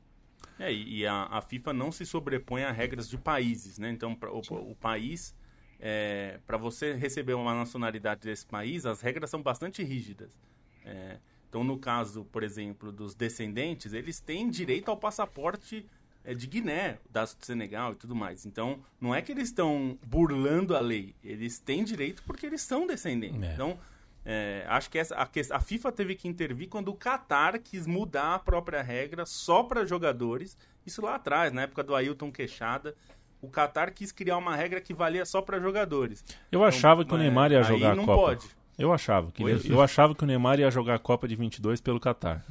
É, 0.59 0.73
e 0.73 1.07
a, 1.07 1.23
a, 1.31 1.41
FIFA 1.41 1.73
não 1.73 1.91
se 1.91 2.05
sobrepõe 2.05 2.65
a 2.65 2.73
regras 2.73 3.09
de 3.09 3.17
países, 3.17 3.79
né? 3.79 3.91
Então, 3.91 4.15
pra, 4.15 4.31
o, 4.31 4.41
o, 4.41 4.75
país, 4.75 5.35
é, 5.79 6.39
para 6.47 6.59
você 6.59 6.93
receber 6.93 7.33
uma 7.35 7.55
nacionalidade 7.55 8.21
desse 8.23 8.45
país, 8.45 8.85
as 8.85 9.01
regras 9.01 9.31
são 9.31 9.41
bastante 9.43 9.83
rígidas. 9.83 10.39
É, 10.85 11.19
então, 11.51 11.65
no 11.65 11.77
caso, 11.77 12.25
por 12.27 12.45
exemplo, 12.45 12.93
dos 12.93 13.13
descendentes, 13.13 13.93
eles 13.93 14.21
têm 14.21 14.49
direito 14.49 14.89
ao 14.89 14.97
passaporte 14.97 15.85
é, 16.25 16.33
de 16.33 16.47
Guiné, 16.47 16.99
da 17.11 17.27
Senegal 17.27 17.93
e 17.93 17.97
tudo 17.97 18.15
mais. 18.15 18.47
Então, 18.47 18.79
não 19.01 19.13
é 19.13 19.21
que 19.21 19.33
eles 19.33 19.49
estão 19.49 19.99
burlando 20.07 20.77
a 20.77 20.81
lei, 20.81 21.13
eles 21.25 21.59
têm 21.59 21.83
direito 21.83 22.23
porque 22.23 22.47
eles 22.47 22.63
são 22.63 22.87
descendentes. 22.87 23.43
É. 23.43 23.53
Então, 23.53 23.77
é, 24.25 24.65
acho 24.69 24.89
que 24.89 24.97
essa, 24.97 25.17
a, 25.17 25.29
a, 25.51 25.61
FIFA 25.61 25.91
teve 25.91 26.15
que 26.15 26.29
intervir 26.29 26.69
quando 26.69 26.89
o 26.89 26.97
Qatar 26.97 27.61
quis 27.61 27.85
mudar 27.85 28.37
a 28.37 28.39
própria 28.39 28.81
regra 28.81 29.27
só 29.27 29.65
para 29.65 29.85
jogadores. 29.85 30.57
Isso 30.87 31.03
lá 31.03 31.17
atrás, 31.17 31.53
na 31.53 31.63
época 31.63 31.83
do 31.83 31.97
Ailton 31.97 32.31
Queixada. 32.31 32.95
O 33.43 33.49
Qatar 33.49 33.93
quis 33.93 34.13
criar 34.13 34.37
uma 34.37 34.55
regra 34.55 34.81
que 34.81 34.95
valia 34.95 35.25
só 35.25 35.43
para 35.43 35.59
jogadores. 35.59 36.23
Eu 36.53 36.63
achava 36.63 37.03
então, 37.03 37.17
que 37.17 37.21
o 37.21 37.25
Neymar 37.25 37.51
ia 37.51 37.63
jogar 37.63 37.95
a 37.95 37.97
Copa. 37.97 38.07
Não 38.07 38.15
pode. 38.15 38.60
Eu 38.81 38.93
achava. 38.93 39.31
Que 39.31 39.43
ele, 39.43 39.71
eu 39.71 39.81
achava 39.83 40.15
que 40.15 40.25
o 40.25 40.27
Neymar 40.27 40.59
ia 40.59 40.71
jogar 40.71 40.95
a 40.95 40.99
Copa 40.99 41.29
de 41.29 41.37
22 41.37 41.81
pelo 41.81 42.01
Qatar. 42.01 42.45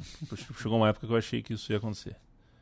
Chegou 0.56 0.78
uma 0.78 0.88
época 0.88 1.06
que 1.06 1.12
eu 1.12 1.16
achei 1.16 1.42
que 1.42 1.54
isso 1.54 1.72
ia 1.72 1.78
acontecer. 1.78 2.14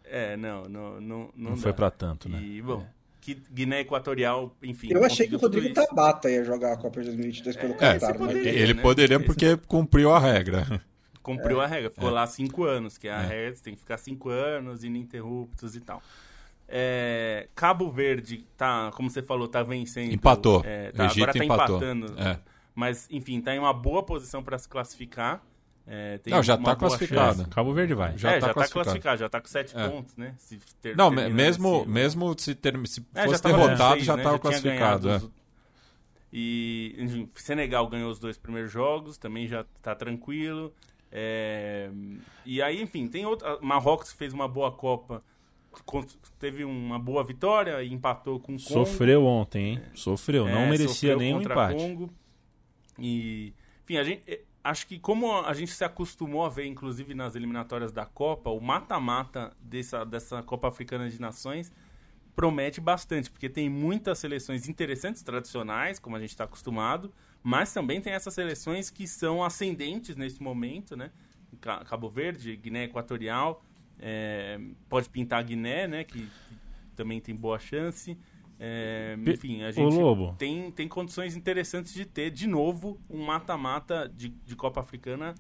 É, 0.04 0.36
não, 0.38 0.64
não, 0.64 1.00
não, 1.00 1.30
não, 1.36 1.50
não 1.50 1.56
foi 1.56 1.74
para 1.74 1.90
tanto, 1.90 2.30
né? 2.30 2.40
E, 2.40 2.62
bom, 2.62 2.82
é. 2.82 3.36
Guiné 3.52 3.80
Equatorial, 3.80 4.56
enfim. 4.62 4.88
Eu 4.90 5.04
achei 5.04 5.28
que 5.28 5.36
o 5.36 5.38
Rodrigo 5.38 5.74
Tabata 5.74 6.30
ia 6.30 6.42
jogar 6.42 6.72
a 6.72 6.76
Copa 6.78 7.00
de 7.00 7.08
2022 7.08 7.56
pelo 7.56 7.74
é, 7.74 7.76
Qatar. 7.76 8.16
Poderia, 8.16 8.50
ele 8.50 8.74
né? 8.74 8.82
poderia 8.82 9.20
porque 9.20 9.56
cumpriu 9.66 10.12
a 10.12 10.18
regra. 10.18 10.66
Cumpriu 11.20 11.60
é. 11.60 11.64
a 11.66 11.68
regra, 11.68 11.90
ficou 11.90 12.08
é. 12.08 12.12
lá 12.12 12.26
cinco 12.26 12.64
anos, 12.64 12.96
que 12.96 13.06
é 13.06 13.12
a 13.12 13.22
é. 13.22 13.26
regra, 13.26 13.60
tem 13.62 13.74
que 13.74 13.80
ficar 13.80 13.98
cinco 13.98 14.30
anos 14.30 14.82
ininterruptos 14.82 15.76
e 15.76 15.80
tal. 15.80 16.02
É, 16.66 17.48
Cabo 17.54 17.90
Verde 17.90 18.46
tá, 18.56 18.90
como 18.94 19.10
você 19.10 19.20
falou, 19.20 19.46
tá 19.46 19.62
vencendo. 19.62 20.10
Empatou. 20.10 20.62
É, 20.64 20.90
tá, 20.90 21.04
agora 21.04 21.32
tá 21.34 21.44
empatou. 21.44 21.76
empatando. 21.76 22.14
É. 22.18 22.38
Mas, 22.78 23.08
enfim, 23.10 23.40
tá 23.40 23.52
em 23.52 23.58
uma 23.58 23.72
boa 23.72 24.04
posição 24.04 24.40
para 24.40 24.56
se 24.56 24.68
classificar. 24.68 25.42
É, 25.84 26.20
Não, 26.28 26.40
já 26.44 26.56
tá 26.56 26.76
classificado. 26.76 27.38
Chance. 27.38 27.50
Cabo 27.50 27.74
Verde 27.74 27.92
vai. 27.92 28.16
Já, 28.16 28.30
é, 28.30 28.38
tá, 28.38 28.46
já 28.46 28.46
tá 28.46 28.54
classificado. 28.54 28.84
tá 28.84 28.84
classificado, 28.84 29.18
já 29.18 29.28
tá 29.28 29.40
com 29.40 29.48
sete 29.48 29.76
é. 29.76 29.88
pontos, 29.88 30.16
né? 30.16 30.34
Se 30.38 30.60
ter, 30.80 30.96
Não, 30.96 31.10
mesmo, 31.10 31.80
assim, 31.80 31.88
mesmo 31.90 32.38
se, 32.38 32.54
ter, 32.54 32.78
se 32.86 33.04
é, 33.16 33.24
fosse 33.24 33.42
derrotado, 33.42 34.00
já 34.00 34.16
né? 34.16 34.22
tava 34.22 34.36
já 34.36 34.38
classificado. 34.38 35.08
Os... 35.08 35.30
E, 36.32 36.94
enfim, 37.00 37.28
Senegal 37.34 37.88
ganhou 37.88 38.12
os 38.12 38.20
dois 38.20 38.38
primeiros 38.38 38.70
jogos, 38.70 39.18
também 39.18 39.48
já 39.48 39.64
tá 39.82 39.96
tranquilo. 39.96 40.72
É... 41.10 41.90
E 42.46 42.62
aí, 42.62 42.80
enfim, 42.80 43.08
tem 43.08 43.26
outra. 43.26 43.58
Marrocos 43.60 44.12
fez 44.12 44.32
uma 44.32 44.46
boa 44.46 44.70
Copa 44.70 45.20
teve 46.38 46.64
uma 46.64 46.98
boa 46.98 47.24
vitória 47.24 47.82
e 47.82 47.92
empatou 47.92 48.38
com 48.38 48.54
o 48.54 48.56
Congo. 48.56 48.86
Sofreu 48.86 49.24
ontem, 49.24 49.64
hein? 49.64 49.82
Sofreu, 49.94 50.46
não 50.46 50.62
é, 50.62 50.70
merecia 50.70 51.16
nenhum 51.16 51.40
empate. 51.40 51.76
Congo. 51.76 52.10
E, 52.98 53.52
enfim, 53.84 53.96
a 53.96 54.04
gente, 54.04 54.22
eh, 54.26 54.42
acho 54.62 54.86
que 54.86 54.98
como 54.98 55.40
a 55.40 55.52
gente 55.54 55.72
se 55.72 55.84
acostumou 55.84 56.44
a 56.44 56.48
ver, 56.48 56.66
inclusive 56.66 57.14
nas 57.14 57.34
eliminatórias 57.34 57.92
da 57.92 58.04
Copa, 58.04 58.50
o 58.50 58.60
mata-mata 58.60 59.56
dessa, 59.60 60.04
dessa 60.04 60.42
Copa 60.42 60.68
Africana 60.68 61.08
de 61.08 61.20
Nações 61.20 61.72
promete 62.34 62.80
bastante, 62.80 63.30
porque 63.30 63.48
tem 63.48 63.68
muitas 63.68 64.18
seleções 64.18 64.68
interessantes, 64.68 65.22
tradicionais, 65.22 65.98
como 65.98 66.14
a 66.14 66.20
gente 66.20 66.30
está 66.30 66.44
acostumado, 66.44 67.12
mas 67.42 67.72
também 67.72 68.00
tem 68.00 68.12
essas 68.12 68.32
seleções 68.32 68.90
que 68.90 69.08
são 69.08 69.42
ascendentes 69.42 70.14
nesse 70.14 70.40
momento, 70.40 70.96
né? 70.96 71.10
Cabo 71.60 72.08
Verde, 72.08 72.54
Guiné 72.54 72.84
Equatorial, 72.84 73.64
é, 73.98 74.60
pode 74.88 75.08
pintar 75.08 75.40
a 75.40 75.42
Guiné, 75.42 75.88
né? 75.88 76.04
Que, 76.04 76.20
que 76.20 76.56
também 76.94 77.20
tem 77.20 77.34
boa 77.34 77.58
chance. 77.58 78.16
É, 78.60 79.16
enfim, 79.26 79.62
a 79.62 79.70
gente 79.70 79.94
tem, 80.36 80.70
tem 80.72 80.88
condições 80.88 81.36
interessantes 81.36 81.94
de 81.94 82.04
ter, 82.04 82.30
de 82.30 82.46
novo, 82.46 83.00
um 83.08 83.24
mata-mata 83.24 84.12
de, 84.14 84.30
de 84.44 84.56
Copa 84.56 84.80
Africana 84.80 85.34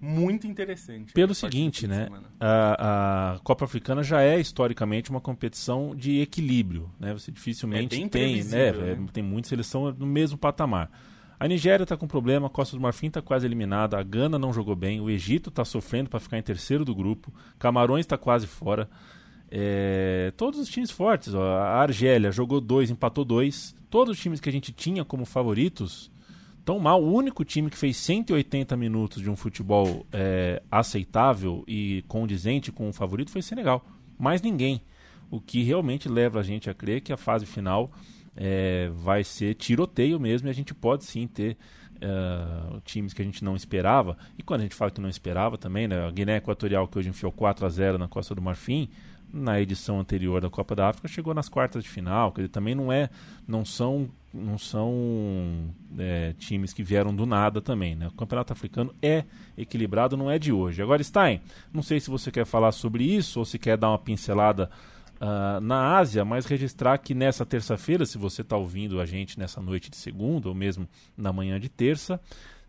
muito 0.00 0.48
interessante. 0.48 1.12
Pelo 1.12 1.32
seguinte, 1.32 1.86
né? 1.86 2.08
A, 2.40 3.34
a, 3.34 3.38
Copa 3.40 3.66
Africana 3.66 4.02
já 4.02 4.20
é 4.20 4.40
historicamente 4.40 5.10
uma 5.10 5.20
competição 5.20 5.94
de 5.94 6.20
equilíbrio, 6.20 6.90
né? 6.98 7.12
Você 7.12 7.30
dificilmente 7.30 8.02
é 8.02 8.08
tem, 8.08 8.42
né? 8.42 8.72
né? 8.72 8.92
É, 8.92 8.98
tem 9.12 9.22
muita 9.22 9.48
seleção 9.48 9.92
no 9.92 10.06
mesmo 10.06 10.36
patamar. 10.36 10.90
A 11.38 11.46
Nigéria 11.46 11.84
está 11.84 11.96
com 11.96 12.08
problema, 12.08 12.48
a 12.48 12.50
Costa 12.50 12.76
do 12.76 12.82
Marfim 12.82 13.08
está 13.08 13.22
quase 13.22 13.46
eliminada, 13.46 13.98
a 13.98 14.02
Gana 14.02 14.38
não 14.38 14.52
jogou 14.52 14.74
bem, 14.74 15.00
o 15.00 15.10
Egito 15.10 15.50
está 15.50 15.64
sofrendo 15.64 16.10
para 16.10 16.20
ficar 16.20 16.38
em 16.38 16.42
terceiro 16.42 16.84
do 16.84 16.94
grupo, 16.94 17.32
Camarões 17.58 18.04
está 18.04 18.18
quase 18.18 18.46
fora. 18.46 18.88
É, 19.54 20.32
todos 20.34 20.58
os 20.58 20.66
times 20.70 20.90
fortes, 20.90 21.34
ó, 21.34 21.58
a 21.58 21.82
Argélia 21.82 22.32
jogou 22.32 22.58
dois, 22.58 22.90
empatou 22.90 23.22
dois. 23.22 23.74
Todos 23.90 24.16
os 24.16 24.22
times 24.22 24.40
que 24.40 24.48
a 24.48 24.52
gente 24.52 24.72
tinha 24.72 25.04
como 25.04 25.26
favoritos 25.26 26.10
tão 26.64 26.78
mal. 26.78 27.02
O 27.02 27.12
único 27.12 27.44
time 27.44 27.68
que 27.68 27.76
fez 27.76 27.98
180 27.98 28.74
minutos 28.78 29.20
de 29.20 29.28
um 29.28 29.36
futebol 29.36 30.06
é, 30.10 30.62
aceitável 30.70 31.64
e 31.68 32.02
condizente 32.08 32.72
com 32.72 32.88
o 32.88 32.94
favorito 32.94 33.30
foi 33.30 33.40
o 33.40 33.44
Senegal. 33.44 33.84
Mais 34.18 34.40
ninguém. 34.40 34.80
O 35.30 35.38
que 35.38 35.62
realmente 35.62 36.08
leva 36.08 36.40
a 36.40 36.42
gente 36.42 36.70
a 36.70 36.74
crer 36.74 37.02
que 37.02 37.12
a 37.12 37.18
fase 37.18 37.44
final 37.44 37.92
é, 38.34 38.90
vai 38.94 39.22
ser 39.22 39.54
tiroteio 39.54 40.18
mesmo 40.18 40.48
e 40.48 40.50
a 40.50 40.54
gente 40.54 40.72
pode 40.72 41.04
sim 41.04 41.26
ter 41.26 41.58
uh, 42.02 42.80
times 42.80 43.12
que 43.12 43.22
a 43.22 43.24
gente 43.24 43.44
não 43.44 43.54
esperava. 43.54 44.16
E 44.38 44.42
quando 44.42 44.60
a 44.60 44.62
gente 44.64 44.74
fala 44.74 44.90
que 44.90 45.00
não 45.00 45.08
esperava 45.08 45.56
também, 45.56 45.86
né, 45.86 46.06
a 46.06 46.10
Guiné 46.10 46.36
Equatorial, 46.36 46.88
que 46.88 46.98
hoje 46.98 47.08
enfiou 47.08 47.30
4 47.30 47.64
a 47.64 47.68
0 47.68 47.98
na 47.98 48.08
Costa 48.08 48.34
do 48.34 48.42
Marfim, 48.42 48.88
na 49.32 49.60
edição 49.60 49.98
anterior 49.98 50.40
da 50.40 50.50
Copa 50.50 50.76
da 50.76 50.88
África 50.88 51.08
chegou 51.08 51.32
nas 51.32 51.48
quartas 51.48 51.82
de 51.82 51.88
final. 51.88 52.32
Dizer, 52.32 52.48
também 52.48 52.74
não 52.74 52.92
é, 52.92 53.08
não 53.48 53.64
são, 53.64 54.08
não 54.32 54.58
são 54.58 55.74
é, 55.98 56.34
times 56.38 56.72
que 56.72 56.82
vieram 56.82 57.14
do 57.14 57.24
nada 57.24 57.60
também. 57.60 57.94
Né? 57.96 58.08
O 58.08 58.12
campeonato 58.12 58.52
africano 58.52 58.94
é 59.00 59.24
equilibrado, 59.56 60.16
não 60.16 60.30
é 60.30 60.38
de 60.38 60.52
hoje. 60.52 60.82
Agora, 60.82 61.02
Stein, 61.02 61.40
não 61.72 61.82
sei 61.82 61.98
se 61.98 62.10
você 62.10 62.30
quer 62.30 62.44
falar 62.44 62.72
sobre 62.72 63.04
isso 63.04 63.38
ou 63.38 63.44
se 63.44 63.58
quer 63.58 63.78
dar 63.78 63.88
uma 63.88 63.98
pincelada 63.98 64.70
uh, 65.22 65.60
na 65.60 65.96
Ásia, 65.96 66.24
mas 66.24 66.44
registrar 66.44 66.98
que 66.98 67.14
nessa 67.14 67.46
terça-feira, 67.46 68.04
se 68.04 68.18
você 68.18 68.42
está 68.42 68.56
ouvindo 68.56 69.00
a 69.00 69.06
gente 69.06 69.38
nessa 69.38 69.62
noite 69.62 69.88
de 69.88 69.96
segunda 69.96 70.48
ou 70.48 70.54
mesmo 70.54 70.86
na 71.16 71.32
manhã 71.32 71.58
de 71.58 71.68
terça, 71.68 72.20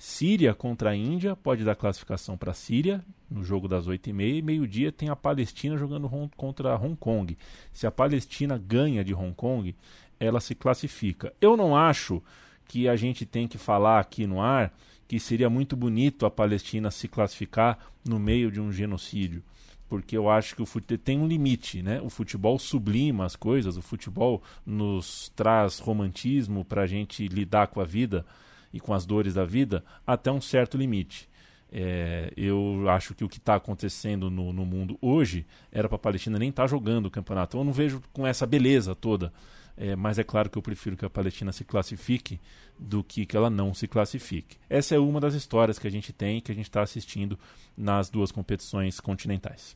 Síria 0.05 0.53
contra 0.53 0.89
a 0.89 0.95
Índia 0.97 1.34
pode 1.34 1.63
dar 1.63 1.77
classificação 1.77 2.38
para 2.38 2.51
a 2.51 2.53
Síria 2.53 3.01
no 3.31 3.41
jogo 3.41 3.69
das 3.69 3.88
8h30 3.88 4.39
e 4.39 4.41
meio-dia 4.41 4.91
tem 4.91 5.07
a 5.07 5.15
Palestina 5.15 5.77
jogando 5.77 6.09
contra 6.35 6.75
Hong 6.75 6.97
Kong. 6.97 7.38
Se 7.71 7.88
a 7.88 7.91
Palestina 7.91 8.57
ganha 8.57 9.01
de 9.01 9.13
Hong 9.13 9.34
Kong, 9.34 9.73
ela 10.19 10.41
se 10.41 10.55
classifica. 10.55 11.31
Eu 11.39 11.55
não 11.55 11.73
acho 11.73 12.21
que 12.67 12.89
a 12.89 12.97
gente 12.97 13.25
tem 13.25 13.47
que 13.47 13.57
falar 13.57 14.01
aqui 14.01 14.27
no 14.27 14.41
ar 14.41 14.73
que 15.07 15.21
seria 15.21 15.49
muito 15.49 15.73
bonito 15.73 16.25
a 16.25 16.30
Palestina 16.30 16.91
se 16.91 17.07
classificar 17.07 17.80
no 18.05 18.19
meio 18.19 18.51
de 18.51 18.59
um 18.59 18.73
genocídio 18.73 19.41
porque 19.88 20.17
eu 20.17 20.27
acho 20.27 20.55
que 20.55 20.61
o 20.61 20.65
futebol 20.65 20.97
tem 20.97 21.19
um 21.19 21.27
limite, 21.27 21.84
né? 21.84 22.01
O 22.01 22.09
futebol 22.09 22.57
sublima 22.57 23.25
as 23.25 23.35
coisas, 23.35 23.77
o 23.77 23.81
futebol 23.81 24.41
nos 24.65 25.31
traz 25.35 25.77
romantismo 25.77 26.65
para 26.65 26.81
a 26.81 26.88
gente 26.88 27.27
lidar 27.27 27.67
com 27.67 27.80
a 27.80 27.85
vida 27.85 28.25
e 28.73 28.79
com 28.79 28.93
as 28.93 29.05
dores 29.05 29.35
da 29.35 29.45
vida 29.45 29.83
até 30.05 30.31
um 30.31 30.41
certo 30.41 30.77
limite. 30.77 31.29
É, 31.71 32.31
eu 32.37 32.87
acho 32.89 33.15
que 33.15 33.23
o 33.23 33.29
que 33.29 33.37
está 33.37 33.55
acontecendo 33.55 34.29
no, 34.29 34.53
no, 34.53 34.63
mundo 34.63 34.97
hoje 35.01 35.45
era 35.71 35.89
para 35.89 35.95
a 35.95 35.99
Palestina 35.99 36.37
nem 36.37 36.49
estar 36.49 36.63
tá 36.63 36.67
jogando 36.67 37.07
o 37.07 37.11
campeonato. 37.11 37.57
Eu 37.57 37.63
não 37.63 37.73
vejo 37.73 38.01
com 38.11 38.27
essa 38.27 38.45
beleza 38.45 38.93
toda. 38.93 39.33
É, 39.75 39.95
mas 39.95 40.19
é 40.19 40.23
claro 40.23 40.51
que 40.51 40.57
eu 40.57 40.61
prefiro 40.61 40.95
que 40.95 41.03
a 41.03 41.09
Palestina 41.09 41.51
se 41.51 41.63
classifique 41.63 42.39
do 42.77 43.03
que 43.03 43.25
que 43.25 43.35
ela 43.35 43.49
não 43.49 43.73
se 43.73 43.87
classifique. 43.87 44.57
Essa 44.69 44.93
é 44.93 44.99
uma 44.99 45.19
das 45.19 45.33
histórias 45.33 45.79
que 45.79 45.87
a 45.87 45.91
gente 45.91 46.13
tem 46.13 46.39
que 46.39 46.51
a 46.51 46.55
gente 46.55 46.65
está 46.65 46.83
assistindo 46.83 47.39
nas 47.75 48.07
duas 48.07 48.31
competições 48.31 48.99
continentais. 48.99 49.75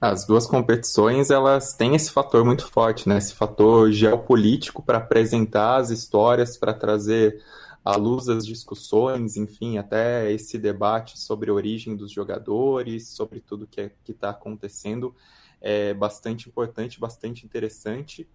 As 0.00 0.24
duas 0.24 0.46
competições 0.46 1.30
elas 1.30 1.74
têm 1.74 1.94
esse 1.94 2.10
fator 2.10 2.42
muito 2.42 2.66
forte, 2.66 3.06
né? 3.06 3.18
Esse 3.18 3.34
fator 3.34 3.92
geopolítico 3.92 4.82
para 4.82 4.96
apresentar 4.96 5.76
as 5.76 5.90
histórias, 5.90 6.56
para 6.56 6.72
trazer 6.72 7.44
à 7.84 7.96
luz 7.96 8.28
as 8.30 8.46
discussões, 8.46 9.36
enfim, 9.36 9.76
até 9.76 10.32
esse 10.32 10.56
debate 10.56 11.18
sobre 11.18 11.50
a 11.50 11.54
origem 11.54 11.94
dos 11.94 12.10
jogadores, 12.10 13.08
sobre 13.08 13.40
tudo 13.40 13.66
que 13.66 13.80
é, 13.80 13.92
está 14.08 14.30
acontecendo, 14.30 15.14
é 15.60 15.92
bastante 15.92 16.48
importante, 16.48 16.98
bastante 16.98 17.44
interessante. 17.44 18.26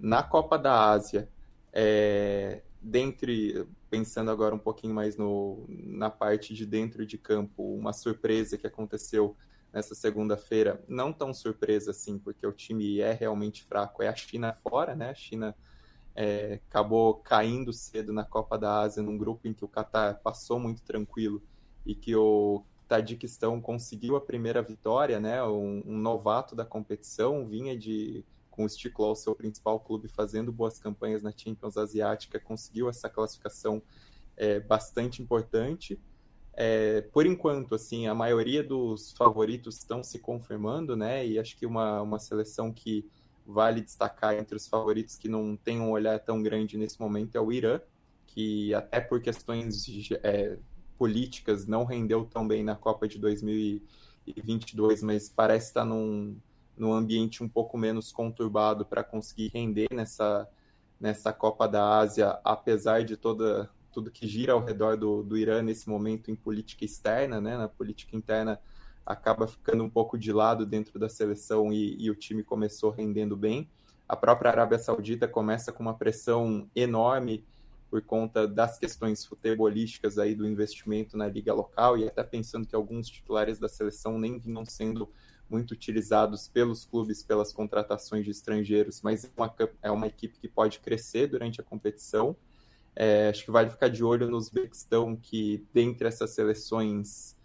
Na 0.00 0.24
Copa 0.24 0.58
da 0.58 0.90
Ásia, 0.90 1.28
é, 1.72 2.62
dentre, 2.80 3.64
pensando 3.88 4.28
agora 4.28 4.56
um 4.56 4.58
pouquinho 4.58 4.92
mais 4.92 5.16
no, 5.16 5.64
na 5.68 6.10
parte 6.10 6.52
de 6.52 6.66
dentro 6.66 7.06
de 7.06 7.16
campo, 7.16 7.62
uma 7.74 7.92
surpresa 7.92 8.58
que 8.58 8.66
aconteceu 8.66 9.36
nessa 9.72 9.94
segunda-feira, 9.94 10.84
não 10.86 11.12
tão 11.12 11.32
surpresa 11.32 11.92
assim, 11.92 12.18
porque 12.18 12.46
o 12.46 12.52
time 12.52 13.00
é 13.00 13.12
realmente 13.12 13.64
fraco, 13.64 14.02
é 14.02 14.08
a 14.08 14.14
China 14.14 14.52
fora, 14.52 14.94
né? 14.94 15.10
A 15.10 15.14
China 15.14 15.56
é, 16.14 16.60
acabou 16.68 17.14
caindo 17.14 17.72
cedo 17.72 18.12
na 18.12 18.24
Copa 18.24 18.58
da 18.58 18.80
Ásia, 18.80 19.02
num 19.02 19.16
grupo 19.16 19.48
em 19.48 19.54
que 19.54 19.64
o 19.64 19.68
Qatar 19.68 20.20
passou 20.22 20.60
muito 20.60 20.82
tranquilo 20.82 21.42
e 21.86 21.94
que 21.94 22.14
o 22.14 22.64
Tadiquistão 22.86 23.60
conseguiu 23.60 24.16
a 24.16 24.20
primeira 24.20 24.60
vitória, 24.60 25.18
né? 25.18 25.42
Um, 25.42 25.82
um 25.86 25.96
novato 25.96 26.54
da 26.54 26.64
competição, 26.64 27.46
vinha 27.46 27.76
de 27.76 28.24
com 28.50 28.64
o 28.64 28.68
Stiklol, 28.68 29.16
seu 29.16 29.34
principal 29.34 29.80
clube, 29.80 30.08
fazendo 30.08 30.52
boas 30.52 30.78
campanhas 30.78 31.22
na 31.22 31.32
Champions 31.34 31.78
Asiática, 31.78 32.38
conseguiu 32.38 32.90
essa 32.90 33.08
classificação 33.08 33.82
é, 34.36 34.60
bastante 34.60 35.22
importante 35.22 35.98
é, 36.54 37.00
por 37.00 37.26
enquanto, 37.26 37.74
assim, 37.74 38.06
a 38.06 38.14
maioria 38.14 38.62
dos 38.62 39.12
favoritos 39.12 39.78
estão 39.78 40.02
se 40.02 40.18
confirmando, 40.18 40.96
né? 40.96 41.26
E 41.26 41.38
acho 41.38 41.56
que 41.56 41.64
uma, 41.64 42.02
uma 42.02 42.18
seleção 42.18 42.72
que 42.72 43.08
vale 43.46 43.80
destacar 43.80 44.34
entre 44.34 44.56
os 44.56 44.68
favoritos 44.68 45.16
que 45.16 45.28
não 45.28 45.56
tem 45.56 45.80
um 45.80 45.90
olhar 45.90 46.18
tão 46.20 46.42
grande 46.42 46.76
nesse 46.76 47.00
momento 47.00 47.36
é 47.36 47.40
o 47.40 47.50
Irã, 47.50 47.80
que 48.26 48.72
até 48.74 49.00
por 49.00 49.20
questões 49.20 49.86
é, 50.22 50.58
políticas 50.98 51.66
não 51.66 51.84
rendeu 51.84 52.24
tão 52.24 52.46
bem 52.46 52.62
na 52.62 52.76
Copa 52.76 53.08
de 53.08 53.18
2022, 53.18 55.02
mas 55.02 55.28
parece 55.28 55.68
estar 55.68 55.84
num, 55.84 56.36
num 56.76 56.92
ambiente 56.92 57.42
um 57.42 57.48
pouco 57.48 57.76
menos 57.76 58.12
conturbado 58.12 58.84
para 58.84 59.02
conseguir 59.02 59.48
render 59.48 59.88
nessa, 59.92 60.48
nessa 61.00 61.32
Copa 61.32 61.66
da 61.66 61.98
Ásia, 61.98 62.38
apesar 62.44 63.04
de 63.04 63.16
toda 63.16 63.70
tudo 63.92 64.10
que 64.10 64.26
gira 64.26 64.52
ao 64.52 64.64
redor 64.64 64.96
do, 64.96 65.22
do 65.22 65.36
Irã 65.36 65.62
nesse 65.62 65.88
momento 65.88 66.30
em 66.30 66.34
política 66.34 66.84
externa, 66.84 67.40
né? 67.40 67.56
Na 67.56 67.68
política 67.68 68.16
interna 68.16 68.60
acaba 69.04 69.46
ficando 69.46 69.84
um 69.84 69.90
pouco 69.90 70.16
de 70.18 70.32
lado 70.32 70.64
dentro 70.64 70.98
da 70.98 71.08
seleção 71.08 71.72
e, 71.72 71.96
e 72.00 72.10
o 72.10 72.14
time 72.14 72.42
começou 72.42 72.90
rendendo 72.90 73.36
bem. 73.36 73.68
A 74.08 74.16
própria 74.16 74.50
Arábia 74.50 74.78
Saudita 74.78 75.26
começa 75.26 75.72
com 75.72 75.82
uma 75.82 75.94
pressão 75.94 76.68
enorme 76.74 77.44
por 77.90 78.00
conta 78.02 78.48
das 78.48 78.78
questões 78.78 79.24
futebolísticas 79.24 80.18
aí 80.18 80.34
do 80.34 80.48
investimento 80.48 81.16
na 81.16 81.28
liga 81.28 81.52
local 81.52 81.98
e 81.98 82.06
até 82.06 82.22
pensando 82.22 82.66
que 82.66 82.74
alguns 82.74 83.08
titulares 83.08 83.58
da 83.58 83.68
seleção 83.68 84.18
nem 84.18 84.38
vinham 84.38 84.64
sendo 84.64 85.10
muito 85.48 85.72
utilizados 85.72 86.48
pelos 86.48 86.86
clubes 86.86 87.22
pelas 87.22 87.52
contratações 87.52 88.24
de 88.24 88.30
estrangeiros, 88.30 89.02
mas 89.02 89.26
é 89.26 89.30
uma, 89.36 89.54
é 89.82 89.90
uma 89.90 90.06
equipe 90.06 90.38
que 90.38 90.48
pode 90.48 90.80
crescer 90.80 91.26
durante 91.26 91.60
a 91.60 91.64
competição. 91.64 92.34
É, 92.94 93.28
acho 93.28 93.44
que 93.44 93.50
vale 93.50 93.70
ficar 93.70 93.88
de 93.88 94.04
olho 94.04 94.28
no 94.28 94.36
Uzbequistão, 94.36 95.16
que 95.16 95.66
dentre 95.72 96.06
essas 96.06 96.30
seleções 96.30 97.36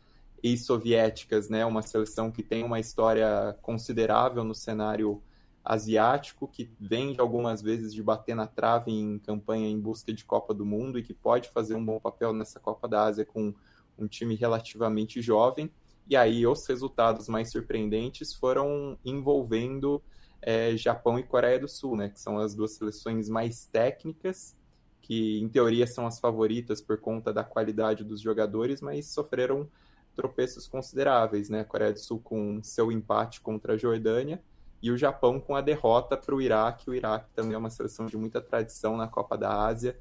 ex-soviéticas, 0.44 1.50
né, 1.50 1.66
uma 1.66 1.82
seleção 1.82 2.32
que 2.32 2.44
tem 2.44 2.64
uma 2.64 2.80
história 2.80 3.58
considerável 3.62 4.44
no 4.44 4.54
cenário 4.54 5.22
asiático, 5.64 6.48
que 6.48 6.72
vem 6.80 7.16
algumas 7.18 7.62
vezes 7.62 7.94
de 7.94 8.02
bater 8.02 8.36
na 8.36 8.48
trave 8.48 8.92
em 8.92 9.20
campanha 9.20 9.68
em 9.68 9.80
busca 9.80 10.14
de 10.14 10.24
Copa 10.24 10.54
do 10.54 10.66
Mundo 10.66 10.98
e 10.98 11.04
que 11.04 11.14
pode 11.14 11.50
fazer 11.50 11.76
um 11.76 11.84
bom 11.84 12.00
papel 12.00 12.32
nessa 12.32 12.60
Copa 12.60 12.88
da 12.88 13.04
Ásia 13.04 13.26
com 13.26 13.54
um 13.98 14.08
time 14.08 14.36
relativamente 14.36 15.22
jovem. 15.22 15.70
E 16.10 16.16
aí 16.16 16.48
os 16.48 16.66
resultados 16.68 17.28
mais 17.28 17.52
surpreendentes 17.52 18.34
foram 18.34 18.98
envolvendo 19.04 20.02
é, 20.42 20.78
Japão 20.78 21.20
e 21.20 21.24
Coreia 21.24 21.60
do 21.60 21.68
Sul, 21.68 21.98
né, 21.98 22.10
que 22.10 22.20
são 22.20 22.40
as 22.40 22.56
duas 22.56 22.76
seleções 22.76 23.28
mais 23.28 23.66
técnicas, 23.66 24.56
que 25.02 25.40
em 25.40 25.48
teoria 25.48 25.88
são 25.88 26.06
as 26.06 26.20
favoritas 26.20 26.82
por 26.82 26.98
conta 27.00 27.34
da 27.34 27.44
qualidade 27.44 28.04
dos 28.04 28.20
jogadores, 28.20 28.82
mas 28.82 29.08
sofreram 29.08 29.68
tropeços 30.16 30.68
consideráveis, 30.68 31.50
né? 31.50 31.62
A 31.62 31.66
Coreia 31.66 31.94
do 31.94 32.00
Sul 32.00 32.20
com 32.20 32.62
seu 32.64 32.92
empate 32.92 33.40
contra 33.40 33.74
a 33.74 33.78
Jordânia 33.78 34.42
e 34.82 34.92
o 34.92 34.98
Japão 34.98 35.40
com 35.40 35.56
a 35.56 35.62
derrota 35.62 36.18
para 36.18 36.36
o 36.36 36.42
Iraque. 36.42 36.90
O 36.90 36.94
Iraque 36.94 37.30
também 37.36 37.54
é 37.54 37.58
uma 37.58 37.70
seleção 37.70 38.06
de 38.06 38.18
muita 38.18 38.42
tradição 38.42 38.98
na 38.98 39.08
Copa 39.08 39.38
da 39.38 39.66
Ásia, 39.66 39.98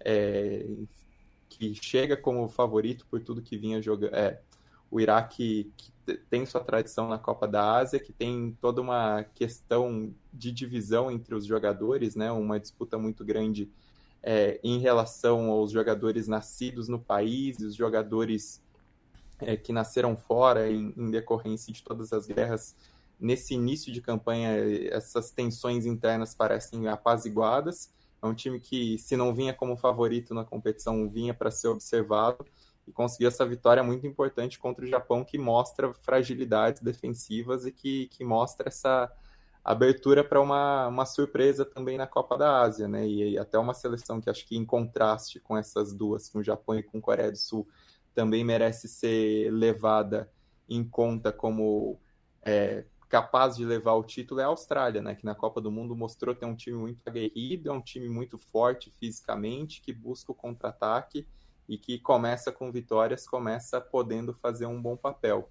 é, 0.00 0.66
que 1.48 1.74
chega 1.74 2.16
como 2.16 2.48
favorito 2.48 3.06
por 3.10 3.20
tudo 3.20 3.42
que 3.42 3.56
vinha 3.56 3.80
jogando. 3.80 4.14
É, 4.14 4.40
o 4.90 5.00
Iraque 5.00 5.72
que 5.76 5.92
tem 6.28 6.44
sua 6.44 6.60
tradição 6.60 7.08
na 7.08 7.18
Copa 7.18 7.46
da 7.46 7.76
Ásia, 7.76 8.00
que 8.00 8.12
tem 8.12 8.56
toda 8.60 8.80
uma 8.80 9.24
questão 9.34 10.12
de 10.32 10.50
divisão 10.50 11.10
entre 11.10 11.34
os 11.34 11.46
jogadores, 11.46 12.16
né? 12.16 12.32
Uma 12.32 12.58
disputa 12.58 12.98
muito 12.98 13.24
grande 13.24 13.70
é, 14.22 14.60
em 14.62 14.78
relação 14.78 15.50
aos 15.50 15.70
jogadores 15.70 16.28
nascidos 16.28 16.88
no 16.88 16.98
país 16.98 17.58
os 17.60 17.74
jogadores 17.74 18.62
é, 19.40 19.56
que 19.56 19.72
nasceram 19.72 20.16
fora 20.16 20.70
em, 20.70 20.92
em 20.96 21.10
decorrência 21.10 21.72
de 21.72 21.82
todas 21.82 22.12
as 22.12 22.26
guerras 22.26 22.76
nesse 23.20 23.54
início 23.54 23.92
de 23.92 24.00
campanha, 24.00 24.50
essas 24.90 25.30
tensões 25.30 25.84
internas 25.84 26.34
parecem 26.34 26.88
apaziguadas. 26.88 27.92
É 28.22 28.26
um 28.26 28.34
time 28.34 28.58
que, 28.58 28.98
se 28.98 29.16
não 29.16 29.34
vinha 29.34 29.52
como 29.52 29.76
favorito 29.76 30.32
na 30.34 30.44
competição, 30.44 31.08
vinha 31.08 31.34
para 31.34 31.50
ser 31.50 31.68
observado 31.68 32.44
e 32.86 32.92
conseguiu 32.92 33.28
essa 33.28 33.44
vitória 33.46 33.82
muito 33.82 34.06
importante 34.06 34.58
contra 34.58 34.84
o 34.84 34.88
Japão, 34.88 35.24
que 35.24 35.38
mostra 35.38 35.92
fragilidades 35.92 36.80
defensivas 36.80 37.66
e 37.66 37.72
que, 37.72 38.08
que 38.08 38.24
mostra 38.24 38.68
essa 38.68 39.12
abertura 39.70 40.24
para 40.24 40.40
uma, 40.40 40.88
uma 40.88 41.06
surpresa 41.06 41.64
também 41.64 41.98
na 41.98 42.06
Copa 42.06 42.36
da 42.36 42.60
Ásia, 42.60 42.88
né? 42.88 43.06
E, 43.06 43.32
e 43.32 43.38
até 43.38 43.58
uma 43.58 43.74
seleção 43.74 44.20
que 44.20 44.30
acho 44.30 44.46
que 44.46 44.56
em 44.56 44.64
contraste 44.64 45.40
com 45.40 45.56
essas 45.56 45.92
duas, 45.92 46.28
com 46.28 46.38
o 46.38 46.42
Japão 46.42 46.78
e 46.78 46.82
com 46.82 46.98
a 46.98 47.00
Coreia 47.02 47.30
do 47.30 47.38
Sul, 47.38 47.68
também 48.14 48.44
merece 48.44 48.88
ser 48.88 49.50
levada 49.52 50.30
em 50.68 50.84
conta 50.84 51.32
como 51.32 52.00
é, 52.42 52.84
capaz 53.08 53.56
de 53.56 53.64
levar 53.64 53.94
o 53.94 54.04
título 54.04 54.40
é 54.40 54.44
a 54.44 54.46
Austrália, 54.46 55.02
né? 55.02 55.14
Que 55.16 55.24
na 55.24 55.34
Copa 55.34 55.60
do 55.60 55.70
Mundo 55.70 55.96
mostrou 55.96 56.34
ter 56.34 56.46
um 56.46 56.54
time 56.54 56.78
muito 56.78 57.02
aguerrido, 57.06 57.68
é 57.68 57.72
um 57.72 57.82
time 57.82 58.08
muito 58.08 58.38
forte 58.38 58.90
fisicamente, 58.90 59.82
que 59.82 59.92
busca 59.92 60.30
o 60.30 60.34
contra-ataque 60.34 61.26
e 61.68 61.76
que 61.76 61.98
começa 61.98 62.52
com 62.52 62.70
vitórias, 62.70 63.26
começa 63.26 63.80
podendo 63.80 64.32
fazer 64.32 64.66
um 64.66 64.80
bom 64.80 64.96
papel. 64.96 65.50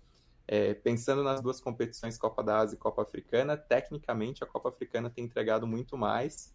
É, 0.52 0.74
pensando 0.74 1.24
nas 1.24 1.42
duas 1.42 1.62
competições, 1.62 2.18
Copa 2.18 2.42
da 2.42 2.58
Ásia 2.58 2.76
e 2.76 2.80
Copa 2.80 3.04
Africana, 3.04 3.56
tecnicamente 3.56 4.44
a 4.44 4.48
Copa 4.48 4.70
Africana 4.70 5.08
tem 5.08 5.24
entregado 5.24 5.68
muito 5.68 5.96
mais 5.96 6.52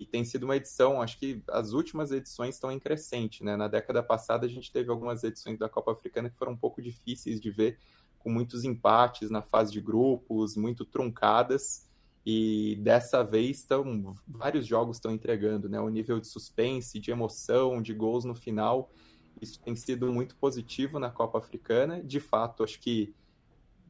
e 0.00 0.06
tem 0.06 0.24
sido 0.24 0.44
uma 0.44 0.56
edição, 0.56 1.02
acho 1.02 1.18
que 1.18 1.42
as 1.48 1.72
últimas 1.74 2.10
edições 2.10 2.54
estão 2.54 2.72
em 2.72 2.80
crescente, 2.80 3.44
né? 3.44 3.54
Na 3.54 3.68
década 3.68 4.02
passada 4.02 4.46
a 4.46 4.48
gente 4.48 4.72
teve 4.72 4.90
algumas 4.90 5.22
edições 5.22 5.58
da 5.58 5.68
Copa 5.68 5.92
Africana 5.92 6.30
que 6.30 6.38
foram 6.38 6.52
um 6.52 6.56
pouco 6.56 6.80
difíceis 6.80 7.38
de 7.38 7.50
ver 7.50 7.78
com 8.18 8.30
muitos 8.30 8.64
empates 8.64 9.28
na 9.28 9.42
fase 9.42 9.70
de 9.70 9.80
grupos, 9.82 10.56
muito 10.56 10.86
truncadas. 10.86 11.86
E 12.24 12.76
dessa 12.80 13.22
vez 13.22 13.58
estão 13.58 14.16
vários 14.26 14.66
jogos 14.66 14.96
estão 14.96 15.12
entregando, 15.12 15.68
né? 15.68 15.78
O 15.78 15.90
nível 15.90 16.18
de 16.18 16.28
suspense, 16.28 16.98
de 16.98 17.10
emoção, 17.10 17.82
de 17.82 17.92
gols 17.92 18.24
no 18.24 18.34
final, 18.34 18.90
isso 19.38 19.60
tem 19.60 19.76
sido 19.76 20.10
muito 20.10 20.34
positivo 20.36 20.98
na 20.98 21.10
Copa 21.10 21.36
Africana. 21.36 22.02
De 22.02 22.20
fato, 22.20 22.64
acho 22.64 22.80
que 22.80 23.14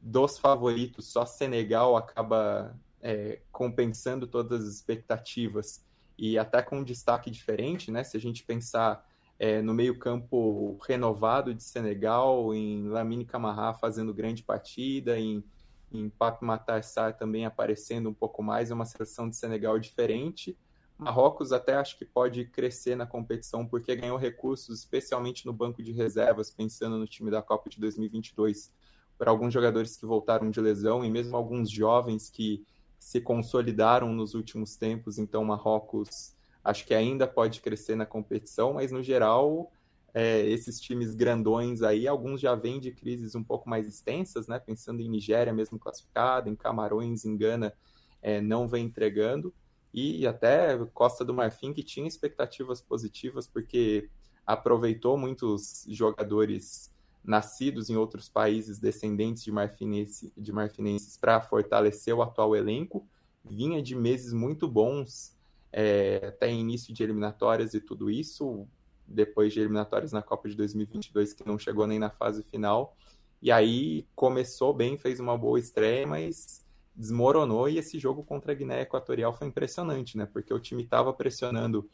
dos 0.05 0.37
favoritos, 0.37 1.07
só 1.07 1.25
Senegal 1.25 1.97
acaba 1.97 2.79
é, 3.01 3.39
compensando 3.51 4.27
todas 4.27 4.61
as 4.61 4.75
expectativas 4.75 5.83
e 6.15 6.37
até 6.37 6.61
com 6.61 6.77
um 6.77 6.83
destaque 6.83 7.31
diferente, 7.31 7.89
né? 7.89 8.03
Se 8.03 8.15
a 8.15 8.19
gente 8.19 8.43
pensar 8.43 9.03
é, 9.39 9.63
no 9.63 9.73
meio-campo 9.73 10.77
renovado 10.87 11.55
de 11.55 11.63
Senegal, 11.63 12.53
em 12.53 12.87
Lamine 12.87 13.25
Camara 13.25 13.73
fazendo 13.73 14.13
grande 14.13 14.43
partida, 14.43 15.17
em, 15.17 15.43
em 15.91 16.07
Pape 16.07 16.45
Matar 16.45 16.83
também 17.17 17.43
aparecendo 17.43 18.07
um 18.07 18.13
pouco 18.13 18.43
mais, 18.43 18.69
é 18.69 18.75
uma 18.75 18.85
seleção 18.85 19.27
de 19.27 19.35
Senegal 19.35 19.79
diferente. 19.79 20.55
Marrocos 20.99 21.51
até 21.51 21.73
acho 21.73 21.97
que 21.97 22.05
pode 22.05 22.45
crescer 22.45 22.95
na 22.95 23.07
competição 23.07 23.65
porque 23.65 23.95
ganhou 23.95 24.19
recursos, 24.19 24.79
especialmente 24.79 25.47
no 25.47 25.51
banco 25.51 25.81
de 25.81 25.91
reservas, 25.91 26.51
pensando 26.51 26.95
no 26.99 27.07
time 27.07 27.31
da 27.31 27.41
Copa 27.41 27.71
de 27.71 27.79
2022, 27.79 28.71
para 29.17 29.31
alguns 29.31 29.53
jogadores 29.53 29.95
que 29.95 30.05
voltaram 30.05 30.49
de 30.49 30.59
lesão 30.59 31.03
e 31.03 31.09
mesmo 31.09 31.35
alguns 31.35 31.69
jovens 31.69 32.29
que 32.29 32.65
se 32.99 33.21
consolidaram 33.21 34.11
nos 34.13 34.33
últimos 34.33 34.75
tempos. 34.75 35.17
Então, 35.17 35.43
Marrocos 35.43 36.33
acho 36.63 36.85
que 36.85 36.93
ainda 36.93 37.27
pode 37.27 37.61
crescer 37.61 37.95
na 37.95 38.05
competição, 38.05 38.73
mas 38.73 38.91
no 38.91 39.03
geral, 39.03 39.71
é, 40.13 40.39
esses 40.47 40.79
times 40.79 41.13
grandões 41.13 41.81
aí, 41.81 42.07
alguns 42.07 42.41
já 42.41 42.55
vêm 42.55 42.79
de 42.79 42.91
crises 42.91 43.35
um 43.35 43.43
pouco 43.43 43.69
mais 43.69 43.87
extensas, 43.87 44.47
né? 44.47 44.57
Pensando 44.57 45.01
em 45.01 45.09
Nigéria 45.09 45.53
mesmo 45.53 45.77
classificada, 45.77 46.49
em 46.49 46.55
Camarões, 46.55 47.25
em 47.25 47.37
Gana, 47.37 47.73
é, 48.21 48.41
não 48.41 48.67
vem 48.67 48.85
entregando. 48.85 49.53
E 49.93 50.25
até 50.25 50.77
Costa 50.93 51.23
do 51.23 51.33
Marfim, 51.33 51.73
que 51.73 51.83
tinha 51.83 52.07
expectativas 52.07 52.81
positivas, 52.81 53.47
porque 53.47 54.09
aproveitou 54.45 55.17
muitos 55.17 55.85
jogadores 55.89 56.94
nascidos 57.25 57.89
em 57.89 57.95
outros 57.95 58.29
países 58.29 58.79
descendentes 58.79 59.43
de, 59.43 59.51
marfinense, 59.51 60.31
de 60.37 60.51
marfinenses 60.51 61.17
para 61.17 61.41
fortalecer 61.41 62.13
o 62.13 62.21
atual 62.21 62.55
elenco. 62.55 63.07
Vinha 63.43 63.81
de 63.81 63.95
meses 63.95 64.31
muito 64.31 64.67
bons 64.67 65.35
é, 65.71 66.27
até 66.27 66.51
início 66.51 66.93
de 66.93 67.03
eliminatórias 67.03 67.73
e 67.73 67.81
tudo 67.81 68.09
isso, 68.09 68.67
depois 69.07 69.53
de 69.53 69.59
eliminatórias 69.59 70.11
na 70.11 70.21
Copa 70.21 70.47
de 70.47 70.55
2022, 70.55 71.33
que 71.33 71.45
não 71.45 71.57
chegou 71.57 71.85
nem 71.85 71.99
na 71.99 72.09
fase 72.09 72.43
final. 72.43 72.95
E 73.41 73.51
aí 73.51 74.07
começou 74.15 74.73
bem, 74.73 74.97
fez 74.97 75.19
uma 75.19 75.37
boa 75.37 75.59
estreia, 75.59 76.07
mas 76.07 76.65
desmoronou. 76.95 77.67
E 77.67 77.77
esse 77.77 77.99
jogo 77.99 78.23
contra 78.23 78.51
a 78.51 78.55
Guiné 78.55 78.81
Equatorial 78.81 79.33
foi 79.33 79.47
impressionante, 79.47 80.17
né? 80.17 80.25
Porque 80.25 80.53
o 80.53 80.59
time 80.59 80.83
estava 80.83 81.13
pressionando 81.13 81.89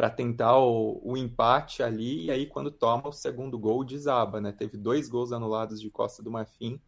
para 0.00 0.08
tentar 0.08 0.58
o, 0.58 0.98
o, 1.04 1.14
empate 1.14 1.82
ali, 1.82 2.24
e 2.24 2.30
aí 2.30 2.46
quando 2.46 2.70
toma 2.70 3.10
o 3.10 3.12
segundo 3.12 3.58
gol, 3.58 3.84
desaba, 3.84 4.40
né? 4.40 4.50
Teve 4.50 4.78
dois 4.78 5.10
gols 5.10 5.30
anulados 5.30 5.78
de 5.78 5.90
Costa 5.90 6.22
do 6.22 6.30
Marfim, 6.30 6.80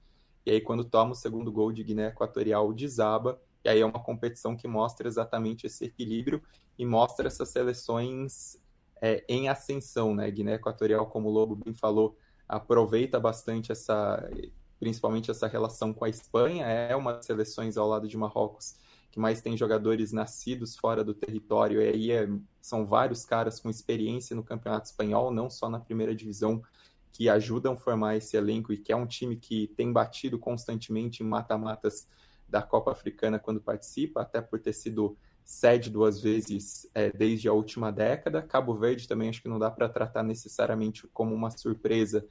e 0.47 0.51
aí 0.51 0.62
quando 0.62 0.82
toma 0.82 1.12
o 1.12 1.14
segundo 1.14 1.52
gol 1.52 1.70
de 1.72 1.84
Guiné 1.84 2.06
Equatorial, 2.06 2.72
desaba. 2.72 3.39
E 3.62 3.68
aí 3.68 3.80
é 3.82 3.84
uma 3.84 4.02
competição 4.02 4.56
que 4.56 4.66
mostra 4.66 5.06
exatamente 5.06 5.66
esse 5.66 5.84
equilíbrio 5.84 6.43
e 6.78 6.86
mostra 6.86 7.26
essas 7.26 7.51
seleções 7.51 8.59
é, 8.98 9.22
em 9.28 9.47
ascensão, 9.47 10.14
né? 10.14 10.30
Guiné 10.30 10.55
Equatorial, 10.55 11.05
como 11.05 11.28
o 11.28 11.32
Lobo 11.32 11.55
bem 11.55 11.74
falou, 11.74 12.16
aproveita 12.48 13.20
bastante 13.20 13.70
essa, 13.72 14.26
principalmente 14.80 15.30
essa 15.30 15.47
relação 15.47 15.93
com 15.93 16.06
a 16.06 16.09
Espanha, 16.09 16.64
é 16.64 16.97
uma 16.97 17.12
das 17.12 17.26
seleções 17.26 17.76
ao 17.76 17.86
lado 17.86 18.09
de 18.09 18.16
Marrocos 18.16 18.74
que 19.12 19.20
mais 19.20 19.43
tem 19.43 19.56
jogadores 19.56 20.10
nascidos 20.10 20.74
fora 20.74 21.05
do 21.05 21.12
território, 21.12 21.82
e 21.82 21.89
aí 21.89 22.10
é, 22.10 22.28
são 22.60 22.86
vários 22.86 23.26
caras 23.26 23.60
com 23.60 23.68
experiência 23.68 24.34
no 24.34 24.43
Campeonato 24.43 24.86
Espanhol, 24.86 25.30
não 25.30 25.51
só 25.51 25.68
na 25.68 25.78
primeira 25.78 26.14
divisão, 26.14 26.62
que 27.12 27.28
ajudam 27.28 27.74
a 27.74 27.76
formar 27.76 28.16
esse 28.16 28.39
elenco 28.39 28.72
e 28.72 28.78
que 28.78 28.90
é 28.90 28.97
um 28.97 29.06
time 29.06 29.36
que 29.36 29.68
tem 29.76 29.93
batido 29.93 30.39
constantemente 30.39 31.22
em 31.22 31.26
mata-matas 31.26 32.09
da 32.48 32.62
Copa 32.62 32.90
Africana 32.90 33.39
quando 33.39 33.60
participa, 33.60 34.22
até 34.22 34.40
por 34.40 34.59
ter 34.59 34.72
sido 34.72 35.14
sede 35.44 35.90
duas 35.90 36.20
vezes 36.20 36.89
é, 36.94 37.10
desde 37.10 37.48
a 37.48 37.52
última 37.52 37.93
década. 37.93 38.40
Cabo 38.40 38.74
Verde 38.74 39.06
também 39.06 39.28
acho 39.28 39.43
que 39.43 39.48
não 39.48 39.59
dá 39.59 39.70
para 39.70 39.90
tratar 39.90 40.22
necessariamente 40.22 41.06
como 41.09 41.34
uma 41.34 41.51
surpresa 41.51 42.24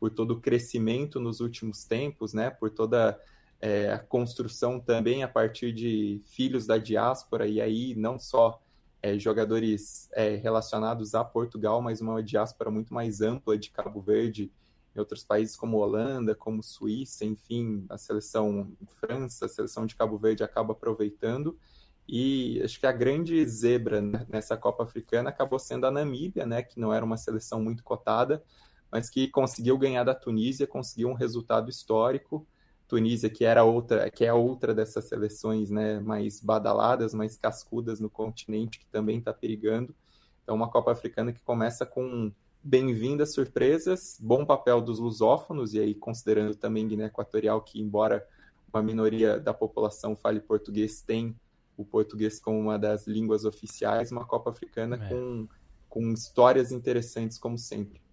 por 0.00 0.10
todo 0.10 0.32
o 0.32 0.40
crescimento 0.40 1.20
nos 1.20 1.38
últimos 1.38 1.84
tempos, 1.84 2.34
né? 2.34 2.50
Por 2.50 2.70
toda 2.70 3.20
é, 3.64 3.90
a 3.90 3.98
construção 3.98 4.78
também 4.78 5.22
a 5.22 5.28
partir 5.28 5.72
de 5.72 6.20
filhos 6.26 6.66
da 6.66 6.76
diáspora 6.76 7.48
e 7.48 7.62
aí 7.62 7.94
não 7.94 8.18
só 8.18 8.60
é, 9.00 9.18
jogadores 9.18 10.10
é, 10.12 10.36
relacionados 10.36 11.14
a 11.14 11.24
Portugal, 11.24 11.80
mas 11.80 12.02
uma 12.02 12.22
diáspora 12.22 12.70
muito 12.70 12.92
mais 12.92 13.22
ampla 13.22 13.56
de 13.56 13.70
Cabo 13.70 14.02
Verde 14.02 14.52
em 14.94 14.98
outros 14.98 15.24
países 15.24 15.56
como 15.56 15.78
Holanda, 15.78 16.34
como 16.34 16.62
Suíça, 16.62 17.24
enfim, 17.24 17.86
a 17.88 17.96
seleção 17.96 18.70
França, 19.00 19.46
a 19.46 19.48
seleção 19.48 19.86
de 19.86 19.96
Cabo 19.96 20.18
Verde 20.18 20.44
acaba 20.44 20.72
aproveitando. 20.72 21.58
E 22.06 22.60
acho 22.62 22.78
que 22.78 22.86
a 22.86 22.92
grande 22.92 23.42
zebra 23.46 24.02
nessa 24.28 24.58
Copa 24.58 24.82
Africana 24.82 25.30
acabou 25.30 25.58
sendo 25.58 25.86
a 25.86 25.90
Namíbia, 25.90 26.44
né, 26.44 26.62
que 26.62 26.78
não 26.78 26.92
era 26.92 27.02
uma 27.02 27.16
seleção 27.16 27.62
muito 27.62 27.82
cotada, 27.82 28.44
mas 28.92 29.08
que 29.08 29.26
conseguiu 29.26 29.78
ganhar 29.78 30.04
da 30.04 30.14
Tunísia, 30.14 30.66
conseguiu 30.66 31.08
um 31.08 31.14
resultado 31.14 31.70
histórico. 31.70 32.46
Tunísia, 32.86 33.30
que 33.30 33.44
era 33.44 33.64
outra, 33.64 34.10
que 34.10 34.24
é 34.24 34.32
outra 34.32 34.74
dessas 34.74 35.06
seleções, 35.06 35.70
né, 35.70 36.00
mais 36.00 36.40
badaladas, 36.40 37.14
mais 37.14 37.36
cascudas 37.36 38.00
no 38.00 38.10
continente, 38.10 38.78
que 38.78 38.86
também 38.86 39.18
está 39.18 39.32
perigando. 39.32 39.94
Então, 40.42 40.54
uma 40.54 40.70
Copa 40.70 40.92
Africana 40.92 41.32
que 41.32 41.42
começa 41.42 41.86
com 41.86 42.30
bem-vindas 42.62 43.32
surpresas, 43.34 44.18
bom 44.20 44.44
papel 44.44 44.80
dos 44.80 44.98
lusófonos, 44.98 45.74
e 45.74 45.80
aí 45.80 45.94
considerando 45.94 46.54
também 46.54 46.86
Guiné 46.86 47.06
Equatorial, 47.06 47.60
que 47.62 47.80
embora 47.80 48.26
uma 48.72 48.82
minoria 48.82 49.38
da 49.38 49.54
população 49.54 50.14
fale 50.14 50.40
português, 50.40 51.00
tem 51.00 51.34
o 51.76 51.84
português 51.84 52.40
como 52.40 52.58
uma 52.58 52.78
das 52.78 53.06
línguas 53.06 53.44
oficiais, 53.44 54.12
uma 54.12 54.24
Copa 54.24 54.50
Africana 54.50 54.96
é. 54.96 55.08
com, 55.08 55.48
com 55.88 56.12
histórias 56.12 56.72
interessantes, 56.72 57.38
como 57.38 57.58
sempre. 57.58 58.03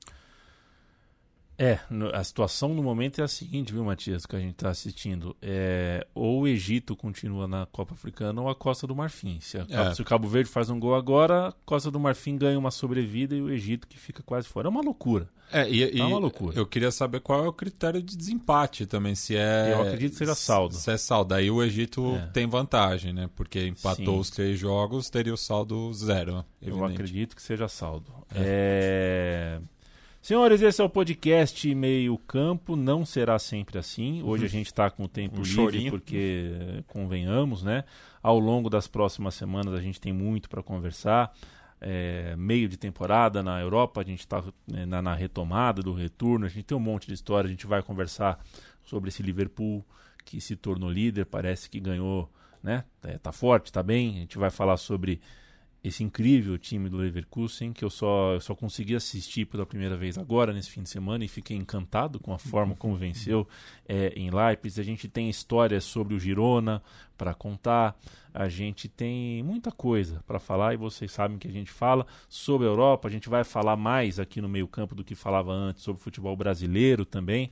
É, 1.62 1.78
a 2.12 2.24
situação 2.24 2.74
no 2.74 2.82
momento 2.82 3.22
é 3.22 3.24
a 3.24 3.28
seguinte, 3.28 3.72
viu, 3.72 3.86
Matias, 3.86 4.26
que 4.26 4.36
a 4.36 4.40
gente 4.40 4.54
está 4.54 4.72
assistindo. 4.72 5.38
É, 5.40 6.08
ou 6.16 6.42
o 6.42 6.48
Egito 6.48 6.96
continua 6.96 7.48
na 7.48 7.68
Copa 7.68 7.94
Africana 7.94 8.42
ou 8.42 8.50
a 8.50 8.56
Costa 8.56 8.88
do 8.88 8.96
Marfim. 8.96 9.40
Se, 9.40 9.60
a, 9.60 9.68
é. 9.70 9.94
se 9.94 10.02
o 10.02 10.06
Cabo 10.06 10.28
Verde 10.28 10.50
faz 10.50 10.72
um 10.72 10.80
gol 10.80 10.96
agora, 10.96 11.50
a 11.50 11.54
Costa 11.64 11.92
do 11.92 12.00
Marfim 12.00 12.36
ganha 12.36 12.58
uma 12.58 12.72
sobrevida 12.72 13.36
e 13.36 13.42
o 13.44 13.52
Egito 13.52 13.88
que 13.88 14.00
fica 14.00 14.24
quase 14.24 14.48
fora. 14.48 14.68
É 14.68 14.72
uma 14.72 14.82
loucura. 14.82 15.30
É, 15.52 15.70
e, 15.70 16.00
é 16.00 16.04
uma 16.04 16.18
loucura. 16.18 16.58
Eu 16.58 16.66
queria 16.66 16.90
saber 16.90 17.20
qual 17.20 17.46
é 17.46 17.48
o 17.48 17.54
critério 17.54 18.02
de 18.02 18.18
desempate 18.18 18.88
também, 18.88 19.14
se 19.14 19.36
é... 19.36 19.74
Eu 19.74 19.84
acredito 19.84 20.14
que 20.14 20.18
seja 20.18 20.34
saldo. 20.34 20.74
Se 20.74 20.90
é 20.90 20.98
saldo. 20.98 21.36
Aí 21.36 21.52
o 21.52 21.62
Egito 21.62 22.16
é. 22.16 22.26
tem 22.34 22.48
vantagem, 22.48 23.14
né? 23.14 23.30
Porque 23.36 23.68
empatou 23.68 24.16
Sim. 24.16 24.20
os 24.20 24.30
três 24.32 24.58
jogos, 24.58 25.12
teria 25.12 25.34
o 25.34 25.38
saldo 25.38 25.94
zero. 25.94 26.44
Evidente. 26.60 26.82
Eu 26.82 26.86
acredito 26.86 27.36
que 27.36 27.42
seja 27.44 27.68
saldo. 27.68 28.12
é... 28.34 29.60
é... 29.60 29.81
Senhores, 30.22 30.61
esse 30.61 30.80
é 30.80 30.84
o 30.84 30.89
podcast 30.89 31.73
Meio 31.73 32.15
Campo. 32.15 32.76
Não 32.76 33.03
será 33.03 33.39
sempre 33.39 33.80
assim. 33.80 34.22
Hoje 34.22 34.45
a 34.45 34.48
gente 34.48 34.68
está 34.68 34.88
com 34.91 35.06
o 35.06 35.07
tempo 35.07 35.39
um 35.39 35.41
livre, 35.41 35.56
chorinho. 35.56 35.91
porque, 35.91 36.84
convenhamos, 36.85 37.64
né? 37.64 37.84
Ao 38.22 38.38
longo 38.38 38.69
das 38.69 38.88
próximas 38.88 39.34
semanas 39.34 39.73
a 39.73 39.81
gente 39.81 39.99
tem 39.99 40.14
muito 40.14 40.48
para 40.48 40.61
conversar. 40.61 41.34
É, 41.81 42.35
meio 42.38 42.69
de 42.69 42.77
temporada 42.77 43.41
na 43.41 43.60
Europa, 43.60 44.02
a 44.02 44.03
gente 44.03 44.19
está 44.19 44.43
né, 44.68 44.85
na, 44.85 45.02
na, 45.02 45.15
retomada 45.15 45.81
do 45.81 45.91
retorno, 45.91 46.45
a 46.45 46.49
gente 46.49 46.65
tem 46.65 46.77
um 46.77 46.81
monte 46.81 47.07
de 47.07 47.15
história, 47.15 47.48
a 47.48 47.52
gente 47.52 47.65
vai 47.65 47.81
conversar 47.81 48.39
sobre 48.84 49.10
esse 49.10 49.23
Liverpool 49.23 49.84
que 50.23 50.39
se 50.39 50.56
tornou 50.56 50.91
líder, 50.91 51.26
parece 51.26 51.68
que 51.68 51.80
ganhou, 51.80 52.31
né? 52.61 52.84
É, 53.02 53.18
tá 53.18 53.31
forte, 53.31 53.72
tá 53.72 53.81
bem. 53.81 54.18
A 54.18 54.19
gente 54.19 54.38
vai 54.38 54.52
falar 54.52 54.77
sobre 54.77 55.19
esse 55.84 56.03
incrível 56.03 56.58
time 56.60 56.90
do 56.90 56.98
Leverkusen, 56.98 57.74
que 57.74 57.84
eu 57.84 57.90
só, 57.90 58.34
eu 58.34 58.40
só 58.40 58.53
consegui 58.53 58.95
assistir 58.95 59.45
pela 59.45 59.66
primeira 59.66 59.98
vez 59.98 60.16
agora, 60.16 60.53
nesse 60.53 60.70
fim 60.70 60.84
de 60.84 60.90
semana, 60.90 61.26
e 61.26 61.28
fiquei 61.28 61.58
encantado 61.58 62.20
com 62.20 62.32
a 62.34 62.38
forma 62.38 62.76
como 62.76 62.95
venceu 62.95 63.48
é, 63.88 64.14
em 64.16 64.30
Leipzig. 64.30 64.80
A 64.80 64.84
gente 64.84 65.08
tem 65.08 65.28
histórias 65.28 65.84
sobre 65.84 66.14
o 66.14 66.20
Girona 66.20 66.84
para 67.18 67.34
contar, 67.34 67.99
a 68.32 68.48
gente 68.48 68.88
tem 68.88 69.41
muita 69.41 69.72
coisa 69.72 70.24
para 70.28 70.40
falar, 70.40 70.76
e 70.76 70.78
vocês 70.78 71.12
sabem 71.12 71.40
que 71.40 71.48
a 71.48 71.52
gente 71.52 71.72
fala 71.72 72.06
sobre 72.30 72.68
a 72.68 72.70
Europa, 72.70 73.08
a 73.08 73.12
gente 73.12 73.28
vai 73.28 73.44
falar 73.44 73.76
mais 73.76 74.20
aqui 74.20 74.40
no 74.40 74.48
meio 74.48 74.68
campo 74.68 74.94
do 74.94 75.03
que 75.03 75.16
falava 75.16 75.52
antes 75.52 75.82
sobre 75.82 75.99
o 75.99 76.03
futebol 76.03 76.36
brasileiro 76.38 77.06
também. 77.06 77.49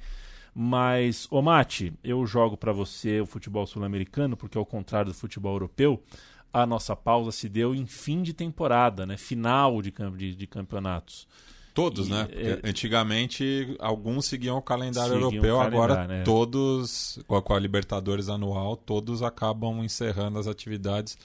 Mas, 0.54 1.28
ô 1.32 1.42
Mate, 1.42 1.94
eu 2.04 2.26
jogo 2.26 2.58
para 2.58 2.72
você 2.72 3.22
o 3.22 3.26
futebol 3.26 3.66
sul-americano, 3.66 4.36
porque 4.36 4.58
ao 4.58 4.66
contrário 4.66 5.12
do 5.12 5.18
futebol 5.18 5.54
europeu, 5.54 6.04
a 6.52 6.66
nossa 6.66 6.96
pausa 6.96 7.32
se 7.32 7.48
deu 7.48 7.76
em 7.76 7.86
fim 7.86 8.22
de 8.22 8.34
temporada, 8.34 9.06
né? 9.06 9.18
Final 9.18 9.82
de, 9.82 9.94
de, 10.18 10.36
de 10.36 10.48
campeonatos. 10.48 11.28
Todos, 11.74 12.08
e, 12.08 12.12
né? 12.12 12.28
É, 12.32 12.60
antigamente 12.68 13.76
alguns 13.80 14.26
seguiam 14.26 14.58
o 14.58 14.62
calendário 14.62 15.14
seguiam 15.14 15.32
europeu, 15.32 15.56
o 15.56 15.60
calendário, 15.60 15.94
agora 15.94 16.08
né? 16.08 16.24
todos, 16.24 17.20
com 17.28 17.36
a, 17.36 17.42
com 17.42 17.54
a 17.54 17.60
Libertadores 17.60 18.28
anual, 18.28 18.76
todos 18.76 19.22
acabam 19.24 19.84
encerrando 19.84 20.40
as 20.40 20.48
atividades. 20.48 21.18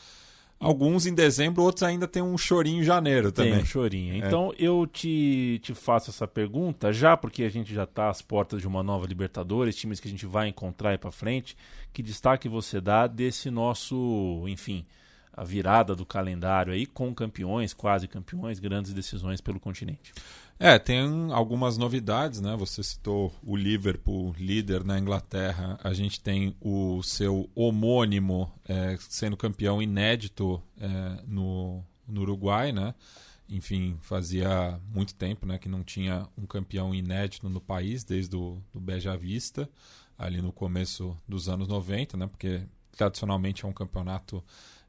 Alguns 0.61 1.07
em 1.07 1.13
dezembro, 1.13 1.63
outros 1.63 1.83
ainda 1.83 2.07
tem 2.07 2.23
um 2.23 2.39
chorinho 2.39 2.81
em 2.81 2.85
janeiro 2.85 3.33
também. 3.33 3.55
Tem 3.55 3.63
um 3.63 3.67
chorinho. 3.67 4.15
É. 4.15 4.19
Então 4.19 4.55
eu 4.59 4.87
te, 4.87 5.61
te 5.63 5.75
faço 5.75 6.11
essa 6.11 6.27
pergunta, 6.27 6.93
já 6.93 7.17
porque 7.17 7.43
a 7.43 7.51
gente 7.51 7.75
já 7.75 7.85
está 7.85 8.09
às 8.09 8.23
portas 8.23 8.61
de 8.61 8.69
uma 8.69 8.83
nova 8.83 9.07
Libertadores, 9.07 9.77
times 9.77 9.99
que 9.99 10.09
a 10.09 10.11
gente 10.11 10.25
vai 10.25 10.49
encontrar 10.49 10.91
aí 10.91 10.99
para 10.99 11.11
frente. 11.11 11.57
Que 11.93 12.03
destaque 12.03 12.49
você 12.49 12.81
dá 12.81 13.07
desse 13.07 13.51
nosso, 13.51 14.45
enfim, 14.47 14.87
a 15.37 15.45
virada 15.45 15.95
do 15.95 16.07
calendário 16.07 16.73
aí 16.73 16.87
com 16.87 17.15
campeões, 17.15 17.73
quase 17.73 18.07
campeões, 18.07 18.59
grandes 18.59 18.93
decisões 18.93 19.41
pelo 19.41 19.59
continente. 19.59 20.13
É, 20.59 20.79
tem 20.79 21.33
algumas 21.33 21.77
novidades, 21.77 22.41
né? 22.41 22.57
Você 22.57 22.83
citou 22.83 23.33
o 23.43 23.57
Liverpool, 23.57 24.35
líder 24.39 24.85
na 24.85 24.99
Inglaterra. 24.99 25.79
A 25.83 25.93
gente 25.93 26.21
tem 26.21 26.55
o 26.61 27.03
seu 27.03 27.51
homônimo 27.55 28.51
é, 28.69 28.97
sendo 29.01 29.37
campeão 29.37 29.83
inédito 29.83 30.63
é, 30.81 31.23
no, 31.27 31.83
no 32.07 32.21
Uruguai, 32.21 32.71
né? 32.71 32.95
Enfim, 33.49 33.99
fazia 34.01 34.81
muito 34.93 35.15
tempo 35.15 35.45
né, 35.45 35.59
que 35.59 35.69
não 35.69 35.83
tinha 35.83 36.27
um 36.37 36.47
campeão 36.47 36.95
inédito 36.95 37.49
no 37.49 37.61
país, 37.61 38.03
desde 38.03 38.35
o 38.35 38.59
do 38.73 38.81
Beja 38.81 39.17
Vista, 39.17 39.69
ali 40.17 40.41
no 40.41 40.51
começo 40.51 41.17
dos 41.29 41.49
anos 41.49 41.69
90, 41.69 42.17
né? 42.17 42.27
Porque 42.27 42.63
tradicionalmente 42.97 43.65
é 43.65 43.69
um 43.69 43.73
campeonato 43.73 44.43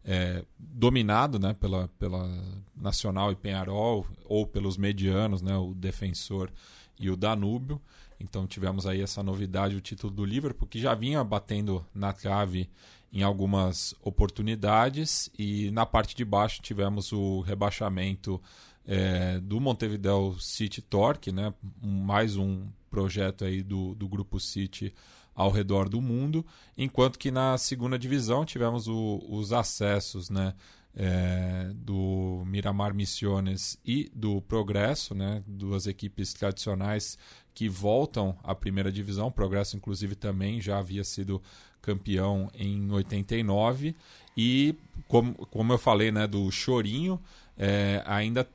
é, 0.06 0.46
dominado 0.58 1.40
né, 1.40 1.54
pela, 1.54 1.88
pela 2.00 2.30
Nacional 2.76 3.32
e 3.32 3.36
Penharol, 3.36 4.06
ou 4.26 4.46
pelos 4.46 4.78
medianos, 4.78 5.42
né, 5.42 5.58
o 5.58 5.74
Defensor 5.74 6.52
e 7.00 7.10
o 7.10 7.18
Danúbio. 7.18 7.82
Então 8.20 8.46
tivemos 8.46 8.86
aí 8.86 9.02
essa 9.02 9.24
novidade, 9.24 9.76
o 9.76 9.82
título 9.82 10.14
do 10.14 10.24
Liverpool, 10.24 10.68
que 10.68 10.80
já 10.80 10.94
vinha 10.94 11.24
batendo 11.24 11.86
na 11.94 12.14
trave 12.14 12.70
em 13.12 13.24
algumas 13.24 13.96
oportunidades. 14.02 15.30
E 15.38 15.72
na 15.72 15.86
parte 15.86 16.16
de 16.16 16.24
baixo 16.24 16.62
tivemos 16.62 17.12
o 17.12 17.42
rebaixamento 17.42 18.42
é, 18.86 19.40
do 19.40 19.60
Montevideo 19.60 20.40
City 20.40 20.82
Torque, 20.82 21.32
né, 21.32 21.54
mais 21.82 22.38
um 22.38 22.68
projeto 22.90 23.44
aí 23.44 23.64
do, 23.64 23.96
do 23.96 24.08
Grupo 24.08 24.40
City 24.40 24.94
ao 25.36 25.52
redor 25.52 25.90
do 25.90 26.02
mundo, 26.02 26.46
enquanto 26.78 27.20
que 27.20 27.30
na 27.30 27.58
segunda 27.58 28.00
divisão 28.00 28.46
tivemos 28.46 28.88
o, 28.88 29.22
os 29.30 29.52
acessos 29.52 30.30
né, 30.30 30.54
é, 30.96 31.72
do 31.76 32.44
Miramar 32.46 32.94
Missiones 32.94 33.78
e 33.86 34.10
do 34.16 34.42
Progresso, 34.42 35.14
né, 35.14 35.44
duas 35.46 35.88
equipes 35.88 36.34
tradicionais 36.34 37.18
que 37.54 37.68
voltam 37.68 38.38
à 38.44 38.56
primeira 38.56 38.92
divisão. 38.92 39.28
O 39.28 39.32
Progresso, 39.32 39.76
inclusive, 39.76 40.16
também 40.16 40.62
já 40.62 40.78
havia 40.78 41.04
sido 41.04 41.42
campeão 41.82 42.50
em 42.54 42.90
89. 42.92 43.96
E, 44.36 44.76
como, 45.08 45.34
como 45.34 45.74
eu 45.74 45.78
falei 45.78 46.12
né, 46.12 46.26
do 46.28 46.50
Chorinho, 46.50 47.20
é, 47.58 48.02
ainda 48.06 48.48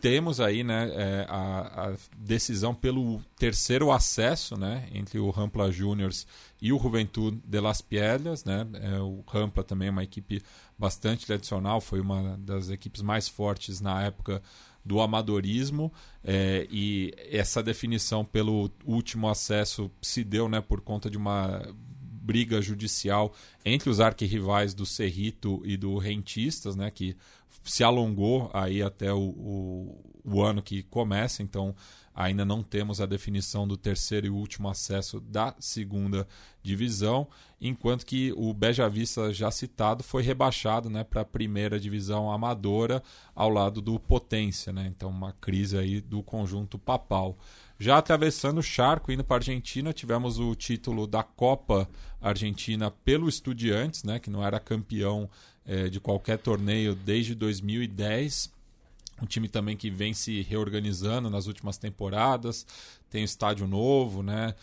temos 0.00 0.40
aí 0.40 0.62
né, 0.62 0.90
é, 0.92 1.26
a, 1.28 1.88
a, 1.88 1.94
decisão 2.16 2.74
pelo 2.74 3.22
terceiro 3.36 3.90
acesso 3.90 4.56
né, 4.56 4.88
entre 4.92 5.18
o 5.18 5.30
Rampla 5.30 5.70
Juniors 5.70 6.26
e 6.60 6.72
o 6.72 6.78
Juventude 6.78 7.40
de 7.44 7.60
Las 7.60 7.80
Piedras. 7.80 8.44
Né? 8.44 8.66
É, 8.74 8.98
o 8.98 9.24
Rampla 9.26 9.64
também 9.64 9.88
é 9.88 9.90
uma 9.90 10.04
equipe 10.04 10.42
bastante 10.78 11.26
tradicional, 11.26 11.80
foi 11.80 12.00
uma 12.00 12.36
das 12.38 12.68
equipes 12.68 13.02
mais 13.02 13.28
fortes 13.28 13.80
na 13.80 14.02
época 14.02 14.42
do 14.84 15.00
amadorismo 15.00 15.92
é, 16.24 16.66
e 16.70 17.14
essa 17.30 17.62
definição 17.62 18.24
pelo 18.24 18.70
último 18.84 19.28
acesso 19.28 19.90
se 20.00 20.24
deu 20.24 20.48
né, 20.48 20.60
por 20.60 20.80
conta 20.80 21.08
de 21.08 21.16
uma 21.16 21.62
briga 22.22 22.62
judicial 22.62 23.34
entre 23.64 23.90
os 23.90 24.00
arquirrivais 24.00 24.74
do 24.74 24.86
Cerrito 24.86 25.60
e 25.64 25.76
do 25.76 25.98
Rentistas, 25.98 26.76
né, 26.76 26.90
que 26.90 27.16
se 27.64 27.84
alongou 27.84 28.50
aí 28.52 28.82
até 28.82 29.12
o, 29.12 29.20
o, 29.20 30.12
o 30.24 30.42
ano 30.42 30.62
que 30.62 30.82
começa, 30.82 31.42
então 31.42 31.74
ainda 32.14 32.44
não 32.44 32.62
temos 32.62 33.00
a 33.00 33.06
definição 33.06 33.66
do 33.66 33.76
terceiro 33.76 34.26
e 34.26 34.30
último 34.30 34.68
acesso 34.68 35.18
da 35.20 35.54
segunda 35.58 36.26
divisão, 36.62 37.26
enquanto 37.60 38.04
que 38.04 38.32
o 38.36 38.52
Beja 38.52 38.88
Vista 38.88 39.32
já 39.32 39.50
citado 39.50 40.02
foi 40.02 40.22
rebaixado 40.22 40.90
né, 40.90 41.04
para 41.04 41.22
a 41.22 41.24
primeira 41.24 41.80
divisão 41.80 42.30
amadora 42.30 43.02
ao 43.34 43.48
lado 43.48 43.80
do 43.80 43.98
Potência, 43.98 44.72
né? 44.72 44.86
então 44.94 45.08
uma 45.08 45.32
crise 45.32 45.78
aí 45.78 46.00
do 46.00 46.22
conjunto 46.22 46.78
papal. 46.78 47.38
Já 47.78 47.98
atravessando 47.98 48.58
o 48.58 48.62
charco, 48.62 49.10
indo 49.10 49.24
para 49.24 49.36
a 49.36 49.38
Argentina, 49.38 49.92
tivemos 49.92 50.38
o 50.38 50.54
título 50.54 51.06
da 51.06 51.22
Copa 51.22 51.88
Argentina 52.20 52.90
pelo 52.90 53.28
Estudiantes, 53.28 54.04
né, 54.04 54.20
que 54.20 54.30
não 54.30 54.44
era 54.44 54.60
campeão 54.60 55.28
é, 55.66 55.88
de 55.88 56.00
qualquer 56.00 56.38
torneio 56.38 56.94
desde 56.94 57.34
2010. 57.34 58.50
Um 59.20 59.26
time 59.26 59.48
também 59.48 59.76
que 59.76 59.90
vem 59.90 60.12
se 60.12 60.42
reorganizando 60.42 61.30
nas 61.30 61.46
últimas 61.46 61.78
temporadas, 61.78 62.66
tem 63.08 63.22
estádio 63.22 63.68
novo, 63.68 64.22
né? 64.22 64.54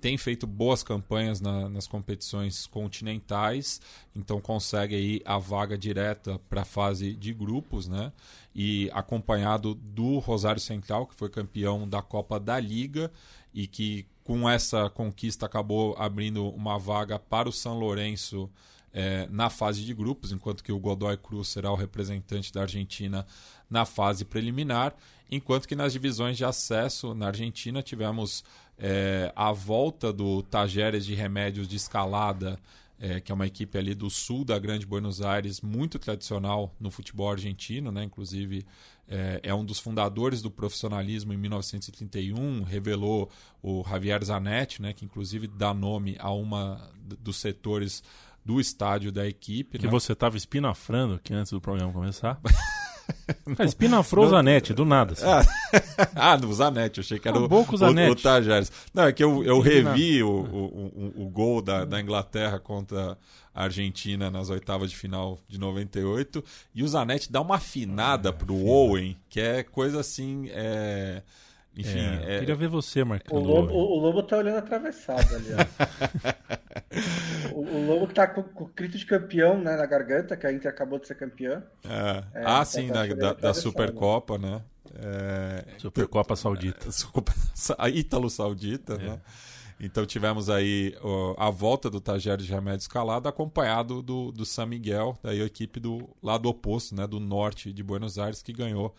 Tem 0.00 0.16
feito 0.16 0.46
boas 0.46 0.82
campanhas 0.82 1.40
na, 1.40 1.68
nas 1.68 1.86
competições 1.86 2.66
continentais, 2.66 3.80
então 4.16 4.40
consegue 4.40 4.94
aí 4.94 5.22
a 5.24 5.36
vaga 5.36 5.76
direta 5.76 6.40
para 6.48 6.62
a 6.62 6.64
fase 6.64 7.14
de 7.14 7.34
grupos, 7.34 7.86
né? 7.86 8.10
E 8.54 8.90
acompanhado 8.94 9.74
do 9.74 10.18
Rosário 10.18 10.60
Central, 10.60 11.06
que 11.06 11.14
foi 11.14 11.28
campeão 11.28 11.86
da 11.86 12.00
Copa 12.00 12.40
da 12.40 12.58
Liga 12.58 13.10
e 13.52 13.66
que 13.66 14.06
com 14.24 14.48
essa 14.48 14.88
conquista 14.88 15.44
acabou 15.44 15.94
abrindo 15.98 16.48
uma 16.50 16.78
vaga 16.78 17.18
para 17.18 17.48
o 17.48 17.52
São 17.52 17.78
Lourenço 17.78 18.48
é, 18.92 19.28
na 19.30 19.48
fase 19.48 19.84
de 19.84 19.94
grupos, 19.94 20.32
enquanto 20.32 20.64
que 20.64 20.72
o 20.72 20.78
Godoy 20.78 21.16
Cruz 21.16 21.48
será 21.48 21.70
o 21.70 21.76
representante 21.76 22.52
da 22.52 22.62
Argentina 22.62 23.26
na 23.68 23.84
fase 23.84 24.24
preliminar, 24.24 24.94
enquanto 25.30 25.68
que 25.68 25.76
nas 25.76 25.92
divisões 25.92 26.36
de 26.36 26.44
acesso 26.44 27.14
na 27.14 27.28
Argentina 27.28 27.82
tivemos 27.82 28.44
é, 28.76 29.32
a 29.36 29.52
volta 29.52 30.12
do 30.12 30.42
Tajeres 30.42 31.06
de 31.06 31.14
Remédios 31.14 31.68
de 31.68 31.76
Escalada, 31.76 32.58
é, 32.98 33.18
que 33.18 33.32
é 33.32 33.34
uma 33.34 33.46
equipe 33.46 33.78
ali 33.78 33.94
do 33.94 34.10
sul 34.10 34.44
da 34.44 34.58
Grande 34.58 34.84
Buenos 34.84 35.22
Aires, 35.22 35.62
muito 35.62 35.98
tradicional 35.98 36.74
no 36.78 36.90
futebol 36.90 37.30
argentino, 37.30 37.90
né? 37.90 38.04
inclusive 38.04 38.66
é, 39.08 39.40
é, 39.42 39.54
um 39.54 39.64
dos 39.64 39.78
fundadores 39.78 40.42
do 40.42 40.50
profissionalismo 40.50 41.32
em 41.32 41.36
1931, 41.36 42.62
revelou 42.62 43.30
o 43.62 43.82
Javier 43.88 44.22
Zanetti, 44.22 44.82
né? 44.82 44.92
que 44.92 45.04
inclusive 45.04 45.46
dá 45.46 45.72
nome 45.72 46.16
a 46.18 46.30
uma 46.30 46.90
dos 47.18 47.36
setores 47.36 48.02
do 48.44 48.60
estádio 48.60 49.12
da 49.12 49.26
equipe. 49.26 49.78
Que 49.78 49.86
né? 49.86 49.90
você 49.90 50.12
estava 50.12 50.36
espinafrando 50.36 51.14
aqui 51.14 51.32
antes 51.32 51.52
do 51.52 51.60
programa 51.60 51.92
começar. 51.92 52.40
Ah, 53.58 53.64
espinafrou 53.64 54.26
o 54.26 54.28
Zanetti, 54.28 54.72
do 54.72 54.84
nada. 54.84 55.14
Assim. 55.14 55.24
Ah, 56.14 56.36
do 56.38 56.52
Zanetti, 56.52 57.00
achei 57.00 57.18
que 57.18 57.28
era 57.28 57.38
o, 57.38 57.42
o, 57.42 58.10
o, 58.10 58.14
Tajares. 58.14 58.70
Não, 58.94 59.04
é 59.04 59.12
que 59.12 59.22
eu, 59.22 59.42
eu 59.42 59.60
revi 59.60 60.22
o, 60.22 60.28
o, 60.30 61.24
o, 61.24 61.28
gol 61.28 61.60
da, 61.60 61.84
da 61.84 62.00
Inglaterra 62.00 62.58
contra 62.58 63.18
a 63.54 63.64
Argentina 63.64 64.30
nas 64.30 64.48
oitavas 64.48 64.90
de 64.90 64.96
final 64.96 65.38
de 65.48 65.58
98 65.58 66.42
e 66.74 66.82
o 66.82 66.88
Zanetti 66.88 67.30
dá 67.30 67.40
uma 67.40 67.56
afinada 67.56 68.30
ah, 68.30 68.32
pro 68.32 68.64
Owen, 68.64 69.16
que 69.28 69.40
é 69.40 69.62
coisa 69.62 70.00
assim. 70.00 70.48
É 70.50 71.22
enfim, 71.80 71.98
é, 71.98 72.36
é... 72.36 72.38
queria 72.38 72.54
ver 72.54 72.68
você 72.68 73.04
marcando. 73.04 73.36
O 73.36 73.40
Lobo, 73.40 73.72
o, 73.72 73.96
o 73.96 73.98
Lobo 73.98 74.22
tá 74.22 74.38
olhando 74.38 74.58
atravessado 74.58 75.34
ali. 75.34 75.48
o, 77.52 77.60
o, 77.60 77.86
Lobo 77.86 78.06
tá 78.12 78.26
com, 78.26 78.42
com 78.42 78.64
o 78.64 78.70
grito 78.74 78.96
de 78.96 79.06
campeão 79.06 79.58
né, 79.58 79.76
na 79.76 79.86
garganta, 79.86 80.36
que 80.36 80.46
a 80.46 80.52
Inter 80.52 80.70
acabou 80.70 80.98
de 80.98 81.06
ser 81.06 81.16
campeã. 81.16 81.62
É. 81.84 82.40
É, 82.40 82.42
ah, 82.42 82.58
tá 82.58 82.64
sim, 82.64 82.88
da, 82.88 83.06
da, 83.06 83.32
da, 83.32 83.54
Supercopa, 83.54 84.38
né? 84.38 84.62
É, 84.94 85.64
Supercopa 85.78 86.36
Saudita. 86.36 86.88
A 87.78 87.88
Ítalo 87.88 88.28
Saudita, 88.28 88.96
né? 88.96 89.20
Então 89.80 90.04
tivemos 90.04 90.50
aí 90.50 90.94
a 91.38 91.48
volta 91.48 91.88
do 91.88 92.02
Tajeres 92.02 92.44
de 92.44 92.52
Remédio 92.52 92.82
Escalado, 92.82 93.26
acompanhado 93.26 94.02
do, 94.02 94.30
do 94.30 94.44
San 94.44 94.66
Miguel, 94.66 95.18
daí 95.22 95.40
a 95.40 95.46
equipe 95.46 95.80
do 95.80 96.06
lado 96.22 96.50
oposto, 96.50 96.94
né, 96.94 97.06
do 97.06 97.18
norte 97.18 97.72
de 97.72 97.82
Buenos 97.82 98.18
Aires, 98.18 98.42
que 98.42 98.52
ganhou 98.52 98.94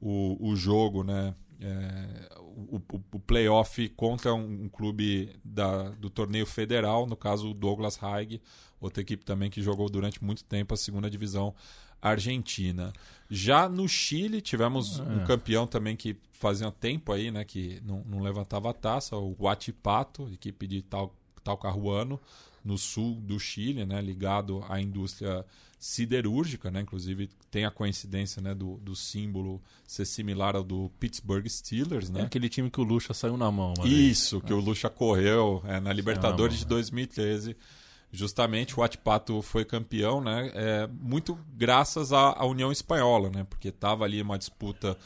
o, 0.00 0.36
o 0.40 0.56
jogo, 0.56 1.04
né, 1.04 1.36
é, 1.60 2.28
o, 2.40 2.80
o, 3.12 3.20
playoff 3.20 3.88
contra 3.90 4.34
um, 4.34 4.64
um, 4.64 4.68
clube 4.68 5.30
da, 5.44 5.90
do 5.90 6.10
torneio 6.10 6.46
federal, 6.46 7.06
no 7.06 7.16
caso 7.16 7.50
o 7.50 7.54
Douglas 7.54 8.02
Haig, 8.02 8.40
outra 8.80 9.00
equipe 9.00 9.24
também 9.24 9.50
que 9.50 9.62
jogou 9.62 9.88
durante 9.88 10.22
muito 10.22 10.44
tempo 10.44 10.74
a 10.74 10.76
segunda 10.76 11.10
divisão 11.10 11.54
argentina. 12.00 12.92
Já 13.30 13.68
no 13.68 13.88
Chile 13.88 14.40
tivemos 14.40 15.00
é. 15.00 15.02
um 15.02 15.24
campeão 15.24 15.66
também 15.66 15.96
que 15.96 16.16
fazia 16.32 16.70
tempo 16.70 17.12
aí, 17.12 17.30
né, 17.30 17.44
que 17.44 17.80
não, 17.84 18.04
não 18.04 18.20
levantava 18.20 18.70
a 18.70 18.74
taça, 18.74 19.16
o 19.16 19.34
Huachipato, 19.38 20.28
equipe 20.32 20.66
de 20.66 20.82
Tal, 20.82 21.14
Talcahuano, 21.42 22.20
no 22.62 22.76
sul 22.76 23.14
do 23.20 23.38
Chile, 23.38 23.86
né, 23.86 24.00
ligado 24.00 24.62
à 24.68 24.80
indústria 24.80 25.44
siderúrgica, 25.84 26.70
né? 26.70 26.80
Inclusive 26.80 27.28
tem 27.50 27.66
a 27.66 27.70
coincidência, 27.70 28.40
né, 28.40 28.54
do, 28.54 28.78
do 28.78 28.96
símbolo 28.96 29.60
ser 29.86 30.06
similar 30.06 30.56
ao 30.56 30.64
do 30.64 30.90
Pittsburgh 30.98 31.46
Steelers, 31.46 32.08
né? 32.08 32.22
É 32.22 32.24
aquele 32.24 32.48
time 32.48 32.70
que 32.70 32.80
o 32.80 32.82
Lucha 32.82 33.12
saiu 33.12 33.36
na 33.36 33.50
mão. 33.50 33.74
Isso, 33.84 34.38
vez. 34.38 34.46
que 34.46 34.54
o 34.54 34.60
Lucha 34.60 34.88
correu 34.88 35.62
é, 35.66 35.78
na 35.80 35.92
Libertadores 35.92 36.56
de 36.56 36.64
2013. 36.64 37.54
Justamente 38.10 38.80
o 38.80 38.82
Atipato 38.82 39.42
foi 39.42 39.62
campeão, 39.62 40.22
né? 40.22 40.50
É, 40.54 40.86
muito 40.86 41.38
graças 41.54 42.14
à, 42.14 42.32
à 42.32 42.46
União 42.46 42.72
Espanhola, 42.72 43.28
né? 43.28 43.44
Porque 43.44 43.68
estava 43.68 44.04
ali 44.04 44.22
uma 44.22 44.38
disputa 44.38 44.96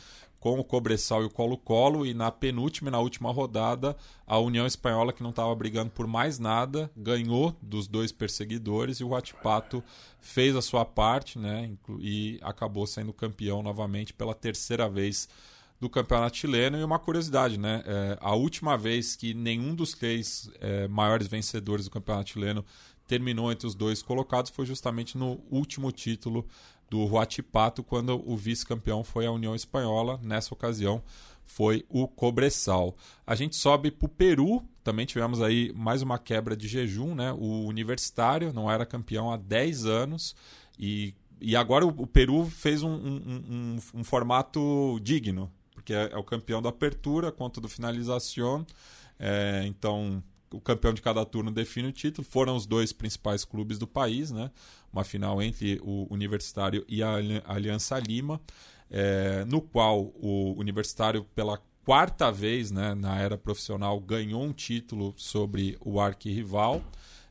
com 0.41 0.59
o 0.59 0.65
Cobressal 0.65 1.23
e 1.23 1.27
o 1.27 1.31
Colo-Colo, 1.31 2.07
e 2.07 2.15
na 2.15 2.31
penúltima 2.31 2.89
e 2.89 2.93
na 2.93 3.01
última 3.01 3.33
rodada, 3.33 3.97
a 4.27 4.39
União 4.39 4.67
Espanhola, 4.67 5.13
que 5.13 5.23
não 5.23 5.31
estava 5.31 5.55
brigando 5.55 5.91
por 5.91 6.07
mais 6.07 6.39
nada, 6.39 6.91
ganhou 6.97 7.57
dos 7.61 7.89
dois 7.89 8.13
perseguidores 8.13 8.99
e 8.99 9.05
o 9.05 9.09
Huachipato 9.09 9.83
fez 10.21 10.55
a 10.55 10.63
sua 10.63 10.85
parte 10.85 11.39
né, 11.39 11.71
e 11.99 12.39
acabou 12.43 12.87
sendo 12.87 13.13
campeão 13.13 13.63
novamente 13.63 14.13
pela 14.13 14.35
terceira 14.35 14.89
vez 14.89 15.29
do 15.81 15.89
campeonato 15.89 16.37
chileno. 16.37 16.79
E 16.79 16.85
uma 16.85 16.99
curiosidade, 16.99 17.59
né? 17.59 17.83
É, 17.87 18.19
a 18.21 18.35
última 18.35 18.77
vez 18.77 19.15
que 19.15 19.33
nenhum 19.33 19.75
dos 19.75 19.93
três 19.93 20.51
é, 20.61 20.89
maiores 20.89 21.29
vencedores 21.29 21.85
do 21.85 21.91
campeonato 21.91 22.31
chileno 22.31 22.65
terminou 23.07 23.51
entre 23.51 23.67
os 23.67 23.75
dois 23.75 24.03
colocados 24.03 24.51
foi 24.51 24.67
justamente 24.67 25.17
no 25.17 25.41
último 25.51 25.91
título 25.91 26.47
do 26.91 27.05
Huachipato 27.05 27.83
quando 27.83 28.23
o 28.27 28.37
vice-campeão 28.37 29.05
foi 29.05 29.27
a 29.27 29.33
União 29.33 29.55
Espanhola. 29.55 30.19
Nessa 30.23 30.55
ocasião 30.55 31.03
foi 31.49 31.85
o 31.89 32.07
Cobressal. 32.07 32.95
A 33.27 33.35
gente 33.35 33.57
sobe 33.57 33.91
para 33.91 34.07
o 34.07 34.09
Peru, 34.09 34.63
também 34.85 35.07
tivemos 35.07 35.41
aí 35.41 35.73
mais 35.75 36.03
uma 36.03 36.19
quebra 36.19 36.57
de 36.57 36.69
jejum, 36.69 37.15
né? 37.15 37.33
O 37.33 37.65
Universitário 37.67 38.53
não 38.53 38.71
era 38.71 38.87
campeão 38.87 39.33
há 39.33 39.37
10 39.37 39.87
anos 39.87 40.37
e, 40.79 41.15
e 41.41 41.57
agora 41.57 41.87
o, 41.87 41.89
o 41.89 42.07
Peru 42.07 42.45
fez 42.45 42.83
um, 42.83 42.91
um, 42.91 43.17
um, 43.49 43.79
um, 43.95 44.05
formato 44.05 45.01
digno, 45.03 45.51
porque 45.73 45.93
é, 45.93 46.11
é, 46.13 46.17
o 46.17 46.23
campeão 46.23 46.61
da 46.61 46.69
apertura 46.69 47.33
contra 47.33 47.61
do 47.61 47.69
finalização. 47.69 48.65
É, 49.19 49.65
então 49.67 50.23
o 50.53 50.61
campeão 50.61 50.93
de 50.93 51.03
cada 51.03 51.25
turno 51.25 51.51
define 51.51 51.89
o 51.89 51.93
título. 51.93 52.27
Foram 52.27 52.57
os 52.57 52.67
dois 52.67 52.93
principais 52.93 53.45
clubes 53.45 53.79
do 53.79 53.87
país, 53.87 54.31
né? 54.31 54.51
Uma 54.93 55.05
final 55.05 55.43
entre 55.43 55.81
o 55.83 56.07
Universitário 56.11 56.85
e 56.89 57.03
a 57.03 57.17
Aliança 57.45 57.99
Lima, 57.99 58.41
é, 58.91 59.45
no 59.45 59.61
qual 59.61 60.13
o 60.15 60.55
Universitário, 60.57 61.25
pela 61.35 61.61
quarta 61.85 62.31
vez 62.31 62.71
né, 62.71 62.95
na 62.95 63.19
era 63.19 63.39
profissional, 63.39 63.99
ganhou 64.01 64.43
um 64.43 64.53
título 64.53 65.15
sobre 65.17 65.77
o 65.81 66.01
arquirrival. 66.01 66.83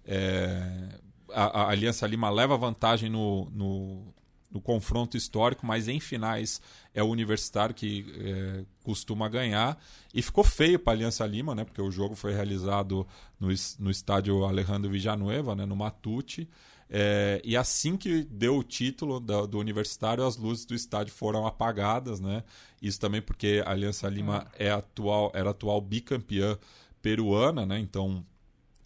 É, 0.06 0.90
a, 1.32 1.62
a 1.62 1.70
Aliança 1.70 2.08
Lima 2.08 2.30
leva 2.30 2.58
vantagem 2.58 3.10
no, 3.10 3.50
no 3.52 4.14
no 4.50 4.62
confronto 4.62 5.18
histórico, 5.18 5.66
mas 5.66 5.88
em 5.88 6.00
finais 6.00 6.62
é 6.94 7.04
o 7.04 7.08
Universitário 7.08 7.76
que 7.76 8.06
é, 8.18 8.64
costuma 8.84 9.28
ganhar. 9.28 9.78
E 10.14 10.22
ficou 10.22 10.44
feio 10.44 10.80
para 10.80 10.94
a 10.94 10.96
Aliança 10.96 11.26
Lima, 11.26 11.54
né? 11.54 11.64
Porque 11.66 11.82
o 11.82 11.92
jogo 11.92 12.16
foi 12.16 12.34
realizado 12.34 13.06
no, 13.40 13.50
no 13.80 13.92
estádio 13.92 14.46
Alejandro 14.46 14.90
Villanueva, 14.90 15.56
né? 15.56 15.66
no 15.66 15.76
Matute. 15.76 16.50
É, 16.90 17.42
e 17.44 17.58
assim 17.58 17.98
que 17.98 18.24
deu 18.24 18.58
o 18.58 18.64
título 18.64 19.20
do, 19.20 19.46
do, 19.46 19.60
Universitário, 19.60 20.26
as 20.26 20.38
luzes 20.38 20.66
do 20.66 20.74
estádio 20.74 21.14
foram 21.14 21.46
apagadas, 21.46 22.22
né? 22.22 22.44
Isso 22.82 23.00
também 23.00 23.22
porque 23.22 23.62
a 23.66 23.72
Aliança 23.72 24.08
Lima 24.08 24.48
é 24.58 24.72
atual, 24.72 25.32
era 25.36 25.50
atual 25.50 25.82
bicampeã 25.82 26.58
peruana, 27.02 27.66
né? 27.66 27.78
Então 27.80 28.26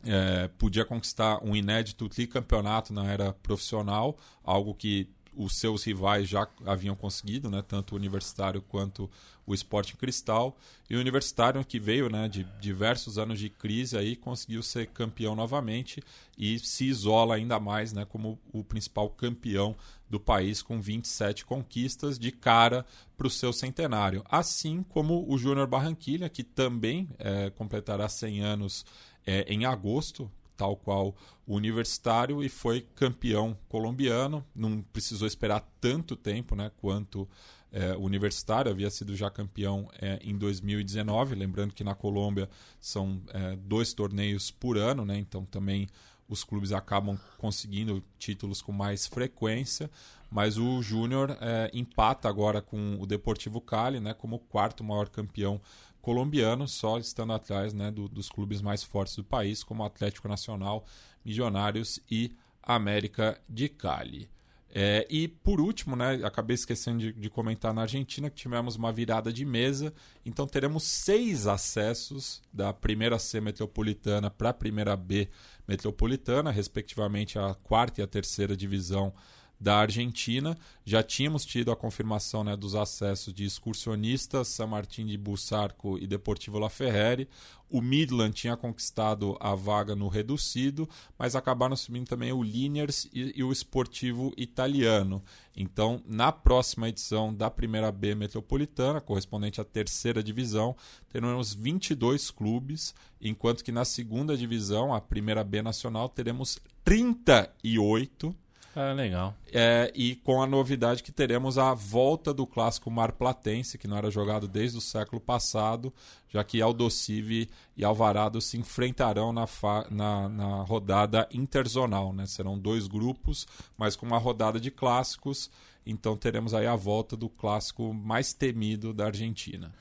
é, 0.04 0.48
podia 0.58 0.84
conquistar 0.84 1.44
um 1.44 1.56
inédito 1.56 2.10
tricampeonato 2.10 2.92
na 2.92 3.06
era 3.06 3.34
profissional, 3.34 4.18
algo 4.44 4.74
que 4.74 5.08
os 5.34 5.58
seus 5.58 5.84
rivais 5.84 6.28
já 6.28 6.48
haviam 6.66 6.96
conseguido, 6.96 7.50
né, 7.50 7.64
tanto 7.66 7.94
o 7.94 7.96
Universitário 7.96 8.62
quanto 8.62 9.10
o 9.46 9.54
Sporting 9.54 9.96
Cristal. 9.96 10.58
E 10.90 10.96
o 10.96 11.00
Universitário, 11.00 11.64
que 11.64 11.80
veio 11.80 12.10
né, 12.10 12.28
de 12.28 12.44
diversos 12.60 13.18
anos 13.18 13.40
de 13.40 13.50
crise, 13.50 13.98
aí, 13.98 14.16
conseguiu 14.16 14.62
ser 14.62 14.88
campeão 14.88 15.36
novamente 15.36 16.04
e 16.38 16.60
se 16.60 16.86
isola 16.86 17.36
ainda 17.36 17.60
mais 17.60 17.94
né, 17.94 18.06
como 18.06 18.40
o 18.52 18.64
principal 18.64 19.10
campeão 19.10 19.76
do 20.10 20.20
país, 20.20 20.62
com 20.62 20.82
27 20.82 21.46
conquistas 21.46 22.20
de 22.20 22.32
cara 22.32 22.86
para 23.18 23.28
o 23.28 23.30
seu 23.30 23.54
centenário. 23.54 24.24
Assim 24.30 24.84
como 24.84 25.26
o 25.32 25.38
Júnior 25.38 25.68
Barranquilha, 25.68 26.28
que 26.28 26.44
também 26.44 27.10
é, 27.18 27.50
completará 27.52 28.10
100 28.10 28.42
anos 28.42 28.86
é, 29.26 29.44
em 29.48 29.66
agosto, 29.66 30.30
tal 30.62 30.76
qual 30.76 31.16
o 31.48 31.56
Universitário, 31.56 32.44
e 32.44 32.48
foi 32.48 32.82
campeão 32.94 33.58
colombiano. 33.68 34.46
Não 34.54 34.80
precisou 34.94 35.28
esperar 35.28 35.68
tanto 35.82 36.16
tempo 36.16 36.56
né, 36.56 36.72
quanto 36.78 37.28
é, 37.72 37.94
o 37.94 38.02
Universitário, 38.02 38.72
havia 38.72 38.92
sido 38.92 39.16
já 39.16 39.28
campeão 39.32 39.90
é, 40.00 40.20
em 40.22 40.38
2019. 40.38 41.34
Lembrando 41.34 41.74
que 41.74 41.84
na 41.84 41.96
Colômbia 41.96 42.48
são 42.80 43.20
é, 43.34 43.56
dois 43.56 43.92
torneios 43.92 44.52
por 44.52 44.78
ano, 44.78 45.04
né, 45.04 45.18
então 45.18 45.44
também 45.46 45.88
os 46.30 46.44
clubes 46.44 46.72
acabam 46.72 47.20
conseguindo 47.40 48.04
títulos 48.20 48.62
com 48.62 48.72
mais 48.72 49.08
frequência. 49.08 49.90
Mas 50.30 50.60
o 50.60 50.82
Júnior 50.84 51.36
é, 51.42 51.72
empata 51.74 52.30
agora 52.30 52.62
com 52.62 52.98
o 53.02 53.06
Deportivo 53.08 53.60
Cali 53.60 54.00
né, 54.00 54.14
como 54.14 54.38
quarto 54.38 54.84
maior 54.84 55.10
campeão 55.10 55.60
colombiano, 56.02 56.68
só 56.68 56.98
estando 56.98 57.34
atrás 57.34 57.74
né, 57.74 57.92
do, 57.92 58.08
dos 58.08 58.30
clubes 58.30 58.62
mais 58.62 58.84
fortes 58.84 59.16
do 59.16 59.24
país, 59.24 59.64
como 59.64 59.84
Atlético 59.84 60.28
Nacional, 60.28 60.86
Milionários 61.24 62.00
e 62.10 62.36
América 62.64 63.40
de 63.48 63.70
Cali. 63.70 64.30
É, 64.74 65.06
e 65.10 65.28
por 65.28 65.60
último, 65.60 65.98
né, 65.98 66.22
acabei 66.24 66.56
esquecendo 66.56 67.00
de, 67.00 67.12
de, 67.12 67.30
comentar 67.30 67.74
na 67.74 67.82
Argentina 67.82 68.30
que 68.30 68.38
tivemos 68.38 68.78
uma 68.78 68.92
virada 68.92 69.32
de 69.32 69.44
mesa, 69.44 69.94
então 70.26 70.48
teremos 70.48 70.84
seis 70.84 71.46
acessos 71.46 72.42
da 72.54 72.72
primeira 72.72 73.20
C 73.20 73.42
metropolitana 73.42 74.30
para 74.30 74.50
a 74.50 74.54
primeira 74.54 74.96
B 74.96 75.28
metropolitana, 75.68 76.52
respectivamente 76.52 77.38
a 77.38 77.54
quarta 77.54 78.00
e 78.00 78.04
a 78.04 78.08
terceira 78.08 78.56
divisão 78.56 79.14
da 79.62 79.78
Argentina. 79.78 80.58
Já 80.84 81.04
tínhamos 81.04 81.46
tido 81.46 81.72
a 81.72 81.76
confirmação 81.76 82.44
né, 82.44 82.58
dos 82.58 82.74
acessos 82.74 83.32
de 83.32 83.46
excursionistas, 83.46 84.48
San 84.48 84.66
Martín 84.66 85.06
de 85.06 85.16
Bussarco 85.16 86.00
e 86.00 86.08
Deportivo 86.08 86.58
La 86.58 86.68
Ferreri. 86.68 87.30
O 87.70 87.80
Midland 87.80 88.34
tinha 88.34 88.58
conquistado 88.58 89.38
a 89.40 89.54
vaga 89.56 89.96
no 89.96 90.08
reducido, 90.08 90.90
mas 91.18 91.36
acabaram 91.36 91.76
subindo 91.76 92.08
também 92.08 92.34
o 92.34 92.44
Liniers 92.44 93.08
e, 93.14 93.34
e 93.40 93.44
o 93.44 93.52
Esportivo 93.52 94.34
Italiano. 94.36 95.24
Então, 95.56 96.02
na 96.06 96.32
próxima 96.32 96.90
edição 96.90 97.34
da 97.34 97.50
Primeira 97.50 97.92
B 97.92 98.16
Metropolitana, 98.16 99.00
correspondente 99.00 99.62
à 99.62 99.64
terceira 99.64 100.24
divisão, 100.24 100.76
teremos 101.10 101.54
22 101.54 102.32
clubes, 102.32 102.96
enquanto 103.22 103.64
que 103.64 103.72
na 103.72 103.86
segunda 103.86 104.36
divisão, 104.36 104.94
a 104.94 105.00
Primeira 105.00 105.44
B 105.44 105.62
Nacional, 105.62 106.10
teremos 106.10 106.60
38 106.84 108.36
ah, 108.76 108.94
legal. 108.94 109.36
É, 109.52 109.92
e 109.94 110.16
com 110.16 110.42
a 110.42 110.48
novidade 110.48 111.04
que 111.04 111.12
teremos 111.12 111.58
a 111.58 111.74
volta 111.74 112.34
do 112.34 112.48
clássico 112.48 112.90
marplatense, 112.90 113.78
que 113.78 113.88
não 113.88 113.98
era 113.98 114.10
jogado 114.10 114.48
desde 114.48 114.78
o 114.78 114.82
século 114.82 115.20
passado, 115.20 115.94
já 116.30 116.42
que 116.44 116.62
Aldocive 116.62 117.50
e 117.76 117.84
Alvarado 117.84 118.40
se 118.40 118.58
enfrentarão 118.58 119.34
na, 119.34 119.46
na, 119.90 120.30
na 120.30 120.62
rodada 120.64 121.28
interzonal. 121.34 122.14
Né? 122.14 122.26
Serão 122.26 122.58
dois 122.58 122.88
grupos, 122.88 123.46
mas 123.78 123.98
com 123.98 124.06
uma 124.06 124.18
rodada 124.18 124.60
de 124.60 124.72
clássicos. 124.72 125.52
Então 125.86 126.16
teremos 126.16 126.54
aí 126.54 126.66
a 126.66 126.76
volta 126.76 127.18
do 127.18 127.28
clássico 127.28 127.94
mais 127.94 128.34
temido 128.34 128.94
da 128.94 129.08
Argentina. 129.08 129.74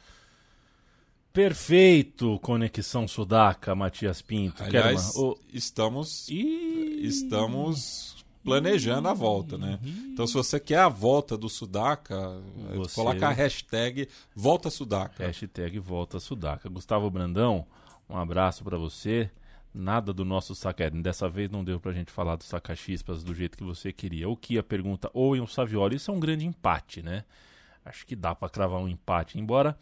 Perfeito, 1.32 2.40
Conexão 2.40 3.06
Sudaca, 3.06 3.72
Matias 3.72 4.20
Pinto. 4.20 4.64
Aliás, 4.64 5.14
uma... 5.14 5.36
estamos, 5.52 6.28
e... 6.28 7.06
estamos 7.06 8.19
planejando 8.44 9.08
a 9.08 9.14
volta, 9.14 9.58
né? 9.58 9.78
Então, 9.82 10.26
se 10.26 10.34
você 10.34 10.58
quer 10.58 10.78
a 10.78 10.88
volta 10.88 11.36
do 11.36 11.48
Sudaca, 11.48 12.40
você... 12.74 12.94
coloca 12.94 13.28
a 13.28 13.32
hashtag 13.32 14.08
Volta 14.34 14.70
Sudaca. 14.70 15.26
Hashtag 15.26 15.78
Volta 15.78 16.18
Sudaca. 16.18 16.68
Gustavo 16.68 17.10
Brandão, 17.10 17.66
um 18.08 18.16
abraço 18.16 18.64
para 18.64 18.78
você. 18.78 19.30
Nada 19.72 20.12
do 20.12 20.24
nosso 20.24 20.54
saca. 20.54 20.90
Dessa 20.90 21.28
vez 21.28 21.48
não 21.48 21.62
deu 21.62 21.78
pra 21.78 21.92
gente 21.92 22.10
falar 22.10 22.36
do 22.36 22.42
saca-chispas 22.42 23.22
do 23.22 23.32
jeito 23.32 23.56
que 23.56 23.62
você 23.62 23.92
queria. 23.92 24.28
O 24.28 24.36
que 24.36 24.58
a 24.58 24.62
pergunta 24.62 25.08
ou 25.14 25.36
em 25.36 25.40
um 25.40 25.46
Saviola, 25.46 25.94
isso 25.94 26.10
é 26.10 26.14
um 26.14 26.18
grande 26.18 26.44
empate, 26.44 27.02
né? 27.02 27.24
Acho 27.84 28.04
que 28.04 28.16
dá 28.16 28.34
para 28.34 28.48
cravar 28.48 28.80
um 28.80 28.88
empate. 28.88 29.38
Embora 29.38 29.78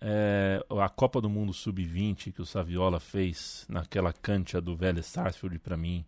é, 0.00 0.64
a 0.80 0.88
Copa 0.88 1.20
do 1.20 1.28
Mundo 1.28 1.52
Sub-20 1.52 2.32
que 2.32 2.42
o 2.42 2.46
Saviola 2.46 3.00
fez 3.00 3.66
naquela 3.68 4.12
cancha 4.12 4.60
do 4.60 4.76
velho 4.76 5.02
Sarsfield, 5.02 5.58
para 5.58 5.76
mim, 5.76 6.04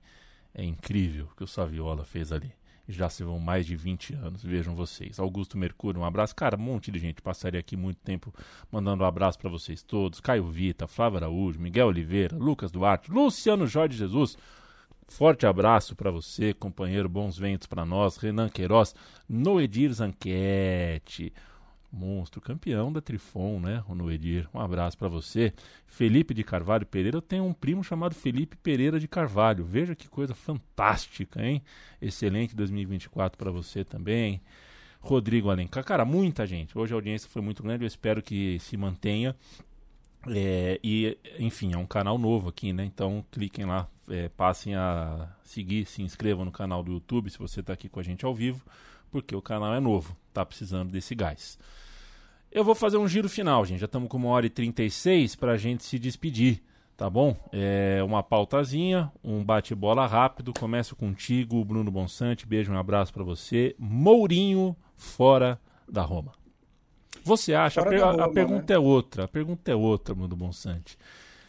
é 0.57 0.65
incrível 0.65 1.29
o 1.31 1.37
que 1.37 1.45
o 1.45 1.47
Saviola 1.47 2.05
fez 2.05 2.33
ali. 2.33 2.51
Já 2.89 3.11
se 3.11 3.23
vão 3.23 3.39
mais 3.39 3.67
de 3.67 3.77
20 3.77 4.15
anos, 4.15 4.43
vejam 4.43 4.75
vocês. 4.75 5.19
Augusto 5.19 5.59
Mercúrio, 5.59 6.01
um 6.01 6.05
abraço. 6.05 6.35
Cara, 6.35 6.57
um 6.57 6.63
monte 6.63 6.91
de 6.91 6.99
gente 6.99 7.21
passaria 7.21 7.61
aqui 7.61 7.77
muito 7.77 7.99
tempo 7.99 8.33
mandando 8.73 9.03
um 9.05 9.07
abraço 9.07 9.39
para 9.39 9.51
vocês 9.51 9.83
todos. 9.83 10.21
Caio 10.21 10.47
Vita, 10.47 10.87
Flávio 10.87 11.19
Araújo, 11.19 11.61
Miguel 11.61 11.89
Oliveira, 11.89 12.37
Lucas 12.37 12.71
Duarte, 12.71 13.11
Luciano 13.11 13.67
Jorge 13.67 13.99
Jesus. 13.99 14.39
Forte 15.09 15.47
abraço 15.47 15.95
para 15.95 16.11
você, 16.11 16.55
companheiro. 16.55 17.09
Bons 17.09 17.37
ventos 17.37 17.67
para 17.67 17.85
nós. 17.85 18.17
Renan 18.17 18.49
Queiroz, 18.49 18.95
Noedir 19.29 19.93
Zanquete 19.93 21.35
monstro, 21.93 22.41
campeão 22.41 22.93
da 22.93 23.01
Trifon, 23.01 23.61
né? 23.61 23.83
O 23.89 23.95
Noedir. 23.95 24.49
Um 24.53 24.61
abraço 24.61 24.97
para 24.97 25.09
você. 25.09 25.53
Felipe 25.87 26.35
de 26.35 26.45
Carvalho 26.45 26.87
Pereira. 26.87 27.17
Eu 27.17 27.23
tenho 27.23 27.45
um 27.45 27.53
primo 27.53 27.83
chamado 27.83 28.15
Felipe 28.15 28.57
Pereira 28.57 29.01
de 29.01 29.09
Carvalho. 29.09 29.65
Veja 29.65 29.95
que 29.95 30.09
coisa 30.09 30.35
fantástica, 30.35 31.45
hein? 31.45 31.63
Excelente 32.01 32.55
2024 32.55 33.39
para 33.39 33.51
você 33.51 33.85
também. 33.85 34.41
Rodrigo 35.01 35.51
Alencar. 35.51 35.85
Cara, 35.85 36.05
muita 36.05 36.47
gente. 36.47 36.77
Hoje 36.77 36.93
a 36.93 36.97
audiência 36.97 37.29
foi 37.29 37.43
muito 37.43 37.63
grande. 37.63 37.85
Eu 37.85 37.89
espero 37.89 38.23
que 38.23 38.59
se 38.61 38.77
mantenha. 38.77 39.35
É, 40.29 40.81
e, 40.83 41.17
enfim, 41.39 41.73
é 41.73 41.79
um 41.79 41.87
canal 41.87 42.19
novo 42.19 42.49
aqui, 42.49 42.73
né? 42.73 42.85
Então 42.85 43.25
cliquem 43.31 43.65
lá, 43.65 43.89
é, 44.09 44.29
passem 44.29 44.75
a 44.75 45.29
seguir, 45.45 45.87
se 45.87 46.03
inscrevam 46.03 46.45
no 46.45 46.51
canal 46.51 46.83
do 46.83 46.93
YouTube 46.93 47.31
se 47.31 47.39
você 47.39 47.61
está 47.61 47.73
aqui 47.73 47.89
com 47.89 48.01
a 48.01 48.03
gente 48.03 48.25
ao 48.25 48.35
vivo, 48.35 48.61
porque 49.11 49.35
o 49.35 49.43
canal 49.43 49.75
é 49.75 49.81
novo, 49.81 50.17
tá 50.33 50.45
precisando 50.45 50.91
desse 50.91 51.15
gás. 51.15 51.59
Eu 52.51 52.65
vou 52.65 52.75
fazer 52.75 52.97
um 52.97 53.09
giro 53.09 53.29
final, 53.29 53.65
gente. 53.65 53.81
Já 53.81 53.87
estamos 53.87 54.09
com 54.09 54.17
uma 54.17 54.29
hora 54.29 54.47
e 54.47 54.51
36 54.51 55.35
para 55.37 55.53
a 55.53 55.57
gente 55.57 55.85
se 55.85 55.99
despedir, 55.99 56.63
tá 56.97 57.11
bom? 57.11 57.37
É 57.53 58.03
uma 58.03 58.23
pautazinha, 58.23 59.13
um 59.23 59.45
bate-bola 59.45 60.07
rápido. 60.07 60.55
Começo 60.59 60.97
contigo, 60.97 61.65
Bruno 61.65 61.91
Bonsante. 61.91 62.47
Beijo, 62.47 62.73
um 62.73 62.79
abraço 62.79 63.13
para 63.13 63.23
você. 63.23 63.75
Mourinho 63.79 64.75
fora 64.97 65.61
da 65.87 66.03
Roma. 66.03 66.33
Você 67.23 67.55
acha? 67.55 67.81
A, 67.81 67.87
per 67.87 68.03
Roma, 68.03 68.25
a, 68.25 68.29
pergunta 68.31 68.73
né? 68.73 68.77
é 68.77 68.79
outra. 68.79 69.25
A 69.25 69.29
pergunta 69.29 69.71
é 69.71 69.75
outra, 69.75 70.15
Bruno 70.15 70.37
Bonsante. 70.37 70.97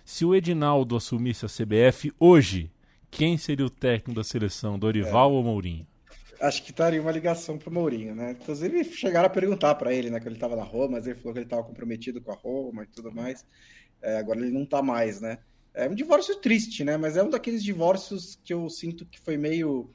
Se 0.03 0.25
o 0.25 0.33
Edinaldo 0.33 0.95
assumisse 0.95 1.45
a 1.45 1.49
CBF 1.49 2.11
hoje, 2.19 2.71
quem 3.09 3.37
seria 3.37 3.65
o 3.65 3.69
técnico 3.69 4.19
da 4.19 4.23
seleção, 4.23 4.77
Dorival 4.77 5.31
é. 5.31 5.33
ou 5.33 5.43
Mourinho? 5.43 5.85
Acho 6.39 6.63
que 6.63 6.71
estaria 6.71 7.01
uma 7.01 7.11
ligação 7.11 7.57
pro 7.57 7.71
Mourinho, 7.71 8.15
né? 8.15 8.31
Inclusive 8.31 8.83
chegaram 8.85 9.27
a 9.27 9.29
perguntar 9.29 9.75
para 9.75 9.93
ele, 9.93 10.09
né, 10.09 10.19
que 10.19 10.27
ele 10.27 10.35
estava 10.35 10.55
na 10.55 10.63
Roma, 10.63 10.97
mas 10.97 11.07
ele 11.07 11.15
falou 11.15 11.33
que 11.33 11.39
ele 11.39 11.45
estava 11.45 11.63
comprometido 11.63 12.21
com 12.21 12.31
a 12.31 12.35
Roma 12.35 12.83
e 12.83 12.87
tudo 12.87 13.11
mais. 13.11 13.45
É, 14.01 14.17
agora 14.17 14.39
ele 14.39 14.51
não 14.51 14.63
está 14.63 14.81
mais, 14.81 15.19
né? 15.21 15.39
É 15.73 15.87
um 15.87 15.95
divórcio 15.95 16.35
triste, 16.37 16.83
né? 16.83 16.97
Mas 16.97 17.17
é 17.17 17.23
um 17.23 17.29
daqueles 17.29 17.63
divórcios 17.63 18.39
que 18.43 18.53
eu 18.53 18.69
sinto 18.69 19.05
que 19.05 19.19
foi 19.19 19.37
meio 19.37 19.89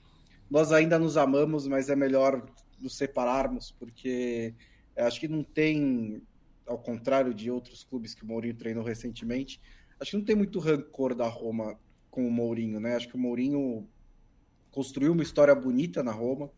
nós 0.53 0.71
ainda 0.71 0.99
nos 0.99 1.17
amamos, 1.17 1.67
mas 1.67 1.89
é 1.89 1.97
melhor 1.97 2.47
nos 2.79 2.99
separarmos, 2.99 3.75
porque 3.79 4.55
acho 4.95 5.19
que 5.19 5.27
não 5.27 5.43
tem, 5.43 6.21
ao 6.67 6.77
contrário 6.77 7.33
de 7.33 7.51
outros 7.51 7.85
clubes 7.85 8.15
que 8.15 8.23
o 8.23 8.27
Mourinho 8.27 8.55
treinou 8.55 8.85
recentemente, 8.85 9.59
acho 9.99 10.11
que 10.11 10.17
não 10.19 10.25
tem 10.25 10.37
muito 10.37 10.59
rancor 10.59 11.15
da 11.15 11.27
Roma 11.27 11.81
com 12.11 12.29
o 12.29 12.31
Mourinho, 12.31 12.79
né? 12.79 12.97
Acho 12.97 13.09
que 13.09 13.17
o 13.17 13.19
Mourinho 13.19 13.89
construiu 14.73 15.13
uma 15.13 15.23
história 15.23 15.55
bonita 15.55 16.03
na 16.03 16.11
Roma, 16.11 16.51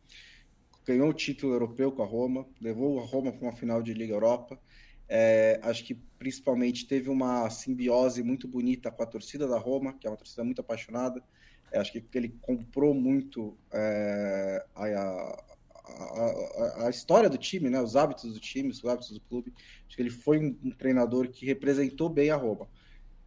ganhou 0.86 1.08
o 1.08 1.12
título 1.12 1.52
europeu 1.52 1.92
com 1.92 2.02
a 2.02 2.06
Roma, 2.06 2.46
levou 2.60 3.00
a 3.00 3.04
Roma 3.04 3.32
para 3.32 3.42
uma 3.42 3.52
final 3.52 3.82
de 3.82 3.92
Liga 3.92 4.14
Europa. 4.14 4.58
É, 5.06 5.60
acho 5.62 5.84
que 5.84 5.94
principalmente 6.18 6.86
teve 6.86 7.10
uma 7.10 7.50
simbiose 7.50 8.22
muito 8.22 8.48
bonita 8.48 8.90
com 8.90 9.02
a 9.02 9.06
torcida 9.06 9.46
da 9.46 9.58
Roma, 9.58 9.92
que 9.92 10.06
é 10.06 10.10
uma 10.10 10.16
torcida 10.16 10.44
muito 10.44 10.60
apaixonada. 10.60 11.22
É, 11.72 11.78
acho 11.78 11.92
que 11.92 12.04
ele 12.14 12.38
comprou 12.40 12.94
muito 12.94 13.58
é, 13.72 14.64
a, 14.74 14.86
a, 15.84 16.86
a, 16.86 16.90
história 16.90 17.28
do 17.28 17.36
time, 17.36 17.68
né? 17.68 17.80
os 17.80 17.96
hábitos 17.96 18.32
do 18.32 18.40
time, 18.40 18.70
os 18.70 18.84
hábitos 18.84 19.10
do 19.10 19.20
clube. 19.20 19.52
Acho 19.86 19.96
que 19.96 20.02
ele 20.02 20.10
foi 20.10 20.38
um, 20.38 20.56
um 20.62 20.70
treinador 20.70 21.28
que 21.28 21.44
representou 21.44 22.08
bem 22.08 22.30
a 22.30 22.36
Roma. 22.36 22.68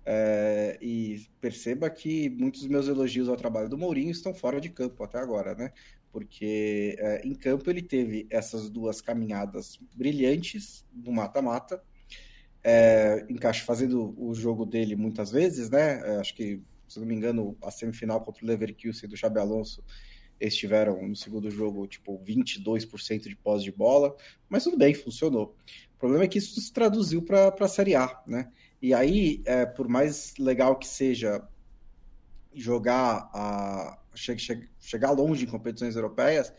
É, 0.09 0.77
e 0.81 1.27
perceba 1.41 1.89
que 1.89 2.29
muitos 2.29 2.61
dos 2.61 2.69
meus 2.69 2.87
elogios 2.87 3.27
ao 3.27 3.35
trabalho 3.35 3.67
do 3.67 3.77
Mourinho 3.77 4.11
estão 4.11 4.33
fora 4.33 4.61
de 4.61 4.69
campo 4.69 5.03
até 5.03 5.19
agora, 5.19 5.53
né? 5.53 5.73
porque 6.17 6.95
é, 6.97 7.21
em 7.23 7.35
campo 7.35 7.69
ele 7.69 7.81
teve 7.83 8.25
essas 8.31 8.71
duas 8.71 9.01
caminhadas 9.01 9.79
brilhantes 9.95 10.83
no 10.91 11.11
mata-mata, 11.11 11.79
é, 12.63 13.23
encaixa 13.29 13.63
fazendo 13.63 14.15
o 14.17 14.33
jogo 14.33 14.65
dele 14.65 14.95
muitas 14.95 15.29
vezes, 15.29 15.69
né? 15.69 16.01
É, 16.03 16.19
acho 16.19 16.35
que, 16.35 16.59
se 16.87 16.99
não 16.99 17.05
me 17.05 17.13
engano, 17.13 17.55
a 17.61 17.69
semifinal 17.69 18.19
contra 18.21 18.43
o 18.43 18.47
Leverkusen 18.47 19.07
do 19.07 19.15
Xabi 19.15 19.39
Alonso, 19.39 19.83
eles 20.39 20.55
tiveram 20.55 21.07
no 21.07 21.15
segundo 21.15 21.51
jogo, 21.51 21.85
tipo, 21.85 22.19
22% 22.25 23.27
de 23.27 23.35
pós 23.35 23.61
de 23.61 23.71
bola, 23.71 24.15
mas 24.49 24.63
tudo 24.63 24.75
bem, 24.75 24.95
funcionou. 24.95 25.55
O 25.95 25.99
problema 25.99 26.25
é 26.25 26.27
que 26.27 26.39
isso 26.39 26.59
se 26.59 26.73
traduziu 26.73 27.21
para 27.21 27.53
a 27.59 27.67
Série 27.67 27.93
A, 27.93 28.23
né? 28.25 28.51
E 28.81 28.93
aí, 28.93 29.41
é, 29.45 29.65
por 29.65 29.87
mais 29.87 30.35
legal 30.37 30.77
que 30.77 30.87
seja 30.87 31.47
jogar 32.53 33.29
a 33.33 33.99
che 34.13 34.35
che 34.35 34.69
chegar 34.79 35.11
longe 35.11 35.45
em 35.45 35.47
competições 35.47 35.95
europeias, 35.95 36.53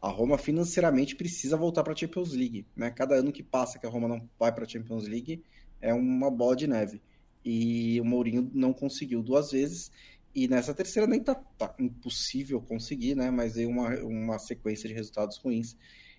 a 0.00 0.08
Roma 0.08 0.36
financeiramente 0.36 1.16
precisa 1.16 1.56
voltar 1.56 1.82
para 1.82 1.92
a 1.92 1.96
Champions 1.96 2.32
League, 2.32 2.66
né? 2.76 2.90
Cada 2.90 3.14
ano 3.14 3.32
que 3.32 3.42
passa 3.42 3.78
que 3.78 3.86
a 3.86 3.90
Roma 3.90 4.08
não 4.08 4.28
vai 4.38 4.52
para 4.52 4.64
a 4.64 4.68
Champions 4.68 5.06
League 5.06 5.42
é 5.80 5.94
uma 5.94 6.30
bola 6.30 6.56
de 6.56 6.66
neve. 6.66 7.00
E 7.44 8.00
o 8.00 8.04
Mourinho 8.04 8.50
não 8.54 8.72
conseguiu 8.72 9.22
duas 9.22 9.52
vezes 9.52 9.90
e 10.34 10.48
nessa 10.48 10.74
terceira 10.74 11.06
nem 11.06 11.20
tá, 11.22 11.34
tá 11.34 11.74
impossível 11.78 12.60
conseguir, 12.60 13.14
né? 13.14 13.30
Mas 13.30 13.54
deu 13.54 13.68
uma, 13.68 13.90
uma 14.00 14.38
sequência 14.38 14.88
de 14.88 14.94
resultados 14.94 15.36
ruins 15.38 15.76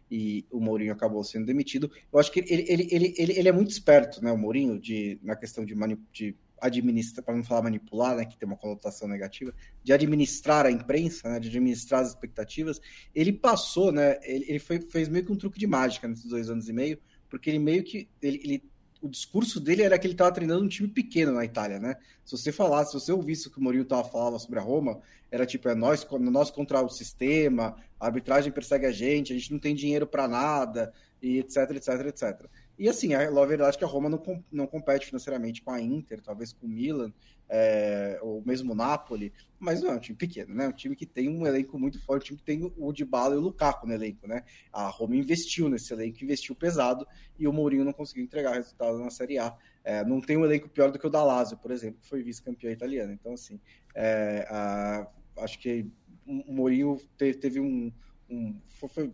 e 0.10 0.45
o 0.52 0.60
Mourinho 0.60 0.94
acabou 0.94 1.23
sendo 1.23 1.45
demitido. 1.45 1.91
Eu 2.11 2.19
acho 2.19 2.32
que 2.32 2.40
ele, 2.40 2.65
ele, 2.68 2.88
ele, 2.91 3.15
ele, 3.18 3.34
ele 3.40 3.49
é 3.49 3.52
muito 3.52 3.72
esperto, 3.72 4.23
né? 4.23 4.32
O 4.32 4.38
Mourinho, 4.38 4.80
de, 4.80 5.19
na 5.23 5.36
questão 5.36 5.65
de, 5.65 5.76
de 6.11 6.36
administrar, 6.60 7.23
para 7.23 7.36
não 7.36 7.44
falar 7.44 7.64
manipular, 7.64 8.15
né, 8.15 8.26
que 8.26 8.38
tem 8.38 8.48
uma 8.48 8.57
conotação 8.57 9.07
negativa, 9.07 9.53
de 9.84 9.94
administrar 9.94 10.65
a 10.65 10.72
imprensa, 10.72 11.30
né, 11.30 11.40
de 11.40 11.49
administrar 11.49 12.02
as 12.02 12.10
expectativas, 12.10 12.80
ele 13.14 13.34
passou, 13.34 13.91
né, 13.91 14.18
ele, 14.23 14.45
ele 14.48 14.60
foi, 14.60 14.80
fez 14.82 15.10
meio 15.10 15.26
que 15.26 15.32
um 15.32 15.36
truque 15.36 15.60
de 15.60 15.68
mágica 15.68 16.07
nesses 16.07 16.26
dois 16.26 16.49
anos 16.49 16.69
e 16.69 16.73
meio, 16.73 16.99
porque 17.30 17.49
ele 17.49 17.60
meio 17.60 17.84
que, 17.84 18.07
ele, 18.22 18.41
ele 18.44 18.64
o 19.06 19.10
discurso 19.10 19.60
dele 19.60 19.84
era 19.84 19.99
que 19.99 20.07
ele 20.07 20.15
estava 20.15 20.32
treinando 20.32 20.64
um 20.64 20.68
time 20.68 20.88
pequeno 20.88 21.32
na 21.32 21.45
Itália, 21.45 21.80
né? 21.80 21.95
Se 22.26 22.36
você 22.36 22.52
falasse, 22.52 22.91
se 22.91 22.99
você 22.99 23.11
ouvisse 23.11 23.48
o 23.48 23.52
que 23.52 23.60
o 23.60 23.61
Mourinho 23.61 23.86
tava 23.86 24.03
falando 24.03 24.40
sobre 24.40 24.57
a 24.57 24.61
Roma, 24.64 24.99
era 25.32 25.45
tipo, 25.45 25.69
é 25.69 25.76
nós, 25.76 26.06
nós 26.19 26.49
contra 26.49 26.82
o 26.82 26.90
sistema, 26.90 27.76
a 27.99 28.07
arbitragem 28.07 28.52
persegue 28.52 28.88
a 28.88 28.91
gente, 28.91 29.32
a 29.32 29.36
gente 29.36 29.52
não 29.52 29.60
tem 29.60 29.76
dinheiro 29.76 30.07
para 30.07 30.27
nada, 30.27 30.91
e 31.22 31.38
etc, 31.40 31.57
etc, 31.72 31.90
etc. 32.07 32.45
E 32.77 32.89
assim, 32.89 33.14
a, 33.14 33.27
a 33.27 33.45
verdade 33.45 33.76
é 33.76 33.80
que 33.80 33.85
a 33.85 33.88
Roma 33.88 34.10
não, 34.10 34.22
não 34.52 34.68
compete 34.68 35.06
financeiramente 35.06 35.61
com 35.61 35.72
a 35.72 35.81
Inter, 35.81 36.22
talvez 36.22 36.52
com 36.52 36.65
o 36.65 36.69
Milan, 36.69 37.14
é, 37.47 38.18
ou 38.22 38.43
mesmo 38.45 38.73
o 38.73 38.76
Napoli, 38.76 39.31
mas 39.60 39.81
não 39.81 39.91
é 39.91 39.95
um 39.95 39.99
time 39.99 40.18
pequeno, 40.18 40.53
né? 40.53 40.68
Um 40.68 40.72
time 40.72 40.95
que 40.95 41.06
tem 41.06 41.30
um 41.30 41.45
elenco 41.45 41.77
muito 41.80 41.99
forte, 42.03 42.34
um 42.34 42.35
time 42.35 42.39
que 42.39 42.43
tem 42.45 42.73
o 42.77 42.91
Dybala 42.91 43.35
e 43.35 43.38
o 43.38 43.41
Lukaku 43.41 43.88
no 43.88 43.93
elenco, 43.93 44.27
né? 44.27 44.43
A 44.73 44.88
Roma 44.88 45.15
investiu 45.15 45.69
nesse 45.69 45.93
elenco, 45.93 46.23
investiu 46.23 46.56
pesado, 46.56 47.07
e 47.38 47.47
o 47.47 47.53
Mourinho 47.53 47.85
não 47.85 47.93
conseguiu 47.93 48.23
entregar 48.23 48.53
resultado 48.53 48.97
na 48.97 49.10
Série 49.10 49.38
A. 49.38 49.56
É, 49.84 50.03
não 50.03 50.19
tem 50.19 50.35
um 50.35 50.43
elenco 50.43 50.68
pior 50.68 50.91
do 50.91 50.97
que 50.97 51.06
o 51.06 51.10
da 51.10 51.23
Lazio, 51.23 51.57
por 51.57 51.72
exemplo, 51.72 51.99
que 52.02 52.07
foi 52.07 52.23
vice-campeão 52.23 52.72
italiano. 52.72 53.14
Então, 53.14 53.34
assim, 53.34 53.60
é, 53.93 54.47
a, 54.49 55.07
acho 55.38 55.60
que 55.60 55.85
o 56.26 56.53
Mourinho 56.53 56.99
teve, 57.18 57.38
teve 57.38 57.60
um, 57.60 57.91
um 58.30 58.60
foi, 58.89 59.14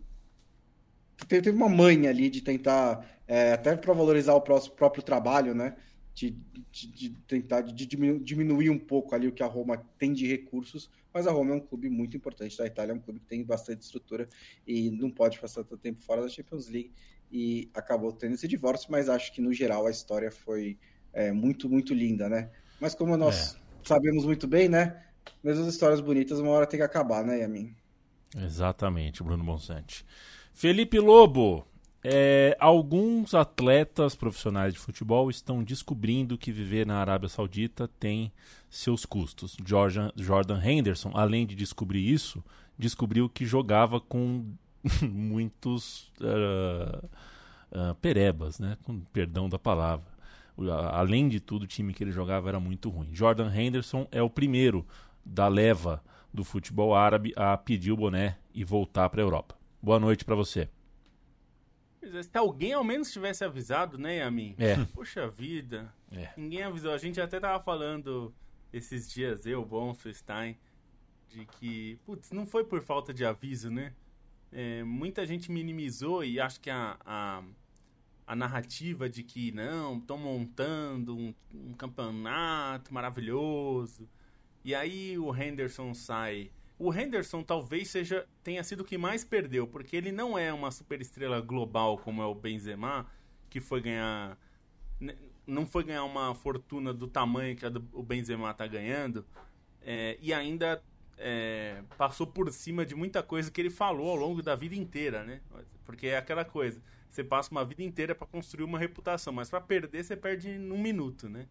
teve 1.28 1.50
uma 1.50 1.68
manha 1.68 2.10
ali 2.10 2.30
de 2.30 2.40
tentar, 2.40 3.04
é, 3.32 3.54
até 3.54 3.74
para 3.74 3.94
valorizar 3.94 4.34
o 4.34 4.42
próprio, 4.42 5.02
trabalho, 5.02 5.54
né? 5.54 5.74
De, 6.12 6.36
de, 6.70 6.86
de 6.88 7.08
tentar 7.26 7.62
de 7.62 7.86
diminuir 7.86 8.68
um 8.68 8.78
pouco 8.78 9.14
ali 9.14 9.26
o 9.26 9.32
que 9.32 9.42
a 9.42 9.46
Roma 9.46 9.78
tem 9.98 10.12
de 10.12 10.26
recursos, 10.26 10.90
mas 11.14 11.26
a 11.26 11.32
Roma 11.32 11.52
é 11.52 11.54
um 11.54 11.60
clube 11.60 11.88
muito 11.88 12.14
importante 12.14 12.58
da 12.58 12.66
Itália, 12.66 12.92
é 12.92 12.94
um 12.94 13.00
clube 13.00 13.20
que 13.20 13.24
tem 13.24 13.42
bastante 13.42 13.80
estrutura 13.80 14.28
e 14.66 14.90
não 14.90 15.10
pode 15.10 15.40
passar 15.40 15.64
tanto 15.64 15.78
tempo 15.78 16.02
fora 16.02 16.20
da 16.20 16.28
Champions 16.28 16.68
League 16.68 16.92
e 17.30 17.70
acabou 17.72 18.12
tendo 18.12 18.34
esse 18.34 18.46
divórcio, 18.46 18.92
mas 18.92 19.08
acho 19.08 19.32
que 19.32 19.40
no 19.40 19.54
geral 19.54 19.86
a 19.86 19.90
história 19.90 20.30
foi 20.30 20.78
é, 21.14 21.32
muito, 21.32 21.70
muito 21.70 21.94
linda, 21.94 22.28
né? 22.28 22.50
Mas 22.78 22.94
como 22.94 23.16
nós 23.16 23.54
é. 23.54 23.58
sabemos 23.82 24.26
muito 24.26 24.46
bem, 24.46 24.68
né? 24.68 25.02
Mesmo 25.42 25.62
as 25.62 25.72
histórias 25.72 26.02
bonitas, 26.02 26.38
uma 26.38 26.50
hora 26.50 26.66
tem 26.66 26.78
que 26.78 26.84
acabar, 26.84 27.24
né, 27.24 27.38
Yamin? 27.38 27.74
Exatamente, 28.36 29.22
Bruno 29.22 29.42
Bonsante. 29.42 30.04
Felipe 30.52 30.98
Lobo, 30.98 31.66
é, 32.04 32.56
alguns 32.58 33.32
atletas 33.32 34.16
profissionais 34.16 34.74
de 34.74 34.80
futebol 34.80 35.30
estão 35.30 35.62
descobrindo 35.62 36.36
que 36.36 36.50
viver 36.50 36.84
na 36.84 36.96
Arábia 36.96 37.28
Saudita 37.28 37.88
tem 38.00 38.32
seus 38.68 39.04
custos. 39.04 39.56
Jordan, 39.64 40.10
Jordan 40.16 40.60
Henderson, 40.60 41.12
além 41.14 41.46
de 41.46 41.54
descobrir 41.54 42.04
isso, 42.04 42.42
descobriu 42.76 43.28
que 43.28 43.46
jogava 43.46 44.00
com 44.00 44.44
muitos 45.02 46.10
uh, 46.20 47.06
uh, 47.70 47.94
perebas, 48.00 48.58
né? 48.58 48.76
com 48.82 48.98
perdão 49.12 49.48
da 49.48 49.58
palavra. 49.58 50.10
Além 50.90 51.28
de 51.28 51.40
tudo, 51.40 51.62
o 51.62 51.66
time 51.66 51.94
que 51.94 52.02
ele 52.02 52.12
jogava 52.12 52.48
era 52.48 52.60
muito 52.60 52.90
ruim. 52.90 53.08
Jordan 53.12 53.50
Henderson 53.54 54.06
é 54.10 54.20
o 54.20 54.28
primeiro 54.28 54.84
da 55.24 55.48
leva 55.48 56.02
do 56.34 56.44
futebol 56.44 56.94
árabe 56.94 57.32
a 57.36 57.56
pedir 57.56 57.92
o 57.92 57.96
boné 57.96 58.36
e 58.52 58.64
voltar 58.64 59.08
para 59.08 59.22
a 59.22 59.24
Europa. 59.24 59.54
Boa 59.80 59.98
noite 59.98 60.24
para 60.24 60.34
você. 60.34 60.68
É, 62.02 62.22
se 62.22 62.36
alguém 62.36 62.72
ao 62.72 62.82
menos 62.82 63.12
tivesse 63.12 63.44
avisado, 63.44 63.96
né, 63.96 64.18
Yamin? 64.18 64.54
É. 64.58 64.76
Poxa 64.92 65.28
vida. 65.28 65.92
É. 66.10 66.30
Ninguém 66.36 66.62
avisou. 66.62 66.92
A 66.92 66.98
gente 66.98 67.20
até 67.20 67.38
tava 67.38 67.62
falando 67.62 68.34
esses 68.72 69.10
dias, 69.10 69.46
eu, 69.46 69.64
Bonso, 69.64 70.12
Stein, 70.12 70.56
de 71.28 71.44
que, 71.46 71.98
putz, 72.04 72.30
não 72.30 72.46
foi 72.46 72.64
por 72.64 72.82
falta 72.82 73.12
de 73.12 73.24
aviso, 73.24 73.70
né? 73.70 73.94
É, 74.50 74.82
muita 74.82 75.24
gente 75.24 75.50
minimizou 75.50 76.24
e 76.24 76.38
acho 76.38 76.60
que 76.60 76.68
a, 76.68 76.98
a, 77.04 77.42
a 78.26 78.36
narrativa 78.36 79.08
de 79.08 79.22
que, 79.22 79.52
não, 79.52 79.98
estão 79.98 80.18
montando 80.18 81.16
um, 81.16 81.34
um 81.54 81.72
campeonato 81.74 82.92
maravilhoso. 82.92 84.08
E 84.64 84.74
aí 84.74 85.18
o 85.18 85.34
Henderson 85.34 85.94
sai 85.94 86.50
o 86.78 86.92
Henderson 86.92 87.42
talvez 87.42 87.88
seja 87.88 88.26
tenha 88.42 88.62
sido 88.64 88.80
o 88.80 88.84
que 88.84 88.98
mais 88.98 89.24
perdeu, 89.24 89.66
porque 89.66 89.96
ele 89.96 90.12
não 90.12 90.36
é 90.38 90.52
uma 90.52 90.70
superestrela 90.70 91.40
global 91.40 91.98
como 91.98 92.22
é 92.22 92.26
o 92.26 92.34
Benzema, 92.34 93.06
que 93.48 93.60
foi 93.60 93.80
ganhar 93.80 94.38
não 95.46 95.66
foi 95.66 95.84
ganhar 95.84 96.04
uma 96.04 96.34
fortuna 96.34 96.94
do 96.94 97.08
tamanho 97.08 97.56
que 97.56 97.68
do, 97.68 97.86
o 97.92 98.02
Benzema 98.02 98.50
está 98.50 98.66
ganhando, 98.66 99.24
é, 99.80 100.16
e 100.20 100.32
ainda 100.32 100.82
é, 101.18 101.82
passou 101.96 102.26
por 102.26 102.50
cima 102.52 102.86
de 102.86 102.94
muita 102.94 103.22
coisa 103.22 103.50
que 103.50 103.60
ele 103.60 103.70
falou 103.70 104.10
ao 104.10 104.16
longo 104.16 104.42
da 104.42 104.54
vida 104.54 104.74
inteira, 104.74 105.24
né? 105.24 105.40
Porque 105.84 106.08
é 106.08 106.16
aquela 106.16 106.44
coisa, 106.44 106.80
você 107.10 107.22
passa 107.22 107.50
uma 107.50 107.64
vida 107.64 107.82
inteira 107.82 108.14
para 108.14 108.26
construir 108.26 108.64
uma 108.64 108.78
reputação, 108.78 109.32
mas 109.32 109.50
para 109.50 109.60
perder 109.60 110.04
você 110.04 110.16
perde 110.16 110.56
num 110.58 110.80
minuto, 110.80 111.28
né? 111.28 111.46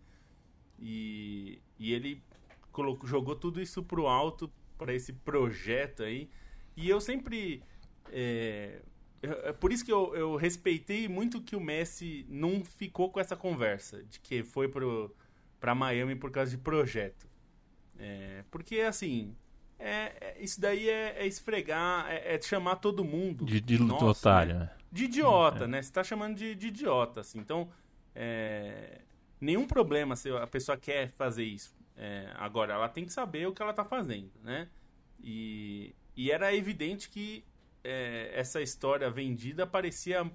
E, 0.79 1.61
e 1.77 1.93
ele 1.93 2.23
colocou, 2.71 3.07
jogou 3.07 3.35
tudo 3.35 3.61
isso 3.61 3.83
pro 3.83 4.07
alto 4.07 4.51
para 4.81 4.95
esse 4.95 5.13
projeto 5.13 6.01
aí. 6.01 6.27
E 6.75 6.89
eu 6.89 6.99
sempre. 6.99 7.61
É, 8.11 8.81
é 9.21 9.53
por 9.53 9.71
isso 9.71 9.85
que 9.85 9.93
eu, 9.93 10.15
eu, 10.15 10.35
respeitei 10.35 11.07
muito 11.07 11.39
que 11.39 11.55
o 11.55 11.61
Messi 11.61 12.25
não 12.27 12.65
ficou 12.65 13.11
com 13.11 13.19
essa 13.19 13.35
conversa, 13.35 14.03
de 14.03 14.19
que 14.19 14.41
foi 14.41 14.67
para 15.59 15.75
Miami 15.75 16.15
por 16.15 16.31
causa 16.31 16.49
de 16.49 16.57
projeto. 16.57 17.29
É, 17.99 18.43
porque, 18.49 18.79
assim, 18.79 19.35
é, 19.77 20.13
é, 20.19 20.37
isso 20.39 20.59
daí 20.59 20.89
é, 20.89 21.17
é 21.19 21.27
esfregar, 21.27 22.09
é, 22.09 22.33
é, 22.33 22.41
chamar 22.41 22.77
todo 22.77 23.05
mundo. 23.05 23.45
De, 23.45 23.61
de 23.61 23.77
Nossa, 23.77 24.05
otário, 24.05 24.55
né? 24.55 24.71
De 24.91 25.03
idiota, 25.03 25.65
é. 25.65 25.67
né? 25.67 25.83
Você 25.83 25.89
está 25.89 26.03
chamando 26.03 26.35
de, 26.35 26.55
de, 26.55 26.69
idiota, 26.69 27.21
assim. 27.21 27.37
Então, 27.37 27.69
nenhum 29.39 29.67
problema 29.67 30.15
se 30.15 30.31
a 30.31 30.47
pessoa 30.47 30.75
quer 30.75 31.11
fazer 31.11 31.43
isso. 31.43 31.79
É, 32.03 32.33
agora, 32.33 32.73
ela 32.73 32.89
tem 32.89 33.05
que 33.05 33.13
saber 33.13 33.47
o 33.47 33.53
que 33.53 33.61
ela 33.61 33.69
está 33.69 33.85
fazendo, 33.85 34.31
né? 34.43 34.67
E, 35.19 35.93
e 36.17 36.31
era 36.31 36.51
evidente 36.51 37.07
que 37.07 37.45
é, 37.83 38.31
essa 38.33 38.59
história 38.59 39.07
vendida 39.11 39.67
parecia 39.67 40.27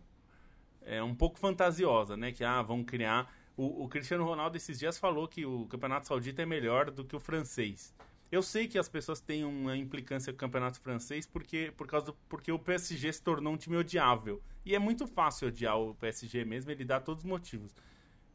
é, 0.82 1.02
um 1.02 1.12
pouco 1.12 1.40
fantasiosa, 1.40 2.16
né? 2.16 2.30
Que, 2.30 2.44
ah, 2.44 2.62
vão 2.62 2.84
criar... 2.84 3.34
O, 3.56 3.82
o, 3.82 3.88
Cristiano 3.88 4.22
Ronaldo 4.24 4.56
esses 4.56 4.78
dias 4.78 4.96
falou 4.96 5.26
que 5.26 5.44
o 5.44 5.66
Campeonato 5.66 6.06
Saudita 6.06 6.40
é 6.40 6.46
melhor 6.46 6.88
do 6.88 7.04
que 7.04 7.16
o 7.16 7.20
francês. 7.20 7.92
Eu 8.30 8.44
sei 8.44 8.68
que 8.68 8.78
as 8.78 8.88
pessoas 8.88 9.20
têm 9.20 9.44
uma 9.44 9.76
implicância 9.76 10.32
com 10.32 10.36
o 10.36 10.38
Campeonato 10.38 10.80
Francês 10.80 11.26
porque, 11.26 11.72
por 11.76 11.88
causa 11.88 12.06
do, 12.06 12.12
porque 12.28 12.52
o 12.52 12.60
PSG 12.60 13.12
se 13.12 13.22
tornou 13.22 13.54
um 13.54 13.56
time 13.56 13.76
odiável. 13.76 14.40
E 14.64 14.72
é 14.72 14.78
muito 14.78 15.04
fácil 15.08 15.48
odiar 15.48 15.76
o 15.76 15.96
PSG 15.96 16.44
mesmo, 16.44 16.70
ele 16.70 16.84
dá 16.84 17.00
todos 17.00 17.24
os 17.24 17.28
motivos. 17.28 17.74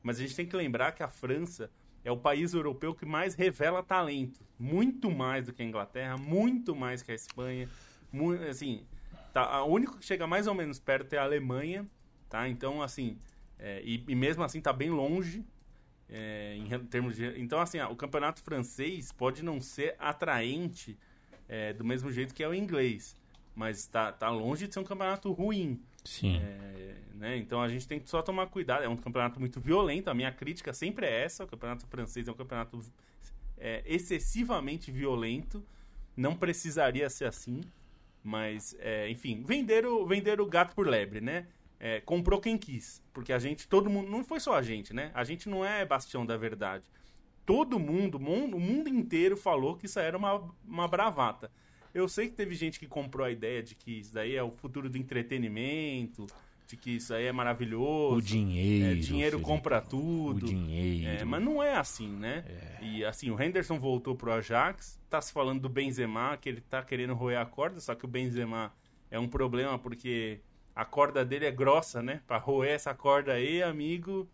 Mas 0.03 0.17
a 0.17 0.21
gente 0.21 0.35
tem 0.35 0.45
que 0.45 0.55
lembrar 0.57 0.91
que 0.91 1.03
a 1.03 1.07
França 1.07 1.71
é 2.03 2.11
o 2.11 2.18
país 2.18 2.53
europeu 2.53 2.94
que 2.95 3.06
mais 3.06 3.36
revela 3.36 3.84
talento. 3.84 4.45
Muito 4.57 5.10
mais 5.11 5.45
do 5.45 5.53
que 5.53 5.61
a 5.61 5.65
Inglaterra, 5.65 6.18
muito 6.18 6.76
mais 6.76 7.02
que 7.02 7.11
a 7.11 7.15
Espanha. 7.15 7.69
Muito, 8.11 8.44
assim, 8.44 8.86
tá, 9.34 9.64
o 9.64 9.72
único 9.72 9.98
que 9.98 10.06
chega 10.06 10.26
mais 10.28 10.48
ou 10.48 10.53
menos 10.53 10.80
perto 10.80 11.14
é 11.14 11.18
a 11.18 11.23
Alemanha, 11.23 11.88
tá? 12.30 12.48
Então, 12.48 12.82
assim, 12.82 13.18
é, 13.57 13.82
e, 13.84 14.03
e, 14.07 14.15
mesmo 14.15 14.44
assim 14.44 14.60
tá 14.60 14.73
bem 14.73 14.90
longe 14.90 15.45
é, 16.10 16.56
em 16.57 16.68
termos 16.88 17.15
de... 17.15 17.40
Então, 17.40 17.60
assim, 17.60 17.80
o 17.82 17.95
campeonato 17.95 18.41
francês 18.41 19.11
pode 19.11 19.44
não 19.44 19.61
ser 19.61 19.95
atraente 19.99 20.98
é, 21.48 21.72
do 21.73 21.86
mesmo 21.86 22.11
jeito 22.11 22.34
que 22.34 22.44
é 22.44 22.48
o 22.48 22.53
inglês. 22.53 23.15
mas 23.56 23.86
tá, 23.88 24.11
tá 24.11 24.30
longe 24.30 24.68
de 24.68 24.73
ser 24.73 24.80
um 24.80 24.84
campeonato 24.84 25.32
ruim. 25.32 25.82
Sim. 26.03 26.38
É, 26.38 26.95
né? 27.15 27.38
Então 27.38 27.61
a 27.61 27.68
gente 27.68 27.88
tem 27.88 27.99
que 27.99 28.10
só 28.10 28.22
tomar 28.22 28.48
cuidado. 28.48 28.84
É 28.84 28.90
um 28.90 28.98
campeonato 28.98 29.40
muito 29.40 29.60
violento. 29.60 30.10
A 30.10 30.14
minha 30.14 30.32
crítica 30.32 30.73
sempre 30.73 31.06
é 31.06 31.23
essa. 31.23 31.44
O 31.44 31.48
campeonato 31.48 31.86
francês 31.88 32.28
é 32.28 32.32
um 32.32 32.36
campeonato 32.36 32.80
é, 33.57 33.84
excessivamente 33.86 34.91
violento. 34.91 35.64
Não 36.15 36.36
precisaria 36.36 37.10
ser 37.10 37.26
assim. 37.26 37.61
Mas, 38.23 38.76
é, 38.80 39.10
enfim, 39.10 39.44
vender 39.44 39.86
o, 39.86 40.06
vender 40.06 40.40
o 40.40 40.45
gato 40.45 40.76
por 40.76 40.88
lebre, 40.88 41.22
né? 41.22 41.48
É, 41.80 41.99
comprou 42.02 42.40
quem 42.40 42.57
quis. 42.57 43.02
Porque 43.14 43.34
a 43.34 43.40
gente, 43.40 43.68
todo 43.68 43.90
mundo. 43.90 44.10
Não 44.10 44.23
foi 44.23 44.40
só 44.40 44.56
a 44.56 44.61
gente, 44.61 44.94
né? 44.94 45.11
A 45.14 45.23
gente 45.23 45.49
não 45.49 45.65
é 45.65 45.86
bastião 45.86 46.26
da 46.26 46.38
verdade. 46.38 46.86
Todo 47.45 47.80
mundo, 47.80 48.18
o 48.18 48.60
mundo 48.60 48.88
inteiro 48.88 49.36
falou 49.36 49.76
que 49.76 49.88
isso 49.88 49.99
era 49.99 50.15
uma, 50.15 50.48
uma 50.64 50.88
bravata. 50.88 51.52
Eu 51.93 52.07
sei 52.07 52.27
que 52.30 52.35
teve 52.35 52.55
gente 52.55 52.80
que 52.80 52.88
comprou 52.88 53.26
a 53.26 53.31
ideia 53.31 53.61
de 53.61 53.76
que 53.76 53.99
isso 53.99 54.13
daí 54.13 54.35
é 54.35 54.43
o 54.43 54.51
futuro 54.51 54.89
do 54.89 54.97
entretenimento, 54.97 56.26
de 56.72 56.77
que 56.77 56.91
isso 56.91 57.13
aí 57.13 57.26
é 57.26 57.31
maravilhoso. 57.31 58.15
O 58.15 58.22
dinheiro. 58.22 58.85
É, 58.85 58.95
dinheiro 58.95 59.38
Felipe. 59.38 59.49
compra 59.49 59.81
tudo. 59.81 60.45
O 60.45 60.49
dinheiro. 60.49 61.22
É, 61.22 61.23
mas 61.26 61.43
não 61.43 61.61
é 61.61 61.76
assim, 61.76 62.07
né? 62.07 62.45
É. 62.47 62.85
E 62.85 63.05
assim, 63.05 63.30
o 63.30 63.41
Henderson 63.41 63.77
voltou 63.77 64.15
pro 64.15 64.31
Ajax, 64.31 64.99
tá 65.09 65.22
se 65.22 65.34
falando 65.34 65.61
do 65.61 65.69
Benzema, 65.69 66.38
que 66.38 66.47
ele 66.47 66.61
tá 66.61 66.81
querendo 66.81 67.13
roer 67.13 67.39
a 67.39 67.45
corda, 67.45 67.80
só 67.80 67.93
que 67.93 68.05
o 68.05 68.07
Benzema 68.07 68.73
é 69.09 69.19
um 69.19 69.27
problema 69.27 69.77
porque 69.77 70.39
a 70.73 70.85
corda 70.85 71.26
dele 71.26 71.45
é 71.45 71.51
grossa, 71.51 72.01
né? 72.01 72.22
Pra 72.26 72.38
roer 72.38 72.72
essa 72.72 72.93
corda 72.93 73.34
aí, 73.34 73.61
amigo, 73.61 74.27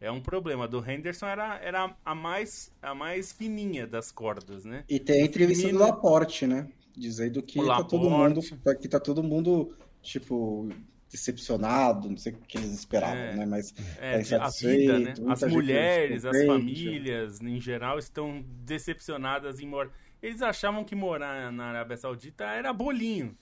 é 0.00 0.10
um 0.10 0.20
problema. 0.20 0.64
A 0.64 0.66
do 0.66 0.84
Henderson 0.84 1.26
era, 1.26 1.58
era 1.62 1.96
a, 2.04 2.14
mais, 2.14 2.72
a 2.82 2.94
mais 2.94 3.32
fininha 3.32 3.86
das 3.86 4.10
cordas, 4.10 4.64
né? 4.64 4.84
E 4.88 4.98
tem 4.98 5.22
a 5.22 5.24
entrevista 5.24 5.68
do 5.68 5.78
Laporte, 5.78 6.46
né? 6.46 6.68
Dizendo 6.96 7.42
que 7.42 7.64
tá 7.64 7.82
todo 7.82 8.08
mundo 8.08 8.40
que 8.80 8.88
tá 8.88 9.00
todo 9.00 9.22
mundo 9.22 9.74
tipo 10.00 10.68
decepcionado, 11.10 12.08
não 12.08 12.16
sei 12.16 12.32
o 12.32 12.36
que 12.36 12.58
eles 12.58 12.72
esperavam, 12.72 13.16
é, 13.16 13.36
né? 13.36 13.46
Mas 13.46 13.72
é, 14.00 14.20
tá 14.22 14.46
a 14.46 14.50
vida, 14.50 14.98
né? 14.98 15.14
As 15.28 15.42
mulheres, 15.44 16.24
as 16.24 16.44
famílias, 16.44 17.40
em 17.40 17.60
geral, 17.60 17.98
estão 17.98 18.44
decepcionadas 18.64 19.60
em 19.60 19.66
morar. 19.66 19.90
Eles 20.20 20.42
achavam 20.42 20.84
que 20.84 20.94
morar 20.94 21.52
na 21.52 21.66
Arábia 21.66 21.96
Saudita 21.96 22.44
era 22.44 22.72
bolinho, 22.72 23.36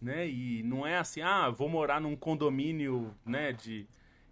né? 0.00 0.26
E 0.26 0.62
não 0.62 0.86
é 0.86 0.96
assim, 0.96 1.20
ah, 1.20 1.50
vou 1.50 1.68
morar 1.68 2.00
num 2.00 2.16
condomínio, 2.16 3.14
né? 3.26 3.52
De 3.52 3.86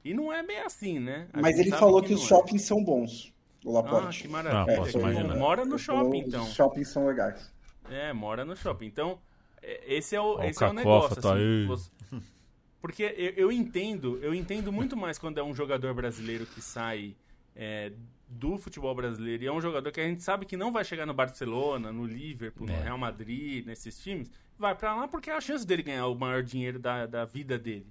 e 0.05 0.15
não 0.15 0.33
é 0.33 0.43
bem 0.43 0.61
assim, 0.61 0.99
né? 0.99 1.29
A 1.33 1.41
Mas 1.41 1.59
ele 1.59 1.71
falou 1.71 2.01
que, 2.01 2.09
que 2.09 2.15
os 2.15 2.23
é. 2.23 2.27
shoppings 2.27 2.63
são 2.63 2.83
bons. 2.83 3.33
O 3.65 3.73
Laporte. 3.73 4.21
Ah, 4.21 4.23
que 4.23 4.29
maravilha. 4.29 4.75
Ah, 4.75 4.77
posso 4.77 4.97
é, 4.97 5.01
imaginar. 5.01 5.37
Mora 5.37 5.65
no 5.65 5.79
shopping, 5.79 6.21
então. 6.21 6.45
Os 6.45 6.55
shoppings 6.55 6.89
são 6.89 7.07
legais. 7.07 7.53
É, 7.89 8.13
mora 8.13 8.45
no 8.45 8.57
shopping. 8.57 8.87
Então, 8.87 9.19
é, 9.63 9.95
esse 9.95 10.15
é 10.15 10.21
o, 10.21 10.43
esse 10.43 10.63
o 10.63 10.67
é 10.67 10.71
o 10.71 10.73
negócio. 10.73 11.21
Tá 11.21 11.35
assim, 11.35 11.67
você... 11.67 11.91
Porque 12.81 13.03
eu, 13.03 13.31
eu, 13.37 13.53
entendo, 13.53 14.19
eu 14.23 14.35
entendo 14.35 14.73
muito 14.73 14.97
mais 14.97 15.19
quando 15.19 15.39
é 15.39 15.43
um 15.43 15.55
jogador 15.55 15.93
brasileiro 15.95 16.47
que 16.47 16.63
sai 16.63 17.15
é, 17.55 17.93
do 18.27 18.57
futebol 18.57 18.95
brasileiro 18.95 19.43
e 19.43 19.47
é 19.47 19.53
um 19.53 19.61
jogador 19.61 19.91
que 19.93 20.01
a 20.01 20.07
gente 20.07 20.23
sabe 20.23 20.47
que 20.47 20.57
não 20.57 20.73
vai 20.73 20.85
chegar 20.85 21.05
no 21.05 21.13
Barcelona, 21.13 21.93
no 21.93 22.07
Liverpool, 22.07 22.69
é. 22.69 22.77
no 22.77 22.83
Real 22.83 22.99
Madrid, 22.99 23.67
nesses 23.67 24.01
times, 24.01 24.31
vai 24.59 24.75
para 24.75 24.95
lá 24.95 25.09
porque 25.09 25.29
é 25.29 25.35
a 25.35 25.41
chance 25.41 25.67
dele 25.67 25.83
ganhar 25.83 26.07
o 26.07 26.15
maior 26.15 26.43
dinheiro 26.43 26.79
da, 26.79 27.07
da 27.07 27.25
vida 27.25 27.59
dele. 27.59 27.87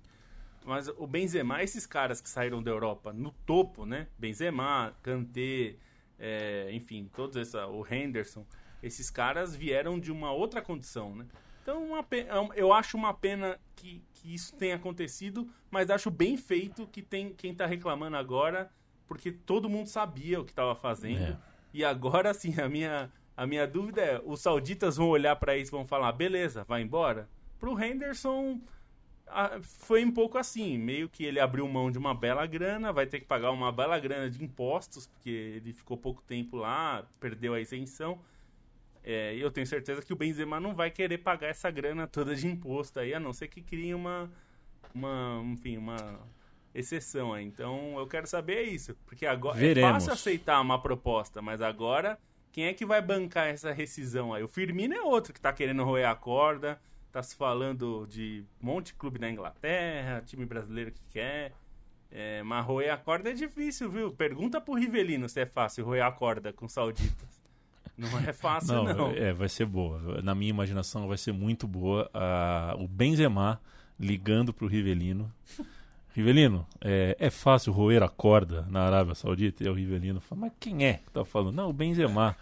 Mas 0.65 0.87
o 0.97 1.07
Benzema, 1.07 1.63
esses 1.63 1.85
caras 1.85 2.21
que 2.21 2.29
saíram 2.29 2.61
da 2.61 2.71
Europa 2.71 3.13
no 3.13 3.31
topo, 3.45 3.85
né? 3.85 4.07
Benzema, 4.17 4.93
Kanté, 5.01 5.75
é, 6.17 6.69
enfim, 6.71 7.09
todos 7.15 7.35
essa, 7.37 7.67
o 7.67 7.85
Henderson, 7.89 8.45
esses 8.81 9.09
caras 9.09 9.55
vieram 9.55 9.99
de 9.99 10.11
uma 10.11 10.31
outra 10.31 10.61
condição, 10.61 11.15
né? 11.15 11.25
Então, 11.61 12.03
pena, 12.03 12.29
é 12.33 12.61
eu 12.61 12.73
acho 12.73 12.97
uma 12.97 13.13
pena 13.13 13.59
que, 13.75 14.01
que 14.13 14.33
isso 14.33 14.55
tenha 14.55 14.75
acontecido, 14.75 15.47
mas 15.69 15.89
acho 15.89 16.09
bem 16.09 16.35
feito 16.35 16.87
que 16.87 17.01
tem 17.01 17.33
quem 17.33 17.51
está 17.51 17.65
reclamando 17.65 18.17
agora, 18.17 18.71
porque 19.07 19.31
todo 19.31 19.69
mundo 19.69 19.87
sabia 19.87 20.39
o 20.39 20.45
que 20.45 20.51
estava 20.51 20.73
fazendo. 20.73 21.33
É. 21.33 21.37
E 21.73 21.85
agora, 21.85 22.31
assim, 22.31 22.59
a 22.59 22.67
minha, 22.67 23.11
a 23.37 23.45
minha 23.45 23.67
dúvida 23.67 24.01
é: 24.01 24.21
os 24.25 24.41
sauditas 24.41 24.97
vão 24.97 25.09
olhar 25.09 25.35
para 25.35 25.57
isso 25.57 25.69
e 25.69 25.77
vão 25.77 25.85
falar, 25.85 26.11
beleza, 26.11 26.63
vai 26.63 26.81
embora? 26.81 27.29
Para 27.59 27.69
o 27.69 27.79
Henderson, 27.79 28.59
foi 29.61 30.03
um 30.03 30.11
pouco 30.11 30.37
assim, 30.37 30.77
meio 30.77 31.07
que 31.07 31.23
ele 31.23 31.39
abriu 31.39 31.67
mão 31.67 31.91
de 31.91 31.97
uma 31.97 32.15
bela 32.15 32.45
grana, 32.45 32.91
vai 32.91 33.05
ter 33.05 33.19
que 33.19 33.25
pagar 33.25 33.51
uma 33.51 33.71
bela 33.71 33.99
grana 33.99 34.29
de 34.29 34.43
impostos, 34.43 35.05
porque 35.05 35.29
ele 35.29 35.73
ficou 35.73 35.97
pouco 35.97 36.21
tempo 36.23 36.57
lá, 36.57 37.05
perdeu 37.19 37.53
a 37.53 37.59
isenção. 37.59 38.19
É, 39.03 39.35
eu 39.35 39.49
tenho 39.49 39.65
certeza 39.65 40.01
que 40.01 40.13
o 40.13 40.15
Benzema 40.15 40.59
não 40.59 40.75
vai 40.75 40.91
querer 40.91 41.19
pagar 41.19 41.47
essa 41.47 41.71
grana 41.71 42.07
toda 42.07 42.35
de 42.35 42.47
imposto 42.47 42.99
aí, 42.99 43.13
a 43.13 43.19
não 43.19 43.33
ser 43.33 43.47
que 43.47 43.61
crie 43.61 43.93
uma, 43.93 44.29
uma 44.93 45.41
enfim, 45.45 45.77
uma 45.77 46.19
exceção 46.73 47.33
aí. 47.33 47.45
Então 47.45 47.97
eu 47.97 48.07
quero 48.07 48.27
saber 48.27 48.63
isso, 48.63 48.95
porque 49.05 49.25
agora 49.25 49.57
Veremos. 49.57 49.89
é 49.89 49.93
fácil 49.93 50.13
aceitar 50.13 50.61
uma 50.61 50.81
proposta, 50.81 51.41
mas 51.41 51.61
agora 51.61 52.19
quem 52.51 52.65
é 52.65 52.73
que 52.73 52.85
vai 52.85 53.01
bancar 53.01 53.47
essa 53.47 53.71
rescisão 53.71 54.33
aí? 54.33 54.43
O 54.43 54.47
Firmino 54.47 54.93
é 54.93 55.01
outro 55.01 55.33
que 55.33 55.39
tá 55.39 55.53
querendo 55.53 55.83
roer 55.83 56.07
a 56.07 56.15
corda, 56.15 56.79
tá 57.11 57.21
se 57.21 57.35
falando 57.35 58.07
de 58.07 58.43
um 58.61 58.65
monte 58.65 58.87
de 58.87 58.93
clube 58.95 59.19
na 59.19 59.29
Inglaterra, 59.29 60.21
time 60.25 60.45
brasileiro 60.45 60.91
que 60.91 61.01
quer. 61.09 61.53
É, 62.11 62.41
mas 62.41 62.65
roer 62.65 62.91
a 62.91 62.97
corda 62.97 63.29
é 63.29 63.33
difícil, 63.33 63.89
viu? 63.89 64.11
Pergunta 64.11 64.59
pro 64.59 64.73
Rivelino 64.73 65.29
se 65.29 65.39
é 65.39 65.45
fácil 65.45 65.85
roer 65.85 66.03
a 66.03 66.11
corda 66.11 66.51
com 66.51 66.67
sauditas. 66.67 67.38
Não 67.99 68.19
é 68.19 68.31
fácil, 68.31 68.75
não. 68.75 68.93
não. 68.93 69.11
É, 69.11 69.33
vai 69.33 69.49
ser 69.49 69.65
boa. 69.65 70.21
Na 70.21 70.33
minha 70.33 70.49
imaginação, 70.49 71.07
vai 71.07 71.17
ser 71.17 71.33
muito 71.33 71.67
boa. 71.67 72.09
Uh, 72.13 72.83
o 72.83 72.87
Benzema 72.87 73.59
ligando 73.99 74.53
pro 74.53 74.67
Rivelino. 74.67 75.31
Rivelino, 76.15 76.65
é, 76.81 77.15
é, 77.19 77.29
fácil 77.29 77.71
roer 77.71 78.01
a 78.01 78.09
corda 78.09 78.65
na 78.69 78.81
Arábia 78.81 79.13
Saudita? 79.13 79.63
E 79.63 79.69
o 79.69 79.73
Rivelino 79.73 80.19
fala, 80.19 80.41
mas 80.41 80.53
quem 80.59 80.85
é 80.85 80.93
que 80.95 81.11
tá 81.11 81.23
falando? 81.23 81.55
Não, 81.55 81.69
o 81.69 81.73
Benzema. 81.73 82.35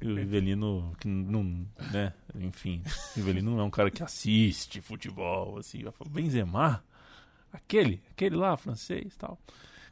E 0.00 0.06
o 0.06 0.14
Rivelino, 0.14 0.92
que 1.00 1.08
não, 1.08 1.66
né, 1.92 2.12
enfim, 2.34 2.82
o 2.84 3.16
Rivelino 3.16 3.52
não 3.52 3.60
é 3.60 3.64
um 3.64 3.70
cara 3.70 3.90
que 3.90 4.02
assiste 4.02 4.80
futebol, 4.80 5.58
assim. 5.58 5.82
Falo, 5.92 6.10
Benzema? 6.10 6.84
Aquele, 7.52 8.02
aquele 8.10 8.36
lá, 8.36 8.56
francês 8.56 9.16
tal. 9.16 9.38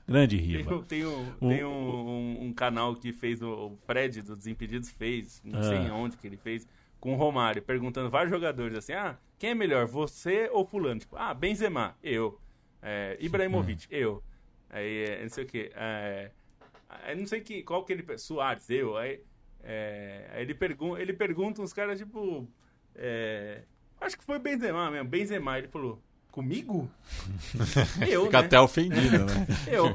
Grande 0.07 0.37
Riva. 0.37 0.83
Tem, 0.85 1.07
um, 1.07 1.33
tem 1.49 1.65
um, 1.65 1.71
um, 1.71 2.45
um, 2.47 2.53
canal 2.53 2.95
que 2.95 3.13
fez, 3.13 3.41
o 3.41 3.77
Fred 3.87 4.23
do 4.23 4.37
Desimpedidos 4.37 4.91
fez, 4.91 5.41
não 5.45 5.61
ah. 5.61 5.63
sei 5.63 5.91
onde 5.91 6.17
que 6.17 6.27
ele 6.27 6.37
fez, 6.37 6.67
com 6.99 7.15
o 7.15 7.17
Romário, 7.17 7.63
perguntando 7.63 8.11
vários 8.11 8.31
jogadores 8.31 8.77
assim, 8.77 8.93
ah, 8.93 9.17
quem 9.39 9.51
é 9.51 9.55
melhor, 9.55 9.87
você 9.87 10.49
ou 10.53 10.65
fulano? 10.65 11.01
Tipo, 11.01 11.17
ah, 11.17 11.35
Benzema, 11.35 11.97
eu. 12.03 12.41
É, 12.81 13.17
Ibrahimovic, 13.21 13.87
é. 13.91 13.99
eu. 13.99 14.23
Aí, 14.71 15.05
é, 15.05 15.23
não 15.23 15.29
sei 15.29 15.45
o 15.45 15.47
que. 15.47 15.73
É, 15.75 16.31
não 17.17 17.27
sei 17.27 17.41
que, 17.41 17.63
qual 17.63 17.85
que 17.85 17.93
ele... 17.93 18.19
Soares, 18.19 18.69
eu. 18.71 18.97
Aí, 18.97 19.21
é, 19.63 20.31
aí 20.33 20.43
ele, 20.43 20.55
pergun 20.55 20.97
ele 20.97 21.13
pergunta 21.13 21.63
uns 21.63 21.73
caras, 21.73 21.99
tipo... 21.99 22.49
É, 22.95 23.63
acho 24.01 24.17
que 24.17 24.25
foi 24.25 24.39
Benzema 24.39 24.91
mesmo. 24.91 25.09
Benzema, 25.09 25.59
ele 25.59 25.69
falou... 25.69 26.03
Comigo? 26.33 26.91
Eu, 28.09 28.25
Fica 28.25 28.41
né? 28.41 28.47
até 28.47 28.59
ofendido, 28.59 29.27
né? 29.27 29.47
Eu. 29.71 29.95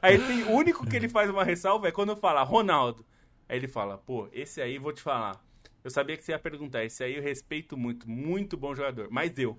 Aí 0.00 0.18
tem, 0.18 0.42
o 0.44 0.52
único 0.52 0.86
que 0.86 0.96
ele 0.96 1.06
faz 1.06 1.28
uma 1.28 1.44
ressalva 1.44 1.86
é 1.86 1.92
quando 1.92 2.16
fala 2.16 2.42
Ronaldo. 2.42 3.04
Aí 3.46 3.58
ele 3.58 3.68
fala, 3.68 3.98
pô, 3.98 4.26
esse 4.32 4.62
aí 4.62 4.78
vou 4.78 4.90
te 4.90 5.02
falar. 5.02 5.38
Eu 5.84 5.90
sabia 5.90 6.16
que 6.16 6.24
você 6.24 6.32
ia 6.32 6.38
perguntar. 6.38 6.82
Esse 6.82 7.04
aí 7.04 7.14
eu 7.14 7.22
respeito 7.22 7.76
muito, 7.76 8.08
muito 8.08 8.56
bom 8.56 8.74
jogador. 8.74 9.08
Mas 9.10 9.36
eu. 9.36 9.58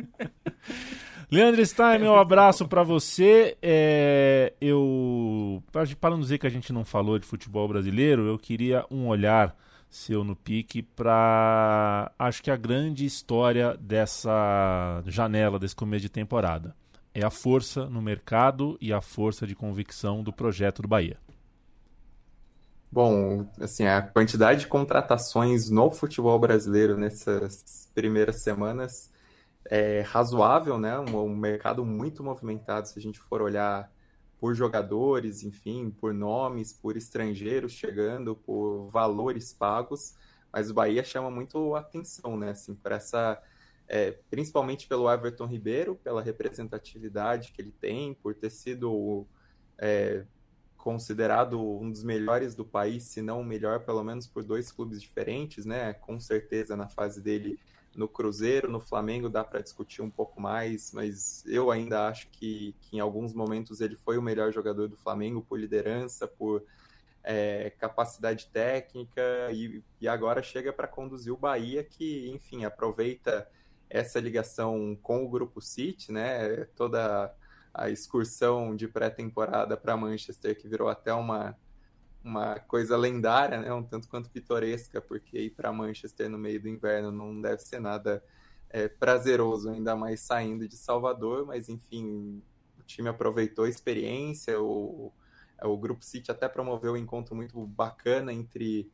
Leandro 1.32 1.64
Stein, 1.64 2.02
um 2.02 2.16
abraço 2.16 2.68
para 2.68 2.82
você. 2.82 3.56
É, 3.62 4.52
eu 4.60 5.62
para 5.98 6.10
não 6.10 6.20
dizer 6.20 6.36
que 6.36 6.46
a 6.46 6.50
gente 6.50 6.74
não 6.74 6.84
falou 6.84 7.18
de 7.18 7.26
futebol 7.26 7.66
brasileiro, 7.66 8.26
eu 8.26 8.38
queria 8.38 8.84
um 8.90 9.06
olhar 9.06 9.56
seu 9.90 10.22
no 10.22 10.36
pique 10.36 10.82
para 10.82 12.12
acho 12.16 12.42
que 12.42 12.50
a 12.50 12.56
grande 12.56 13.04
história 13.04 13.76
dessa 13.76 15.02
janela 15.06 15.58
desse 15.58 15.74
começo 15.74 16.02
de 16.02 16.08
temporada 16.08 16.74
é 17.12 17.24
a 17.24 17.30
força 17.30 17.86
no 17.86 18.00
mercado 18.00 18.78
e 18.80 18.92
a 18.92 19.00
força 19.00 19.46
de 19.46 19.54
convicção 19.56 20.22
do 20.22 20.32
projeto 20.32 20.80
do 20.80 20.88
Bahia. 20.88 21.18
Bom, 22.92 23.48
assim, 23.60 23.84
a 23.84 24.00
quantidade 24.00 24.60
de 24.60 24.66
contratações 24.68 25.68
no 25.70 25.90
futebol 25.90 26.38
brasileiro 26.38 26.96
nessas 26.96 27.88
primeiras 27.94 28.42
semanas 28.42 29.12
é 29.64 30.02
razoável, 30.02 30.78
né? 30.78 30.98
Um, 30.98 31.16
um 31.16 31.36
mercado 31.36 31.84
muito 31.84 32.22
movimentado 32.22 32.88
se 32.88 32.98
a 32.98 33.02
gente 33.02 33.18
for 33.18 33.42
olhar 33.42 33.90
por 34.40 34.54
jogadores, 34.54 35.44
enfim, 35.44 35.90
por 35.90 36.14
nomes, 36.14 36.72
por 36.72 36.96
estrangeiros 36.96 37.72
chegando, 37.72 38.34
por 38.34 38.88
valores 38.88 39.52
pagos, 39.52 40.14
mas 40.50 40.70
o 40.70 40.74
Bahia 40.74 41.04
chama 41.04 41.30
muito 41.30 41.76
atenção, 41.76 42.38
né, 42.38 42.50
assim, 42.50 42.74
por 42.74 42.90
essa, 42.90 43.40
é, 43.86 44.12
principalmente 44.30 44.88
pelo 44.88 45.12
Everton 45.12 45.44
Ribeiro, 45.44 45.94
pela 45.94 46.22
representatividade 46.22 47.52
que 47.52 47.60
ele 47.60 47.70
tem, 47.70 48.14
por 48.14 48.34
ter 48.34 48.50
sido 48.50 49.26
é, 49.78 50.24
considerado 50.78 51.60
um 51.60 51.90
dos 51.90 52.02
melhores 52.02 52.54
do 52.54 52.64
país, 52.64 53.04
se 53.04 53.20
não 53.20 53.42
o 53.42 53.44
melhor, 53.44 53.80
pelo 53.80 54.02
menos 54.02 54.26
por 54.26 54.42
dois 54.42 54.72
clubes 54.72 55.00
diferentes, 55.02 55.66
né? 55.66 55.92
Com 55.92 56.18
certeza 56.18 56.74
na 56.74 56.88
fase 56.88 57.20
dele 57.20 57.60
no 57.94 58.08
Cruzeiro, 58.08 58.70
no 58.70 58.80
Flamengo 58.80 59.28
dá 59.28 59.42
para 59.42 59.60
discutir 59.60 60.02
um 60.02 60.10
pouco 60.10 60.40
mais, 60.40 60.92
mas 60.92 61.44
eu 61.46 61.70
ainda 61.70 62.06
acho 62.08 62.28
que, 62.30 62.74
que, 62.80 62.96
em 62.96 63.00
alguns 63.00 63.34
momentos 63.34 63.80
ele 63.80 63.96
foi 63.96 64.16
o 64.16 64.22
melhor 64.22 64.52
jogador 64.52 64.88
do 64.88 64.96
Flamengo 64.96 65.44
por 65.48 65.58
liderança, 65.58 66.26
por 66.26 66.64
é, 67.22 67.70
capacidade 67.78 68.46
técnica 68.46 69.22
e, 69.52 69.82
e 70.00 70.08
agora 70.08 70.42
chega 70.42 70.72
para 70.72 70.88
conduzir 70.88 71.32
o 71.32 71.36
Bahia, 71.36 71.84
que, 71.84 72.30
enfim, 72.30 72.64
aproveita 72.64 73.48
essa 73.88 74.20
ligação 74.20 74.96
com 75.02 75.24
o 75.24 75.28
Grupo 75.28 75.60
City, 75.60 76.12
né? 76.12 76.64
Toda 76.76 77.34
a 77.74 77.90
excursão 77.90 78.74
de 78.74 78.86
pré-temporada 78.86 79.76
para 79.76 79.96
Manchester, 79.96 80.56
que 80.56 80.68
virou 80.68 80.88
até 80.88 81.12
uma, 81.12 81.56
uma 82.22 82.58
coisa 82.60 82.96
lendária, 82.96 83.60
né? 83.60 83.72
um 83.72 83.82
tanto 83.82 84.08
quanto 84.08 84.30
pitoresca, 84.30 85.00
porque 85.00 85.38
ir 85.38 85.50
para 85.50 85.72
Manchester 85.72 86.28
no 86.28 86.38
meio 86.38 86.60
do 86.60 86.68
inverno 86.68 87.10
não 87.10 87.40
deve 87.40 87.62
ser 87.62 87.80
nada 87.80 88.22
é, 88.68 88.88
prazeroso, 88.88 89.70
ainda 89.70 89.96
mais 89.96 90.20
saindo 90.20 90.68
de 90.68 90.76
Salvador, 90.76 91.46
mas 91.46 91.68
enfim, 91.68 92.42
o 92.78 92.82
time 92.82 93.08
aproveitou 93.08 93.64
a 93.64 93.68
experiência, 93.68 94.60
o, 94.60 95.12
o 95.62 95.76
Grupo 95.76 96.04
City 96.04 96.30
até 96.30 96.48
promoveu 96.48 96.92
um 96.92 96.96
encontro 96.96 97.34
muito 97.34 97.66
bacana 97.66 98.32
entre 98.32 98.90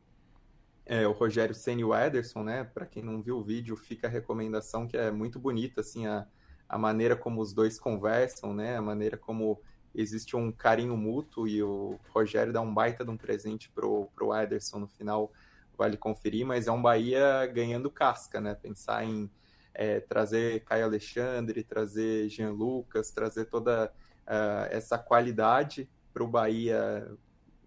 é, 0.85 1.05
o 1.07 1.11
Rogério 1.11 1.53
Senna 1.53 1.81
e 1.81 1.83
o 1.83 1.93
Ederson, 1.93 2.43
né? 2.43 2.63
Para 2.63 2.85
quem 2.85 3.03
não 3.03 3.21
viu 3.21 3.37
o 3.37 3.43
vídeo, 3.43 3.75
fica 3.75 4.07
a 4.07 4.09
recomendação 4.09 4.87
que 4.87 4.97
é 4.97 5.11
muito 5.11 5.37
bonita, 5.37 5.81
assim, 5.81 6.07
a, 6.07 6.25
a 6.67 6.77
maneira 6.77 7.15
como 7.15 7.41
os 7.41 7.53
dois 7.53 7.77
conversam, 7.77 8.53
né? 8.53 8.77
A 8.77 8.81
maneira 8.81 9.17
como 9.17 9.61
existe 9.97 10.35
um 10.35 10.51
carinho 10.51 10.95
mútuo 10.95 11.47
e 11.47 11.63
o 11.63 11.99
Rogério 12.13 12.53
dá 12.53 12.61
um 12.61 12.73
baita 12.73 13.03
de 13.03 13.09
um 13.09 13.17
presente 13.17 13.69
pro, 13.69 14.07
pro 14.15 14.33
Ederson 14.33 14.79
no 14.79 14.87
final, 14.87 15.31
vale 15.75 15.97
conferir, 15.97 16.45
mas 16.45 16.67
é 16.67 16.71
um 16.71 16.81
Bahia 16.81 17.45
ganhando 17.47 17.89
casca, 17.89 18.39
né? 18.39 18.53
Pensar 18.55 19.03
em 19.03 19.29
é, 19.73 19.99
trazer 19.99 20.63
Caio 20.65 20.85
Alexandre, 20.85 21.63
trazer 21.63 22.29
Jean 22.29 22.51
Lucas, 22.51 23.11
trazer 23.11 23.45
toda 23.45 23.93
uh, 24.25 24.67
essa 24.69 24.97
qualidade 24.97 25.89
para 26.13 26.23
o 26.23 26.27
Bahia, 26.27 27.07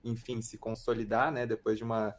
enfim, 0.02 0.42
se 0.42 0.58
consolidar, 0.58 1.30
né? 1.30 1.46
Depois 1.46 1.78
de 1.78 1.84
uma, 1.84 2.14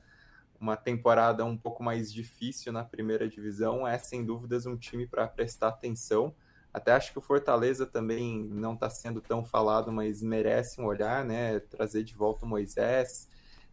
uma 0.60 0.78
temporada 0.78 1.44
um 1.44 1.58
pouco 1.58 1.84
mais 1.84 2.12
difícil 2.12 2.72
na 2.72 2.84
primeira 2.84 3.28
divisão, 3.28 3.88
é 3.88 3.98
sem 3.98 4.26
dúvidas 4.26 4.66
um 4.66 4.78
time 4.78 5.06
para 5.06 5.28
prestar 5.28 5.70
atenção. 5.70 6.34
Até 6.74 6.94
acho 6.94 7.12
que 7.12 7.18
o 7.18 7.22
Fortaleza 7.22 7.86
também 7.86 8.44
não 8.46 8.74
está 8.74 8.90
sendo 8.90 9.22
tão 9.22 9.44
falado, 9.44 9.92
mas 9.92 10.22
merece 10.22 10.80
um 10.80 10.86
olhar, 10.86 11.26
né? 11.26 11.60
Trazer 11.60 12.04
de 12.04 12.16
volta 12.16 12.46
o 12.46 12.50
Moisés. 12.50 13.30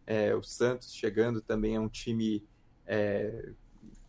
É, 0.07 0.35
o 0.35 0.43
Santos 0.43 0.93
chegando 0.93 1.41
também 1.41 1.77
é 1.77 1.81
um 1.81 1.89
time 1.89 2.45
é, 2.87 3.53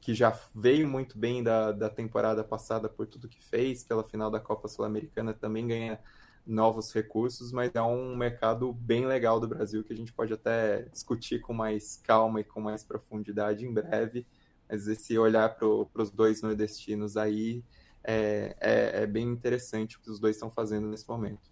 que 0.02 0.14
já 0.14 0.38
veio 0.56 0.88
muito 0.88 1.18
bem 1.18 1.44
da, 1.44 1.72
da 1.72 1.90
temporada 1.90 2.44
passada 2.44 2.90
por 2.90 3.06
tudo 3.06 3.28
que 3.28 3.44
fez, 3.44 3.84
pela 3.84 4.04
final 4.04 4.32
da 4.32 4.40
Copa 4.40 4.68
Sul-Americana 4.68 5.34
também 5.34 5.68
ganha 5.68 6.00
novos 6.48 6.92
recursos, 6.92 7.52
mas 7.52 7.70
é 7.76 7.82
um 7.82 8.16
mercado 8.16 8.74
bem 8.74 9.06
legal 9.06 9.40
do 9.40 9.48
Brasil 9.48 9.84
que 9.84 9.94
a 9.94 9.96
gente 9.96 10.12
pode 10.12 10.34
até 10.34 10.84
discutir 10.84 11.42
com 11.42 11.54
mais 11.54 11.98
calma 11.98 12.42
e 12.42 12.44
com 12.44 12.60
mais 12.60 12.84
profundidade 12.84 13.66
em 13.66 13.72
breve. 13.72 14.26
Mas 14.68 14.88
esse 14.88 15.18
olhar 15.18 15.56
para 15.56 15.68
os 15.68 16.10
dois 16.10 16.42
nordestinos 16.42 17.18
aí 17.18 17.64
é, 18.04 18.56
é, 18.60 19.04
é 19.04 19.08
bem 19.08 19.28
interessante 19.28 19.98
o 19.98 20.00
que 20.00 20.10
os 20.10 20.20
dois 20.20 20.36
estão 20.36 20.50
fazendo 20.50 20.88
nesse 20.88 21.08
momento. 21.08 21.50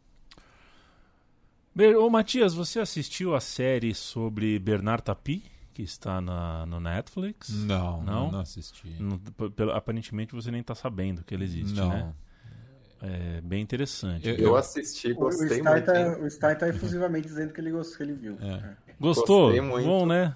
Ô 1.99 2.09
Matias, 2.09 2.55
você 2.55 2.79
assistiu 2.79 3.35
a 3.35 3.39
série 3.39 3.93
sobre 3.93 4.57
Bernard 4.57 5.03
Tapie, 5.03 5.43
que 5.73 5.83
está 5.83 6.19
na, 6.19 6.65
no 6.65 6.79
Netflix? 6.79 7.49
Não, 7.49 8.01
não, 8.01 8.31
não 8.31 8.39
assisti. 8.39 8.95
Não, 8.99 9.21
aparentemente 9.75 10.33
você 10.33 10.49
nem 10.49 10.61
está 10.61 10.73
sabendo 10.73 11.23
que 11.23 11.35
ele 11.35 11.43
existe, 11.43 11.75
não. 11.75 11.89
né? 11.89 12.13
É 12.99 13.41
bem 13.41 13.61
interessante. 13.61 14.27
Eu, 14.27 14.35
eu 14.37 14.55
assisti, 14.55 15.13
gostei 15.13 15.59
o 15.59 15.61
Star 15.61 15.73
muito. 15.73 15.85
Tá, 15.85 16.17
o 16.19 16.29
Star 16.31 16.53
está 16.53 16.67
efusivamente 16.67 17.27
dizendo 17.27 17.53
que 17.53 17.61
ele, 17.61 17.69
gostou, 17.69 17.97
que 17.97 18.03
ele 18.03 18.13
viu. 18.13 18.37
É. 18.41 18.75
Gostou? 18.99 19.51
Bom, 19.83 20.07
né? 20.07 20.35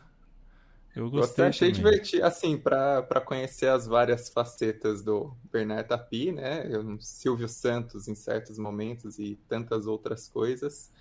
Eu 0.96 1.10
gostei. 1.10 1.46
achei 1.46 1.72
também. 1.72 1.92
divertido, 1.92 2.26
assim, 2.26 2.58
para 2.58 3.22
conhecer 3.26 3.68
as 3.68 3.88
várias 3.88 4.30
facetas 4.30 5.02
do 5.02 5.34
Bernard 5.52 5.88
Tapie, 5.88 6.32
né? 6.32 6.68
Eu, 6.70 6.98
Silvio 7.00 7.48
Santos 7.48 8.08
em 8.08 8.16
certos 8.16 8.58
momentos 8.58 9.18
e 9.18 9.40
tantas 9.48 9.88
outras 9.88 10.28
coisas. 10.28 10.92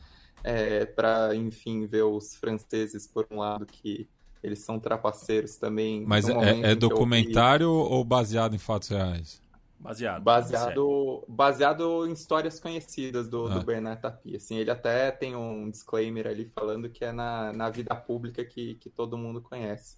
É, 0.42 0.86
para, 0.86 1.34
enfim, 1.34 1.86
ver 1.86 2.02
os 2.02 2.34
franceses, 2.34 3.06
por 3.06 3.26
um 3.30 3.38
lado, 3.38 3.66
que 3.66 4.08
eles 4.42 4.60
são 4.60 4.78
trapaceiros 4.78 5.56
também. 5.56 6.04
Mas 6.06 6.28
é, 6.28 6.70
é 6.70 6.74
documentário 6.74 7.70
ou 7.70 8.04
baseado 8.04 8.54
em 8.54 8.58
fatos 8.58 8.88
reais? 8.88 9.39
Baseado. 9.80 10.22
Baseado, 10.22 11.24
baseado 11.26 12.06
em 12.06 12.12
histórias 12.12 12.60
conhecidas 12.60 13.30
do, 13.30 13.46
ah. 13.46 13.58
do 13.58 13.64
Bernard 13.64 14.02
Tapie. 14.02 14.36
Assim, 14.36 14.56
ele 14.56 14.70
até 14.70 15.10
tem 15.10 15.34
um 15.34 15.70
disclaimer 15.70 16.26
ali 16.26 16.44
falando 16.44 16.90
que 16.90 17.02
é 17.02 17.12
na, 17.12 17.50
na 17.54 17.70
vida 17.70 17.94
pública 17.96 18.44
que, 18.44 18.74
que 18.74 18.90
todo 18.90 19.16
mundo 19.16 19.40
conhece. 19.40 19.96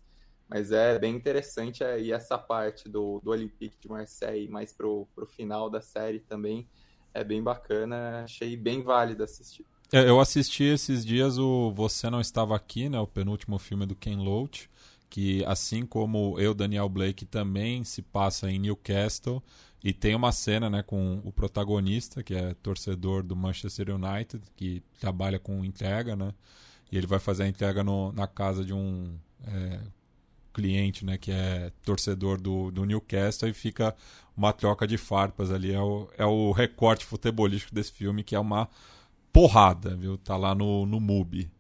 Mas 0.49 0.71
é 0.71 0.99
bem 1.01 1.17
interessante 1.17 1.83
é, 1.83 2.01
e 2.01 2.13
essa 2.13 2.39
parte 2.39 2.89
do, 2.89 3.21
do 3.25 3.31
Olympique 3.33 3.77
de 3.81 3.89
Marseille, 3.89 4.49
mais 4.49 4.73
pro, 4.73 5.09
pro 5.17 5.27
final 5.27 5.69
da 5.69 5.81
série 5.81 6.21
também, 6.21 6.69
é 7.13 7.25
bem 7.25 7.43
bacana. 7.43 8.23
Achei 8.23 8.57
bem 8.57 8.85
válido 8.85 9.25
assistir. 9.25 9.67
É, 9.93 10.09
eu 10.09 10.21
assisti 10.21 10.63
esses 10.63 11.05
dias 11.05 11.39
o 11.39 11.73
Você 11.73 12.09
Não 12.09 12.21
Estava 12.21 12.55
Aqui, 12.55 12.89
né, 12.89 13.01
o 13.01 13.07
penúltimo 13.07 13.59
filme 13.59 13.85
do 13.85 13.97
Ken 13.97 14.17
Loach, 14.17 14.71
que 15.11 15.45
assim 15.45 15.85
como 15.85 16.39
eu, 16.39 16.55
Daniel 16.55 16.89
Blake, 16.89 17.27
também 17.27 17.83
se 17.83 18.01
passa 18.01 18.49
em 18.49 18.61
Newcastle 18.61 19.43
e 19.85 19.93
tem 19.93 20.15
uma 20.15 20.31
cena 20.31 20.71
né, 20.71 20.83
com 20.83 21.21
o 21.25 21.33
protagonista, 21.33 22.23
que 22.23 22.35
é 22.35 22.55
torcedor 22.55 23.23
do 23.23 23.35
Manchester 23.35 23.91
United, 23.91 24.45
que 24.57 24.83
trabalha 25.01 25.39
com 25.39 25.65
entrega, 25.65 26.15
né? 26.15 26.33
E 26.91 26.97
ele 26.97 27.07
vai 27.07 27.19
fazer 27.19 27.45
a 27.45 27.49
entrega 27.49 27.83
no, 27.83 28.13
na 28.13 28.27
casa 28.27 28.65
de 28.65 28.73
um 28.73 29.19
é, 29.45 29.81
cliente, 30.53 31.05
né? 31.05 31.19
Que 31.19 31.33
é 31.33 31.73
torcedor 31.85 32.41
do, 32.41 32.71
do 32.71 32.85
Newcastle 32.85 33.49
e 33.49 33.53
fica 33.53 33.97
uma 34.37 34.53
troca 34.53 34.87
de 34.87 34.97
farpas 34.97 35.51
ali. 35.51 35.73
É 35.73 35.81
o, 35.81 36.09
é 36.17 36.25
o 36.25 36.53
recorte 36.53 37.05
futebolístico 37.05 37.75
desse 37.75 37.93
filme, 37.93 38.23
que 38.23 38.37
é 38.37 38.39
uma 38.39 38.69
porrada, 39.33 39.97
viu? 39.97 40.17
Tá 40.17 40.37
lá 40.37 40.55
no, 40.55 40.87
no 40.87 41.01
MUBI. 41.01 41.51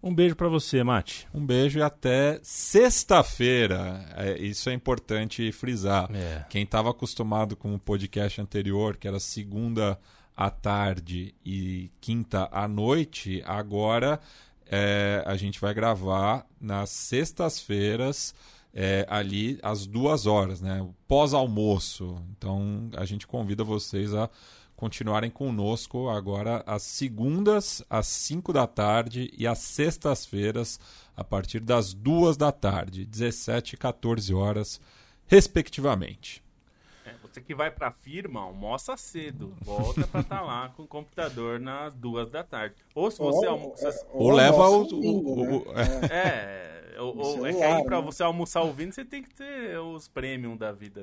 Um 0.00 0.14
beijo 0.14 0.36
para 0.36 0.48
você, 0.48 0.84
Mate. 0.84 1.26
Um 1.34 1.44
beijo 1.44 1.80
e 1.80 1.82
até 1.82 2.38
sexta-feira. 2.42 4.06
É, 4.16 4.38
isso 4.38 4.70
é 4.70 4.72
importante 4.72 5.50
frisar. 5.50 6.08
É. 6.14 6.44
Quem 6.48 6.62
estava 6.62 6.90
acostumado 6.90 7.56
com 7.56 7.74
o 7.74 7.78
podcast 7.78 8.40
anterior, 8.40 8.96
que 8.96 9.08
era 9.08 9.18
segunda 9.18 9.98
à 10.36 10.50
tarde 10.50 11.34
e 11.44 11.90
quinta 12.00 12.48
à 12.52 12.68
noite, 12.68 13.42
agora 13.44 14.20
é, 14.66 15.24
a 15.26 15.36
gente 15.36 15.60
vai 15.60 15.74
gravar 15.74 16.46
nas 16.60 16.90
sextas-feiras. 16.90 18.34
É, 18.80 19.06
ali 19.08 19.58
às 19.62 19.86
duas 19.86 20.26
horas, 20.26 20.60
né? 20.60 20.86
Pós-almoço. 21.08 22.22
Então 22.36 22.90
a 22.96 23.04
gente 23.04 23.26
convida 23.26 23.64
vocês 23.64 24.14
a 24.14 24.30
continuarem 24.78 25.28
conosco 25.28 26.08
agora 26.08 26.62
às 26.64 26.84
segundas, 26.84 27.84
às 27.90 28.06
5 28.06 28.52
da 28.52 28.64
tarde 28.64 29.28
e 29.36 29.44
às 29.44 29.58
sextas-feiras, 29.58 30.78
a 31.16 31.24
partir 31.24 31.58
das 31.58 31.92
2 31.92 32.36
da 32.36 32.52
tarde, 32.52 33.04
17 33.04 33.74
e 33.74 33.76
14 33.76 34.32
horas, 34.32 34.80
respectivamente. 35.26 36.44
É, 37.04 37.12
você 37.20 37.40
que 37.40 37.56
vai 37.56 37.72
para 37.72 37.88
a 37.88 37.90
firma, 37.90 38.40
almoça 38.40 38.96
cedo, 38.96 39.52
volta 39.62 40.06
para 40.06 40.20
estar 40.20 40.38
tá 40.38 40.42
lá 40.42 40.68
com 40.68 40.84
o 40.84 40.86
computador 40.86 41.58
nas 41.58 41.92
2 41.96 42.30
da 42.30 42.44
tarde. 42.44 42.76
Ou 42.94 43.10
se 43.10 43.18
você 43.18 43.46
almoça. 43.46 43.88
É, 43.88 44.06
ou, 44.12 44.26
ou 44.26 44.30
leva 44.30 44.68
o. 44.68 44.82
o, 44.84 45.66
o 45.66 45.72
né? 45.72 45.82
é, 46.08 46.94
é, 46.94 47.00
ou, 47.00 47.44
é 47.44 47.52
que 47.52 47.62
aí 47.64 47.82
para 47.82 47.98
né? 47.98 48.06
você 48.06 48.22
almoçar 48.22 48.60
ouvindo, 48.60 48.92
você 48.92 49.04
tem 49.04 49.24
que 49.24 49.34
ter 49.34 49.76
os 49.80 50.06
premium 50.06 50.56
da 50.56 50.70
vida 50.70 51.02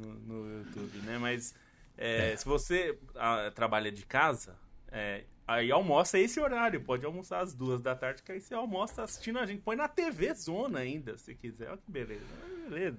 no, 0.00 0.14
no 0.14 0.58
YouTube, 0.58 0.98
né? 1.04 1.16
Mas 1.16 1.54
é, 1.96 2.32
é. 2.32 2.36
Se 2.36 2.44
você 2.44 2.98
a, 3.14 3.46
ah, 3.46 3.50
trabalha 3.50 3.90
de 3.90 4.04
casa, 4.04 4.56
é, 4.90 5.24
aí 5.46 5.70
almoça 5.70 6.18
esse 6.18 6.40
horário. 6.40 6.80
Pode 6.80 7.04
almoçar 7.04 7.40
às 7.40 7.54
duas 7.54 7.80
da 7.80 7.94
tarde, 7.94 8.22
que 8.22 8.32
aí 8.32 8.40
você 8.40 8.54
almoça 8.54 9.02
assistindo 9.02 9.38
a 9.38 9.46
gente. 9.46 9.60
Põe 9.60 9.76
na 9.76 9.88
TV 9.88 10.32
Zona 10.34 10.80
ainda, 10.80 11.16
se 11.18 11.34
quiser. 11.34 11.68
Olha 11.68 11.78
que 11.78 11.90
beleza. 11.90 12.24
Beleza. 12.68 12.98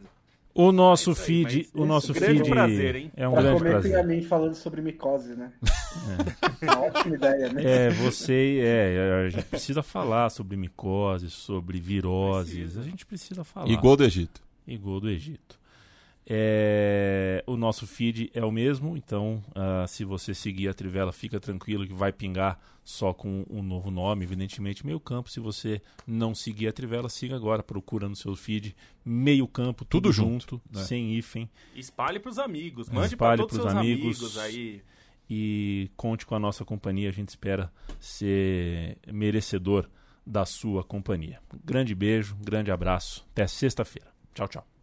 O 0.58 0.72
nosso 0.72 1.12
é 1.12 1.16
feed, 1.16 1.58
aí, 1.58 1.82
o 1.82 1.86
nosso 1.86 2.14
grande 2.14 2.40
feed 2.40 2.50
prazer, 2.50 2.96
hein? 2.96 3.12
é 3.18 3.28
um 3.28 3.34
pra 3.34 3.42
grande 3.42 3.62
prazer. 3.62 4.06
mim 4.06 4.22
falando 4.22 4.56
sobre 4.56 4.82
micose, 4.82 5.36
né? 5.36 5.52
É. 6.62 6.64
Uma 6.72 6.86
ótima 6.86 7.16
ideia, 7.16 7.52
né? 7.52 7.62
É, 7.62 7.90
você, 7.90 8.60
é, 8.64 9.26
a 9.26 9.30
gente 9.30 9.44
precisa 9.48 9.84
falar 9.84 10.30
sobre 10.30 10.56
micose, 10.56 11.30
sobre 11.30 11.78
viroses, 11.82 12.78
a 12.78 12.84
gente 12.84 13.06
precisa 13.06 13.44
falar. 13.44 13.68
E 13.68 13.76
gol 13.76 13.98
do 13.98 14.06
Egito. 14.06 14.42
E 14.66 14.78
gol 14.78 15.02
do 15.02 15.10
Egito. 15.10 15.60
É, 16.28 17.44
o 17.46 17.56
nosso 17.56 17.86
feed 17.86 18.32
é 18.34 18.44
o 18.44 18.52
mesmo, 18.52 18.98
então 18.98 19.44
uh, 19.50 19.88
se 19.88 20.04
você 20.04 20.34
seguir 20.34 20.68
a 20.68 20.74
Trivela, 20.74 21.14
fica 21.14 21.40
tranquilo 21.40 21.86
que 21.86 21.94
vai 21.94 22.12
pingar 22.12 22.60
só 22.84 23.14
com 23.14 23.46
um 23.50 23.62
novo 23.62 23.92
nome, 23.92 24.24
evidentemente 24.24 24.86
Meio 24.86 25.00
Campo. 25.00 25.30
Se 25.30 25.40
você 25.40 25.82
não 26.06 26.34
seguir 26.34 26.68
a 26.68 26.74
Trivela, 26.74 27.10
siga 27.10 27.36
agora, 27.36 27.62
procura 27.62 28.10
no 28.10 28.16
seu 28.16 28.36
feed 28.36 28.76
Meio 29.04 29.48
Campo, 29.48 29.86
tudo, 29.86 30.10
tudo 30.10 30.12
junto, 30.12 30.62
né? 30.72 30.84
sem 30.84 31.16
hífen. 31.16 31.50
Espalhe 31.76 32.20
para 32.20 32.30
os 32.30 32.40
amigos, 32.40 32.90
mande 32.90 33.16
para 33.16 33.38
todos 33.38 33.58
os 33.58 33.62
seus 33.64 33.76
amigos, 33.76 34.18
amigos 34.18 34.38
aí. 34.38 34.82
E 35.30 35.90
conte 35.96 36.26
com 36.26 36.36
a 36.36 36.40
nossa 36.40 36.64
companhia, 36.64 37.10
a 37.10 37.14
gente 37.14 37.30
espera 37.30 37.72
ser 38.00 38.98
merecedor 39.12 39.90
da 40.26 40.46
sua 40.46 40.84
companhia. 40.84 41.40
grande 41.64 41.94
beijo, 41.94 42.36
grande 42.42 42.72
abraço, 42.72 43.28
até 43.32 43.46
sexta-feira. 43.46 44.14
Tchau, 44.34 44.48
tchau. 44.48 44.75